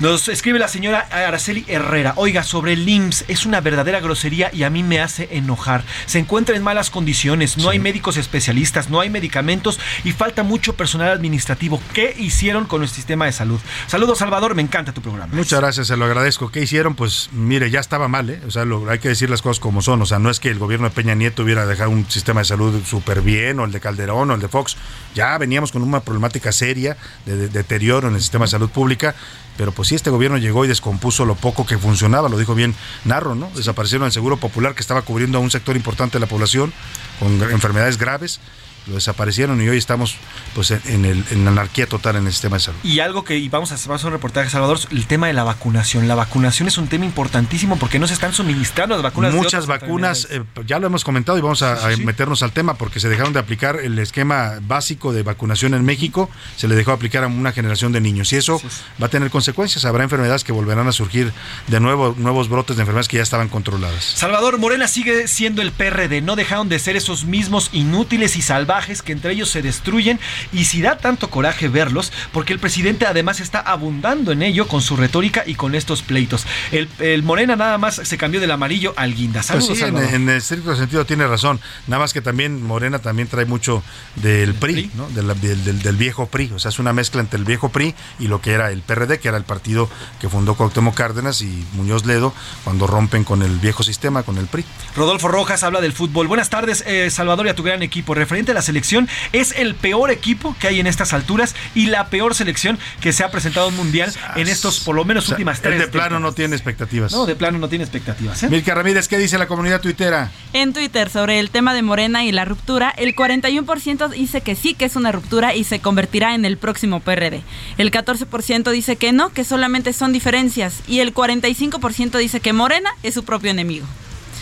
Nos 0.00 0.28
escribe 0.28 0.60
la 0.60 0.68
señora 0.68 1.08
Araceli 1.10 1.64
Herrera. 1.66 2.12
Oiga, 2.14 2.44
sobre 2.44 2.72
el 2.74 2.88
IMSS 2.88 3.24
es 3.26 3.46
una 3.46 3.60
verdadera 3.60 3.98
grosería 3.98 4.48
y 4.52 4.62
a 4.62 4.70
mí 4.70 4.84
me 4.84 5.00
hace 5.00 5.28
enojar. 5.32 5.82
Se 6.06 6.20
encuentra 6.20 6.54
en 6.54 6.62
malas 6.62 6.88
condiciones, 6.90 7.56
no 7.58 7.68
hay 7.70 7.80
médicos 7.80 8.16
especialistas, 8.16 8.90
no 8.90 9.00
hay 9.00 9.10
medicamentos 9.10 9.80
y 10.04 10.12
falta 10.12 10.44
mucho 10.44 10.76
personal 10.76 11.10
administrativo. 11.10 11.82
¿Qué 11.94 12.14
hicieron 12.16 12.66
con 12.66 12.82
el 12.84 12.88
sistema 12.88 13.24
de 13.26 13.32
salud? 13.32 13.58
Saludos, 13.88 14.18
Salvador, 14.18 14.54
me 14.54 14.62
encanta 14.62 14.92
tu 14.92 15.02
programa. 15.02 15.34
Muchas 15.34 15.58
gracias, 15.58 15.88
se 15.88 15.96
lo 15.96 16.04
agradezco. 16.04 16.52
¿Qué 16.52 16.62
hicieron? 16.62 16.94
Pues 16.94 17.28
mire, 17.32 17.68
ya 17.72 17.80
estaba 17.80 18.06
mal, 18.06 18.30
¿eh? 18.30 18.40
O 18.46 18.52
sea, 18.52 18.64
lo- 18.64 18.88
hay 18.88 19.00
que 19.00 19.08
decir 19.08 19.28
las 19.28 19.42
cosas 19.42 19.58
como 19.58 19.82
son. 19.82 20.00
O 20.00 20.06
sea, 20.06 20.20
no 20.20 20.30
es 20.30 20.38
que 20.38 20.48
el 20.48 20.60
gobierno 20.60 20.88
de 20.88 20.94
Peña 20.94 21.16
Nieto 21.16 21.42
hubiera 21.42 21.66
dejado 21.66 21.90
un 21.90 22.08
sistema 22.08 22.40
de 22.42 22.44
salud 22.44 22.84
súper 22.86 23.20
bien, 23.20 23.58
o 23.58 23.64
el 23.64 23.72
de 23.72 23.80
Calderón, 23.80 24.30
o 24.30 24.34
el 24.34 24.40
de 24.40 24.46
Fox. 24.46 24.76
Ya 25.16 25.36
veníamos 25.38 25.72
con 25.72 25.82
una 25.82 25.98
problemática 26.00 26.52
seria 26.52 26.96
de, 27.26 27.36
de 27.36 27.48
deterioro 27.48 28.06
en 28.06 28.14
el 28.14 28.20
sistema 28.20 28.44
de 28.44 28.52
salud 28.52 28.70
pública. 28.70 29.16
Pero 29.58 29.72
pues 29.72 29.88
sí, 29.88 29.96
este 29.96 30.08
gobierno 30.08 30.38
llegó 30.38 30.64
y 30.64 30.68
descompuso 30.68 31.24
lo 31.24 31.34
poco 31.34 31.66
que 31.66 31.76
funcionaba, 31.76 32.28
lo 32.28 32.38
dijo 32.38 32.54
bien 32.54 32.76
Narro, 33.04 33.34
¿no? 33.34 33.50
Desaparecieron 33.56 34.06
el 34.06 34.12
seguro 34.12 34.36
popular 34.36 34.76
que 34.76 34.80
estaba 34.80 35.02
cubriendo 35.02 35.36
a 35.36 35.40
un 35.40 35.50
sector 35.50 35.76
importante 35.76 36.14
de 36.14 36.20
la 36.20 36.28
población 36.28 36.72
con 37.18 37.42
enfermedades 37.50 37.98
graves, 37.98 38.40
lo 38.88 38.94
desaparecieron 38.94 39.60
y 39.62 39.68
hoy 39.68 39.78
estamos 39.78 40.16
pues 40.54 40.70
en, 40.70 40.80
en 40.86 41.04
el, 41.04 41.24
en 41.30 41.44
la 41.44 41.50
anarquía 41.50 41.86
total 41.86 42.16
en 42.16 42.26
el 42.26 42.32
sistema 42.32 42.56
de 42.56 42.60
salud. 42.60 42.78
Y 42.82 43.00
algo 43.00 43.24
que 43.24 43.36
y 43.36 43.48
vamos 43.48 43.72
a 43.72 43.74
hacer 43.74 44.06
un 44.06 44.12
reportaje, 44.12 44.50
Salvador, 44.50 44.78
el 44.90 45.06
tema 45.06 45.26
de 45.26 45.32
la 45.32 45.44
vacunación. 45.44 46.08
La 46.08 46.14
vacunación 46.14 46.68
es 46.68 46.78
un 46.78 46.88
tema 46.88 47.04
importantísimo 47.04 47.78
porque 47.78 47.98
no 47.98 48.06
se 48.06 48.14
están 48.14 48.32
suministrando 48.32 48.94
las 48.94 49.02
vacunas. 49.02 49.34
Muchas 49.34 49.66
vacunas, 49.66 50.28
eh, 50.30 50.42
ya 50.66 50.78
lo 50.78 50.86
hemos 50.86 51.04
comentado 51.04 51.38
y 51.38 51.40
vamos 51.40 51.62
a, 51.62 51.88
a 51.88 51.96
meternos 51.98 52.42
al 52.42 52.52
tema 52.52 52.74
porque 52.74 53.00
se 53.00 53.08
dejaron 53.08 53.32
de 53.32 53.40
aplicar 53.40 53.76
el 53.80 53.98
esquema 53.98 54.54
básico 54.62 55.12
de 55.12 55.22
vacunación 55.22 55.74
en 55.74 55.84
México, 55.84 56.30
se 56.56 56.68
le 56.68 56.74
dejó 56.74 56.92
aplicar 56.92 57.24
a 57.24 57.26
una 57.26 57.52
generación 57.52 57.92
de 57.92 58.00
niños 58.00 58.32
y 58.32 58.36
eso 58.36 58.60
va 59.00 59.06
a 59.06 59.10
tener 59.10 59.30
consecuencias. 59.30 59.84
Habrá 59.84 60.04
enfermedades 60.04 60.44
que 60.44 60.52
volverán 60.52 60.88
a 60.88 60.92
surgir 60.92 61.32
de 61.66 61.80
nuevo, 61.80 62.14
nuevos 62.16 62.48
brotes 62.48 62.76
de 62.76 62.82
enfermedades 62.82 63.08
que 63.08 63.18
ya 63.18 63.22
estaban 63.22 63.48
controladas. 63.48 64.04
Salvador 64.04 64.58
Morena 64.58 64.88
sigue 64.88 65.28
siendo 65.28 65.62
el 65.62 65.72
PRD, 65.72 66.22
no 66.22 66.36
dejaron 66.36 66.68
de 66.68 66.78
ser 66.78 66.96
esos 66.96 67.24
mismos 67.24 67.70
inútiles 67.72 68.36
y 68.36 68.42
salvajes 68.42 68.77
que 69.02 69.12
entre 69.12 69.32
ellos 69.32 69.50
se 69.50 69.60
destruyen 69.62 70.20
y 70.52 70.64
si 70.64 70.80
da 70.82 70.98
tanto 70.98 71.30
coraje 71.30 71.68
verlos, 71.68 72.12
porque 72.32 72.52
el 72.52 72.58
presidente 72.58 73.06
además 73.06 73.40
está 73.40 73.60
abundando 73.60 74.32
en 74.32 74.42
ello 74.42 74.68
con 74.68 74.80
su 74.82 74.96
retórica 74.96 75.42
y 75.46 75.54
con 75.54 75.74
estos 75.74 76.02
pleitos. 76.02 76.46
El, 76.72 76.88
el 77.00 77.22
Morena 77.22 77.56
nada 77.56 77.76
más 77.78 77.96
se 77.96 78.16
cambió 78.18 78.40
del 78.40 78.50
amarillo 78.50 78.94
al 78.96 79.14
guinda. 79.14 79.40
Pues 79.40 79.46
Saludos, 79.46 79.78
sí, 79.78 79.84
en, 79.84 79.96
en 79.98 80.28
el 80.28 80.42
sentido 80.42 81.04
tiene 81.04 81.26
razón. 81.26 81.60
Nada 81.86 82.00
más 82.00 82.12
que 82.12 82.20
también 82.20 82.62
Morena 82.62 82.98
también 83.00 83.28
trae 83.28 83.44
mucho 83.44 83.82
del 84.16 84.54
PRI, 84.54 84.90
¿no? 84.94 85.08
Del, 85.10 85.26
del- 85.40 85.64
del- 85.64 85.82
del 85.82 85.96
viejo 85.96 86.26
PRI. 86.26 86.52
O 86.54 86.58
sea, 86.58 86.68
es 86.70 86.78
una 86.78 86.92
mezcla 86.92 87.20
entre 87.20 87.38
el 87.38 87.44
viejo 87.44 87.68
PRI 87.70 87.94
y 88.18 88.28
lo 88.28 88.40
que 88.40 88.52
era 88.52 88.70
el 88.70 88.82
PRD, 88.82 89.18
que 89.18 89.28
era 89.28 89.36
el 89.36 89.44
partido 89.44 89.88
que 90.20 90.28
fundó 90.28 90.54
Cuauhtémoc 90.54 90.94
Cárdenas 90.94 91.42
y 91.42 91.64
Muñoz 91.74 92.04
Ledo 92.06 92.32
cuando 92.64 92.86
rompen 92.86 93.24
con 93.24 93.42
el 93.42 93.58
viejo 93.58 93.82
sistema, 93.82 94.22
con 94.22 94.38
el 94.38 94.46
PRI. 94.46 94.64
Rodolfo 94.96 95.28
Rojas 95.28 95.62
habla 95.62 95.80
del 95.80 95.92
fútbol. 95.92 96.26
Buenas 96.28 96.50
tardes, 96.50 96.84
eh, 96.86 97.10
Salvador, 97.10 97.46
y 97.46 97.50
a 97.50 97.54
tu 97.54 97.62
gran 97.62 97.82
equipo. 97.82 98.14
Referente 98.14 98.52
a 98.52 98.54
la 98.58 98.62
selección, 98.62 99.08
es 99.32 99.52
el 99.56 99.74
peor 99.76 100.10
equipo 100.10 100.56
que 100.58 100.66
hay 100.66 100.80
en 100.80 100.86
estas 100.88 101.12
alturas 101.12 101.54
y 101.74 101.86
la 101.86 102.08
peor 102.08 102.34
selección 102.34 102.76
que 103.00 103.12
se 103.12 103.22
ha 103.22 103.30
presentado 103.30 103.68
en 103.68 103.76
Mundial 103.76 104.12
en 104.34 104.48
estos, 104.48 104.80
por 104.80 104.96
lo 104.96 105.04
menos, 105.04 105.24
O 105.24 105.26
sea, 105.28 105.34
últimas 105.36 105.60
tres. 105.60 105.78
de 105.78 105.86
plano 105.86 106.18
no 106.18 106.32
tiene 106.32 106.56
expectativas. 106.56 107.12
No, 107.12 107.24
de 107.24 107.36
plano 107.36 107.58
no 107.58 107.68
tiene 107.68 107.84
expectativas. 107.84 108.42
¿eh? 108.42 108.48
Milka 108.48 108.74
Ramírez, 108.74 109.06
¿qué 109.06 109.16
dice 109.18 109.38
la 109.38 109.46
comunidad 109.46 109.80
tuitera? 109.80 110.32
En 110.52 110.72
Twitter 110.72 111.08
sobre 111.08 111.38
el 111.38 111.50
tema 111.50 111.72
de 111.72 111.82
Morena 111.82 112.24
y 112.24 112.32
la 112.32 112.44
ruptura, 112.44 112.90
el 112.90 113.14
41% 113.14 114.08
dice 114.10 114.40
que 114.40 114.56
sí, 114.56 114.74
que 114.74 114.86
es 114.86 114.96
una 114.96 115.12
ruptura 115.12 115.54
y 115.54 115.62
se 115.64 115.78
convertirá 115.80 116.34
en 116.34 116.44
el 116.44 116.56
próximo 116.58 116.98
PRD. 117.00 117.42
El 117.76 117.90
14% 117.92 118.70
dice 118.72 118.96
que 118.96 119.12
no, 119.12 119.30
que 119.32 119.44
solamente 119.44 119.92
son 119.92 120.12
diferencias. 120.12 120.80
Y 120.88 120.98
el 121.00 121.14
45% 121.14 122.18
dice 122.18 122.40
que 122.40 122.52
Morena 122.52 122.90
es 123.02 123.14
su 123.14 123.24
propio 123.24 123.50
enemigo. 123.50 123.86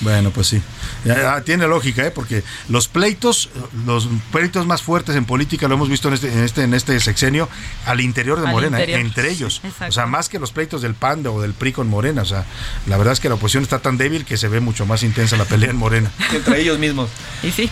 Bueno, 0.01 0.31
pues 0.31 0.49
sí. 0.49 0.63
Ya, 1.05 1.41
tiene 1.43 1.67
lógica, 1.67 2.07
¿eh? 2.07 2.11
porque 2.11 2.43
los 2.69 2.89
pleitos, 2.89 3.49
los 3.87 4.09
pleitos 4.33 4.67
más 4.67 4.83
fuertes 4.83 5.17
en 5.17 5.25
política 5.25 5.69
lo 5.69 5.75
hemos 5.75 5.89
visto 5.89 6.09
en 6.09 6.15
este, 6.15 6.33
en 6.33 6.41
este, 6.41 6.63
en 6.65 6.75
este 6.75 7.01
sexenio 7.01 7.49
al 7.85 8.01
interior 8.01 8.41
de 8.41 8.47
Al 8.47 8.53
Morena, 8.53 8.81
¿eh? 8.81 9.01
entre 9.01 9.31
ellos. 9.31 9.61
Exacto. 9.65 9.89
O 9.89 9.93
sea, 9.93 10.07
más 10.07 10.29
que 10.29 10.39
los 10.39 10.53
pleitos 10.53 10.83
del 10.83 10.95
PAN 10.95 11.27
o 11.27 11.41
del 11.41 11.55
PRI 11.55 11.73
con 11.73 11.89
Morena. 11.89 12.23
O 12.23 12.27
sea, 12.27 12.45
la 12.87 12.97
verdad 12.97 13.13
es 13.13 13.21
que 13.21 13.29
la 13.29 13.37
oposición 13.37 13.63
está 13.63 13.79
tan 13.79 13.97
débil 13.97 14.25
que 14.25 14.37
se 14.37 14.49
ve 14.49 14.61
mucho 14.61 14.87
más 14.87 15.03
intensa 15.03 15.37
la 15.37 15.45
pelea 15.45 15.71
en 15.71 15.77
Morena. 15.77 16.11
Entre 16.33 16.61
ellos 16.61 16.79
mismos. 16.79 17.09
Y 17.43 17.51
sí. 17.51 17.71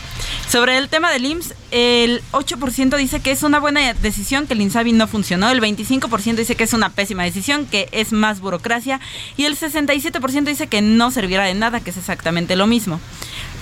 Sobre 0.48 0.78
el 0.78 0.88
tema 0.88 1.10
del 1.10 1.26
IMSS, 1.26 1.54
el 1.70 2.22
8% 2.32 2.96
dice 2.96 3.20
que 3.20 3.30
es 3.30 3.42
una 3.42 3.58
buena 3.58 3.92
decisión, 3.94 4.46
que 4.46 4.54
el 4.54 4.60
INSABI 4.60 4.92
no 4.92 5.08
funcionó, 5.08 5.50
el 5.50 5.60
25% 5.60 6.36
dice 6.36 6.54
que 6.54 6.64
es 6.64 6.72
una 6.72 6.90
pésima 6.90 7.24
decisión, 7.24 7.66
que 7.66 7.88
es 7.92 8.12
más 8.12 8.40
burocracia, 8.40 9.00
y 9.36 9.44
el 9.44 9.58
67% 9.58 10.44
dice 10.44 10.68
que 10.68 10.82
no 10.82 11.10
servirá 11.10 11.44
de 11.44 11.54
nada, 11.54 11.80
que 11.80 11.90
es 11.90 11.96
exactamente 12.14 12.54
lo 12.56 12.66
mismo. 12.66 13.00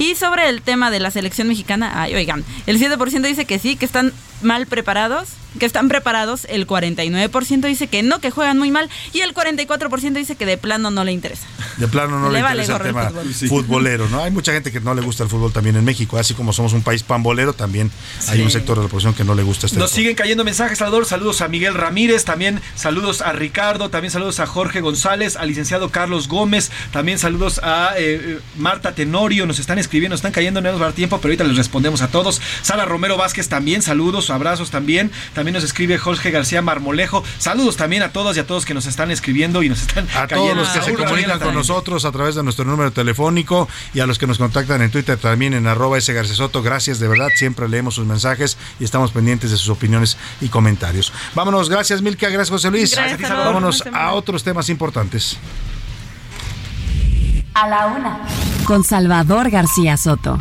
Y 0.02 0.16
sobre 0.16 0.48
el 0.48 0.62
tema 0.62 0.90
de 0.90 0.98
la 0.98 1.12
selección 1.12 1.46
mexicana, 1.46 2.02
ay, 2.02 2.16
oigan, 2.16 2.44
el 2.66 2.80
7% 2.80 3.22
dice 3.22 3.44
que 3.44 3.60
sí, 3.60 3.76
que 3.76 3.84
están 3.84 4.12
mal 4.42 4.66
preparados, 4.66 5.28
que 5.58 5.66
están 5.66 5.88
preparados, 5.88 6.46
el 6.48 6.66
49% 6.66 7.60
dice 7.66 7.86
que 7.86 8.02
no, 8.02 8.20
que 8.20 8.30
juegan 8.30 8.58
muy 8.58 8.70
mal 8.70 8.88
y 9.12 9.20
el 9.20 9.34
44% 9.34 10.14
dice 10.14 10.36
que 10.36 10.46
de 10.46 10.56
plano 10.56 10.90
no 10.90 11.04
le 11.04 11.12
interesa. 11.12 11.46
De 11.76 11.88
plano 11.88 12.18
no 12.18 12.30
le, 12.30 12.40
interesa 12.40 12.76
el 12.76 12.82
tema 12.82 13.10
futbolero, 13.48 14.08
¿no? 14.08 14.22
Hay 14.22 14.30
mucha 14.30 14.52
gente 14.52 14.72
que 14.72 14.80
no 14.80 14.94
le 14.94 15.02
gusta 15.02 15.24
el 15.24 15.28
fútbol 15.28 15.52
también 15.52 15.76
en 15.76 15.84
México, 15.84 16.18
así 16.18 16.34
como 16.34 16.52
somos 16.52 16.72
un 16.72 16.82
país 16.82 17.02
pambolero, 17.02 17.52
también 17.52 17.90
hay 18.28 18.40
un 18.40 18.50
sector 18.50 18.78
de 18.78 18.84
la 18.84 18.88
población 18.88 19.14
que 19.14 19.24
no 19.24 19.34
le 19.34 19.42
gusta 19.42 19.66
este 19.66 19.78
Nos 19.78 19.90
siguen 19.90 20.14
cayendo 20.14 20.44
mensajes, 20.44 20.78
Salvador, 20.78 21.06
saludos 21.06 21.40
a 21.40 21.48
Miguel 21.48 21.74
Ramírez, 21.74 22.24
también 22.24 22.60
saludos 22.74 23.20
a 23.20 23.32
Ricardo, 23.32 23.90
también 23.90 24.10
saludos 24.10 24.40
a 24.40 24.46
Jorge 24.46 24.80
González, 24.80 25.36
al 25.36 25.48
licenciado 25.48 25.90
Carlos 25.90 26.28
Gómez, 26.28 26.70
también 26.92 27.18
saludos 27.18 27.60
a 27.62 27.92
eh, 27.96 28.40
Marta 28.56 28.94
Tenorio, 28.94 29.46
nos 29.46 29.58
están 29.58 29.78
escribiendo, 29.92 30.14
nos 30.14 30.20
están 30.20 30.32
cayendo, 30.32 30.62
no 30.62 30.72
nos 30.72 30.80
va 30.80 30.86
a 30.86 30.88
dar 30.88 30.94
tiempo, 30.94 31.18
pero 31.18 31.32
ahorita 31.32 31.44
les 31.44 31.56
respondemos 31.56 32.00
a 32.00 32.08
todos. 32.08 32.40
Sala 32.62 32.86
Romero 32.86 33.18
Vázquez 33.18 33.48
también, 33.48 33.82
saludos, 33.82 34.30
abrazos 34.30 34.70
también. 34.70 35.10
También 35.34 35.52
nos 35.52 35.64
escribe 35.64 35.98
Jorge 35.98 36.30
García 36.30 36.62
Marmolejo. 36.62 37.22
Saludos 37.36 37.76
también 37.76 38.02
a 38.02 38.10
todos 38.10 38.34
y 38.38 38.40
a 38.40 38.46
todos 38.46 38.64
que 38.64 38.72
nos 38.72 38.86
están 38.86 39.10
escribiendo 39.10 39.62
y 39.62 39.68
nos 39.68 39.82
están 39.82 40.08
A 40.16 40.26
todos 40.26 40.56
los 40.56 40.68
que 40.70 40.80
se 40.80 40.94
comunican 40.94 41.38
con 41.40 41.54
nosotros 41.54 42.06
a 42.06 42.12
través 42.12 42.34
de 42.34 42.42
nuestro 42.42 42.64
número 42.64 42.90
telefónico 42.90 43.68
y 43.92 44.00
a 44.00 44.06
los 44.06 44.18
que 44.18 44.26
nos 44.26 44.38
contactan 44.38 44.80
en 44.80 44.90
Twitter 44.90 45.18
también 45.18 45.52
en 45.52 45.66
arroba 45.66 45.98
ese 45.98 46.22
Soto. 46.24 46.62
Gracias 46.62 46.98
de 46.98 47.08
verdad, 47.08 47.28
siempre 47.36 47.68
leemos 47.68 47.96
sus 47.96 48.06
mensajes 48.06 48.56
y 48.80 48.84
estamos 48.84 49.10
pendientes 49.10 49.50
de 49.50 49.58
sus 49.58 49.68
opiniones 49.68 50.16
y 50.40 50.48
comentarios. 50.48 51.12
Vámonos, 51.34 51.68
gracias 51.68 52.00
Milka, 52.00 52.28
gracias 52.30 52.48
José 52.48 52.70
Luis. 52.70 52.94
Gracias, 52.94 53.28
Vámonos 53.28 53.84
a 53.92 54.12
otros 54.12 54.42
temas 54.42 54.70
importantes. 54.70 55.36
A 57.54 57.68
la 57.68 57.86
una. 57.86 58.18
Con 58.64 58.82
Salvador 58.84 59.50
García 59.50 59.96
Soto. 59.96 60.40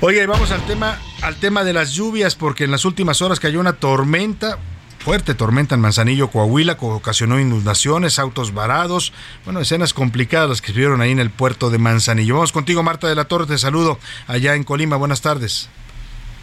Oye, 0.00 0.22
y 0.22 0.26
vamos 0.26 0.50
al 0.50 0.64
tema, 0.66 0.98
al 1.22 1.36
tema 1.36 1.64
de 1.64 1.72
las 1.72 1.92
lluvias, 1.92 2.34
porque 2.34 2.64
en 2.64 2.70
las 2.70 2.84
últimas 2.84 3.22
horas 3.22 3.40
cayó 3.40 3.58
una 3.58 3.72
tormenta, 3.72 4.58
fuerte 4.98 5.34
tormenta 5.34 5.74
en 5.74 5.80
Manzanillo, 5.80 6.30
Coahuila, 6.30 6.76
que 6.76 6.84
ocasionó 6.84 7.40
inundaciones, 7.40 8.18
autos 8.18 8.52
varados, 8.52 9.12
bueno, 9.44 9.60
escenas 9.60 9.94
complicadas 9.94 10.48
las 10.48 10.60
que 10.60 10.72
se 10.72 10.78
vieron 10.78 11.00
ahí 11.00 11.10
en 11.10 11.20
el 11.20 11.30
puerto 11.30 11.70
de 11.70 11.78
Manzanillo. 11.78 12.34
Vamos 12.34 12.52
contigo, 12.52 12.82
Marta 12.82 13.08
de 13.08 13.14
la 13.14 13.24
Torre, 13.24 13.46
te 13.46 13.58
saludo 13.58 13.98
allá 14.26 14.54
en 14.54 14.64
Colima, 14.64 14.96
buenas 14.96 15.22
tardes. 15.22 15.68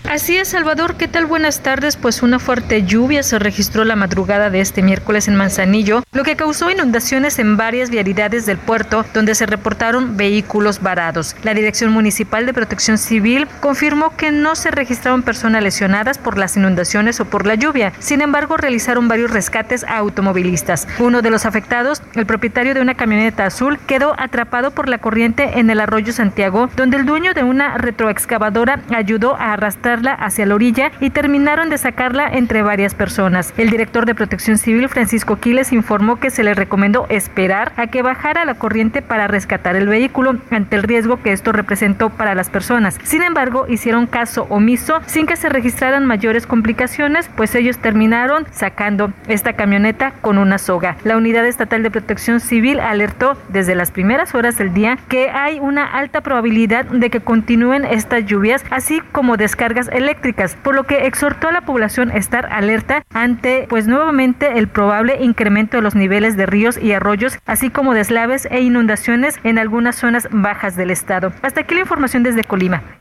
Así 0.10 0.36
es, 0.36 0.50
Salvador, 0.50 0.96
¿qué 0.96 1.08
tal? 1.08 1.26
Buenas 1.26 1.62
tardes. 1.62 1.96
Pues 1.96 2.22
una 2.22 2.40
fuerte 2.40 2.84
lluvia 2.84 3.24
se 3.24 3.40
registró 3.40 3.86
la 3.86 3.96
madrugada 3.96 4.50
de 4.50 4.60
este 4.60 4.82
miércoles 4.82 5.28
en 5.28 5.36
Manzanillo, 5.36 6.04
lo 6.12 6.24
que 6.24 6.36
causó 6.36 6.70
inundaciones 6.70 7.40
en 7.40 7.56
varias 7.56 7.90
vialidades 7.90 8.46
del 8.46 8.58
puerto, 8.58 9.06
donde 9.14 9.36
se 9.36 9.46
reportaron 9.46 10.18
vehículos 10.18 10.82
varados. 10.82 11.36
La 11.44 11.54
Dirección 11.54 11.92
Municipal 11.92 12.46
de 12.46 12.54
Protección 12.54 12.98
Civil 12.98 13.48
confirmó 13.62 14.16
que 14.18 14.32
no 14.32 14.56
se 14.56 14.72
registraron 14.72 15.22
personas 15.22 15.64
lesionadas 15.64 16.18
por 16.18 16.38
las 16.38 16.58
inundaciones 16.58 17.20
o 17.20 17.26
por 17.26 17.46
la 17.46 17.56
lluvia. 17.56 17.94
Sin 18.00 18.22
embargo, 18.22 18.58
realizaron 18.58 19.08
varios 19.08 19.32
rescates 19.32 19.86
a 19.86 19.98
automovilistas. 19.98 20.88
Uno 21.00 21.22
de 21.22 21.30
los 21.30 21.46
afectados, 21.46 22.02
el 22.16 22.26
propietario 22.26 22.74
de 22.74 22.82
una 22.82 22.96
camioneta 22.96 23.46
azul, 23.46 23.80
quedó 23.88 24.14
atrapado 24.20 24.72
por 24.72 24.90
la 24.90 24.98
corriente 24.98 25.60
en 25.60 25.70
el 25.70 25.80
arroyo 25.80 26.12
Santiago, 26.12 26.70
donde 26.76 26.98
el 26.98 27.06
dueño 27.06 27.34
de 27.34 27.44
una 27.44 27.78
retroexcavadora 27.78 28.82
ayudó 28.94 29.36
a 29.36 29.54
arrastrar 29.54 29.91
hacia 29.92 30.46
la 30.46 30.56
orilla 30.56 30.92
y 31.00 31.10
terminaron 31.10 31.70
de 31.70 31.78
sacarla 31.78 32.30
entre 32.32 32.62
varias 32.62 32.96
personas. 32.96 33.54
El 33.58 33.70
director 33.70 34.06
de 34.06 34.16
Protección 34.16 34.58
Civil, 34.58 34.88
Francisco 34.90 35.38
Quiles, 35.38 35.74
informó 35.74 36.20
que 36.20 36.30
se 36.30 36.44
le 36.44 36.54
recomendó 36.54 37.06
esperar 37.10 37.74
a 37.76 37.88
que 37.88 38.02
bajara 38.02 38.46
la 38.46 38.56
corriente 38.56 39.02
para 39.02 39.28
rescatar 39.28 39.76
el 39.76 39.88
vehículo 39.88 40.38
ante 40.50 40.76
el 40.76 40.84
riesgo 40.84 41.22
que 41.22 41.34
esto 41.34 41.52
representó 41.52 42.10
para 42.10 42.36
las 42.36 42.50
personas. 42.50 42.98
Sin 43.04 43.22
embargo, 43.24 43.66
hicieron 43.68 44.08
caso 44.08 44.48
omiso 44.50 45.02
sin 45.06 45.26
que 45.26 45.36
se 45.36 45.50
registraran 45.50 46.06
mayores 46.06 46.48
complicaciones, 46.48 47.30
pues 47.36 47.56
ellos 47.56 47.78
terminaron 47.80 48.46
sacando 48.52 49.12
esta 49.28 49.54
camioneta 49.54 50.14
con 50.22 50.38
una 50.38 50.58
soga. 50.58 50.96
La 51.04 51.18
Unidad 51.18 51.46
Estatal 51.46 51.84
de 51.84 51.92
Protección 51.92 52.40
Civil 52.40 52.80
alertó 52.80 53.38
desde 53.50 53.76
las 53.76 53.92
primeras 53.92 54.34
horas 54.36 54.58
del 54.58 54.74
día 54.74 54.98
que 55.08 55.30
hay 55.30 55.60
una 55.60 55.86
alta 55.86 56.22
probabilidad 56.22 56.86
de 56.86 57.10
que 57.10 57.20
continúen 57.20 57.86
estas 57.86 58.26
lluvias, 58.26 58.64
así 58.70 59.02
como 59.12 59.38
descargas 59.38 59.81
eléctricas, 59.90 60.56
por 60.56 60.76
lo 60.76 60.84
que 60.84 61.08
exhortó 61.08 61.48
a 61.48 61.52
la 61.52 61.62
población 61.62 62.12
a 62.12 62.18
estar 62.18 62.52
alerta 62.52 63.04
ante 63.14 63.66
pues 63.70 63.88
nuevamente 63.88 64.58
el 64.60 64.68
probable 64.68 65.18
incremento 65.22 65.78
de 65.78 65.84
los 65.84 65.96
niveles 65.96 66.38
de 66.38 66.46
ríos 66.46 66.78
y 66.78 66.94
arroyos, 66.94 67.40
así 67.46 67.70
como 67.70 67.94
deslaves 67.94 68.48
e 68.52 68.62
inundaciones 68.62 69.40
en 69.44 69.58
algunas 69.58 69.96
zonas 69.96 70.28
bajas 70.32 70.76
del 70.76 70.92
estado. 70.92 71.34
Hasta 71.42 71.62
aquí 71.62 71.76
la 71.76 71.82
información 71.82 72.24
desde 72.24 72.44
Colima. 72.44 73.01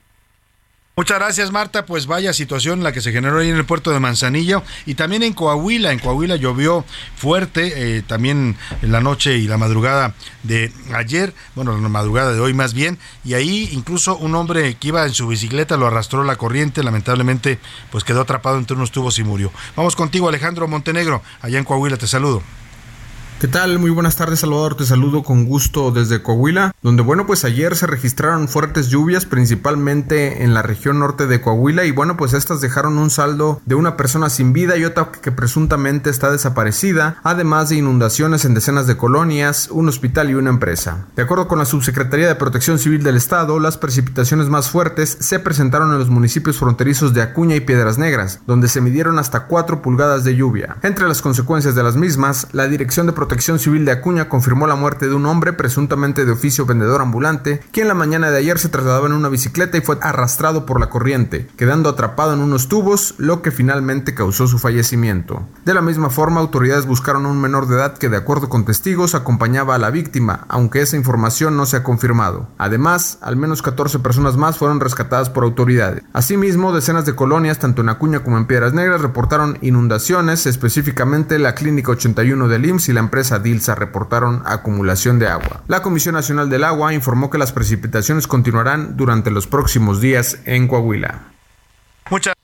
Muchas 0.97 1.19
gracias, 1.19 1.51
Marta. 1.51 1.87
Pues 1.87 2.07
vaya 2.07 2.33
situación 2.35 2.83
la 2.83 2.93
que 2.93 3.01
se 3.01 3.11
generó 3.11 3.39
ahí 3.39 3.49
en 3.49 3.57
el 3.57 3.65
puerto 3.65 3.91
de 3.91 4.01
Manzanillo 4.01 4.62
y 4.85 4.97
también 4.97 5.23
en 5.23 5.33
Coahuila. 5.33 5.93
En 5.93 5.99
Coahuila 5.99 6.37
llovió 6.37 6.85
fuerte, 7.17 7.97
eh, 7.97 8.03
también 8.03 8.57
en 8.83 8.93
la 8.93 9.01
noche 9.01 9.39
y 9.39 9.47
la 9.47 9.57
madrugada 9.57 10.15
de 10.43 10.71
ayer, 10.93 11.33
bueno, 11.55 11.79
la 11.79 11.89
madrugada 11.89 12.35
de 12.35 12.41
hoy 12.41 12.53
más 12.53 12.75
bien, 12.75 12.99
y 13.25 13.33
ahí 13.33 13.71
incluso 13.73 14.17
un 14.17 14.35
hombre 14.35 14.75
que 14.75 14.89
iba 14.89 15.07
en 15.07 15.15
su 15.15 15.27
bicicleta 15.27 15.77
lo 15.79 15.87
arrastró 15.87 16.23
la 16.25 16.37
corriente, 16.37 16.83
lamentablemente 16.83 17.59
pues 17.91 18.05
quedó 18.05 18.23
atrapado 18.23 18.59
entre 18.59 18.77
unos 18.77 18.91
tubos 18.91 19.19
y 19.19 19.25
murió. 19.25 19.53
Vamos 19.77 19.97
contigo, 19.97 20.29
Alejandro 20.29 20.69
Montenegro, 20.69 21.23
allá 21.41 21.59
en 21.59 21.65
Coahuila, 21.65 21.97
te 21.97 22.09
saludo. 22.09 22.43
¿Qué 23.41 23.49
tal? 23.49 23.79
Muy 23.79 23.91
buenas 23.91 24.17
tardes, 24.17 24.41
Salvador. 24.41 24.75
Te 24.75 24.85
saludo 24.85 25.23
con 25.23 25.47
gusto 25.47 25.93
desde 25.93 26.23
Coahuila, 26.23 26.75
donde 26.83 27.03
bueno, 27.03 27.27
pues 27.27 27.47
ayer 27.47 27.75
se 27.75 27.87
registraron 27.87 28.49
fuertes 28.49 28.89
lluvias, 28.89 29.25
principalmente 29.25 30.45
en 30.45 30.53
la 30.53 30.61
región 30.61 30.99
norte 30.99 31.27
de 31.27 31.41
Coahuila, 31.41 31.87
y 31.87 31.91
bueno, 31.91 32.19
pues 32.19 32.35
estas 32.35 32.61
dejaron 32.61 32.99
un 32.99 33.09
saldo 33.09 33.62
de 33.65 33.77
una 33.77 33.97
persona 33.97 34.29
sin 34.29 34.53
vida 34.53 34.77
y 34.77 34.85
otra 34.85 35.11
que 35.11 35.33
presuntamente 35.33 36.11
está 36.11 36.31
desaparecida, 36.31 37.17
además 37.23 37.71
de 37.71 37.77
inundaciones 37.77 38.45
en 38.45 38.53
decenas 38.53 38.87
de 38.87 38.99
colonias, 38.99 39.71
un 39.71 39.89
hospital 39.89 40.29
y 40.29 40.35
una 40.35 40.51
empresa. 40.51 41.07
De 41.17 41.23
acuerdo 41.23 41.49
con 41.49 41.59
la 41.59 41.65
Subsecretaría 41.65 42.29
de 42.29 42.35
Protección 42.35 42.79
Civil 42.79 43.03
del 43.03 43.17
Estado, 43.17 43.59
las 43.59 43.79
precipitaciones 43.79 44.51
más 44.51 44.69
fuertes 44.69 45.17
se 45.19 45.39
presentaron 45.39 45.93
en 45.93 45.99
los 45.99 46.11
municipios 46.11 46.59
fronterizos 46.59 47.15
de 47.15 47.23
Acuña 47.23 47.57
y 47.57 47.61
Piedras 47.61 47.97
Negras, 47.97 48.41
donde 48.47 48.69
se 48.69 48.83
midieron 48.83 49.19
hasta 49.19 49.47
4 49.47 49.81
pulgadas 49.81 50.25
de 50.25 50.37
lluvia. 50.37 50.77
Entre 50.83 51.09
las 51.09 51.23
consecuencias 51.23 51.75
de 51.75 51.83
las 51.83 51.97
mismas, 51.97 52.47
la 52.53 52.69
Dirección 52.69 53.07
de 53.07 53.15
Protección 53.15 53.30
Protección 53.31 53.61
Civil 53.61 53.85
de 53.85 53.93
Acuña 53.93 54.28
confirmó 54.28 54.66
la 54.66 54.74
muerte 54.74 55.07
de 55.07 55.15
un 55.15 55.24
hombre 55.24 55.52
presuntamente 55.52 56.24
de 56.24 56.32
oficio 56.32 56.66
vendedor 56.66 57.01
ambulante, 57.01 57.61
quien 57.70 57.86
la 57.86 57.94
mañana 57.94 58.28
de 58.28 58.39
ayer 58.39 58.59
se 58.59 58.69
trasladaba 58.69 59.07
en 59.07 59.12
una 59.12 59.28
bicicleta 59.28 59.78
y 59.78 59.82
fue 59.82 59.98
arrastrado 60.01 60.66
por 60.66 60.81
la 60.81 60.90
corriente, 60.90 61.47
quedando 61.57 61.89
atrapado 61.89 62.35
en 62.35 62.40
unos 62.40 62.66
tubos, 62.66 63.15
lo 63.19 63.40
que 63.40 63.52
finalmente 63.52 64.15
causó 64.15 64.48
su 64.48 64.59
fallecimiento. 64.59 65.47
De 65.65 65.74
la 65.74 65.81
misma 65.81 66.11
forma, 66.11 66.40
autoridades 66.40 66.86
buscaron 66.86 67.24
a 67.24 67.28
un 67.28 67.40
menor 67.40 67.69
de 67.69 67.77
edad 67.77 67.97
que, 67.97 68.09
de 68.09 68.16
acuerdo 68.16 68.48
con 68.48 68.65
testigos, 68.65 69.15
acompañaba 69.15 69.77
a 69.77 69.78
la 69.78 69.90
víctima, 69.90 70.44
aunque 70.48 70.82
esa 70.82 70.97
información 70.97 71.57
no 71.57 71.66
se 71.66 71.77
ha 71.77 71.85
confirmado. 71.85 72.48
Además, 72.59 73.19
al 73.20 73.36
menos 73.36 73.62
14 73.62 74.01
personas 74.01 74.36
más 74.36 74.59
fueron 74.59 74.81
rescatadas 74.81 75.31
por 75.31 75.44
autoridades. 75.44 76.02
Asimismo, 76.12 76.73
decenas 76.73 77.07
de 77.07 77.15
colonias, 77.15 77.61
tanto 77.61 77.82
en 77.82 77.90
Acuña 77.90 78.24
como 78.24 78.39
en 78.39 78.47
Piedras 78.47 78.73
Negras, 78.73 79.02
reportaron 79.02 79.57
inundaciones, 79.61 80.47
específicamente 80.47 81.39
la 81.39 81.55
Clínica 81.55 81.93
81 81.93 82.48
del 82.48 82.66
IMSS 82.66 82.89
y 82.89 82.93
la 82.93 82.98
empresa 82.98 83.20
Dilsa 83.23 83.75
reportaron 83.75 84.43
acumulación 84.47 85.19
de 85.19 85.29
agua. 85.29 85.63
La 85.69 85.83
Comisión 85.83 86.15
Nacional 86.15 86.51
del 86.51 86.65
Agua 86.65 86.95
informó 86.95 87.31
que 87.31 87.39
las 87.39 87.53
precipitaciones 87.53 88.27
continuarán 88.27 88.97
durante 88.97 89.31
los 89.31 89.47
próximos 89.47 90.01
días 90.01 90.39
en 90.45 90.69
Coahuila. 90.69 91.23
Muchas, 92.11 92.35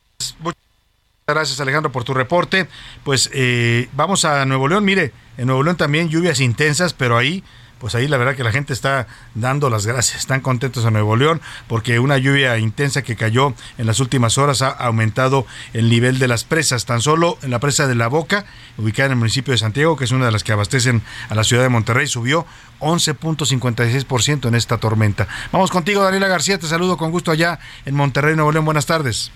gracias 1.27 1.61
Alejandro 1.61 1.91
por 1.91 2.05
tu 2.05 2.15
reporte. 2.15 2.69
Pues 3.05 3.31
eh, 3.33 3.89
vamos 3.95 4.25
a 4.25 4.45
Nuevo 4.45 4.69
León. 4.69 4.85
Mire, 4.85 5.13
en 5.37 5.47
Nuevo 5.47 5.63
León 5.63 5.77
también 5.77 6.09
lluvias 6.09 6.41
intensas, 6.41 6.93
pero 6.93 7.17
ahí 7.17 7.43
pues 7.79 7.95
ahí 7.95 8.09
la 8.09 8.17
verdad 8.17 8.35
que 8.35 8.45
la 8.45 8.53
gente 8.53 8.73
está 8.73 9.07
dando 9.35 9.71
las 9.71 9.87
gracias, 9.87 10.19
están 10.19 10.41
contentos 10.41 10.85
a 10.85 10.91
Nuevo 10.91 11.17
León 11.17 11.41
porque 11.69 11.99
una 11.99 12.19
lluvia 12.19 12.59
intensa 12.59 13.03
que 13.03 13.17
cayó 13.17 13.55
en 13.79 13.87
las 13.87 14.01
últimas 14.01 14.39
horas 14.39 14.63
ha 14.63 14.71
aumentado 14.71 15.47
el 15.73 15.89
nivel 15.89 16.19
de 16.19 16.29
las 16.29 16.45
presas. 16.45 16.87
Tan 16.87 17.01
solo 17.01 17.39
en 17.43 17.51
la 17.51 17.61
presa 17.61 17.87
de 17.87 17.95
La 17.95 18.09
Boca, 18.09 18.47
ubicada 18.79 19.07
en 19.07 19.13
el 19.13 19.19
municipio 19.19 19.53
de 19.53 19.59
Santiago, 19.59 19.97
que 19.97 20.05
es 20.05 20.11
una 20.11 20.27
de 20.27 20.33
las 20.33 20.45
que 20.45 20.53
abastecen 20.53 21.03
a 21.29 21.35
la 21.35 21.45
ciudad 21.45 21.63
de 21.63 21.69
Monterrey, 21.69 22.07
subió 22.07 22.47
11.56% 22.81 24.49
en 24.49 24.55
esta 24.55 24.79
tormenta. 24.79 25.29
Vamos 25.53 25.71
contigo, 25.71 26.03
Daniela 26.03 26.29
García, 26.29 26.59
te 26.59 26.67
saludo 26.67 26.97
con 26.97 27.11
gusto 27.11 27.31
allá 27.31 27.59
en 27.85 27.95
Monterrey, 27.95 28.35
Nuevo 28.35 28.53
León. 28.53 28.65
Buenas 28.65 28.87
tardes. 28.87 29.31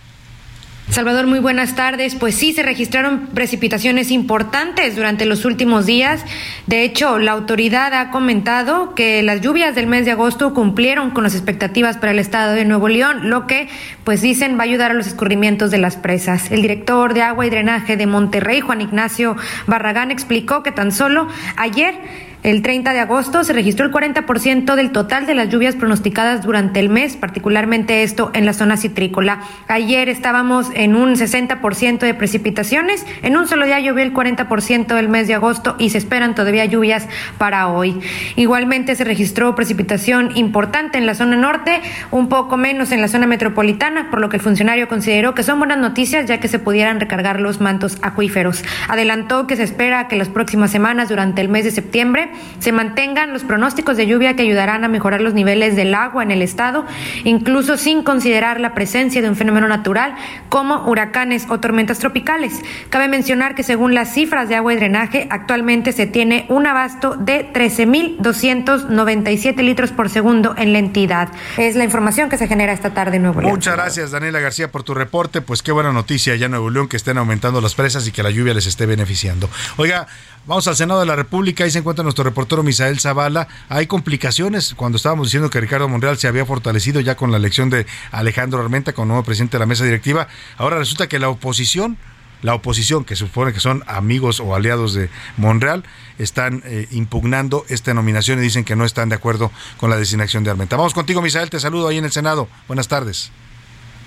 Salvador, 0.90 1.28
muy 1.28 1.38
buenas 1.38 1.76
tardes. 1.76 2.16
Pues 2.16 2.34
sí, 2.34 2.52
se 2.52 2.64
registraron 2.64 3.28
precipitaciones 3.28 4.10
importantes 4.10 4.96
durante 4.96 5.24
los 5.24 5.44
últimos 5.44 5.86
días. 5.86 6.24
De 6.66 6.82
hecho, 6.82 7.20
la 7.20 7.30
autoridad 7.30 7.94
ha 7.94 8.10
comentado 8.10 8.96
que 8.96 9.22
las 9.22 9.40
lluvias 9.40 9.76
del 9.76 9.86
mes 9.86 10.04
de 10.04 10.10
agosto 10.10 10.52
cumplieron 10.52 11.12
con 11.12 11.22
las 11.22 11.34
expectativas 11.34 11.96
para 11.96 12.10
el 12.10 12.18
estado 12.18 12.54
de 12.54 12.64
Nuevo 12.64 12.88
León, 12.88 13.30
lo 13.30 13.46
que, 13.46 13.68
pues 14.02 14.20
dicen, 14.20 14.56
va 14.56 14.62
a 14.62 14.64
ayudar 14.64 14.90
a 14.90 14.94
los 14.94 15.06
escurrimientos 15.06 15.70
de 15.70 15.78
las 15.78 15.96
presas. 15.96 16.50
El 16.50 16.60
director 16.60 17.14
de 17.14 17.22
agua 17.22 17.46
y 17.46 17.50
drenaje 17.50 17.96
de 17.96 18.08
Monterrey, 18.08 18.60
Juan 18.60 18.80
Ignacio 18.80 19.36
Barragán, 19.68 20.10
explicó 20.10 20.64
que 20.64 20.72
tan 20.72 20.90
solo 20.90 21.28
ayer 21.56 21.94
El 22.42 22.62
30 22.62 22.94
de 22.94 23.00
agosto 23.00 23.44
se 23.44 23.52
registró 23.52 23.84
el 23.84 23.92
40% 23.92 24.74
del 24.74 24.92
total 24.92 25.26
de 25.26 25.34
las 25.34 25.50
lluvias 25.50 25.76
pronosticadas 25.76 26.42
durante 26.42 26.80
el 26.80 26.88
mes, 26.88 27.16
particularmente 27.16 28.02
esto 28.02 28.30
en 28.32 28.46
la 28.46 28.54
zona 28.54 28.78
citrícola. 28.78 29.42
Ayer 29.68 30.08
estábamos 30.08 30.68
en 30.72 30.96
un 30.96 31.16
60% 31.16 31.98
de 31.98 32.14
precipitaciones, 32.14 33.04
en 33.20 33.36
un 33.36 33.46
solo 33.46 33.66
día 33.66 33.78
llovió 33.78 34.02
el 34.02 34.14
40% 34.14 34.94
del 34.94 35.10
mes 35.10 35.28
de 35.28 35.34
agosto 35.34 35.76
y 35.78 35.90
se 35.90 35.98
esperan 35.98 36.34
todavía 36.34 36.64
lluvias 36.64 37.06
para 37.36 37.68
hoy. 37.68 38.00
Igualmente 38.36 38.96
se 38.96 39.04
registró 39.04 39.54
precipitación 39.54 40.34
importante 40.34 40.96
en 40.96 41.04
la 41.04 41.14
zona 41.14 41.36
norte, 41.36 41.82
un 42.10 42.30
poco 42.30 42.56
menos 42.56 42.90
en 42.90 43.02
la 43.02 43.08
zona 43.08 43.26
metropolitana, 43.26 44.08
por 44.10 44.18
lo 44.18 44.30
que 44.30 44.38
el 44.38 44.42
funcionario 44.42 44.88
consideró 44.88 45.34
que 45.34 45.42
son 45.42 45.58
buenas 45.58 45.76
noticias 45.76 46.24
ya 46.24 46.40
que 46.40 46.48
se 46.48 46.58
pudieran 46.58 47.00
recargar 47.00 47.38
los 47.38 47.60
mantos 47.60 47.98
acuíferos. 48.00 48.64
Adelantó 48.88 49.46
que 49.46 49.56
se 49.56 49.62
espera 49.62 50.08
que 50.08 50.16
las 50.16 50.30
próximas 50.30 50.70
semanas 50.70 51.10
durante 51.10 51.42
el 51.42 51.50
mes 51.50 51.64
de 51.64 51.70
septiembre 51.70 52.29
se 52.58 52.72
mantengan 52.72 53.32
los 53.32 53.44
pronósticos 53.44 53.96
de 53.96 54.06
lluvia 54.06 54.36
que 54.36 54.42
ayudarán 54.42 54.84
a 54.84 54.88
mejorar 54.88 55.20
los 55.20 55.34
niveles 55.34 55.76
del 55.76 55.94
agua 55.94 56.22
en 56.22 56.30
el 56.30 56.42
estado, 56.42 56.84
incluso 57.24 57.76
sin 57.76 58.02
considerar 58.02 58.60
la 58.60 58.74
presencia 58.74 59.22
de 59.22 59.28
un 59.28 59.36
fenómeno 59.36 59.68
natural 59.68 60.14
como 60.48 60.88
huracanes 60.88 61.46
o 61.48 61.60
tormentas 61.60 61.98
tropicales. 61.98 62.60
Cabe 62.88 63.08
mencionar 63.08 63.54
que 63.54 63.62
según 63.62 63.94
las 63.94 64.12
cifras 64.12 64.48
de 64.48 64.56
agua 64.56 64.72
y 64.72 64.76
drenaje, 64.76 65.26
actualmente 65.30 65.92
se 65.92 66.06
tiene 66.06 66.46
un 66.48 66.66
abasto 66.66 67.16
de 67.16 67.52
13.297 67.52 69.62
litros 69.62 69.92
por 69.92 70.10
segundo 70.10 70.54
en 70.56 70.72
la 70.72 70.78
entidad. 70.78 71.28
Es 71.56 71.76
la 71.76 71.84
información 71.84 72.28
que 72.28 72.38
se 72.38 72.48
genera 72.48 72.72
esta 72.72 72.90
tarde 72.90 73.16
en 73.16 73.22
Nuevo 73.22 73.40
León. 73.40 73.52
Muchas 73.52 73.74
gracias, 73.74 74.10
Daniela 74.10 74.40
García, 74.40 74.70
por 74.70 74.82
tu 74.82 74.94
reporte. 74.94 75.40
Pues 75.40 75.62
qué 75.62 75.72
buena 75.72 75.92
noticia 75.92 76.36
ya 76.36 76.46
en 76.46 76.52
Nuevo 76.52 76.70
León 76.70 76.88
que 76.88 76.96
estén 76.96 77.18
aumentando 77.18 77.60
las 77.60 77.74
presas 77.74 78.06
y 78.06 78.12
que 78.12 78.22
la 78.22 78.30
lluvia 78.30 78.54
les 78.54 78.66
esté 78.66 78.86
beneficiando. 78.86 79.48
Oiga, 79.76 80.06
vamos 80.46 80.66
al 80.68 80.76
Senado 80.76 81.00
de 81.00 81.06
la 81.06 81.16
República. 81.16 81.64
Ahí 81.64 81.70
se 81.70 81.78
encuentra 81.78 82.02
nuestro 82.02 82.19
reportero 82.22 82.62
Misael 82.62 83.00
Zavala. 83.00 83.48
Hay 83.68 83.86
complicaciones 83.86 84.74
cuando 84.74 84.96
estábamos 84.96 85.28
diciendo 85.28 85.50
que 85.50 85.60
Ricardo 85.60 85.88
Monreal 85.88 86.18
se 86.18 86.28
había 86.28 86.46
fortalecido 86.46 87.00
ya 87.00 87.16
con 87.16 87.30
la 87.30 87.36
elección 87.36 87.70
de 87.70 87.86
Alejandro 88.10 88.60
Armenta 88.60 88.92
como 88.92 89.06
nuevo 89.06 89.24
presidente 89.24 89.56
de 89.56 89.60
la 89.60 89.66
mesa 89.66 89.84
directiva. 89.84 90.28
Ahora 90.56 90.78
resulta 90.78 91.08
que 91.08 91.18
la 91.18 91.28
oposición 91.28 91.96
la 92.42 92.54
oposición, 92.54 93.04
que 93.04 93.16
supone 93.16 93.52
que 93.52 93.60
son 93.60 93.82
amigos 93.86 94.40
o 94.40 94.54
aliados 94.54 94.94
de 94.94 95.10
Monreal, 95.36 95.84
están 96.18 96.62
eh, 96.64 96.86
impugnando 96.90 97.64
esta 97.68 97.92
nominación 97.92 98.38
y 98.38 98.42
dicen 98.42 98.64
que 98.64 98.76
no 98.76 98.84
están 98.84 99.08
de 99.10 99.16
acuerdo 99.16 99.50
con 99.76 99.90
la 99.90 99.96
designación 99.96 100.44
de 100.44 100.50
Armenta. 100.50 100.76
Vamos 100.76 100.94
contigo, 100.94 101.20
Misael, 101.20 101.50
te 101.50 101.60
saludo 101.60 101.88
ahí 101.88 101.98
en 101.98 102.04
el 102.04 102.10
Senado. 102.10 102.48
Buenas 102.66 102.88
tardes. 102.88 103.30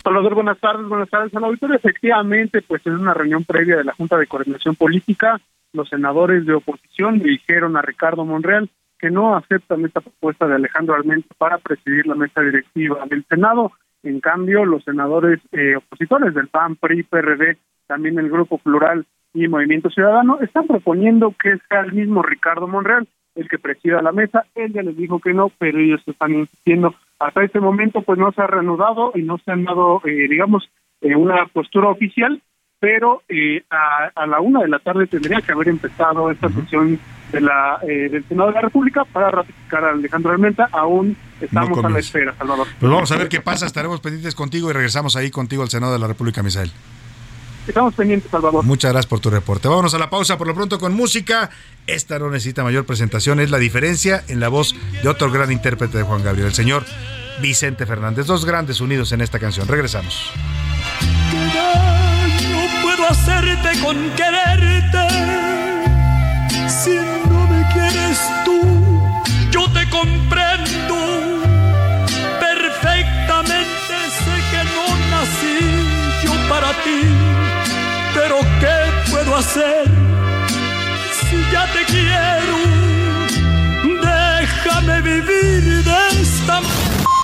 Salvador, 0.04 0.36
buenas 0.36 0.60
tardes, 0.60 0.88
buenas 0.88 1.10
tardes 1.10 1.32
al. 1.34 1.76
Efectivamente, 1.76 2.62
pues 2.62 2.86
en 2.86 2.94
una 2.94 3.14
reunión 3.14 3.46
previa 3.46 3.78
de 3.78 3.86
la 3.86 3.94
Junta 3.94 4.18
de 4.18 4.28
Coordinación 4.28 4.76
Política, 4.76 5.40
los 5.74 5.90
senadores 5.90 6.46
de 6.46 6.54
oposición 6.54 7.20
dijeron 7.20 7.76
a 7.76 7.82
Ricardo 7.82 8.26
Monreal 8.26 8.70
que 9.00 9.10
no 9.10 9.36
aceptan 9.36 9.84
esta 9.86 10.02
propuesta 10.02 10.48
de 10.48 10.56
Alejandro 10.56 10.96
Armenta 10.96 11.34
para 11.38 11.58
presidir 11.58 12.08
la 12.08 12.16
mesa 12.16 12.42
directiva 12.42 13.06
del 13.10 13.26
Senado. 13.26 13.72
En 14.04 14.20
cambio, 14.22 14.66
los 14.66 14.84
senadores 14.84 15.40
eh, 15.52 15.76
opositores 15.76 16.34
del 16.34 16.48
PAN, 16.48 16.76
PRI, 16.78 17.04
PRD, 17.04 17.58
también 17.88 18.18
el 18.18 18.30
Grupo 18.30 18.58
Plural 18.60 19.06
y 19.34 19.48
Movimiento 19.48 19.90
Ciudadano, 19.90 20.40
están 20.42 20.68
proponiendo 20.68 21.34
que 21.42 21.58
sea 21.68 21.82
el 21.82 21.94
mismo 21.94 22.22
Ricardo 22.22 22.68
Monreal 22.68 23.08
el 23.36 23.50
que 23.50 23.58
presida 23.58 24.02
la 24.02 24.12
mesa. 24.12 24.46
Él 24.56 24.74
ya 24.74 24.84
les 24.84 24.96
dijo 24.96 25.20
que 25.20 25.34
no, 25.34 25.52
pero 25.58 25.80
ellos 25.80 26.02
están 26.06 26.34
insistiendo. 26.34 26.94
Hasta 27.20 27.44
este 27.44 27.60
momento, 27.60 28.02
pues 28.02 28.20
no 28.20 28.32
se 28.32 28.42
ha 28.42 28.48
reanudado 28.48 29.12
y 29.16 29.24
no 29.24 29.38
se 29.40 29.52
han 29.52 29.64
dado, 29.64 30.02
eh, 30.06 30.28
digamos, 30.30 30.70
eh, 31.02 31.16
una 31.16 31.46
postura 31.48 31.90
oficial, 31.90 32.42
pero 32.84 33.24
eh, 33.30 33.64
a, 33.70 34.12
a, 34.14 34.28
la 34.28 34.42
una 34.42 34.60
de 34.60 34.68
la 34.68 34.78
tarde 34.78 35.08
tendría 35.08 35.40
que 35.40 35.54
haber 35.54 35.70
empezado 35.70 36.30
esta 36.30 36.50
sesión 36.50 37.00
de 37.32 37.40
la 37.40 37.80
eh, 37.82 38.10
del 38.10 38.28
Senado 38.28 38.50
de 38.50 38.56
la 38.56 38.62
República 38.62 39.06
para 39.06 39.32
ratificar 39.32 39.86
a 39.86 39.92
Alejandro 39.92 40.34
Armenta. 40.34 40.68
Aún 40.70 41.16
estamos 41.40 41.82
No 41.82 41.88
a 41.88 41.90
la 41.90 42.00
espera, 42.00 42.36
Salvador. 42.38 42.68
Pues 42.78 42.92
vamos 42.92 43.10
a 43.10 43.16
ver 43.16 43.30
qué 43.30 43.40
pasa. 43.40 43.68
Estaremos 43.68 44.02
pendientes 44.02 44.36
contigo 44.36 44.70
y 44.70 44.74
regresamos 44.74 45.16
ahí 45.16 45.32
contigo 45.32 45.64
al 45.64 45.70
Senado 45.70 45.94
de 45.94 46.00
la 46.00 46.08
República, 46.08 46.44
Misael. 46.44 46.74
Estamos 47.66 47.94
pendientes, 47.94 48.30
Salvador. 48.30 48.66
Muchas 48.66 48.92
gracias 48.92 49.08
por 49.08 49.22
tu 49.22 49.30
reporte. 49.30 49.70
Vámonos 49.70 49.94
a 49.94 49.98
la 49.98 50.10
pausa 50.10 50.38
por 50.38 50.48
lo 50.48 50.54
pronto 50.54 50.78
con 50.78 50.94
música. 50.94 51.52
Esta 51.88 52.20
no 52.20 52.30
necesita 52.32 52.66
mayor 52.66 52.86
presentación, 52.86 53.40
es 53.40 53.50
la 53.50 53.60
diferencia 53.60 54.26
en 54.28 54.42
la 54.42 54.50
voz 54.50 54.76
de 55.02 55.08
otro 55.08 55.32
gran 55.32 55.54
intérprete 55.54 56.00
de 56.00 56.04
Juan 56.04 56.22
Gabriel, 56.22 56.48
el 56.48 56.54
señor 56.54 56.84
Vicente 57.42 57.86
Fernández. 57.86 58.26
Dos 58.26 58.44
grandes 58.44 58.82
unidos 58.82 59.14
en 59.14 59.22
esta 59.22 59.40
canción. 59.40 59.70
Regresamos. 59.70 60.34
Hacerte 63.10 63.80
con 63.82 63.98
quererte. 64.12 65.08
Si 66.68 66.96
no 67.30 67.48
me 67.48 67.62
quieres 67.74 68.20
tú, 68.46 68.60
yo 69.52 69.70
te 69.72 69.88
comprendo. 69.90 70.96
Perfectamente 72.40 73.94
sé 74.24 74.36
que 74.52 74.62
no 74.76 74.86
nací 75.12 75.60
yo 76.24 76.34
para 76.50 76.72
ti. 76.84 77.02
Pero 78.16 78.40
¿qué 78.60 79.12
puedo 79.12 79.36
hacer 79.38 79.86
si 81.30 81.38
ya 81.52 81.66
te 81.74 81.84
quiero? 81.92 82.58
Déjame 84.02 85.02
vivir 85.02 85.84
de 85.84 85.93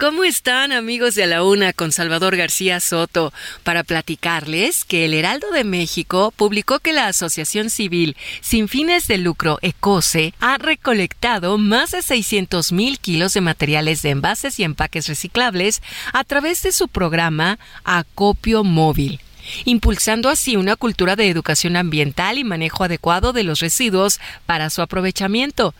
¿Cómo 0.00 0.24
están 0.24 0.72
amigos 0.72 1.14
de 1.14 1.26
la 1.26 1.44
Una 1.44 1.74
con 1.74 1.92
Salvador 1.92 2.34
García 2.34 2.80
Soto? 2.80 3.34
Para 3.64 3.84
platicarles 3.84 4.86
que 4.86 5.04
el 5.04 5.12
Heraldo 5.12 5.50
de 5.50 5.62
México 5.62 6.32
publicó 6.34 6.78
que 6.78 6.94
la 6.94 7.06
Asociación 7.06 7.68
Civil 7.68 8.16
sin 8.40 8.66
fines 8.68 9.06
de 9.08 9.18
lucro 9.18 9.58
ECOSE 9.60 10.32
ha 10.40 10.56
recolectado 10.56 11.58
más 11.58 11.90
de 11.90 12.00
600 12.00 12.72
mil 12.72 12.98
kilos 12.98 13.34
de 13.34 13.42
materiales 13.42 14.00
de 14.00 14.08
envases 14.08 14.58
y 14.58 14.64
empaques 14.64 15.06
reciclables 15.06 15.82
a 16.14 16.24
través 16.24 16.62
de 16.62 16.72
su 16.72 16.88
programa 16.88 17.58
Acopio 17.84 18.64
Móvil 18.64 19.20
impulsando 19.64 20.28
así 20.28 20.56
una 20.56 20.76
cultura 20.76 21.16
de 21.16 21.28
educación 21.28 21.76
ambiental 21.76 22.38
y 22.38 22.44
manejo 22.44 22.84
adecuado 22.84 23.32
de 23.32 23.44
los 23.44 23.60
residuos 23.60 24.20
para 24.46 24.70
su 24.70 24.82
aprovechamiento. 24.82 25.74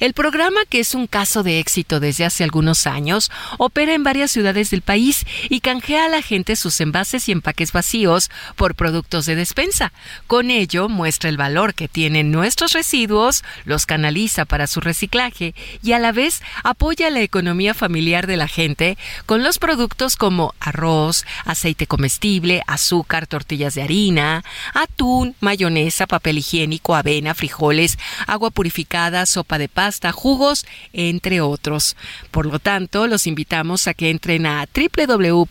El 0.00 0.12
programa, 0.12 0.60
que 0.68 0.80
es 0.80 0.94
un 0.94 1.06
caso 1.06 1.42
de 1.42 1.58
éxito 1.58 2.00
desde 2.00 2.24
hace 2.24 2.44
algunos 2.44 2.86
años, 2.86 3.30
opera 3.58 3.94
en 3.94 4.04
varias 4.04 4.30
ciudades 4.30 4.70
del 4.70 4.82
país 4.82 5.24
y 5.48 5.60
canjea 5.60 6.06
a 6.06 6.08
la 6.08 6.22
gente 6.22 6.56
sus 6.56 6.80
envases 6.80 7.28
y 7.28 7.32
empaques 7.32 7.72
vacíos 7.72 8.30
por 8.56 8.74
productos 8.74 9.26
de 9.26 9.36
despensa. 9.36 9.92
Con 10.26 10.50
ello 10.50 10.88
muestra 10.88 11.30
el 11.30 11.36
valor 11.36 11.74
que 11.74 11.88
tienen 11.88 12.30
nuestros 12.30 12.72
residuos, 12.72 13.42
los 13.64 13.86
canaliza 13.86 14.44
para 14.44 14.66
su 14.66 14.80
reciclaje 14.80 15.54
y 15.82 15.92
a 15.92 15.98
la 15.98 16.12
vez 16.12 16.42
apoya 16.62 17.10
la 17.10 17.20
economía 17.20 17.74
familiar 17.74 18.26
de 18.26 18.36
la 18.36 18.48
gente 18.48 18.98
con 19.24 19.42
los 19.42 19.58
productos 19.58 20.16
como 20.16 20.54
arroz, 20.60 21.24
aceite 21.44 21.86
comestible, 21.86 22.62
azúcar, 22.66 23.15
tortillas 23.24 23.74
de 23.74 23.82
harina, 23.82 24.44
atún, 24.74 25.34
mayonesa, 25.40 26.06
papel 26.06 26.36
higiénico, 26.38 26.94
avena, 26.94 27.34
frijoles, 27.34 27.98
agua 28.26 28.50
purificada, 28.50 29.24
sopa 29.24 29.56
de 29.56 29.68
pasta, 29.68 30.12
jugos, 30.12 30.66
entre 30.92 31.40
otros. 31.40 31.96
Por 32.30 32.44
lo 32.44 32.58
tanto, 32.58 33.06
los 33.06 33.26
invitamos 33.26 33.86
a 33.86 33.94
que 33.94 34.10
entren 34.10 34.44
a 34.44 34.66
www.ecose.mx 34.66 35.46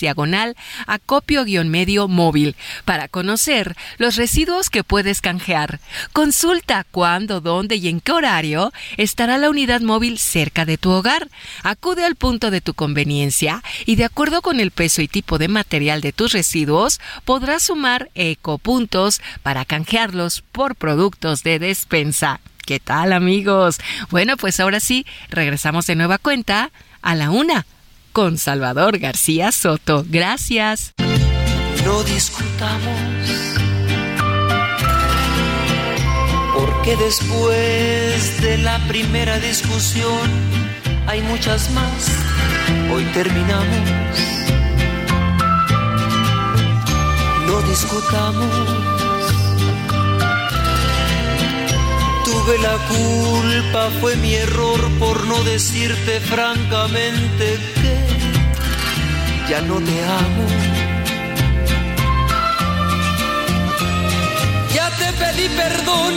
diagonal 0.00 0.56
acopio-medio 0.86 2.08
móvil 2.08 2.56
para 2.84 3.08
conocer 3.08 3.76
los 3.98 4.16
residuos 4.16 4.70
que 4.70 4.84
puedes 4.84 5.20
canjear. 5.20 5.80
Consulta 6.12 6.86
cuándo, 6.90 7.40
dónde 7.40 7.76
y 7.76 7.88
en 7.88 8.00
qué 8.00 8.12
horario 8.12 8.72
estará 8.96 9.38
la 9.38 9.50
unidad 9.50 9.80
móvil 9.80 10.18
cerca 10.18 10.64
de 10.64 10.78
tu 10.78 10.90
hogar. 10.90 11.28
Acude 11.62 12.04
al 12.04 12.16
punto 12.16 12.50
de 12.50 12.60
tu 12.60 12.74
conveniencia 12.74 13.62
y 13.86 13.96
de 13.96 14.04
acuerdo 14.04 14.42
con 14.42 14.60
el 14.60 14.70
peso 14.70 15.02
y 15.02 15.08
tipo 15.08 15.38
de 15.38 15.48
material 15.60 16.00
de 16.00 16.12
tus 16.12 16.32
residuos, 16.32 17.00
podrás 17.26 17.64
sumar 17.64 18.08
ecopuntos 18.14 19.20
para 19.42 19.66
canjearlos 19.66 20.42
por 20.52 20.74
productos 20.74 21.42
de 21.42 21.58
despensa. 21.58 22.40
¿Qué 22.64 22.80
tal 22.80 23.12
amigos? 23.12 23.76
Bueno, 24.08 24.38
pues 24.38 24.58
ahora 24.58 24.80
sí, 24.80 25.04
regresamos 25.28 25.86
de 25.86 25.96
nueva 25.96 26.16
cuenta 26.16 26.70
a 27.02 27.14
la 27.14 27.30
una 27.30 27.66
con 28.12 28.38
Salvador 28.38 28.98
García 28.98 29.52
Soto. 29.52 30.02
Gracias. 30.08 30.94
No 31.84 32.02
discutamos, 32.04 33.02
porque 36.54 36.96
después 36.96 38.40
de 38.40 38.58
la 38.58 38.78
primera 38.88 39.38
discusión 39.38 40.30
hay 41.06 41.20
muchas 41.20 41.70
más. 41.72 42.08
Hoy 42.92 43.04
terminamos. 43.12 44.39
No 47.50 47.60
discutamos. 47.62 48.54
Tuve 52.24 52.58
la 52.58 52.76
culpa, 52.94 53.90
fue 54.00 54.14
mi 54.16 54.34
error 54.34 54.80
por 54.98 55.26
no 55.26 55.42
decirte 55.42 56.20
francamente 56.20 57.46
que 57.80 57.94
ya 59.50 59.60
no 59.62 59.76
te 59.88 59.96
amo. 60.22 60.46
Ya 64.76 64.88
te 65.00 65.08
pedí 65.20 65.48
perdón 65.64 66.14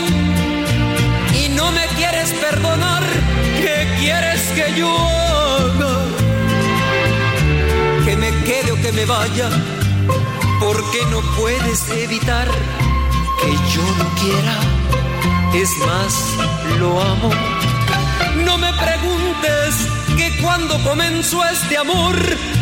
y 1.42 1.50
no 1.50 1.72
me 1.72 1.86
quieres 1.98 2.30
perdonar. 2.46 3.04
¿Qué 3.64 3.88
quieres 4.00 4.42
que 4.58 4.80
yo 4.80 4.90
haga? 4.90 5.96
Que 8.06 8.16
me 8.18 8.30
quede 8.44 8.72
o 8.72 8.76
que 8.76 8.92
me 8.92 9.06
vaya, 9.06 9.50
porque 10.64 11.06
no 11.12 11.22
puedes 11.38 11.90
evitar 11.90 12.48
que 13.42 13.52
yo 13.74 13.84
no 14.00 14.06
quiera. 14.22 14.56
Es 15.54 15.70
más, 15.86 16.14
lo 16.80 17.02
amo. 17.02 17.30
No 18.46 18.58
me 18.58 18.72
preguntes 18.74 19.88
que 20.18 20.42
cuando 20.42 20.82
comenzó 20.84 21.44
este 21.46 21.78
amor, 21.78 22.16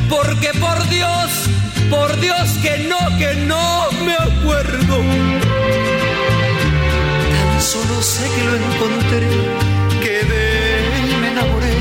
porque 0.10 0.52
por 0.60 0.78
Dios, 0.90 1.30
por 1.90 2.20
Dios 2.20 2.50
que 2.64 2.90
no, 2.90 3.00
que 3.18 3.36
no 3.46 3.92
me 4.06 4.16
acuerdo. 4.16 4.98
Tan 7.34 7.62
solo 7.62 8.02
sé 8.02 8.26
que 8.36 8.44
lo 8.44 8.56
encontré, 8.56 9.30
que 10.02 10.26
de 10.32 11.04
él 11.04 11.18
me 11.22 11.28
enamoré 11.32 11.78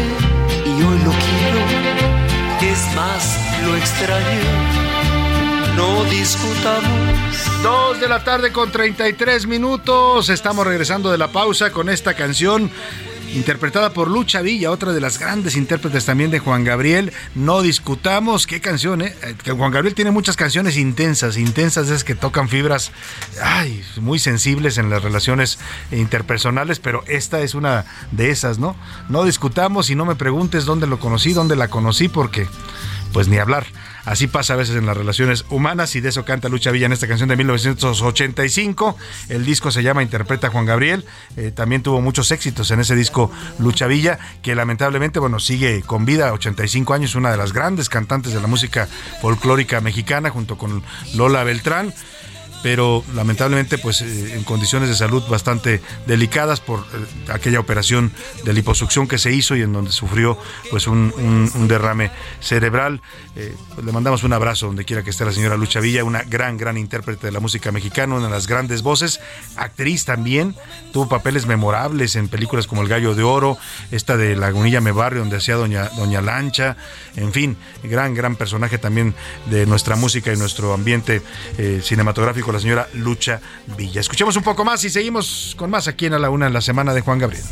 y 0.67 0.83
hoy 0.83 0.99
lo 1.07 1.13
quiero. 1.25 1.61
Es 2.73 2.95
más, 2.95 3.39
lo 3.65 3.77
extraño. 3.77 4.90
No 5.81 6.05
discutamos. 6.05 7.63
Dos 7.63 7.99
de 8.01 8.07
la 8.07 8.23
tarde 8.23 8.53
con 8.53 8.71
33 8.71 9.47
minutos. 9.47 10.29
Estamos 10.29 10.67
regresando 10.67 11.11
de 11.11 11.17
la 11.17 11.29
pausa 11.29 11.73
con 11.73 11.89
esta 11.89 12.13
canción 12.13 12.71
interpretada 13.35 13.95
por 13.95 14.11
Lucha 14.11 14.43
Villa, 14.43 14.73
otra 14.73 14.93
de 14.93 15.01
las 15.01 15.19
grandes 15.19 15.57
intérpretes 15.57 16.05
también 16.05 16.31
de 16.31 16.39
Juan 16.39 16.65
Gabriel. 16.65 17.15
No 17.35 17.63
discutamos 17.63 18.47
qué 18.47 18.61
canción, 18.61 19.01
¿eh? 19.01 19.15
Que 19.43 19.53
Juan 19.53 19.71
Gabriel 19.71 19.95
tiene 19.95 20.11
muchas 20.11 20.37
canciones 20.37 20.77
intensas, 20.77 21.39
intensas 21.39 21.89
es 21.89 22.05
que 22.05 22.15
tocan 22.15 22.51
fibras 22.51 22.93
ay, 23.43 23.83
muy 24.03 24.19
sensibles 24.19 24.77
en 24.77 24.91
las 24.91 25.03
relaciones 25.03 25.59
interpersonales, 25.93 26.79
pero 26.79 27.05
esta 27.07 27.41
es 27.41 27.55
una 27.55 27.87
de 28.11 28.29
esas, 28.29 28.59
¿no? 28.59 28.77
No 29.09 29.25
discutamos 29.25 29.89
y 29.89 29.95
no 29.95 30.05
me 30.05 30.15
preguntes 30.15 30.67
dónde 30.67 30.87
lo 30.87 31.01
conocí, 31.01 31.33
dónde 31.33 31.57
la 31.57 31.69
conocí, 31.69 32.09
porque 32.11 32.47
pues 33.15 33.29
ni 33.29 33.39
hablar. 33.39 33.65
Así 34.05 34.27
pasa 34.27 34.55
a 34.55 34.57
veces 34.57 34.77
en 34.77 34.87
las 34.87 34.97
relaciones 34.97 35.45
humanas 35.51 35.95
y 35.97 36.01
de 36.01 36.09
eso 36.09 36.25
canta 36.25 36.49
Lucha 36.49 36.71
Villa 36.71 36.87
en 36.87 36.93
esta 36.93 37.07
canción 37.07 37.29
de 37.29 37.37
1985. 37.37 38.97
El 39.29 39.45
disco 39.45 39.71
se 39.71 39.83
llama 39.83 40.03
Interpreta 40.03 40.51
Juan 40.51 40.67
Gabriel. 40.67 41.05
Eh, 41.37 41.51
también 41.55 41.83
tuvo 41.83 42.01
muchos 42.01 42.31
éxitos 42.31 42.71
en 42.71 42.81
ese 42.81 42.97
disco 42.97 43.31
Lucha 43.59 43.87
Villa, 43.87 44.19
que 44.43 44.55
lamentablemente, 44.55 45.19
bueno, 45.19 45.39
sigue 45.39 45.83
con 45.83 46.05
vida, 46.05 46.33
85 46.33 46.95
años, 46.95 47.15
una 47.15 47.31
de 47.31 47.37
las 47.37 47.53
grandes 47.53 47.89
cantantes 47.89 48.33
de 48.33 48.41
la 48.41 48.47
música 48.47 48.89
folclórica 49.21 49.81
mexicana 49.81 50.31
junto 50.31 50.57
con 50.57 50.83
Lola 51.15 51.45
Beltrán 51.45 51.93
pero 52.63 53.05
lamentablemente 53.15 53.79
pues 53.79 54.03
eh, 54.03 54.35
en 54.35 54.45
condiciones 54.45 54.89
de 54.89 54.95
salud 54.95 55.23
bastante 55.29 55.81
delicadas 56.07 56.61
por 56.61 56.81
eh, 56.81 57.33
aquella 57.33 57.61
operación 57.61 58.13
de 58.45 58.53
liposucción 58.53 59.09
que 59.09 59.19
se 59.19 59.33
hizo 59.33 59.57
y 59.57 59.63
en 59.63 59.73
donde 59.73 59.93
sufrió 59.93 60.39
pues 60.71 60.87
un, 60.87 61.11
derrame 61.69 62.11
cerebral. 62.41 63.01
Eh, 63.37 63.55
pues, 63.75 63.87
le 63.87 63.93
mandamos 63.93 64.23
un 64.25 64.33
abrazo 64.33 64.67
donde 64.67 64.85
quiera 64.85 65.03
que 65.03 65.11
esté 65.11 65.25
la 65.25 65.33
señora 65.33 65.57
Lucha 65.57 65.81
Villa, 65.81 66.05
una 66.05 66.23
gran, 66.23 66.57
gran 66.57 66.77
intérprete 66.77 67.27
de 67.27 67.33
la 67.33 67.41
música 67.41 67.73
mexicana, 67.73 68.17
una 68.17 68.27
de 68.27 68.33
las 68.33 68.47
grandes 68.47 68.83
voces, 68.83 69.21
actriz 69.57 70.05
también, 70.05 70.57
tuvo 70.93 71.09
papeles 71.09 71.47
memorables 71.47 72.17
en 72.17 72.29
películas 72.29 72.67
como 72.67 72.83
El 72.83 72.89
Gallo 72.89 73.15
de 73.15 73.23
Oro, 73.23 73.59
esta 73.91 74.17
de 74.17 74.37
Lagunilla 74.37 74.81
Me 74.81 74.93
Barrio, 74.93 75.21
donde 75.21 75.37
hacía 75.37 75.55
Doña, 75.55 75.89
Doña 75.97 76.21
Lancha, 76.21 76.77
en 77.17 77.33
fin, 77.33 77.57
gran, 77.83 78.15
gran 78.15 78.37
personaje 78.37 78.79
también 78.79 79.15
de 79.47 79.67
nuestra 79.67 79.97
música 79.97 80.33
y 80.33 80.37
nuestro 80.37 80.73
ambiente 80.75 81.23
eh, 81.59 81.81
cinematográfico, 82.51 82.53
la 82.53 82.61
señora 82.61 82.89
Lucha 82.95 83.41
Villa. 83.77 84.01
Escuchemos 84.01 84.37
un 84.37 84.43
poco 84.43 84.65
más 84.65 84.83
y 84.85 84.91
seguimos 84.91 85.55
con 85.57 85.71
más 85.71 85.89
aquí 85.89 86.07
en 86.07 86.15
A 86.15 86.19
la 86.19 86.31
Una 86.31 86.47
en 86.47 86.53
la 86.53 86.61
semana 86.61 86.93
de 86.95 87.01
Juan 87.01 87.19
Gabriel. 87.19 87.45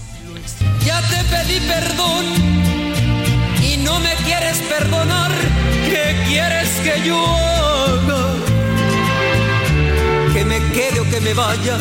Ya 0.84 1.00
te 1.02 1.16
pedí 1.24 1.60
perdón 1.66 2.24
y 3.62 3.76
no 3.78 4.00
me 4.00 4.14
quieres 4.24 4.58
perdonar. 4.58 5.30
¿Qué 5.88 6.16
quieres 6.26 6.68
que 6.82 7.02
yo 7.06 7.16
haga? 7.16 8.34
Que 10.32 10.44
me 10.44 10.58
quede 10.72 11.00
o 11.00 11.10
que 11.10 11.20
me 11.20 11.34
vaya, 11.34 11.78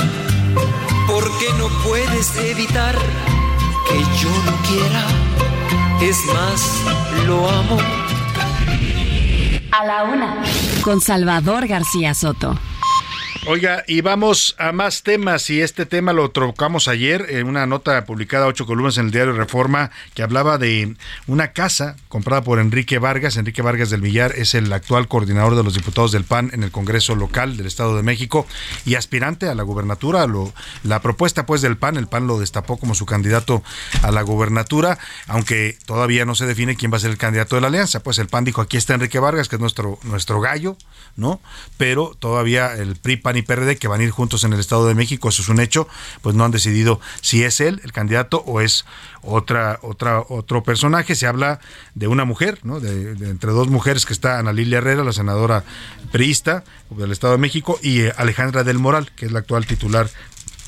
porque 1.08 1.48
no 1.58 1.68
puedes 1.84 2.36
evitar 2.38 2.96
que 3.88 4.00
yo 4.22 4.30
no 4.46 4.56
quiera. 4.68 5.06
Es 6.02 6.18
más, 6.34 6.62
lo 7.26 7.50
amo. 7.50 7.78
A 9.72 9.86
la 9.86 10.04
una. 10.04 10.44
Con 10.82 11.02
Salvador 11.02 11.68
García 11.68 12.14
Soto. 12.14 12.58
Oiga, 13.50 13.86
y 13.88 14.02
vamos 14.02 14.56
a 14.60 14.74
más 14.74 15.04
temas, 15.04 15.50
y 15.50 15.62
este 15.62 15.86
tema 15.86 16.12
lo 16.12 16.32
tocamos 16.32 16.90
ayer 16.90 17.28
en 17.30 17.48
una 17.48 17.66
nota 17.66 18.04
publicada 18.04 18.46
ocho 18.46 18.66
columnas 18.66 18.98
en 18.98 19.06
el 19.06 19.12
diario 19.12 19.32
Reforma 19.32 19.90
que 20.16 20.22
hablaba 20.22 20.58
de 20.58 20.98
una 21.28 21.54
casa 21.54 21.96
comprada 22.10 22.42
por 22.44 22.60
Enrique 22.60 23.00
Vargas. 23.00 23.38
Enrique 23.38 23.62
Vargas 23.62 23.90
del 23.90 24.02
Villar 24.02 24.34
es 24.36 24.54
el 24.54 24.74
actual 24.74 25.08
coordinador 25.08 25.56
de 25.56 25.64
los 25.64 25.76
diputados 25.76 26.12
del 26.12 26.26
PAN 26.26 26.50
en 26.54 26.62
el 26.64 26.72
Congreso 26.72 27.16
local 27.16 27.56
del 27.56 27.68
Estado 27.68 27.96
de 27.96 28.04
México 28.04 28.46
y 28.86 28.96
aspirante 28.96 29.48
a 29.48 29.56
la 29.56 29.64
gubernatura. 29.64 30.28
Lo- 30.28 30.54
la 30.84 31.02
propuesta 31.02 31.46
pues 31.46 31.62
del 31.62 31.78
PAN, 31.78 31.96
el 31.96 32.08
PAN 32.08 32.28
lo 32.28 32.40
destapó 32.40 32.76
como 32.76 32.96
su 32.96 33.06
candidato 33.06 33.64
a 34.02 34.12
la 34.12 34.24
gubernatura, 34.24 35.00
aunque 35.28 35.78
todavía 35.86 36.26
no 36.26 36.36
se 36.36 36.48
define 36.48 36.76
quién 36.76 36.92
va 36.92 36.98
a 36.98 37.00
ser 37.00 37.12
el 37.12 37.18
candidato 37.18 37.56
de 37.56 37.62
la 37.62 37.68
alianza. 37.68 38.04
Pues 38.04 38.20
el 38.20 38.28
PAN 38.28 38.44
dijo, 38.44 38.60
aquí 38.60 38.76
está 38.76 38.94
Enrique 38.94 39.20
Vargas, 39.20 39.48
que 39.48 39.56
es 39.56 39.62
nuestro, 39.62 40.00
nuestro 40.04 40.42
gallo, 40.42 40.76
¿no? 41.16 41.40
Pero 41.78 42.14
todavía 42.20 42.74
el 42.74 42.98
PRI, 42.98 43.16
PAN 43.16 43.37
y 43.38 43.42
PRD, 43.42 43.78
que 43.78 43.88
van 43.88 44.02
a 44.02 44.04
ir 44.04 44.12
juntos 44.12 44.44
en 44.44 44.54
el 44.54 44.60
Estado 44.60 44.88
de 44.88 44.96
México, 44.96 45.30
eso 45.30 45.42
es 45.42 45.50
un 45.50 45.60
hecho, 45.60 45.88
pues 46.22 46.36
no 46.36 46.44
han 46.46 46.52
decidido 46.52 47.00
si 47.22 47.44
es 47.44 47.60
él 47.60 47.82
el 47.84 47.92
candidato 47.92 48.44
o 48.46 48.62
es 48.62 48.86
otra, 49.22 49.80
otra, 49.82 50.22
otro 50.28 50.64
personaje. 50.64 51.16
Se 51.16 51.28
habla 51.28 51.60
de 51.96 52.08
una 52.08 52.26
mujer, 52.26 52.60
¿no? 52.64 52.80
De, 52.80 53.12
entre 53.30 53.52
dos 53.52 53.68
mujeres 53.70 54.06
que 54.06 54.14
está 54.14 54.40
Ana 54.40 54.54
Lilia 54.54 54.80
Herrera, 54.80 55.04
la 55.04 55.14
senadora 55.14 55.64
priista 56.12 56.64
del 56.90 57.12
Estado 57.12 57.34
de 57.34 57.40
México, 57.40 57.80
y 57.82 58.02
eh, 58.02 58.14
Alejandra 58.18 58.64
del 58.64 58.80
Moral, 58.80 59.12
que 59.16 59.26
es 59.26 59.32
la 59.32 59.40
actual 59.40 59.66
titular 59.66 60.10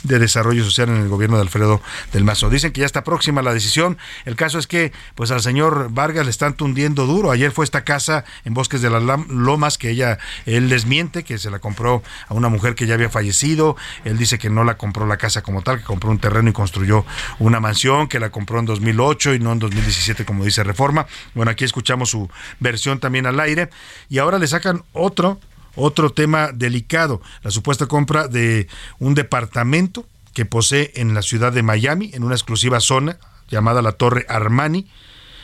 de 0.03 0.19
Desarrollo 0.19 0.63
Social 0.63 0.89
en 0.89 0.97
el 0.97 1.09
gobierno 1.09 1.37
de 1.37 1.43
Alfredo 1.43 1.81
del 2.13 2.23
Mazo. 2.23 2.49
Dicen 2.49 2.71
que 2.71 2.81
ya 2.81 2.85
está 2.85 3.03
próxima 3.03 3.41
la 3.41 3.53
decisión. 3.53 3.97
El 4.25 4.35
caso 4.35 4.59
es 4.59 4.67
que 4.67 4.91
pues 5.15 5.31
al 5.31 5.41
señor 5.41 5.89
Vargas 5.91 6.25
le 6.25 6.31
están 6.31 6.53
tundiendo 6.53 7.05
duro. 7.05 7.31
Ayer 7.31 7.51
fue 7.51 7.65
esta 7.65 7.83
casa 7.83 8.23
en 8.45 8.53
Bosques 8.53 8.81
de 8.81 8.89
las 8.89 9.03
Lomas 9.29 9.77
que 9.77 9.89
ella 9.89 10.19
él 10.45 10.69
desmiente 10.69 11.23
que 11.23 11.37
se 11.37 11.49
la 11.49 11.59
compró 11.59 12.03
a 12.27 12.33
una 12.33 12.49
mujer 12.49 12.75
que 12.75 12.85
ya 12.85 12.93
había 12.93 13.09
fallecido. 13.09 13.75
Él 14.05 14.17
dice 14.17 14.37
que 14.37 14.49
no 14.49 14.63
la 14.63 14.77
compró 14.77 15.05
la 15.05 15.17
casa 15.17 15.41
como 15.41 15.61
tal, 15.61 15.79
que 15.79 15.83
compró 15.83 16.09
un 16.09 16.19
terreno 16.19 16.49
y 16.49 16.53
construyó 16.53 17.05
una 17.39 17.59
mansión, 17.59 18.07
que 18.07 18.19
la 18.19 18.29
compró 18.29 18.59
en 18.59 18.65
2008 18.65 19.35
y 19.35 19.39
no 19.39 19.51
en 19.51 19.59
2017 19.59 20.25
como 20.25 20.45
dice 20.45 20.63
Reforma. 20.63 21.07
Bueno, 21.33 21.51
aquí 21.51 21.65
escuchamos 21.65 22.09
su 22.09 22.29
versión 22.59 22.99
también 22.99 23.25
al 23.25 23.39
aire 23.39 23.69
y 24.09 24.19
ahora 24.19 24.39
le 24.39 24.47
sacan 24.47 24.83
otro 24.93 25.39
otro 25.79 26.11
tema 26.11 26.51
delicado, 26.53 27.21
la 27.41 27.51
supuesta 27.51 27.87
compra 27.87 28.27
de 28.27 28.67
un 28.99 29.15
departamento 29.15 30.05
que 30.33 30.45
posee 30.45 30.91
en 30.95 31.13
la 31.13 31.21
ciudad 31.21 31.51
de 31.51 31.63
Miami, 31.63 32.11
en 32.13 32.23
una 32.23 32.35
exclusiva 32.35 32.79
zona 32.79 33.17
llamada 33.49 33.81
la 33.81 33.93
Torre 33.93 34.25
Armani. 34.29 34.87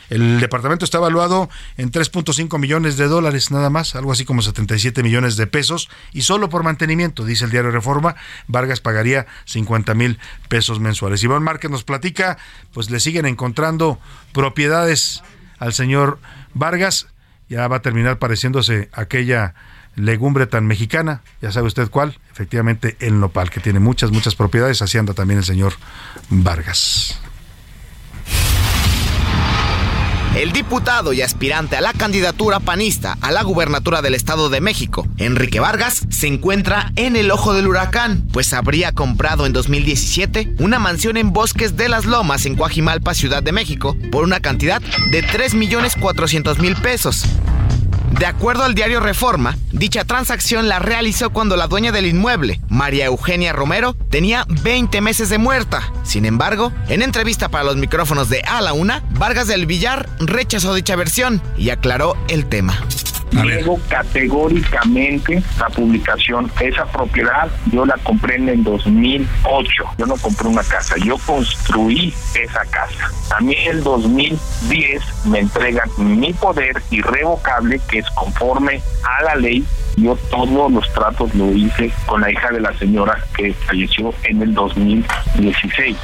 El 0.08 0.38
departamento 0.38 0.84
está 0.84 0.98
evaluado 0.98 1.50
en 1.76 1.90
3.5 1.90 2.60
millones 2.60 2.96
de 2.96 3.08
dólares 3.08 3.50
nada 3.50 3.70
más, 3.70 3.96
algo 3.96 4.12
así 4.12 4.24
como 4.24 4.40
77 4.40 5.02
millones 5.02 5.36
de 5.36 5.48
pesos, 5.48 5.88
y 6.12 6.22
solo 6.22 6.48
por 6.48 6.62
mantenimiento, 6.62 7.24
dice 7.24 7.44
el 7.44 7.50
diario 7.50 7.72
Reforma, 7.72 8.14
Vargas 8.46 8.80
pagaría 8.80 9.26
50 9.46 9.94
mil 9.94 10.20
pesos 10.48 10.78
mensuales. 10.78 11.24
Iván 11.24 11.42
Márquez 11.42 11.72
nos 11.72 11.82
platica, 11.82 12.38
pues 12.72 12.88
le 12.88 13.00
siguen 13.00 13.26
encontrando 13.26 13.98
propiedades 14.32 15.24
al 15.58 15.72
señor 15.72 16.20
Vargas, 16.54 17.08
ya 17.48 17.66
va 17.66 17.76
a 17.76 17.82
terminar 17.82 18.18
pareciéndose 18.18 18.88
aquella 18.92 19.54
legumbre 19.96 20.46
tan 20.46 20.66
mexicana, 20.66 21.22
ya 21.42 21.50
sabe 21.50 21.66
usted 21.66 21.90
cuál, 21.90 22.18
efectivamente 22.30 22.96
el 23.00 23.18
nopal, 23.18 23.50
que 23.50 23.60
tiene 23.60 23.80
muchas, 23.80 24.12
muchas 24.12 24.34
propiedades, 24.34 24.82
así 24.82 24.98
anda 24.98 25.14
también 25.14 25.38
el 25.38 25.44
señor 25.44 25.74
Vargas. 26.28 27.18
El 30.36 30.52
diputado 30.52 31.14
y 31.14 31.22
aspirante 31.22 31.76
a 31.76 31.80
la 31.80 31.94
candidatura 31.94 32.60
panista 32.60 33.16
a 33.22 33.30
la 33.30 33.42
gubernatura 33.42 34.02
del 34.02 34.14
Estado 34.14 34.50
de 34.50 34.60
México, 34.60 35.08
Enrique 35.16 35.60
Vargas, 35.60 36.02
se 36.10 36.26
encuentra 36.26 36.92
en 36.96 37.16
el 37.16 37.30
ojo 37.30 37.54
del 37.54 37.66
huracán, 37.66 38.28
pues 38.34 38.52
habría 38.52 38.92
comprado 38.92 39.46
en 39.46 39.54
2017 39.54 40.56
una 40.58 40.78
mansión 40.78 41.16
en 41.16 41.32
Bosques 41.32 41.78
de 41.78 41.88
las 41.88 42.04
Lomas 42.04 42.44
en 42.44 42.54
Coajimalpa, 42.54 43.14
Ciudad 43.14 43.42
de 43.42 43.52
México, 43.52 43.96
por 44.12 44.24
una 44.24 44.40
cantidad 44.40 44.82
de 45.10 45.24
3.400.000 45.24 46.82
pesos. 46.82 47.24
De 48.18 48.26
acuerdo 48.26 48.64
al 48.64 48.74
diario 48.74 49.00
Reforma, 49.00 49.56
dicha 49.72 50.04
transacción 50.04 50.68
la 50.68 50.78
realizó 50.78 51.30
cuando 51.30 51.56
la 51.56 51.66
dueña 51.66 51.92
del 51.92 52.06
inmueble, 52.06 52.60
María 52.68 53.06
Eugenia 53.06 53.52
Romero, 53.52 53.94
tenía 54.10 54.46
20 54.62 55.00
meses 55.02 55.28
de 55.28 55.38
muerta. 55.38 55.92
Sin 56.02 56.24
embargo, 56.24 56.72
en 56.88 57.02
entrevista 57.02 57.50
para 57.50 57.64
los 57.64 57.76
micrófonos 57.76 58.30
de 58.30 58.40
A 58.42 58.62
la 58.62 58.72
Una, 58.72 59.02
Vargas 59.10 59.48
del 59.48 59.66
Villar 59.66 60.08
rechazó 60.18 60.72
dicha 60.72 60.96
versión 60.96 61.42
y 61.58 61.70
aclaró 61.70 62.16
el 62.28 62.46
tema. 62.46 62.80
Niego 63.32 63.78
categóricamente 63.88 65.42
la 65.58 65.68
publicación. 65.68 66.50
Esa 66.60 66.86
propiedad 66.86 67.48
yo 67.72 67.84
la 67.84 67.96
compré 67.98 68.36
en 68.36 68.48
el 68.48 68.64
2008. 68.64 69.84
Yo 69.98 70.06
no 70.06 70.16
compré 70.16 70.48
una 70.48 70.62
casa, 70.62 70.96
yo 71.04 71.16
construí 71.18 72.14
esa 72.34 72.64
casa. 72.66 73.10
A 73.36 73.40
mí 73.40 73.54
en 73.54 73.76
el 73.76 73.82
2010 73.82 75.26
me 75.26 75.40
entregan 75.40 75.90
mi 75.98 76.32
poder 76.32 76.82
irrevocable 76.90 77.80
que 77.88 77.98
es 77.98 78.10
conforme 78.10 78.80
a 79.04 79.24
la 79.24 79.34
ley. 79.36 79.64
Yo 79.96 80.16
todos 80.30 80.70
los 80.70 80.92
tratos 80.92 81.34
lo 81.34 81.50
hice 81.52 81.90
con 82.06 82.20
la 82.20 82.30
hija 82.30 82.50
de 82.50 82.60
la 82.60 82.76
señora 82.78 83.18
que 83.36 83.54
falleció 83.54 84.12
en 84.24 84.42
el 84.42 84.54
2016. 84.54 85.96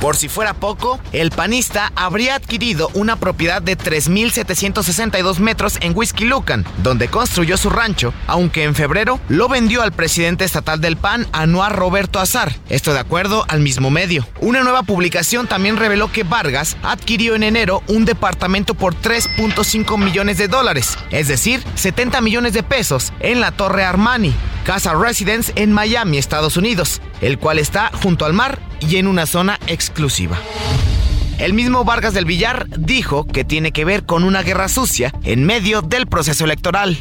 Por 0.00 0.14
si 0.14 0.28
fuera 0.28 0.52
poco, 0.52 1.00
el 1.12 1.30
panista 1.30 1.90
habría 1.96 2.34
adquirido 2.34 2.90
una 2.92 3.16
propiedad 3.16 3.62
de 3.62 3.78
3.762 3.78 5.38
metros 5.38 5.78
en 5.80 5.96
Whisky 5.96 6.26
Lucan, 6.26 6.66
donde 6.82 7.08
construyó 7.08 7.56
su 7.56 7.70
rancho, 7.70 8.12
aunque 8.26 8.64
en 8.64 8.74
febrero 8.74 9.18
lo 9.28 9.48
vendió 9.48 9.82
al 9.82 9.92
presidente 9.92 10.44
estatal 10.44 10.80
del 10.80 10.98
PAN, 10.98 11.26
Anuar 11.32 11.74
Roberto 11.74 12.20
Azar. 12.20 12.54
Esto 12.68 12.92
de 12.92 13.00
acuerdo 13.00 13.46
al 13.48 13.60
mismo 13.60 13.90
medio. 13.90 14.26
Una 14.40 14.62
nueva 14.62 14.82
publicación 14.82 15.46
también 15.46 15.78
reveló 15.78 16.12
que 16.12 16.24
Vargas 16.24 16.76
adquirió 16.82 17.34
en 17.34 17.42
enero 17.42 17.82
un 17.88 18.04
departamento 18.04 18.74
por 18.74 18.94
3.5 18.94 19.98
millones 19.98 20.36
de 20.36 20.48
dólares, 20.48 20.98
es 21.10 21.28
decir, 21.28 21.64
70 21.74 22.20
millones 22.20 22.52
de 22.52 22.62
pesos, 22.62 23.12
en 23.20 23.40
la 23.40 23.50
Torre 23.50 23.84
Armani, 23.84 24.34
Casa 24.64 24.94
Residence 24.94 25.52
en 25.56 25.72
Miami, 25.72 26.18
Estados 26.18 26.56
Unidos, 26.56 27.00
el 27.22 27.38
cual 27.38 27.58
está 27.58 27.90
junto 28.02 28.26
al 28.26 28.34
mar 28.34 28.58
y 28.80 28.96
en 28.96 29.06
una 29.06 29.26
zona 29.26 29.58
exclusiva. 29.66 30.38
El 31.38 31.52
mismo 31.52 31.84
Vargas 31.84 32.14
del 32.14 32.24
Villar 32.24 32.66
dijo 32.78 33.26
que 33.26 33.44
tiene 33.44 33.72
que 33.72 33.84
ver 33.84 34.06
con 34.06 34.24
una 34.24 34.42
guerra 34.42 34.68
sucia 34.68 35.12
en 35.24 35.44
medio 35.44 35.82
del 35.82 36.06
proceso 36.06 36.44
electoral. 36.44 36.98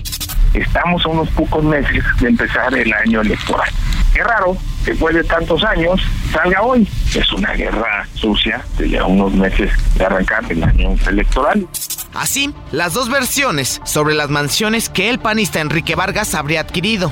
Estamos 0.53 1.05
a 1.05 1.09
unos 1.09 1.29
pocos 1.29 1.63
meses 1.63 2.03
de 2.19 2.29
empezar 2.29 2.73
el 2.73 2.91
año 2.93 3.21
electoral. 3.21 3.69
Qué 4.13 4.23
raro, 4.23 4.57
después 4.85 5.15
de 5.15 5.23
tantos 5.23 5.63
años, 5.63 6.01
salga 6.31 6.61
hoy. 6.61 6.87
Es 7.13 7.31
una 7.33 7.53
guerra 7.53 8.07
sucia 8.13 8.63
de 8.77 8.89
ya 8.89 9.05
unos 9.05 9.33
meses 9.33 9.71
de 9.95 10.05
arrancar 10.05 10.45
el 10.49 10.63
año 10.63 10.95
electoral. 11.07 11.67
Así, 12.13 12.53
las 12.71 12.93
dos 12.93 13.09
versiones 13.09 13.81
sobre 13.83 14.15
las 14.15 14.29
mansiones 14.29 14.89
que 14.89 15.09
el 15.09 15.19
panista 15.19 15.59
Enrique 15.59 15.95
Vargas 15.95 16.33
habría 16.33 16.61
adquirido. 16.61 17.11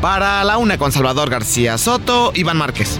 Para 0.00 0.42
la 0.44 0.56
una 0.58 0.78
con 0.78 0.92
Salvador 0.92 1.28
García 1.28 1.76
Soto, 1.76 2.32
Iván 2.34 2.56
Márquez. 2.56 2.98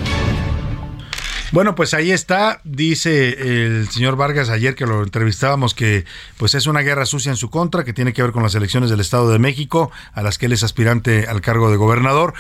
Bueno, 1.53 1.77
pues 1.77 1.95
ahí 1.95 2.11
está, 2.11 2.61
dice 2.65 3.29
el 3.41 3.89
señor 3.89 4.17
Vargas 4.17 4.51
ayer 4.51 4.75
que 4.75 4.85
lo 4.85 5.05
entrevistábamos 5.05 5.75
que 5.75 6.05
pues 6.39 6.55
es 6.55 6.67
una 6.67 6.81
guerra 6.81 7.07
sucia 7.07 7.31
en 7.31 7.37
su 7.37 7.51
contra, 7.51 7.85
que 7.85 7.93
tiene 7.93 8.13
que 8.13 8.21
ver 8.21 8.33
con 8.33 8.43
las 8.43 8.57
elecciones 8.57 8.91
del 8.91 9.01
Estado 9.01 9.31
de 9.31 9.39
México, 9.39 9.93
a 10.13 10.23
las 10.23 10.39
que 10.39 10.47
él 10.47 10.53
es 10.53 10.65
aspirante 10.65 11.27
al 11.29 11.41
cargo 11.41 11.71
de 11.71 11.77
gobernador 11.77 12.35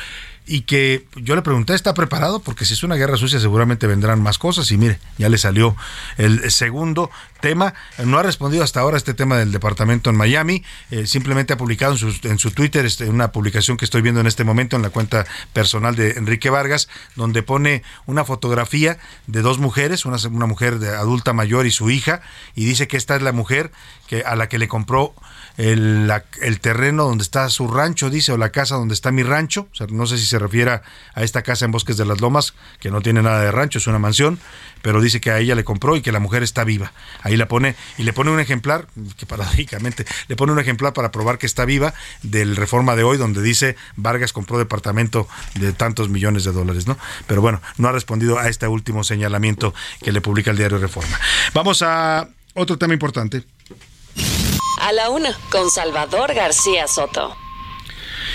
y 0.46 0.62
que 0.62 1.06
yo 1.16 1.34
le 1.34 1.42
pregunté, 1.42 1.74
¿está 1.74 1.92
preparado? 1.92 2.40
Porque 2.40 2.64
si 2.64 2.74
es 2.74 2.82
una 2.84 2.94
guerra 2.94 3.16
sucia 3.16 3.40
seguramente 3.40 3.86
vendrán 3.86 4.22
más 4.22 4.38
cosas 4.38 4.70
y 4.70 4.78
mire, 4.78 5.00
ya 5.18 5.28
le 5.28 5.38
salió 5.38 5.76
el 6.18 6.50
segundo 6.50 7.10
tema. 7.40 7.74
No 8.04 8.18
ha 8.18 8.22
respondido 8.22 8.62
hasta 8.62 8.80
ahora 8.80 8.96
este 8.96 9.14
tema 9.14 9.36
del 9.36 9.52
departamento 9.52 10.10
en 10.10 10.16
Miami, 10.16 10.62
eh, 10.90 11.06
simplemente 11.06 11.52
ha 11.52 11.56
publicado 11.56 11.92
en 11.92 11.98
su, 11.98 12.28
en 12.28 12.38
su 12.38 12.52
Twitter 12.52 12.86
este, 12.86 13.08
una 13.08 13.32
publicación 13.32 13.76
que 13.76 13.84
estoy 13.84 14.02
viendo 14.02 14.20
en 14.20 14.26
este 14.26 14.44
momento 14.44 14.76
en 14.76 14.82
la 14.82 14.90
cuenta 14.90 15.26
personal 15.52 15.96
de 15.96 16.12
Enrique 16.12 16.50
Vargas, 16.50 16.88
donde 17.16 17.42
pone 17.42 17.82
una 18.06 18.24
fotografía 18.24 18.98
de 19.26 19.42
dos 19.42 19.58
mujeres, 19.58 20.04
una, 20.04 20.16
una 20.30 20.46
mujer 20.46 20.74
adulta 20.96 21.32
mayor 21.32 21.66
y 21.66 21.70
su 21.70 21.90
hija, 21.90 22.20
y 22.54 22.64
dice 22.64 22.86
que 22.86 22.96
esta 22.96 23.16
es 23.16 23.22
la 23.22 23.32
mujer 23.32 23.72
que, 24.06 24.22
a 24.22 24.36
la 24.36 24.48
que 24.48 24.58
le 24.58 24.68
compró 24.68 25.14
el, 25.56 26.10
el, 26.40 26.60
terreno 26.60 27.04
donde 27.04 27.22
está 27.22 27.48
su 27.48 27.68
rancho, 27.68 28.10
dice, 28.10 28.32
o 28.32 28.36
la 28.36 28.50
casa 28.50 28.76
donde 28.76 28.94
está 28.94 29.10
mi 29.10 29.22
rancho. 29.22 29.68
No 29.90 30.06
sé 30.06 30.18
si 30.18 30.26
se 30.26 30.35
refiere 30.38 30.70
a 30.70 31.22
esta 31.22 31.42
casa 31.42 31.64
en 31.64 31.70
Bosques 31.70 31.96
de 31.96 32.04
las 32.04 32.20
Lomas, 32.20 32.54
que 32.80 32.90
no 32.90 33.00
tiene 33.00 33.22
nada 33.22 33.40
de 33.40 33.50
rancho, 33.50 33.78
es 33.78 33.86
una 33.86 33.98
mansión, 33.98 34.38
pero 34.82 35.00
dice 35.00 35.20
que 35.20 35.30
a 35.30 35.38
ella 35.38 35.54
le 35.54 35.64
compró 35.64 35.96
y 35.96 36.02
que 36.02 36.12
la 36.12 36.20
mujer 36.20 36.42
está 36.42 36.64
viva. 36.64 36.92
Ahí 37.22 37.36
la 37.36 37.48
pone 37.48 37.76
y 37.98 38.02
le 38.02 38.12
pone 38.12 38.30
un 38.30 38.40
ejemplar, 38.40 38.86
que 39.16 39.26
paradójicamente 39.26 40.04
le 40.28 40.36
pone 40.36 40.52
un 40.52 40.58
ejemplar 40.58 40.92
para 40.92 41.10
probar 41.10 41.38
que 41.38 41.46
está 41.46 41.64
viva 41.64 41.94
del 42.22 42.56
Reforma 42.56 42.96
de 42.96 43.04
hoy, 43.04 43.16
donde 43.16 43.42
dice 43.42 43.76
Vargas 43.96 44.32
compró 44.32 44.58
departamento 44.58 45.28
de 45.54 45.72
tantos 45.72 46.08
millones 46.08 46.44
de 46.44 46.52
dólares, 46.52 46.86
¿no? 46.86 46.98
Pero 47.26 47.40
bueno, 47.40 47.60
no 47.78 47.88
ha 47.88 47.92
respondido 47.92 48.38
a 48.38 48.48
este 48.48 48.68
último 48.68 49.04
señalamiento 49.04 49.74
que 50.02 50.12
le 50.12 50.20
publica 50.20 50.50
el 50.50 50.56
diario 50.56 50.78
Reforma. 50.78 51.18
Vamos 51.54 51.82
a 51.82 52.28
otro 52.54 52.78
tema 52.78 52.94
importante. 52.94 53.44
A 54.80 54.92
la 54.92 55.10
una, 55.10 55.36
con 55.50 55.70
Salvador 55.70 56.34
García 56.34 56.86
Soto. 56.86 57.36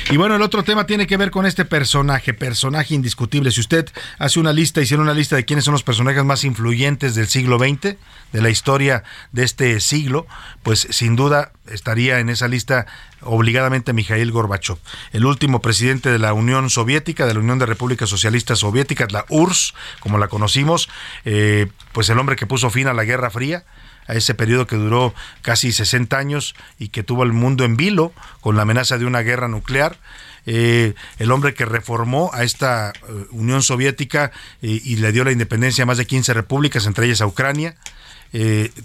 Y 0.09 0.17
bueno, 0.17 0.35
el 0.35 0.41
otro 0.41 0.63
tema 0.63 0.85
tiene 0.85 1.07
que 1.07 1.17
ver 1.17 1.31
con 1.31 1.45
este 1.45 1.63
personaje, 1.63 2.33
personaje 2.33 2.93
indiscutible. 2.93 3.51
Si 3.51 3.61
usted 3.61 3.89
hace 4.19 4.39
una 4.39 4.51
lista, 4.51 4.81
hiciera 4.81 5.01
una 5.01 5.13
lista 5.13 5.35
de 5.35 5.45
quiénes 5.45 5.65
son 5.65 5.73
los 5.73 5.83
personajes 5.83 6.23
más 6.23 6.43
influyentes 6.43 7.15
del 7.15 7.27
siglo 7.27 7.57
XX, 7.59 7.95
de 8.31 8.41
la 8.41 8.49
historia 8.49 9.03
de 9.31 9.43
este 9.43 9.79
siglo, 9.79 10.27
pues 10.63 10.87
sin 10.89 11.15
duda 11.15 11.51
estaría 11.67 12.19
en 12.19 12.29
esa 12.29 12.47
lista 12.47 12.87
obligadamente 13.21 13.93
Mikhail 13.93 14.31
Gorbachev, 14.31 14.77
el 15.13 15.25
último 15.25 15.61
presidente 15.61 16.09
de 16.09 16.19
la 16.19 16.33
Unión 16.33 16.69
Soviética, 16.69 17.25
de 17.25 17.33
la 17.33 17.39
Unión 17.39 17.59
de 17.59 17.65
Repúblicas 17.65 18.09
Socialistas 18.09 18.59
Soviéticas, 18.59 19.11
la 19.11 19.25
URSS, 19.29 19.73
como 19.99 20.17
la 20.17 20.27
conocimos, 20.27 20.89
eh, 21.25 21.67
pues 21.91 22.09
el 22.09 22.19
hombre 22.19 22.35
que 22.35 22.47
puso 22.47 22.69
fin 22.69 22.87
a 22.87 22.93
la 22.93 23.03
Guerra 23.03 23.29
Fría, 23.29 23.63
a 24.07 24.13
ese 24.13 24.33
periodo 24.33 24.67
que 24.67 24.75
duró 24.75 25.13
casi 25.41 25.71
60 25.71 26.17
años 26.17 26.55
y 26.79 26.89
que 26.89 27.03
tuvo 27.03 27.23
el 27.23 27.33
mundo 27.33 27.63
en 27.63 27.77
vilo 27.77 28.13
con 28.41 28.55
la 28.55 28.63
amenaza 28.63 28.97
de 28.97 29.05
una 29.05 29.21
guerra 29.21 29.47
nuclear. 29.47 29.97
Eh, 30.45 30.95
el 31.19 31.31
hombre 31.31 31.53
que 31.53 31.65
reformó 31.65 32.31
a 32.33 32.43
esta 32.43 32.91
eh, 32.91 33.25
Unión 33.31 33.61
Soviética 33.61 34.31
eh, 34.61 34.81
y 34.83 34.95
le 34.95 35.11
dio 35.11 35.23
la 35.23 35.31
independencia 35.31 35.83
a 35.83 35.85
más 35.85 35.97
de 35.97 36.07
15 36.07 36.33
repúblicas, 36.33 36.85
entre 36.85 37.05
ellas 37.05 37.21
a 37.21 37.27
Ucrania. 37.27 37.75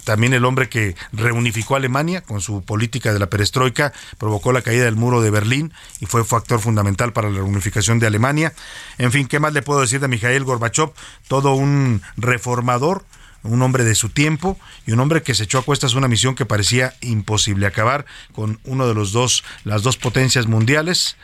también 0.05 0.35
el 0.35 0.45
hombre 0.45 0.69
que 0.69 0.97
reunificó 1.13 1.75
a 1.75 1.79
Alemania 1.79 2.21
con 2.21 2.41
su 2.41 2.63
política 2.63 3.13
de 3.13 3.21
la 3.21 3.29
perestroika, 3.31 3.93
provocó 4.19 4.53
la 4.53 4.61
caída 4.61 4.85
del 4.87 4.97
muro 4.97 5.23
de 5.23 5.31
Berlín 5.31 5.73
y 6.01 6.07
fue 6.07 6.25
factor 6.25 6.59
fundamental 6.59 7.13
para 7.13 7.31
la 7.31 7.37
reunificación 7.37 8.01
de 8.01 8.09
Alemania. 8.09 8.53
En 8.99 9.13
fin, 9.13 9.29
¿qué 9.29 9.39
más 9.39 9.53
le 9.53 9.63
puedo 9.63 9.81
decir 9.81 10.01
de 10.01 10.09
Mikhail 10.09 10.43
Gorbachev? 10.43 10.91
Todo 11.29 11.55
un 11.55 12.03
reformador, 12.17 13.05
un 13.47 13.63
hombre 13.63 13.85
de 13.85 13.95
su 13.95 14.11
tiempo 14.11 14.59
y 14.87 14.93
un 14.93 15.01
hombre 15.01 15.23
que 15.23 15.35
se 15.35 15.45
echó 15.45 15.59
a 15.59 15.63
cuestas 15.63 15.95
una 15.95 16.09
misión 16.09 16.35
que 16.35 16.47
parecía 16.47 16.95
imposible 17.01 17.67
acabar 17.67 18.07
con 18.33 18.61
uno 18.65 18.87
de 18.87 18.95
los 18.95 19.13
dos 19.13 19.45
las 19.65 19.83
dos 19.83 19.97
potencias 19.97 20.47
mundiales 20.47 21.17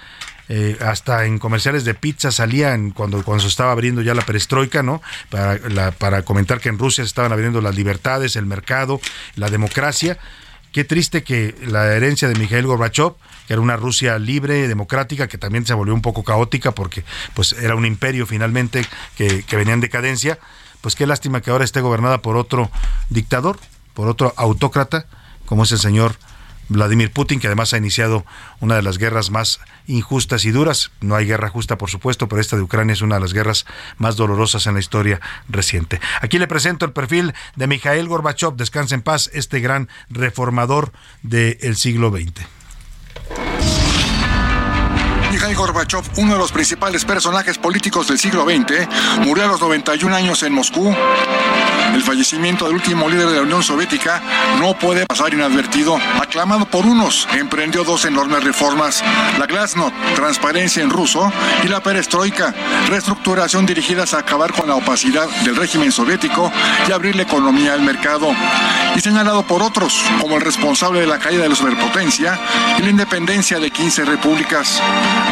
eh, 0.49 0.77
hasta 0.81 1.24
en 1.24 1.39
comerciales 1.39 1.85
de 1.85 1.94
pizza 1.94 2.32
salían 2.32 2.90
cuando, 2.90 3.23
cuando 3.24 3.43
se 3.43 3.49
estaba 3.49 3.73
abriendo 3.73 4.03
ya 4.03 4.12
la 4.12 4.23
perestroika, 4.23 4.82
¿no? 4.82 5.01
Para, 5.31 5.93
para 5.93 6.23
comentar 6.24 6.61
que 6.61 6.69
en 6.69 6.78
Rusia 6.78 7.05
se 7.05 7.09
estaban 7.09 7.32
abriendo 7.32 7.61
las 7.61 7.74
libertades, 7.74 8.36
el 8.36 8.47
mercado, 8.47 9.01
la 9.36 9.49
democracia. 9.49 10.19
Qué 10.73 10.85
triste 10.85 11.23
que 11.23 11.55
la 11.66 11.94
herencia 11.94 12.28
de 12.28 12.35
Mikhail 12.35 12.66
Gorbachev, 12.66 13.15
que 13.47 13.53
era 13.53 13.62
una 13.62 13.77
Rusia 13.77 14.19
libre, 14.19 14.69
democrática, 14.69 15.28
que 15.28 15.39
también 15.39 15.65
se 15.65 15.74
volvió 15.74 15.94
un 15.94 16.03
poco 16.03 16.24
caótica 16.24 16.73
porque 16.73 17.05
pues 17.35 17.53
era 17.53 17.74
un 17.74 17.86
imperio 17.86 18.27
finalmente 18.27 18.85
que, 19.16 19.44
que 19.44 19.57
venía 19.57 19.74
en 19.74 19.81
decadencia, 19.81 20.39
pues 20.83 20.95
qué 20.95 21.07
lástima 21.07 21.41
que 21.41 21.51
ahora 21.51 21.65
esté 21.65 21.81
gobernada 21.81 22.19
por 22.21 22.37
otro 22.37 22.71
dictador, 23.09 23.59
por 23.95 24.09
otro 24.09 24.35
autócrata, 24.37 25.07
como 25.47 25.63
es 25.63 25.73
el 25.73 25.79
señor 25.79 26.17
Vladimir 26.69 27.13
Putin, 27.13 27.41
que 27.41 27.47
además 27.47 27.73
ha 27.73 27.79
iniciado 27.79 28.25
una 28.61 28.77
de 28.77 28.83
las 28.83 28.99
guerras 28.99 29.31
más 29.31 29.61
injustas 29.87 30.45
y 30.45 30.51
duras. 30.51 30.91
No 31.01 31.15
hay 31.15 31.27
guerra 31.27 31.49
justa, 31.49 31.79
por 31.79 31.91
supuesto, 31.91 32.29
pero 32.29 32.41
esta 32.41 32.57
de 32.57 32.63
Ucrania 32.63 32.95
es 32.95 33.03
una 33.03 33.17
de 33.17 33.21
las 33.21 33.33
guerras 33.33 33.67
más 33.99 34.17
dolorosas 34.17 34.67
en 34.67 34.75
la 34.75 34.81
historia 34.81 35.21
reciente. 35.49 36.01
Aquí 36.21 36.39
le 36.39 36.49
presento 36.49 36.85
el 36.85 36.93
perfil 36.93 37.35
de 37.57 37.67
Mikhail 37.67 38.09
Gorbachev, 38.09 38.57
descansa 38.57 38.95
en 38.95 39.03
paz, 39.03 39.31
este 39.33 39.61
gran 39.61 39.89
reformador 40.09 40.93
del 41.23 41.77
siglo 41.77 42.11
XX. 42.11 42.62
Mikhail 45.43 45.56
Gorbachev, 45.56 46.05
uno 46.19 46.35
de 46.35 46.39
los 46.39 46.52
principales 46.52 47.05
personajes 47.05 47.59
políticos 47.59 48.06
del 48.06 48.16
siglo 48.16 48.44
XX, 48.44 48.86
murió 49.24 49.43
a 49.43 49.48
los 49.48 49.60
91 49.60 50.14
años 50.14 50.40
en 50.44 50.52
Moscú. 50.52 50.94
El 51.93 52.02
fallecimiento 52.02 52.64
del 52.64 52.74
último 52.74 53.09
líder 53.09 53.27
de 53.27 53.36
la 53.36 53.43
Unión 53.43 53.62
Soviética 53.62 54.23
no 54.60 54.78
puede 54.78 55.05
pasar 55.05 55.35
inadvertido. 55.35 55.98
Aclamado 56.20 56.64
por 56.66 56.86
unos, 56.86 57.27
emprendió 57.35 57.82
dos 57.82 58.05
enormes 58.05 58.44
reformas, 58.44 59.02
la 59.36 59.47
Glasnost, 59.47 59.94
transparencia 60.14 60.81
en 60.81 60.90
ruso, 60.90 61.32
y 61.64 61.69
la 61.69 61.82
perestroika, 61.82 62.55
reestructuración 62.89 63.66
dirigidas 63.66 64.14
a 64.14 64.19
acabar 64.19 64.52
con 64.52 64.69
la 64.69 64.77
opacidad 64.77 65.28
del 65.44 65.56
régimen 65.56 65.90
soviético 65.90 66.52
y 66.89 66.93
abrir 66.93 67.16
la 67.16 67.23
economía 67.23 67.74
al 67.74 67.82
mercado. 67.82 68.32
Y 68.94 69.01
señalado 69.01 69.43
por 69.43 69.60
otros 69.62 70.02
como 70.20 70.36
el 70.36 70.43
responsable 70.43 71.01
de 71.01 71.06
la 71.06 71.19
caída 71.19 71.43
de 71.43 71.48
la 71.48 71.56
superpotencia 71.56 72.39
y 72.78 72.82
la 72.82 72.90
independencia 72.90 73.59
de 73.59 73.70
15 73.70 74.05
repúblicas. 74.05 74.81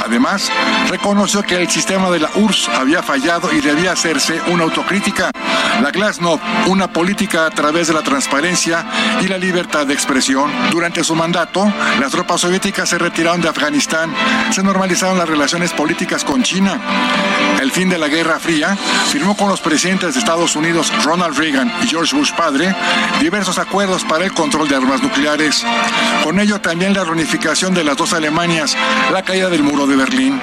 Además, 0.05 0.51
reconoció 0.89 1.43
que 1.43 1.57
el 1.57 1.69
sistema 1.69 2.11
de 2.11 2.21
la 2.21 2.31
URSS 2.35 2.69
había 2.71 3.03
fallado 3.03 3.53
y 3.53 3.61
debía 3.61 3.93
hacerse 3.93 4.41
una 4.49 4.65
autocrítica. 4.65 5.31
La 5.83 5.91
Glasnost, 5.91 6.43
una 6.67 6.93
política 6.93 7.47
a 7.47 7.51
través 7.51 7.89
de 7.89 7.95
la 7.95 8.03
transparencia 8.03 8.85
y 9.21 9.29
la 9.29 9.39
libertad 9.39 9.87
de 9.87 9.95
expresión. 9.95 10.51
Durante 10.71 11.05
su 11.05 11.15
mandato, 11.15 11.73
las 11.99 12.11
tropas 12.11 12.41
soviéticas 12.43 12.89
se 12.89 12.99
retiraron 12.99 13.41
de 13.41 13.49
Afganistán, 13.49 14.13
se 14.51 14.63
normalizaron 14.63 15.17
las 15.17 15.29
relaciones 15.29 15.73
políticas 15.73 16.25
con 16.25 16.43
China. 16.43 16.79
El 17.61 17.73
fin 17.73 17.89
de 17.89 17.99
la 17.99 18.09
Guerra 18.09 18.39
Fría 18.39 18.77
firmó 19.11 19.37
con 19.37 19.49
los 19.49 19.61
presidentes 19.61 20.15
de 20.15 20.21
Estados 20.21 20.57
Unidos 20.57 20.93
Ronald 21.05 21.37
Reagan 21.37 21.73
y 21.83 21.87
George 21.89 22.17
Bush 22.17 22.33
padre 22.33 22.75
diversos 23.21 23.59
acuerdos 23.59 24.05
para 24.05 24.25
el 24.25 24.33
control 24.33 24.69
de 24.69 24.77
armas 24.77 25.03
nucleares. 25.03 25.65
Con 26.25 26.41
ello 26.41 26.61
también 26.61 26.95
la 26.95 27.05
reunificación 27.05 27.75
de 27.75 27.85
las 27.85 27.97
dos 27.97 28.13
Alemanias, 28.13 28.77
la 29.13 29.23
caída 29.23 29.51
del 29.51 29.63
muro 29.63 29.87
de 29.91 29.97
Berlín. 29.97 30.41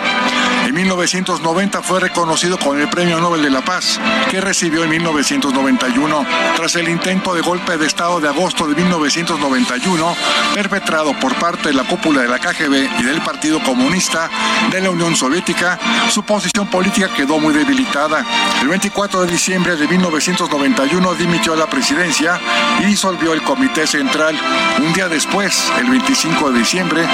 En 0.68 0.74
1990 0.74 1.82
fue 1.82 2.02
reconocido 2.02 2.60
con 2.60 2.78
el 2.78 2.90
Premio 2.90 3.22
Nobel 3.22 3.42
de 3.42 3.50
la 3.50 3.62
Paz, 3.62 4.02
que 4.30 4.42
recibió 4.42 4.84
en 4.84 4.90
1991, 4.90 6.26
tras 6.58 6.76
el 6.76 6.90
intento 6.90 7.34
de 7.34 7.40
golpe 7.40 7.78
de 7.78 7.88
Estado 7.88 8.20
de 8.20 8.28
agosto 8.28 8.68
de 8.68 8.76
1991, 8.76 10.16
perpetrado 10.54 11.18
por 11.20 11.34
parte 11.36 11.70
de 11.70 11.74
la 11.74 11.86
cúpula 11.86 12.22
de 12.22 12.28
la 12.28 12.40
KGB 12.40 13.00
y 13.00 13.04
del 13.04 13.22
Partido 13.22 13.64
Comunista 13.64 14.30
de 14.70 14.82
la 14.82 14.90
Unión 14.90 15.16
Soviética, 15.16 15.80
su 16.10 16.24
posición 16.24 16.68
política 16.68 17.14
quedó 17.16 17.40
muy 17.40 17.54
debilitada. 17.54 18.26
El 18.62 18.68
24 18.68 19.22
de 19.22 19.32
diciembre 19.32 19.78
de 19.78 19.88
1991 19.88 21.16
dimitió 21.16 21.54
a 21.54 21.56
la 21.56 21.68
presidencia 21.68 22.42
y 22.82 22.84
disolvió 22.84 23.32
el 23.32 23.42
Comité 23.42 23.88
Central. 23.88 24.38
Un 24.80 24.92
día 24.92 25.08
después, 25.08 25.72
el 25.80 25.90
25 25.90 26.52
de 26.52 26.60
diciembre, 26.60 27.06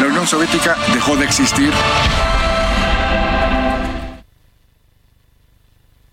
la 0.00 0.06
Unión 0.08 0.26
Soviética 0.26 0.76
dejó 0.92 1.16
de 1.16 1.24
existir. 1.24 1.72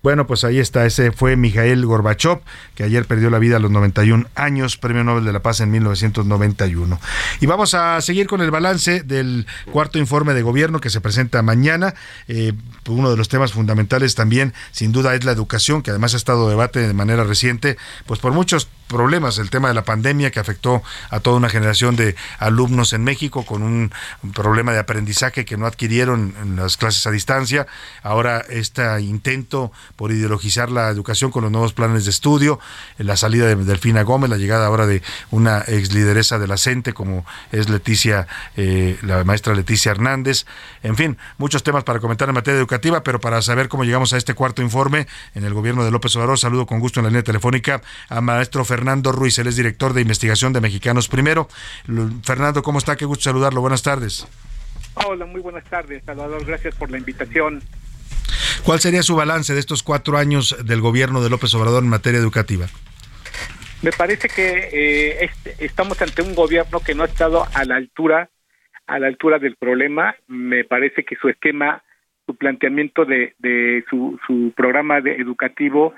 Bueno, 0.03 0.27
pues 0.27 0.43
ahí 0.43 0.59
está, 0.59 0.85
ese 0.85 1.13
fue 1.13 1.37
Mijael 1.37 1.85
Gorbachev, 1.85 2.41
que 2.75 2.83
ayer 2.83 3.05
perdió 3.05 3.29
la 3.29 3.39
vida 3.39 3.55
a 3.55 3.59
los 3.59 3.71
91 3.71 4.27
años, 4.35 4.75
Premio 4.75 5.05
Nobel 5.05 5.23
de 5.23 5.31
la 5.31 5.39
Paz 5.39 5.61
en 5.61 5.71
1991. 5.71 6.99
Y 7.39 7.45
vamos 7.45 7.73
a 7.73 8.01
seguir 8.01 8.27
con 8.27 8.41
el 8.41 8.51
balance 8.51 9.01
del 9.03 9.47
cuarto 9.71 9.99
informe 9.99 10.33
de 10.33 10.41
gobierno 10.41 10.81
que 10.81 10.89
se 10.89 10.99
presenta 10.99 11.41
mañana. 11.41 11.93
Eh, 12.27 12.51
uno 12.89 13.11
de 13.11 13.15
los 13.15 13.29
temas 13.29 13.53
fundamentales 13.53 14.13
también, 14.13 14.53
sin 14.71 14.91
duda, 14.91 15.15
es 15.15 15.23
la 15.23 15.31
educación, 15.31 15.81
que 15.81 15.91
además 15.91 16.13
ha 16.15 16.17
estado 16.17 16.49
debate 16.49 16.85
de 16.85 16.93
manera 16.93 17.23
reciente, 17.23 17.77
pues 18.05 18.19
por 18.19 18.33
muchos 18.33 18.67
problemas, 18.93 19.39
el 19.39 19.49
tema 19.49 19.67
de 19.67 19.73
la 19.73 19.83
pandemia 19.83 20.31
que 20.31 20.39
afectó 20.39 20.83
a 21.09 21.19
toda 21.19 21.37
una 21.37 21.49
generación 21.49 21.95
de 21.95 22.15
alumnos 22.39 22.93
en 22.93 23.03
México 23.03 23.45
con 23.45 23.63
un, 23.63 23.91
problema 24.33 24.71
de 24.71 24.79
aprendizaje 24.79 25.45
que 25.45 25.57
no 25.57 25.65
adquirieron 25.65 26.33
en 26.41 26.55
las 26.55 26.77
clases 26.77 27.05
a 27.07 27.11
distancia. 27.11 27.67
Ahora 28.03 28.45
este 28.49 28.83
intento 29.01 29.71
por 29.95 30.11
ideologizar 30.11 30.71
la 30.71 30.89
educación 30.89 31.31
con 31.31 31.43
los 31.43 31.51
nuevos 31.51 31.73
planes 31.73 32.05
de 32.05 32.11
estudio, 32.11 32.59
la 32.97 33.17
salida 33.17 33.47
de 33.47 33.55
Delfina 33.55 34.03
Gómez, 34.03 34.29
la 34.29 34.37
llegada 34.37 34.67
ahora 34.67 34.85
de 34.85 35.01
una 35.31 35.63
ex 35.67 35.91
lideresa 35.91 36.39
de 36.39 36.47
la 36.47 36.57
CENTE 36.57 36.93
como 36.93 37.25
es 37.51 37.69
Leticia, 37.69 38.27
eh, 38.55 38.97
la 39.01 39.23
maestra 39.23 39.55
Leticia 39.55 39.91
Hernández. 39.91 40.45
En 40.83 40.95
fin, 40.95 41.17
muchos 41.37 41.63
temas 41.63 41.83
para 41.83 41.99
comentar 41.99 42.29
en 42.29 42.35
materia 42.35 42.59
educativa, 42.59 43.03
pero 43.03 43.19
para 43.19 43.41
saber 43.41 43.67
cómo 43.67 43.83
llegamos 43.83 44.13
a 44.13 44.17
este 44.17 44.35
cuarto 44.35 44.61
informe 44.61 45.07
en 45.33 45.43
el 45.43 45.53
gobierno 45.53 45.83
de 45.83 45.91
López 45.91 46.15
Obrador, 46.15 46.37
saludo 46.37 46.65
con 46.65 46.79
gusto 46.79 46.99
en 46.99 47.05
la 47.05 47.09
línea 47.09 47.23
telefónica 47.23 47.81
a 48.09 48.21
maestro 48.21 48.63
Fernando 48.83 49.13
Ruiz, 49.13 49.39
él 49.39 49.47
es 49.47 49.55
director 49.55 49.93
de 49.93 50.01
investigación 50.01 50.51
de 50.51 50.59
Mexicanos 50.59 51.07
Primero. 51.07 51.47
Fernando, 52.21 52.61
¿cómo 52.61 52.79
está? 52.79 52.97
Qué 52.97 53.05
gusto 53.05 53.23
saludarlo. 53.23 53.61
Buenas 53.61 53.81
tardes. 53.81 54.27
Hola, 54.95 55.25
muy 55.25 55.39
buenas 55.39 55.63
tardes, 55.63 56.03
Salvador. 56.03 56.43
Gracias 56.45 56.75
por 56.75 56.91
la 56.91 56.97
invitación. 56.97 57.61
¿Cuál 58.65 58.81
sería 58.81 59.01
su 59.01 59.15
balance 59.15 59.53
de 59.53 59.61
estos 59.61 59.83
cuatro 59.83 60.17
años 60.17 60.57
del 60.65 60.81
gobierno 60.81 61.23
de 61.23 61.29
López 61.29 61.53
Obrador 61.53 61.81
en 61.81 61.91
materia 61.91 62.19
educativa? 62.19 62.65
Me 63.83 63.91
parece 63.93 64.27
que 64.27 64.69
eh, 64.73 65.29
estamos 65.59 66.01
ante 66.01 66.21
un 66.21 66.35
gobierno 66.35 66.81
que 66.81 66.93
no 66.93 67.03
ha 67.03 67.05
estado 67.05 67.47
a 67.53 67.63
la 67.63 67.77
altura, 67.77 68.29
a 68.85 68.99
la 68.99 69.07
altura 69.07 69.39
del 69.39 69.55
problema. 69.55 70.13
Me 70.27 70.65
parece 70.65 71.05
que 71.05 71.15
su 71.15 71.29
esquema, 71.29 71.81
su 72.25 72.35
planteamiento 72.35 73.05
de, 73.05 73.33
de 73.39 73.85
su, 73.89 74.19
su 74.27 74.51
programa 74.57 74.99
de 74.99 75.15
educativo 75.15 75.93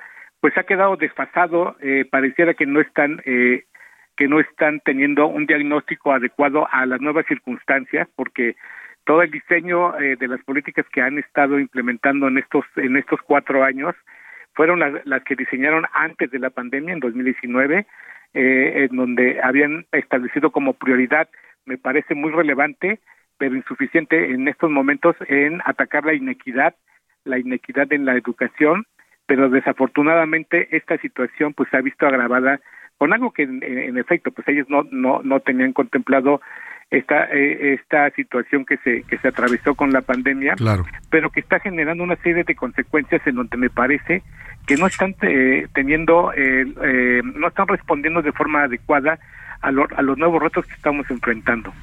pues 0.45 0.59
ha 0.59 0.63
quedado 0.63 0.95
desfasado, 0.95 1.75
eh, 1.81 2.05
pareciera 2.07 2.53
que 2.53 2.67
no 2.67 2.79
están 2.79 3.19
eh, 3.25 3.63
que 4.15 4.27
no 4.27 4.39
están 4.39 4.79
teniendo 4.81 5.25
un 5.25 5.47
diagnóstico 5.47 6.13
adecuado 6.13 6.67
a 6.71 6.85
las 6.85 7.01
nuevas 7.01 7.25
circunstancias, 7.25 8.07
porque 8.15 8.55
todo 9.05 9.23
el 9.23 9.31
diseño 9.31 9.97
eh, 9.99 10.17
de 10.17 10.27
las 10.27 10.39
políticas 10.43 10.85
que 10.93 11.01
han 11.01 11.17
estado 11.17 11.59
implementando 11.59 12.27
en 12.27 12.37
estos 12.37 12.63
en 12.75 12.95
estos 12.95 13.23
cuatro 13.23 13.63
años 13.63 13.95
fueron 14.53 14.81
las, 14.81 15.03
las 15.07 15.23
que 15.23 15.35
diseñaron 15.35 15.85
antes 15.93 16.29
de 16.29 16.37
la 16.37 16.51
pandemia 16.51 16.93
en 16.93 16.99
2019, 16.99 17.87
en 18.35 18.95
donde 18.95 19.41
habían 19.41 19.87
establecido 19.93 20.51
como 20.51 20.73
prioridad, 20.73 21.27
me 21.65 21.79
parece 21.79 22.13
muy 22.13 22.31
relevante, 22.31 22.99
pero 23.39 23.55
insuficiente 23.55 24.29
en 24.29 24.47
estos 24.47 24.69
momentos 24.69 25.15
en 25.27 25.59
atacar 25.65 26.05
la 26.05 26.13
inequidad, 26.13 26.75
la 27.23 27.39
inequidad 27.39 27.91
en 27.91 28.05
la 28.05 28.13
educación 28.13 28.85
pero 29.25 29.49
desafortunadamente 29.49 30.75
esta 30.75 30.97
situación 30.97 31.53
pues 31.53 31.69
se 31.69 31.77
ha 31.77 31.81
visto 31.81 32.05
agravada 32.05 32.59
con 32.97 33.13
algo 33.13 33.31
que 33.31 33.43
en, 33.43 33.97
efecto 33.97 34.31
pues 34.31 34.47
ellos 34.47 34.67
no 34.69 34.83
no 34.91 35.21
no 35.23 35.39
tenían 35.39 35.73
contemplado 35.73 36.41
esta 36.91 37.25
eh, 37.25 37.73
esta 37.73 38.09
situación 38.11 38.65
que 38.65 38.77
se 38.77 39.03
que 39.03 39.17
se 39.17 39.27
atravesó 39.27 39.75
con 39.75 39.91
la 39.91 40.01
pandemia 40.01 40.55
claro. 40.55 40.85
pero 41.09 41.29
que 41.29 41.39
está 41.39 41.59
generando 41.59 42.03
una 42.03 42.15
serie 42.17 42.43
de 42.43 42.55
consecuencias 42.55 43.25
en 43.25 43.35
donde 43.35 43.57
me 43.57 43.69
parece 43.69 44.21
que 44.67 44.77
no 44.77 44.87
están 44.87 45.15
eh, 45.21 45.67
teniendo 45.73 46.31
eh, 46.35 47.21
no 47.23 47.47
están 47.47 47.67
respondiendo 47.67 48.21
de 48.21 48.31
forma 48.31 48.63
adecuada 48.63 49.19
a, 49.61 49.69
a 49.69 50.01
los 50.01 50.17
nuevos 50.17 50.41
retos 50.41 50.65
que 50.65 50.73
estamos 50.73 51.09
enfrentando 51.09 51.73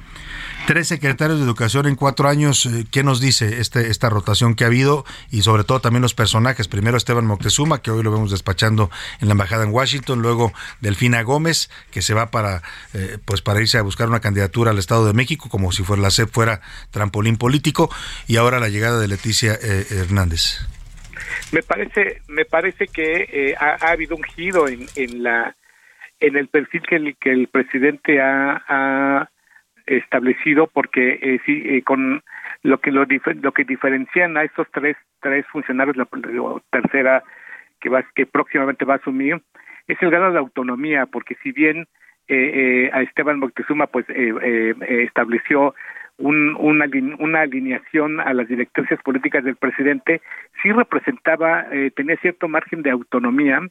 Tres 0.65 0.87
secretarios 0.87 1.39
de 1.39 1.45
educación 1.45 1.87
en 1.87 1.95
cuatro 1.97 2.29
años. 2.29 2.65
Eh, 2.65 2.85
¿Qué 2.89 3.03
nos 3.03 3.19
dice 3.19 3.59
este, 3.59 3.89
esta 3.89 4.09
rotación 4.09 4.55
que 4.55 4.63
ha 4.63 4.67
habido? 4.67 5.03
Y 5.29 5.41
sobre 5.41 5.65
todo 5.65 5.81
también 5.81 6.01
los 6.01 6.13
personajes. 6.13 6.69
Primero 6.69 6.95
Esteban 6.95 7.25
Moctezuma, 7.25 7.81
que 7.81 7.91
hoy 7.91 8.01
lo 8.01 8.13
vemos 8.13 8.31
despachando 8.31 8.89
en 9.19 9.27
la 9.27 9.33
embajada 9.33 9.65
en 9.65 9.71
Washington. 9.71 10.21
Luego 10.21 10.53
Delfina 10.79 11.21
Gómez, 11.23 11.69
que 11.91 12.01
se 12.01 12.13
va 12.13 12.31
para, 12.31 12.61
eh, 12.93 13.17
pues 13.25 13.41
para 13.41 13.59
irse 13.59 13.77
a 13.77 13.81
buscar 13.81 14.07
una 14.07 14.21
candidatura 14.21 14.71
al 14.71 14.79
Estado 14.79 15.05
de 15.05 15.11
México, 15.11 15.49
como 15.49 15.73
si 15.73 15.83
fuera 15.83 16.01
la 16.01 16.11
SEP 16.11 16.29
fuera 16.29 16.61
trampolín 16.91 17.35
político. 17.35 17.89
Y 18.25 18.37
ahora 18.37 18.61
la 18.61 18.69
llegada 18.69 19.01
de 19.01 19.09
Leticia 19.09 19.55
eh, 19.61 19.85
Hernández. 19.91 20.65
Me 21.51 21.61
parece, 21.61 22.21
me 22.29 22.45
parece 22.45 22.87
que 22.87 23.53
ha, 23.59 23.91
habido 23.91 24.15
un 24.15 24.23
giro 24.23 24.69
en, 24.69 24.87
en 24.95 25.23
la 25.23 25.57
en 26.21 26.37
el 26.37 26.47
perfil 26.47 26.83
que 26.87 26.95
el, 26.95 27.17
que 27.17 27.31
el 27.31 27.49
presidente 27.49 28.21
ha 28.21 29.29
establecido 29.85 30.67
porque 30.67 31.19
eh, 31.21 31.39
sí 31.45 31.61
eh, 31.65 31.81
con 31.83 32.23
lo 32.61 32.79
que 32.79 32.91
lo, 32.91 33.05
lo 33.41 33.51
que 33.51 33.63
diferencian 33.63 34.37
a 34.37 34.43
estos 34.43 34.67
tres 34.71 34.95
tres 35.21 35.45
funcionarios 35.47 35.97
la, 35.97 36.07
tercera 36.71 37.23
que 37.79 37.89
va 37.89 38.03
que 38.15 38.25
próximamente 38.25 38.85
va 38.85 38.95
a 38.95 38.97
asumir 38.97 39.41
es 39.87 40.01
el 40.01 40.11
grado 40.11 40.31
de 40.31 40.39
autonomía 40.39 41.05
porque 41.05 41.35
si 41.43 41.51
bien 41.51 41.87
eh, 42.27 42.89
a 42.93 43.01
Esteban 43.01 43.39
Moctezuma 43.39 43.87
pues 43.87 44.05
estableció 44.09 45.75
un, 46.23 46.55
una, 46.57 46.85
una 47.19 47.41
alineación 47.41 48.19
a 48.19 48.33
las 48.33 48.47
directrices 48.47 48.99
políticas 49.03 49.43
del 49.43 49.55
presidente 49.55 50.21
sí 50.61 50.71
representaba 50.71 51.65
tenía 51.95 52.17
cierto 52.17 52.47
margen 52.47 52.81
de 52.81 52.91
autonomía 52.91 53.61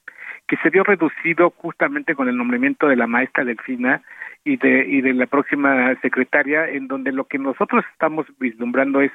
que 0.47 0.57
se 0.59 0.71
vio 0.71 0.85
reducido 0.85 1.51
justamente 1.51 2.15
con 2.15 2.29
el 2.29 2.37
nombramiento 2.37 2.89
de 2.89 2.97
la 2.97 3.07
maestra 3.07 3.45
Delfina 3.45 4.03
y 4.45 4.57
de 4.57 4.85
y 4.87 5.01
de 5.01 5.15
la 5.15 5.27
próxima 5.27 5.95
secretaria 6.01 6.69
en 6.69 6.89
donde 6.89 7.13
lo 7.13 7.25
que 7.25 7.39
nosotros 7.39 7.85
estamos 7.93 8.27
vislumbrando 8.39 9.01
es 9.01 9.13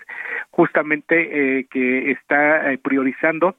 justamente 0.52 1.60
eh, 1.60 1.66
que 1.70 2.12
está 2.12 2.72
eh, 2.72 2.78
priorizando 2.78 3.56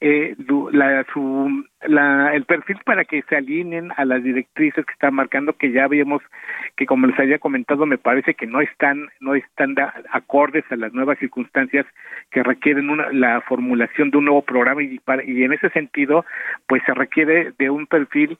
eh, 0.00 0.34
la, 0.72 1.04
su, 1.12 1.64
la, 1.82 2.34
el 2.34 2.44
perfil 2.44 2.78
para 2.84 3.04
que 3.04 3.22
se 3.28 3.36
alineen 3.36 3.90
a 3.96 4.06
las 4.06 4.22
directrices 4.22 4.86
que 4.86 4.92
están 4.92 5.14
marcando 5.14 5.52
que 5.52 5.72
ya 5.72 5.88
vimos 5.88 6.22
que 6.76 6.86
como 6.86 7.06
les 7.06 7.18
había 7.18 7.38
comentado 7.38 7.84
me 7.84 7.98
parece 7.98 8.32
que 8.34 8.46
no 8.46 8.62
están 8.62 9.08
no 9.20 9.34
están 9.34 9.74
acordes 10.10 10.64
a 10.70 10.76
las 10.76 10.94
nuevas 10.94 11.18
circunstancias 11.18 11.84
que 12.30 12.42
requieren 12.42 12.88
una, 12.88 13.12
la 13.12 13.42
formulación 13.42 14.10
de 14.10 14.18
un 14.18 14.24
nuevo 14.24 14.42
programa 14.42 14.82
y, 14.82 14.98
y 15.26 15.44
en 15.44 15.52
ese 15.52 15.68
sentido 15.70 16.24
pues 16.66 16.82
se 16.86 16.94
requiere 16.94 17.52
de 17.58 17.68
un 17.68 17.86
perfil 17.86 18.38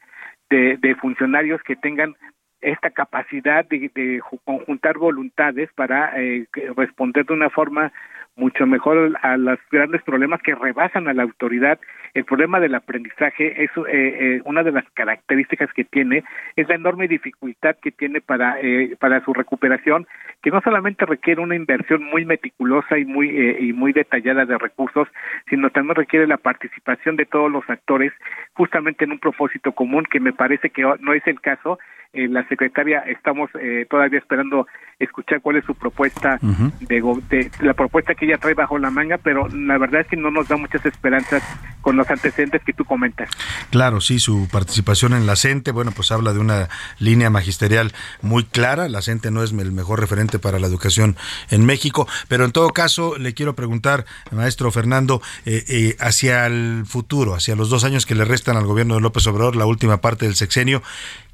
de, 0.49 0.79
de 0.79 0.95
funcionarios 0.95 1.63
que 1.63 1.77
tengan 1.77 2.15
esta 2.63 2.91
capacidad 2.91 3.67
de, 3.67 3.91
de 3.95 4.21
conjuntar 4.45 4.99
voluntades 4.99 5.71
para 5.75 6.13
eh, 6.21 6.47
responder 6.77 7.27
de 7.27 7.35
una 7.35 7.51
forma 7.51 7.93
mucho 8.37 8.67
mejor 8.67 9.19
a 9.23 9.37
los 9.37 9.59
grandes 9.71 10.03
problemas 10.03 10.41
que 10.43 10.55
rebasan 10.55 11.09
a 11.09 11.15
la 11.15 11.23
autoridad. 11.23 11.79
El 12.15 12.25
problema 12.25 12.59
del 12.59 12.75
aprendizaje 12.75 13.65
es 13.65 13.71
eh, 13.77 13.83
eh, 13.89 14.41
una 14.45 14.63
de 14.63 14.73
las 14.73 14.85
características 14.95 15.73
que 15.73 15.85
tiene, 15.85 16.25
es 16.57 16.69
la 16.69 16.75
enorme 16.75 17.07
dificultad 17.07 17.77
que 17.81 17.93
tiene 17.93 18.21
para, 18.21 18.59
eh, 18.61 18.97
para 18.99 19.25
su 19.25 19.33
recuperación, 19.33 20.07
que 20.43 20.51
no 20.51 20.61
solamente 20.63 21.07
requiere 21.07 21.41
una 21.41 21.55
inversión 21.55 22.03
muy 22.05 22.25
meticulosa 22.25 22.99
y 22.99 23.05
muy, 23.05 23.29
eh, 23.29 23.59
y 23.61 23.73
muy 23.73 23.93
detallada 23.93 24.45
de 24.45 24.59
recursos, 24.59 25.09
sino 25.49 25.71
también 25.71 25.97
requiere 25.97 26.27
la 26.27 26.39
participación 26.39 27.17
de 27.17 27.27
todos 27.27 27.51
los 27.51 27.69
actores 27.69 28.13
justamente 28.55 29.05
en 29.05 29.13
un 29.13 29.19
propósito 29.19 29.73
común 29.73 30.05
que 30.11 30.21
me 30.21 30.33
parece 30.33 30.71
que 30.71 30.83
no 30.83 31.13
es 31.13 31.27
el 31.27 31.41
caso 31.41 31.79
eh, 32.13 32.27
la 32.27 32.47
secretaria 32.49 33.05
estamos 33.07 33.51
eh, 33.61 33.87
todavía 33.89 34.19
esperando 34.19 34.67
escuchar 34.99 35.41
cuál 35.41 35.57
es 35.57 35.65
su 35.65 35.77
propuesta 35.77 36.41
de, 36.81 37.51
la 37.61 37.75
propuesta 37.75 38.17
que 38.21 38.27
ella 38.27 38.39
trae 38.39 38.55
bajo 38.55 38.79
la 38.79 38.91
manga, 38.91 39.19
pero 39.19 39.49
la 39.49 39.79
verdad 39.79 40.03
es 40.03 40.07
que 40.07 40.17
no 40.17 40.31
nos 40.31 40.47
da 40.47 40.57
muchas 40.57 40.85
esperanzas 40.85 41.43
con 41.81 41.97
los 41.97 42.09
antecedentes 42.11 42.63
que 42.63 42.75
tú 42.75 42.85
comentas. 42.85 43.31
Claro, 43.71 44.01
sí, 44.03 44.19
su 44.21 44.47
participación 44.53 45.15
en 45.15 45.27
la 45.27 45.37
CENTE, 45.37 45.73
bueno, 45.73 45.93
pues 45.93 46.13
habla 46.13 46.35
de 46.35 46.39
una 46.39 46.69
línea 46.99 47.31
magisterial 47.31 47.93
muy 48.21 48.45
clara. 48.45 48.89
La 48.89 49.01
CENTE 49.01 49.31
no 49.31 49.43
es 49.43 49.53
el 49.53 49.73
mejor 49.73 49.99
referente 50.01 50.39
para 50.39 50.59
la 50.59 50.67
educación 50.67 51.17
en 51.51 51.65
México, 51.65 52.07
pero 52.29 52.45
en 52.45 52.53
todo 52.53 52.69
caso 52.71 53.17
le 53.17 53.33
quiero 53.33 53.55
preguntar, 53.55 54.05
maestro 54.31 54.71
Fernando, 54.71 55.23
eh, 55.47 55.97
hacia 55.99 56.47
el 56.47 56.85
futuro, 56.87 57.35
hacia 57.35 57.57
los 57.57 57.71
dos 57.71 57.85
años 57.85 58.05
que 58.05 58.15
le 58.15 58.27
restan 58.27 58.59
al 58.59 58.67
gobierno 58.67 58.97
de 58.97 59.01
López 59.01 59.27
Obrador, 59.27 59.57
la 59.57 59.67
última 59.67 60.03
parte 60.03 60.27
del 60.27 60.37
sexenio, 60.37 60.83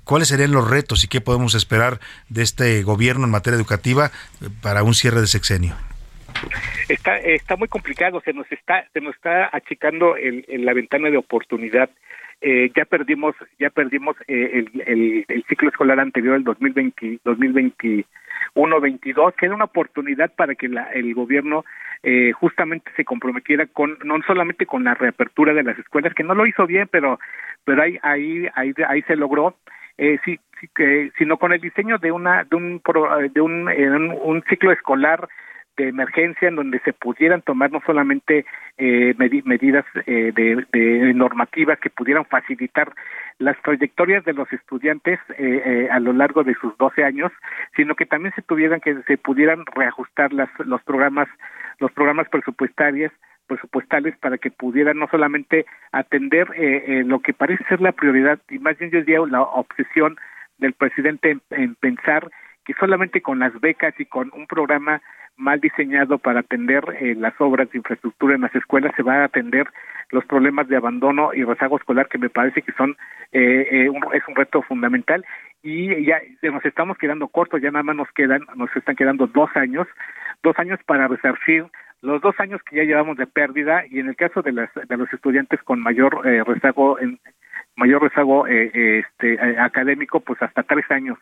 ¿Cuáles 0.06 0.28
serían 0.28 0.52
los 0.52 0.70
retos 0.70 1.02
y 1.02 1.08
qué 1.08 1.20
podemos 1.20 1.56
esperar 1.56 1.98
de 2.28 2.44
este 2.44 2.84
gobierno 2.84 3.24
en 3.24 3.32
materia 3.32 3.56
educativa 3.56 4.12
eh, 4.40 4.48
para 4.62 4.84
un 4.84 4.94
cierre 4.94 5.20
de 5.20 5.26
sexenio? 5.26 5.74
Está, 6.88 7.18
está 7.18 7.56
muy 7.56 7.68
complicado, 7.68 8.20
se 8.24 8.32
nos 8.32 8.50
está, 8.52 8.86
se 8.92 9.00
nos 9.00 9.14
está 9.14 9.50
achicando 9.52 10.16
el, 10.16 10.44
la 10.48 10.72
ventana 10.72 11.10
de 11.10 11.16
oportunidad. 11.16 11.90
Eh, 12.40 12.70
ya 12.76 12.84
perdimos, 12.84 13.34
ya 13.58 13.70
perdimos 13.70 14.14
eh, 14.28 14.64
el, 14.86 15.24
el, 15.26 15.44
ciclo 15.48 15.70
escolar 15.70 15.98
anterior, 15.98 16.36
el 16.36 16.44
2020, 16.44 17.20
2021, 17.24 18.80
22, 18.80 19.34
que 19.34 19.46
era 19.46 19.54
una 19.54 19.64
oportunidad 19.64 20.30
para 20.34 20.54
que 20.54 20.68
la, 20.68 20.84
el 20.92 21.14
gobierno 21.14 21.64
eh, 22.02 22.32
justamente 22.32 22.90
se 22.94 23.04
comprometiera 23.04 23.66
con 23.66 23.98
no 24.04 24.20
solamente 24.26 24.66
con 24.66 24.84
la 24.84 24.94
reapertura 24.94 25.54
de 25.54 25.62
las 25.62 25.78
escuelas, 25.78 26.14
que 26.14 26.24
no 26.24 26.34
lo 26.34 26.46
hizo 26.46 26.66
bien, 26.66 26.88
pero 26.90 27.18
pero 27.64 27.82
ahí 27.82 27.98
ahí 28.02 28.46
ahí, 28.54 28.74
ahí 28.86 29.02
se 29.02 29.16
logró 29.16 29.56
eh, 29.98 30.18
sí, 30.24 30.38
sí, 30.60 30.68
que, 30.74 31.10
sino 31.16 31.38
con 31.38 31.52
el 31.52 31.60
diseño 31.60 31.98
de 31.98 32.12
una 32.12 32.44
de 32.44 32.56
un 32.56 32.82
de 33.32 33.40
un, 33.40 33.70
eh, 33.70 33.90
un, 33.90 34.42
ciclo 34.48 34.70
escolar 34.72 35.26
de 35.76 35.88
emergencia 35.88 36.48
en 36.48 36.56
donde 36.56 36.80
se 36.80 36.92
pudieran 36.92 37.42
tomar 37.42 37.70
no 37.70 37.80
solamente 37.84 38.44
eh, 38.78 39.14
medidas 39.18 39.84
eh, 40.06 40.32
de, 40.34 40.66
de, 40.72 41.14
normativas 41.14 41.78
que 41.78 41.90
pudieran 41.90 42.24
facilitar 42.24 42.92
las 43.38 43.60
trayectorias 43.62 44.24
de 44.24 44.32
los 44.32 44.50
estudiantes 44.52 45.18
eh, 45.38 45.62
eh, 45.64 45.88
a 45.90 46.00
lo 46.00 46.12
largo 46.12 46.44
de 46.44 46.54
sus 46.54 46.76
12 46.78 47.04
años, 47.04 47.32
sino 47.74 47.94
que 47.94 48.06
también 48.06 48.34
se 48.34 48.42
tuvieran 48.42 48.80
que 48.80 49.02
se 49.02 49.18
pudieran 49.18 49.64
reajustar 49.74 50.32
las, 50.32 50.48
los 50.58 50.82
programas 50.82 51.28
los 51.78 51.92
programas 51.92 52.28
presupuestarios 52.28 53.12
presupuestales 53.46 54.16
para 54.18 54.38
que 54.38 54.50
pudieran 54.50 54.98
no 54.98 55.08
solamente 55.08 55.66
atender 55.92 56.48
eh, 56.56 56.84
eh, 56.86 57.04
lo 57.04 57.20
que 57.20 57.32
parece 57.32 57.64
ser 57.64 57.80
la 57.80 57.92
prioridad 57.92 58.38
y 58.50 58.58
más 58.58 58.76
bien 58.78 58.90
yo 58.90 58.98
diría 59.00 59.20
la 59.30 59.42
obsesión 59.42 60.16
del 60.58 60.72
presidente 60.72 61.38
en, 61.50 61.74
pensar 61.76 62.30
que 62.64 62.74
solamente 62.74 63.22
con 63.22 63.38
las 63.38 63.58
becas 63.60 63.94
y 63.98 64.06
con 64.06 64.30
un 64.34 64.46
programa 64.46 65.00
mal 65.36 65.60
diseñado 65.60 66.18
para 66.18 66.40
atender 66.40 66.82
eh, 67.00 67.14
las 67.16 67.34
obras 67.40 67.70
de 67.70 67.78
infraestructura 67.78 68.34
en 68.34 68.42
las 68.42 68.54
escuelas 68.54 68.92
se 68.96 69.02
va 69.02 69.16
a 69.22 69.24
atender 69.24 69.66
los 70.10 70.24
problemas 70.24 70.68
de 70.68 70.76
abandono 70.76 71.34
y 71.34 71.42
rezago 71.44 71.76
escolar 71.76 72.08
que 72.08 72.18
me 72.18 72.30
parece 72.30 72.62
que 72.62 72.72
son 72.72 72.96
eh, 73.32 73.88
un, 73.88 74.02
es 74.14 74.22
un 74.28 74.36
reto 74.36 74.62
fundamental. 74.62 75.24
Y 75.62 76.04
ya 76.04 76.20
nos 76.42 76.64
estamos 76.64 76.96
quedando 76.96 77.28
cortos 77.28 77.60
ya 77.60 77.70
nada 77.70 77.82
más 77.82 77.96
nos 77.96 78.12
quedan 78.12 78.46
nos 78.54 78.74
están 78.76 78.94
quedando 78.94 79.26
dos 79.26 79.50
años 79.56 79.88
dos 80.42 80.56
años 80.58 80.78
para 80.86 81.08
resarcir 81.08 81.66
los 82.02 82.20
dos 82.20 82.38
años 82.38 82.60
que 82.62 82.76
ya 82.76 82.84
llevamos 82.84 83.16
de 83.16 83.26
pérdida 83.26 83.84
y 83.88 83.98
en 83.98 84.08
el 84.08 84.16
caso 84.16 84.42
de, 84.42 84.52
las, 84.52 84.70
de 84.74 84.96
los 84.96 85.12
estudiantes 85.12 85.62
con 85.62 85.80
mayor 85.80 86.22
eh, 86.24 86.44
rezago 86.44 86.98
en 87.00 87.18
mayor 87.74 88.02
rezago 88.02 88.46
eh, 88.46 89.00
este 89.00 89.34
eh, 89.34 89.58
académico 89.58 90.20
pues 90.20 90.40
hasta 90.42 90.62
tres 90.62 90.90
años. 90.90 91.18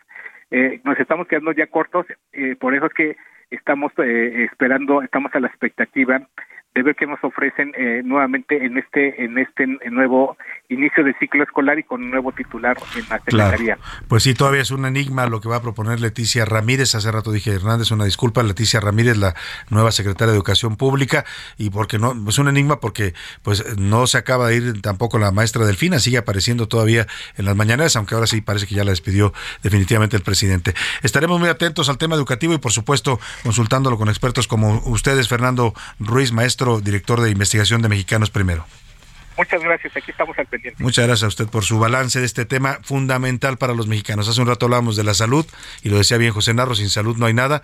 Eh, 0.51 0.81
nos 0.85 0.99
estamos 1.01 1.27
quedando 1.27 1.53
ya 1.53 1.67
cortos 1.67 2.07
eh, 2.33 2.57
por 2.57 2.75
eso 2.75 2.87
es 2.87 2.93
que 2.93 3.17
estamos 3.55 3.93
eh, 3.99 4.47
esperando 4.51 5.03
estamos 5.03 5.35
a 5.35 5.41
la 5.41 5.49
expectativa 5.49 6.29
de 6.75 6.83
ver 6.83 6.97
qué 6.97 7.07
nos 7.07 7.23
ofrecen 7.23 7.73
eh, 7.79 8.03
nuevamente 8.05 8.65
en 8.65 8.77
este 8.79 9.25
en 9.25 9.39
este 9.39 9.67
nuevo 9.91 10.37
inicio 10.69 11.05
de 11.05 11.15
ciclo 11.21 11.45
escolar 11.45 11.79
y 11.79 11.85
con 11.85 12.03
un 12.03 12.11
nuevo 12.11 12.33
titular 12.33 12.77
en 12.97 13.09
la 13.09 13.19
secretaría. 13.19 13.79
Pues 14.09 14.25
sí, 14.25 14.35
todavía 14.35 14.63
es 14.63 14.73
un 14.73 14.85
enigma 14.85 15.27
lo 15.27 15.41
que 15.41 15.49
va 15.49 15.57
a 15.57 15.63
proponer 15.63 16.01
Leticia 16.01 16.45
Ramírez. 16.45 16.95
Hace 16.97 17.13
rato 17.13 17.31
dije 17.31 17.53
Hernández, 17.53 17.93
una 17.93 18.05
disculpa, 18.05 18.43
Leticia 18.43 18.81
Ramírez, 18.81 19.17
la 19.17 19.35
nueva 19.71 19.93
secretaria 19.93 20.33
de 20.33 20.37
Educación 20.37 20.77
Pública, 20.77 21.25
y 21.59 21.71
porque 21.71 21.99
no 21.99 22.15
es 22.29 22.39
un 22.39 22.49
enigma 22.49 22.81
porque 22.81 23.15
pues 23.43 23.79
no 23.79 24.09
se 24.09 24.19
acaba 24.19 24.49
de 24.49 24.57
ir 24.57 24.83
tampoco 24.83 25.19
la 25.19 25.31
maestra 25.31 25.65
Delfina, 25.65 26.01
sigue 26.01 26.19
apareciendo 26.19 26.67
todavía 26.67 27.07
en 27.37 27.45
las 27.45 27.55
mañanas, 27.55 27.95
aunque 27.95 28.17
ahora 28.17 28.27
sí 28.27 28.41
parece 28.41 28.67
que 28.67 28.75
ya 28.75 28.85
la 28.85 28.91
despidió 28.91 29.33
definitivamente 29.63 30.17
el 30.17 30.23
presidente. 30.23 30.75
Estaremos 31.03 31.39
muy 31.39 31.49
atentos 31.49 31.89
al 31.89 31.99
tema 31.99 32.17
educativo 32.17 32.53
y 32.53 32.59
por 32.59 32.73
supuesto 32.73 33.21
consultándolo 33.45 33.97
con 33.97 34.09
expertos 34.09 34.49
como 34.49 34.83
ustedes, 34.87 35.29
Fernando 35.29 35.73
Ruiz, 36.01 36.33
maestro 36.33 36.64
director 36.81 37.21
de 37.21 37.31
investigación 37.31 37.83
de 37.83 37.89
Mexicanos 37.89 38.31
Primero. 38.31 38.67
Muchas 39.37 39.63
gracias, 39.63 39.97
aquí 39.97 40.13
estamos 40.13 40.39
al 40.39 40.47
pendiente. 40.47 40.81
Muchas 40.83 41.07
gracias 41.07 41.25
a 41.25 41.29
usted 41.29 41.49
por 41.49 41.65
su 41.65 41.79
balance 41.79 42.21
de 42.21 42.27
este 42.27 42.45
tema 42.45 42.79
fundamental 42.85 43.59
para 43.59 43.75
los 43.75 43.89
mexicanos. 43.89 44.29
Hace 44.29 44.41
un 44.41 44.47
rato 44.47 44.67
hablábamos 44.67 44.95
de 44.95 45.03
la 45.03 45.15
salud 45.15 45.45
y 45.83 45.89
lo 45.89 45.99
decía 45.99 46.19
bien 46.19 46.33
José 46.33 46.55
Narro, 46.55 46.77
sin 46.77 46.89
salud 46.89 47.17
no 47.17 47.27
hay 47.27 47.35
nada, 47.35 47.63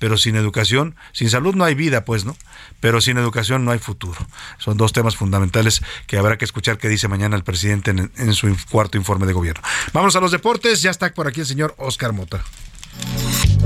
pero 0.00 0.16
sin 0.16 0.34
educación, 0.34 0.96
sin 1.12 1.30
salud 1.30 1.54
no 1.54 1.64
hay 1.64 1.76
vida, 1.76 2.04
pues, 2.04 2.24
¿no? 2.24 2.36
Pero 2.80 3.00
sin 3.00 3.18
educación 3.18 3.64
no 3.64 3.70
hay 3.70 3.78
futuro. 3.78 4.18
Son 4.58 4.76
dos 4.76 4.92
temas 4.92 5.14
fundamentales 5.16 5.80
que 6.08 6.18
habrá 6.18 6.38
que 6.38 6.44
escuchar 6.44 6.76
qué 6.78 6.88
dice 6.88 7.06
mañana 7.06 7.36
el 7.36 7.44
presidente 7.44 7.92
en, 7.92 8.10
en 8.16 8.34
su 8.34 8.54
cuarto 8.68 8.98
informe 8.98 9.26
de 9.26 9.32
gobierno. 9.32 9.62
Vamos 9.92 10.16
a 10.16 10.20
los 10.20 10.32
deportes, 10.32 10.82
ya 10.82 10.90
está 10.90 11.14
por 11.14 11.28
aquí 11.28 11.40
el 11.40 11.46
señor 11.46 11.74
Oscar 11.78 12.12
Mota. 12.12 12.42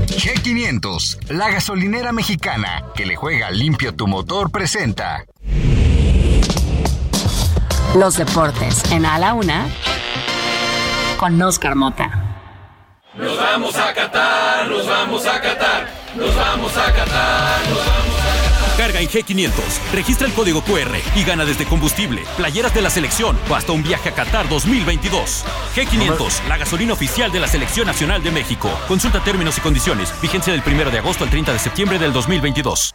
G500, 0.07 1.29
la 1.29 1.49
gasolinera 1.49 2.11
mexicana 2.11 2.83
que 2.95 3.05
le 3.05 3.15
juega 3.15 3.51
limpio 3.51 3.95
tu 3.95 4.07
motor, 4.07 4.51
presenta. 4.51 5.25
Los 7.95 8.17
deportes 8.17 8.91
en 8.91 9.05
A 9.05 9.17
la 9.19 9.33
Una 9.33 9.67
con 11.17 11.41
Oscar 11.41 11.75
Mota. 11.75 12.23
Nos 13.15 13.37
vamos 13.37 13.75
a 13.75 13.93
Qatar, 13.93 14.69
nos 14.69 14.87
vamos 14.87 15.25
a 15.25 15.41
Qatar, 15.41 15.87
nos 16.15 16.35
vamos 16.35 16.77
a 16.77 16.93
Qatar, 16.93 17.69
nos 17.69 17.85
vamos 17.85 18.13
a. 18.13 18.16
Carga 18.77 19.01
en 19.01 19.09
G500, 19.09 19.53
registra 19.91 20.27
el 20.27 20.33
código 20.33 20.61
QR 20.61 20.95
y 21.15 21.23
gana 21.23 21.45
desde 21.45 21.65
combustible, 21.65 22.23
playeras 22.37 22.75
de 22.75 22.83
la 22.83 22.91
selección 22.91 23.35
o 23.49 23.55
hasta 23.55 23.71
un 23.71 23.81
viaje 23.81 24.09
a 24.09 24.13
Qatar 24.13 24.47
2022. 24.47 25.43
G500, 25.75 26.47
la 26.47 26.57
gasolina 26.57 26.93
oficial 26.93 27.31
de 27.31 27.39
la 27.39 27.47
Selección 27.47 27.87
Nacional 27.87 28.21
de 28.21 28.29
México. 28.29 28.69
Consulta 28.87 29.23
términos 29.23 29.57
y 29.57 29.61
condiciones. 29.61 30.13
Vigencia 30.21 30.53
del 30.53 30.61
1 30.65 30.91
de 30.91 30.99
agosto 30.99 31.23
al 31.23 31.31
30 31.31 31.53
de 31.53 31.59
septiembre 31.59 31.97
del 31.97 32.13
2022. 32.13 32.93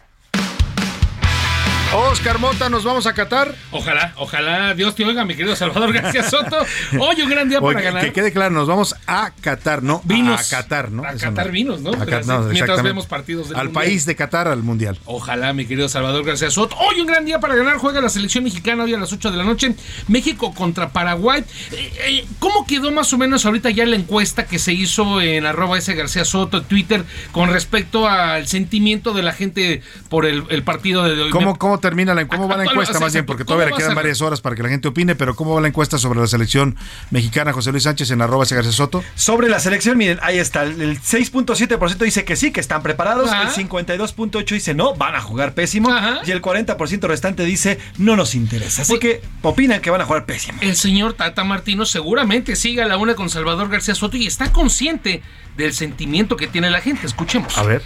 Oscar 1.94 2.38
Mota, 2.38 2.70
¿nos 2.70 2.84
vamos 2.84 3.06
a 3.06 3.12
Qatar? 3.12 3.54
Ojalá, 3.70 4.14
ojalá 4.16 4.72
Dios 4.74 4.94
te 4.94 5.04
oiga, 5.04 5.26
mi 5.26 5.34
querido 5.34 5.54
Salvador 5.54 5.92
García 5.92 6.22
Soto. 6.22 6.56
Hoy 6.98 7.20
un 7.20 7.28
gran 7.28 7.50
día 7.50 7.58
Oye, 7.60 7.74
para 7.74 7.84
ganar. 7.84 8.02
Que 8.04 8.12
quede 8.14 8.32
claro, 8.32 8.54
nos 8.54 8.66
vamos 8.66 8.96
a 9.06 9.30
Qatar, 9.42 9.82
no 9.82 10.00
Vinos. 10.04 10.40
a 10.52 10.56
Qatar, 10.56 10.90
¿no? 10.90 11.04
A 11.04 11.12
Qatar 11.14 11.50
vinos, 11.50 11.82
¿no? 11.82 11.90
A 11.90 11.98
Qatar, 11.98 12.24
no, 12.26 12.40
mientras 12.44 12.82
vemos 12.82 13.06
partidos 13.06 13.50
del 13.50 13.58
Al 13.58 13.66
Mundial. 13.66 13.84
país 13.84 14.06
de 14.06 14.16
Qatar, 14.16 14.48
al 14.48 14.62
Mundial. 14.62 14.98
Ojalá, 15.04 15.52
mi 15.52 15.66
querido 15.66 15.86
Salvador 15.88 16.24
García 16.24 16.50
Soto. 16.50 16.76
Hoy 16.78 17.00
un 17.02 17.06
gran 17.06 17.26
día 17.26 17.40
para 17.40 17.54
ganar. 17.56 17.76
Juega 17.76 18.00
la 18.00 18.08
selección 18.08 18.44
mexicana 18.44 18.84
hoy 18.84 18.94
a 18.94 18.98
las 18.98 19.12
8 19.12 19.30
de 19.30 19.36
la 19.36 19.44
noche. 19.44 19.74
México 20.08 20.54
contra 20.54 20.90
Paraguay. 20.92 21.44
Eh, 21.72 21.92
eh, 22.06 22.26
¿Cómo 22.38 22.66
quedó 22.66 22.90
más 22.90 23.12
o 23.12 23.18
menos 23.18 23.44
ahorita 23.44 23.68
ya 23.70 23.84
la 23.84 23.96
encuesta 23.96 24.46
que 24.46 24.58
se 24.58 24.72
hizo 24.72 25.20
en 25.20 25.44
arroba 25.44 25.76
ese 25.76 25.94
García 25.94 26.24
Soto 26.24 26.56
en 26.58 26.64
Twitter 26.64 27.04
con 27.32 27.50
respecto 27.50 28.08
al 28.08 28.46
sentimiento 28.48 29.12
de 29.12 29.22
la 29.22 29.32
gente 29.34 29.82
por 30.08 30.24
el, 30.24 30.44
el 30.48 30.62
partido 30.62 31.02
de 31.04 31.20
hoy? 31.20 31.30
¿Cómo, 31.30 31.58
cómo 31.58 31.81
termina 31.82 32.14
la, 32.14 32.26
cómo 32.26 32.48
va 32.48 32.56
la 32.56 32.64
encuesta 32.64 32.98
más 32.98 33.12
bien? 33.12 33.26
Porque 33.26 33.44
todavía 33.44 33.66
le 33.66 33.76
quedan 33.76 33.94
varias 33.94 34.22
horas 34.22 34.40
para 34.40 34.56
que 34.56 34.62
la 34.62 34.70
gente 34.70 34.88
opine, 34.88 35.14
pero 35.14 35.36
¿cómo 35.36 35.54
va 35.54 35.60
la 35.60 35.68
encuesta 35.68 35.98
sobre 35.98 36.18
la 36.18 36.26
selección 36.26 36.76
mexicana, 37.10 37.52
José 37.52 37.72
Luis 37.72 37.82
Sánchez, 37.82 38.10
en 38.10 38.22
arroba 38.22 38.46
García 38.48 38.72
Soto? 38.72 39.04
Sobre 39.14 39.50
la 39.50 39.60
selección, 39.60 39.98
miren, 39.98 40.18
ahí 40.22 40.38
está. 40.38 40.62
El 40.62 40.98
6.7% 40.98 41.98
dice 41.98 42.24
que 42.24 42.36
sí, 42.36 42.50
que 42.50 42.60
están 42.60 42.82
preparados. 42.82 43.30
Ajá. 43.30 43.42
El 43.42 43.68
52.8% 43.68 44.46
dice 44.46 44.72
no, 44.72 44.94
van 44.94 45.14
a 45.14 45.20
jugar 45.20 45.52
pésimo. 45.52 45.90
Y 46.24 46.30
el 46.30 46.40
40% 46.40 47.06
restante 47.06 47.44
dice 47.44 47.78
no 47.98 48.16
nos 48.16 48.34
interesa. 48.34 48.82
Así 48.82 48.98
que 48.98 49.20
opinan 49.42 49.80
que 49.80 49.90
van 49.90 50.00
a 50.00 50.06
jugar 50.06 50.24
pésimo. 50.24 50.58
El 50.62 50.76
señor 50.76 51.12
Tata 51.14 51.44
Martino 51.44 51.84
seguramente 51.84 52.56
sigue 52.56 52.82
a 52.82 52.86
la 52.86 52.96
una 52.96 53.14
con 53.14 53.28
Salvador 53.28 53.68
García 53.68 53.94
Soto 53.94 54.16
y 54.16 54.26
está 54.26 54.52
consciente 54.52 55.22
del 55.56 55.74
sentimiento 55.74 56.36
que 56.36 56.46
tiene 56.46 56.70
la 56.70 56.80
gente. 56.80 57.06
Escuchemos. 57.06 57.58
A 57.58 57.62
ver. 57.64 57.82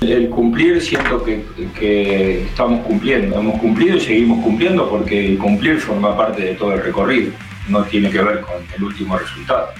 El 0.00 0.28
cumplir 0.28 0.80
siento 0.82 1.24
que, 1.24 1.42
que 1.78 2.42
estamos 2.42 2.84
cumpliendo, 2.84 3.40
hemos 3.40 3.58
cumplido 3.58 3.96
y 3.96 4.00
seguimos 4.00 4.44
cumpliendo 4.44 4.88
porque 4.90 5.26
el 5.26 5.38
cumplir 5.38 5.78
forma 5.78 6.14
parte 6.14 6.42
de 6.42 6.54
todo 6.54 6.74
el 6.74 6.82
recorrido, 6.82 7.32
no 7.68 7.82
tiene 7.84 8.10
que 8.10 8.20
ver 8.20 8.40
con 8.40 8.56
el 8.76 8.84
último 8.84 9.16
resultado. 9.18 9.70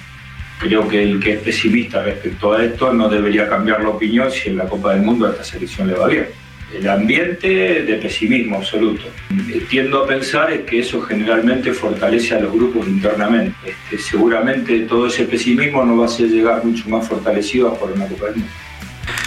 Creo 0.59 0.89
que 0.89 1.03
el 1.03 1.21
que 1.21 1.35
es 1.35 1.41
pesimista 1.41 2.03
respecto 2.03 2.55
a 2.55 2.65
esto 2.65 2.95
no 2.95 3.11
debería 3.11 3.47
cambiar 3.47 3.83
la 3.83 3.91
opinión 3.91 4.31
si 4.31 4.49
en 4.49 4.57
la 4.57 4.65
Copa 4.65 4.95
del 4.95 5.03
Mundo 5.03 5.27
a 5.27 5.31
esta 5.33 5.45
selección 5.45 5.89
le 5.89 5.95
va 5.95 6.09
bien. 6.09 6.27
El 6.75 6.89
ambiente 6.89 7.83
de 7.83 7.95
pesimismo 7.97 8.57
absoluto. 8.57 9.05
Tiendo 9.69 10.03
a 10.03 10.07
pensar 10.07 10.65
que 10.65 10.81
eso 10.81 11.03
generalmente 11.03 11.73
fortalece 11.73 12.35
a 12.35 12.41
los 12.41 12.53
grupos 12.53 12.89
internamente. 12.89 13.55
Este, 13.65 13.99
seguramente 13.99 14.81
todo 14.81 15.07
ese 15.07 15.25
pesimismo 15.25 15.85
no 15.85 15.99
va 15.99 16.05
a 16.05 16.07
hacer 16.07 16.29
llegar 16.29 16.65
mucho 16.65 16.89
más 16.89 17.07
fortalecido 17.07 17.69
a 17.69 17.79
por 17.79 17.93
una 17.93 18.07
Copa 18.07 18.27
del 18.27 18.37
Mundo. 18.37 18.51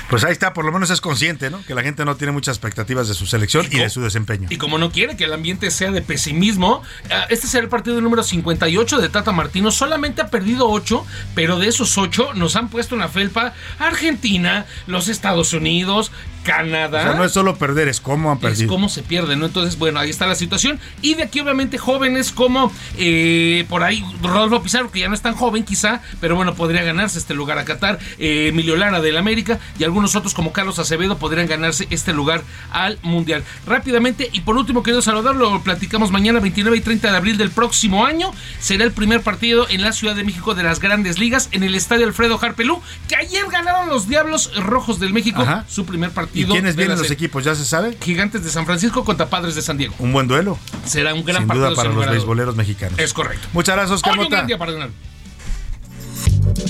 Pues 0.09 0.23
ahí 0.23 0.31
está, 0.31 0.53
por 0.53 0.65
lo 0.65 0.71
menos 0.71 0.89
es 0.89 1.01
consciente, 1.01 1.51
¿no? 1.51 1.63
Que 1.65 1.75
la 1.75 1.83
gente 1.83 2.03
no 2.03 2.15
tiene 2.15 2.33
muchas 2.33 2.57
expectativas 2.57 3.07
de 3.07 3.13
su 3.13 3.27
selección 3.27 3.67
y, 3.69 3.77
de 3.77 3.89
su 3.91 4.01
desempeño. 4.01 4.47
Y 4.49 4.57
como 4.57 4.79
no 4.79 4.91
quiere 4.91 5.15
que 5.15 5.25
el 5.25 5.33
ambiente 5.33 5.69
sea 5.69 5.91
de 5.91 6.01
pesimismo, 6.01 6.81
ah, 7.11 7.27
este 7.29 7.45
será 7.45 7.63
el 7.63 7.69
partido 7.69 8.01
número 8.01 8.23
58 8.23 8.97
de 8.97 9.09
Tata 9.09 9.31
Martino. 9.31 9.69
Solamente 9.69 10.21
ha 10.21 10.29
perdido 10.29 10.67
8, 10.67 11.05
pero 11.35 11.59
de 11.59 11.67
esos 11.67 11.97
8 11.97 12.33
nos 12.33 12.55
han 12.55 12.69
puesto 12.69 12.95
una 12.95 13.07
felpa 13.07 13.53
Argentina, 13.77 14.65
los 14.87 15.09
Estados 15.09 15.53
Unidos, 15.53 16.11
Canadá. 16.43 16.99
O 16.99 17.03
sea, 17.03 17.13
no 17.13 17.23
es 17.23 17.31
solo 17.31 17.55
perder, 17.55 17.87
es 17.87 17.99
cómo 18.01 18.31
han 18.31 18.37
es 18.37 18.41
perdido. 18.43 18.69
cómo 18.69 18.89
se 18.89 19.03
pierde, 19.03 19.35
¿no? 19.35 19.45
Entonces, 19.45 19.77
bueno, 19.77 19.99
ahí 19.99 20.09
está 20.09 20.25
la 20.27 20.35
situación. 20.35 20.79
Y 21.01 21.15
de 21.15 21.23
aquí, 21.23 21.39
obviamente, 21.39 21.77
jóvenes 21.77 22.31
como 22.31 22.71
eh, 22.97 23.65
por 23.69 23.83
ahí 23.83 24.03
Rodolfo 24.21 24.61
Pizarro, 24.63 24.91
que 24.91 24.99
ya 24.99 25.07
no 25.09 25.15
es 25.15 25.21
tan 25.21 25.35
joven, 25.35 25.63
quizá, 25.63 26.01
pero 26.21 26.35
bueno, 26.35 26.55
podría 26.55 26.83
ganarse 26.83 27.19
este 27.19 27.33
lugar 27.33 27.57
a 27.57 27.65
Qatar. 27.65 27.99
eh, 28.17 28.47
Emilio 28.49 28.75
Lara 28.77 28.99
del 29.01 29.17
América 29.17 29.59
y 29.77 29.83
algunos 29.83 30.15
otros 30.15 30.33
como 30.33 30.51
Carlos 30.53 30.79
Acevedo 30.79 31.17
podrían 31.17 31.47
ganarse 31.47 31.87
este 31.89 32.13
lugar 32.13 32.43
al 32.71 32.97
Mundial. 33.03 33.43
Rápidamente, 33.65 34.29
y 34.31 34.41
por 34.41 34.57
último, 34.57 34.83
querido 34.83 35.01
Salvador, 35.01 35.35
lo 35.35 35.61
platicamos 35.61 36.11
mañana, 36.11 36.39
29 36.39 36.77
y 36.77 36.81
30 36.81 37.11
de 37.11 37.17
abril 37.17 37.37
del 37.37 37.51
próximo 37.51 38.05
año. 38.05 38.31
Será 38.59 38.83
el 38.83 38.91
primer 38.91 39.21
partido 39.21 39.67
en 39.69 39.81
la 39.81 39.91
Ciudad 39.91 40.15
de 40.15 40.23
México 40.23 40.55
de 40.55 40.63
las 40.63 40.79
grandes 40.79 41.19
ligas 41.19 41.49
en 41.51 41.63
el 41.63 41.75
estadio 41.75 42.05
Alfredo 42.05 42.39
Harpelú, 42.41 42.81
que 43.07 43.15
ayer 43.15 43.45
ganaron 43.51 43.89
los 43.89 44.07
Diablos 44.07 44.51
Rojos 44.55 44.99
del 44.99 45.13
México 45.13 45.41
Ajá. 45.41 45.65
su 45.67 45.85
primer 45.85 46.11
partido. 46.11 46.28
¿Y 46.33 46.45
quiénes 46.45 46.75
vienen 46.75 46.97
los 46.97 47.09
equipos? 47.11 47.43
¿Ya 47.43 47.55
se 47.55 47.65
sabe? 47.65 47.97
Gigantes 48.01 48.43
de 48.43 48.49
San 48.51 48.65
Francisco 48.65 49.03
contra 49.03 49.29
Padres 49.29 49.55
de 49.55 49.61
San 49.61 49.77
Diego. 49.77 49.95
Un 49.99 50.13
buen 50.13 50.27
duelo. 50.27 50.57
Será 50.85 51.13
un 51.13 51.23
gran 51.25 51.39
Sin 51.41 51.47
partido. 51.47 51.67
duda 51.69 51.75
para 51.75 51.89
los 51.93 52.09
beisboleros 52.09 52.55
mexicanos. 52.55 52.99
Es 52.99 53.13
correcto. 53.13 53.47
Muchas 53.53 53.75
gracias, 53.75 53.95
Oscar 53.95 54.13
Hoy 54.13 54.19
un 54.19 54.23
Mota. 54.25 54.35
gran 54.35 54.47
día 54.47 54.57
para 54.57 54.71
ganar. 54.73 54.89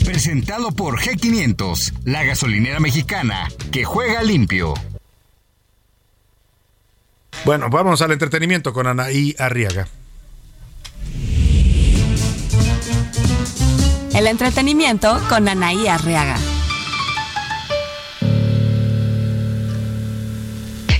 Presentado 0.05 0.71
por 0.71 0.99
G500, 0.99 1.93
la 2.05 2.23
gasolinera 2.23 2.79
mexicana 2.79 3.47
que 3.71 3.83
juega 3.85 4.23
limpio. 4.23 4.73
Bueno, 7.45 7.69
vamos 7.69 8.01
al 8.01 8.11
entretenimiento 8.11 8.73
con 8.73 8.87
Anaí 8.87 9.35
Arriaga. 9.39 9.87
El 14.13 14.27
entretenimiento 14.27 15.21
con 15.29 15.47
Anaí 15.47 15.87
Arriaga. 15.87 16.37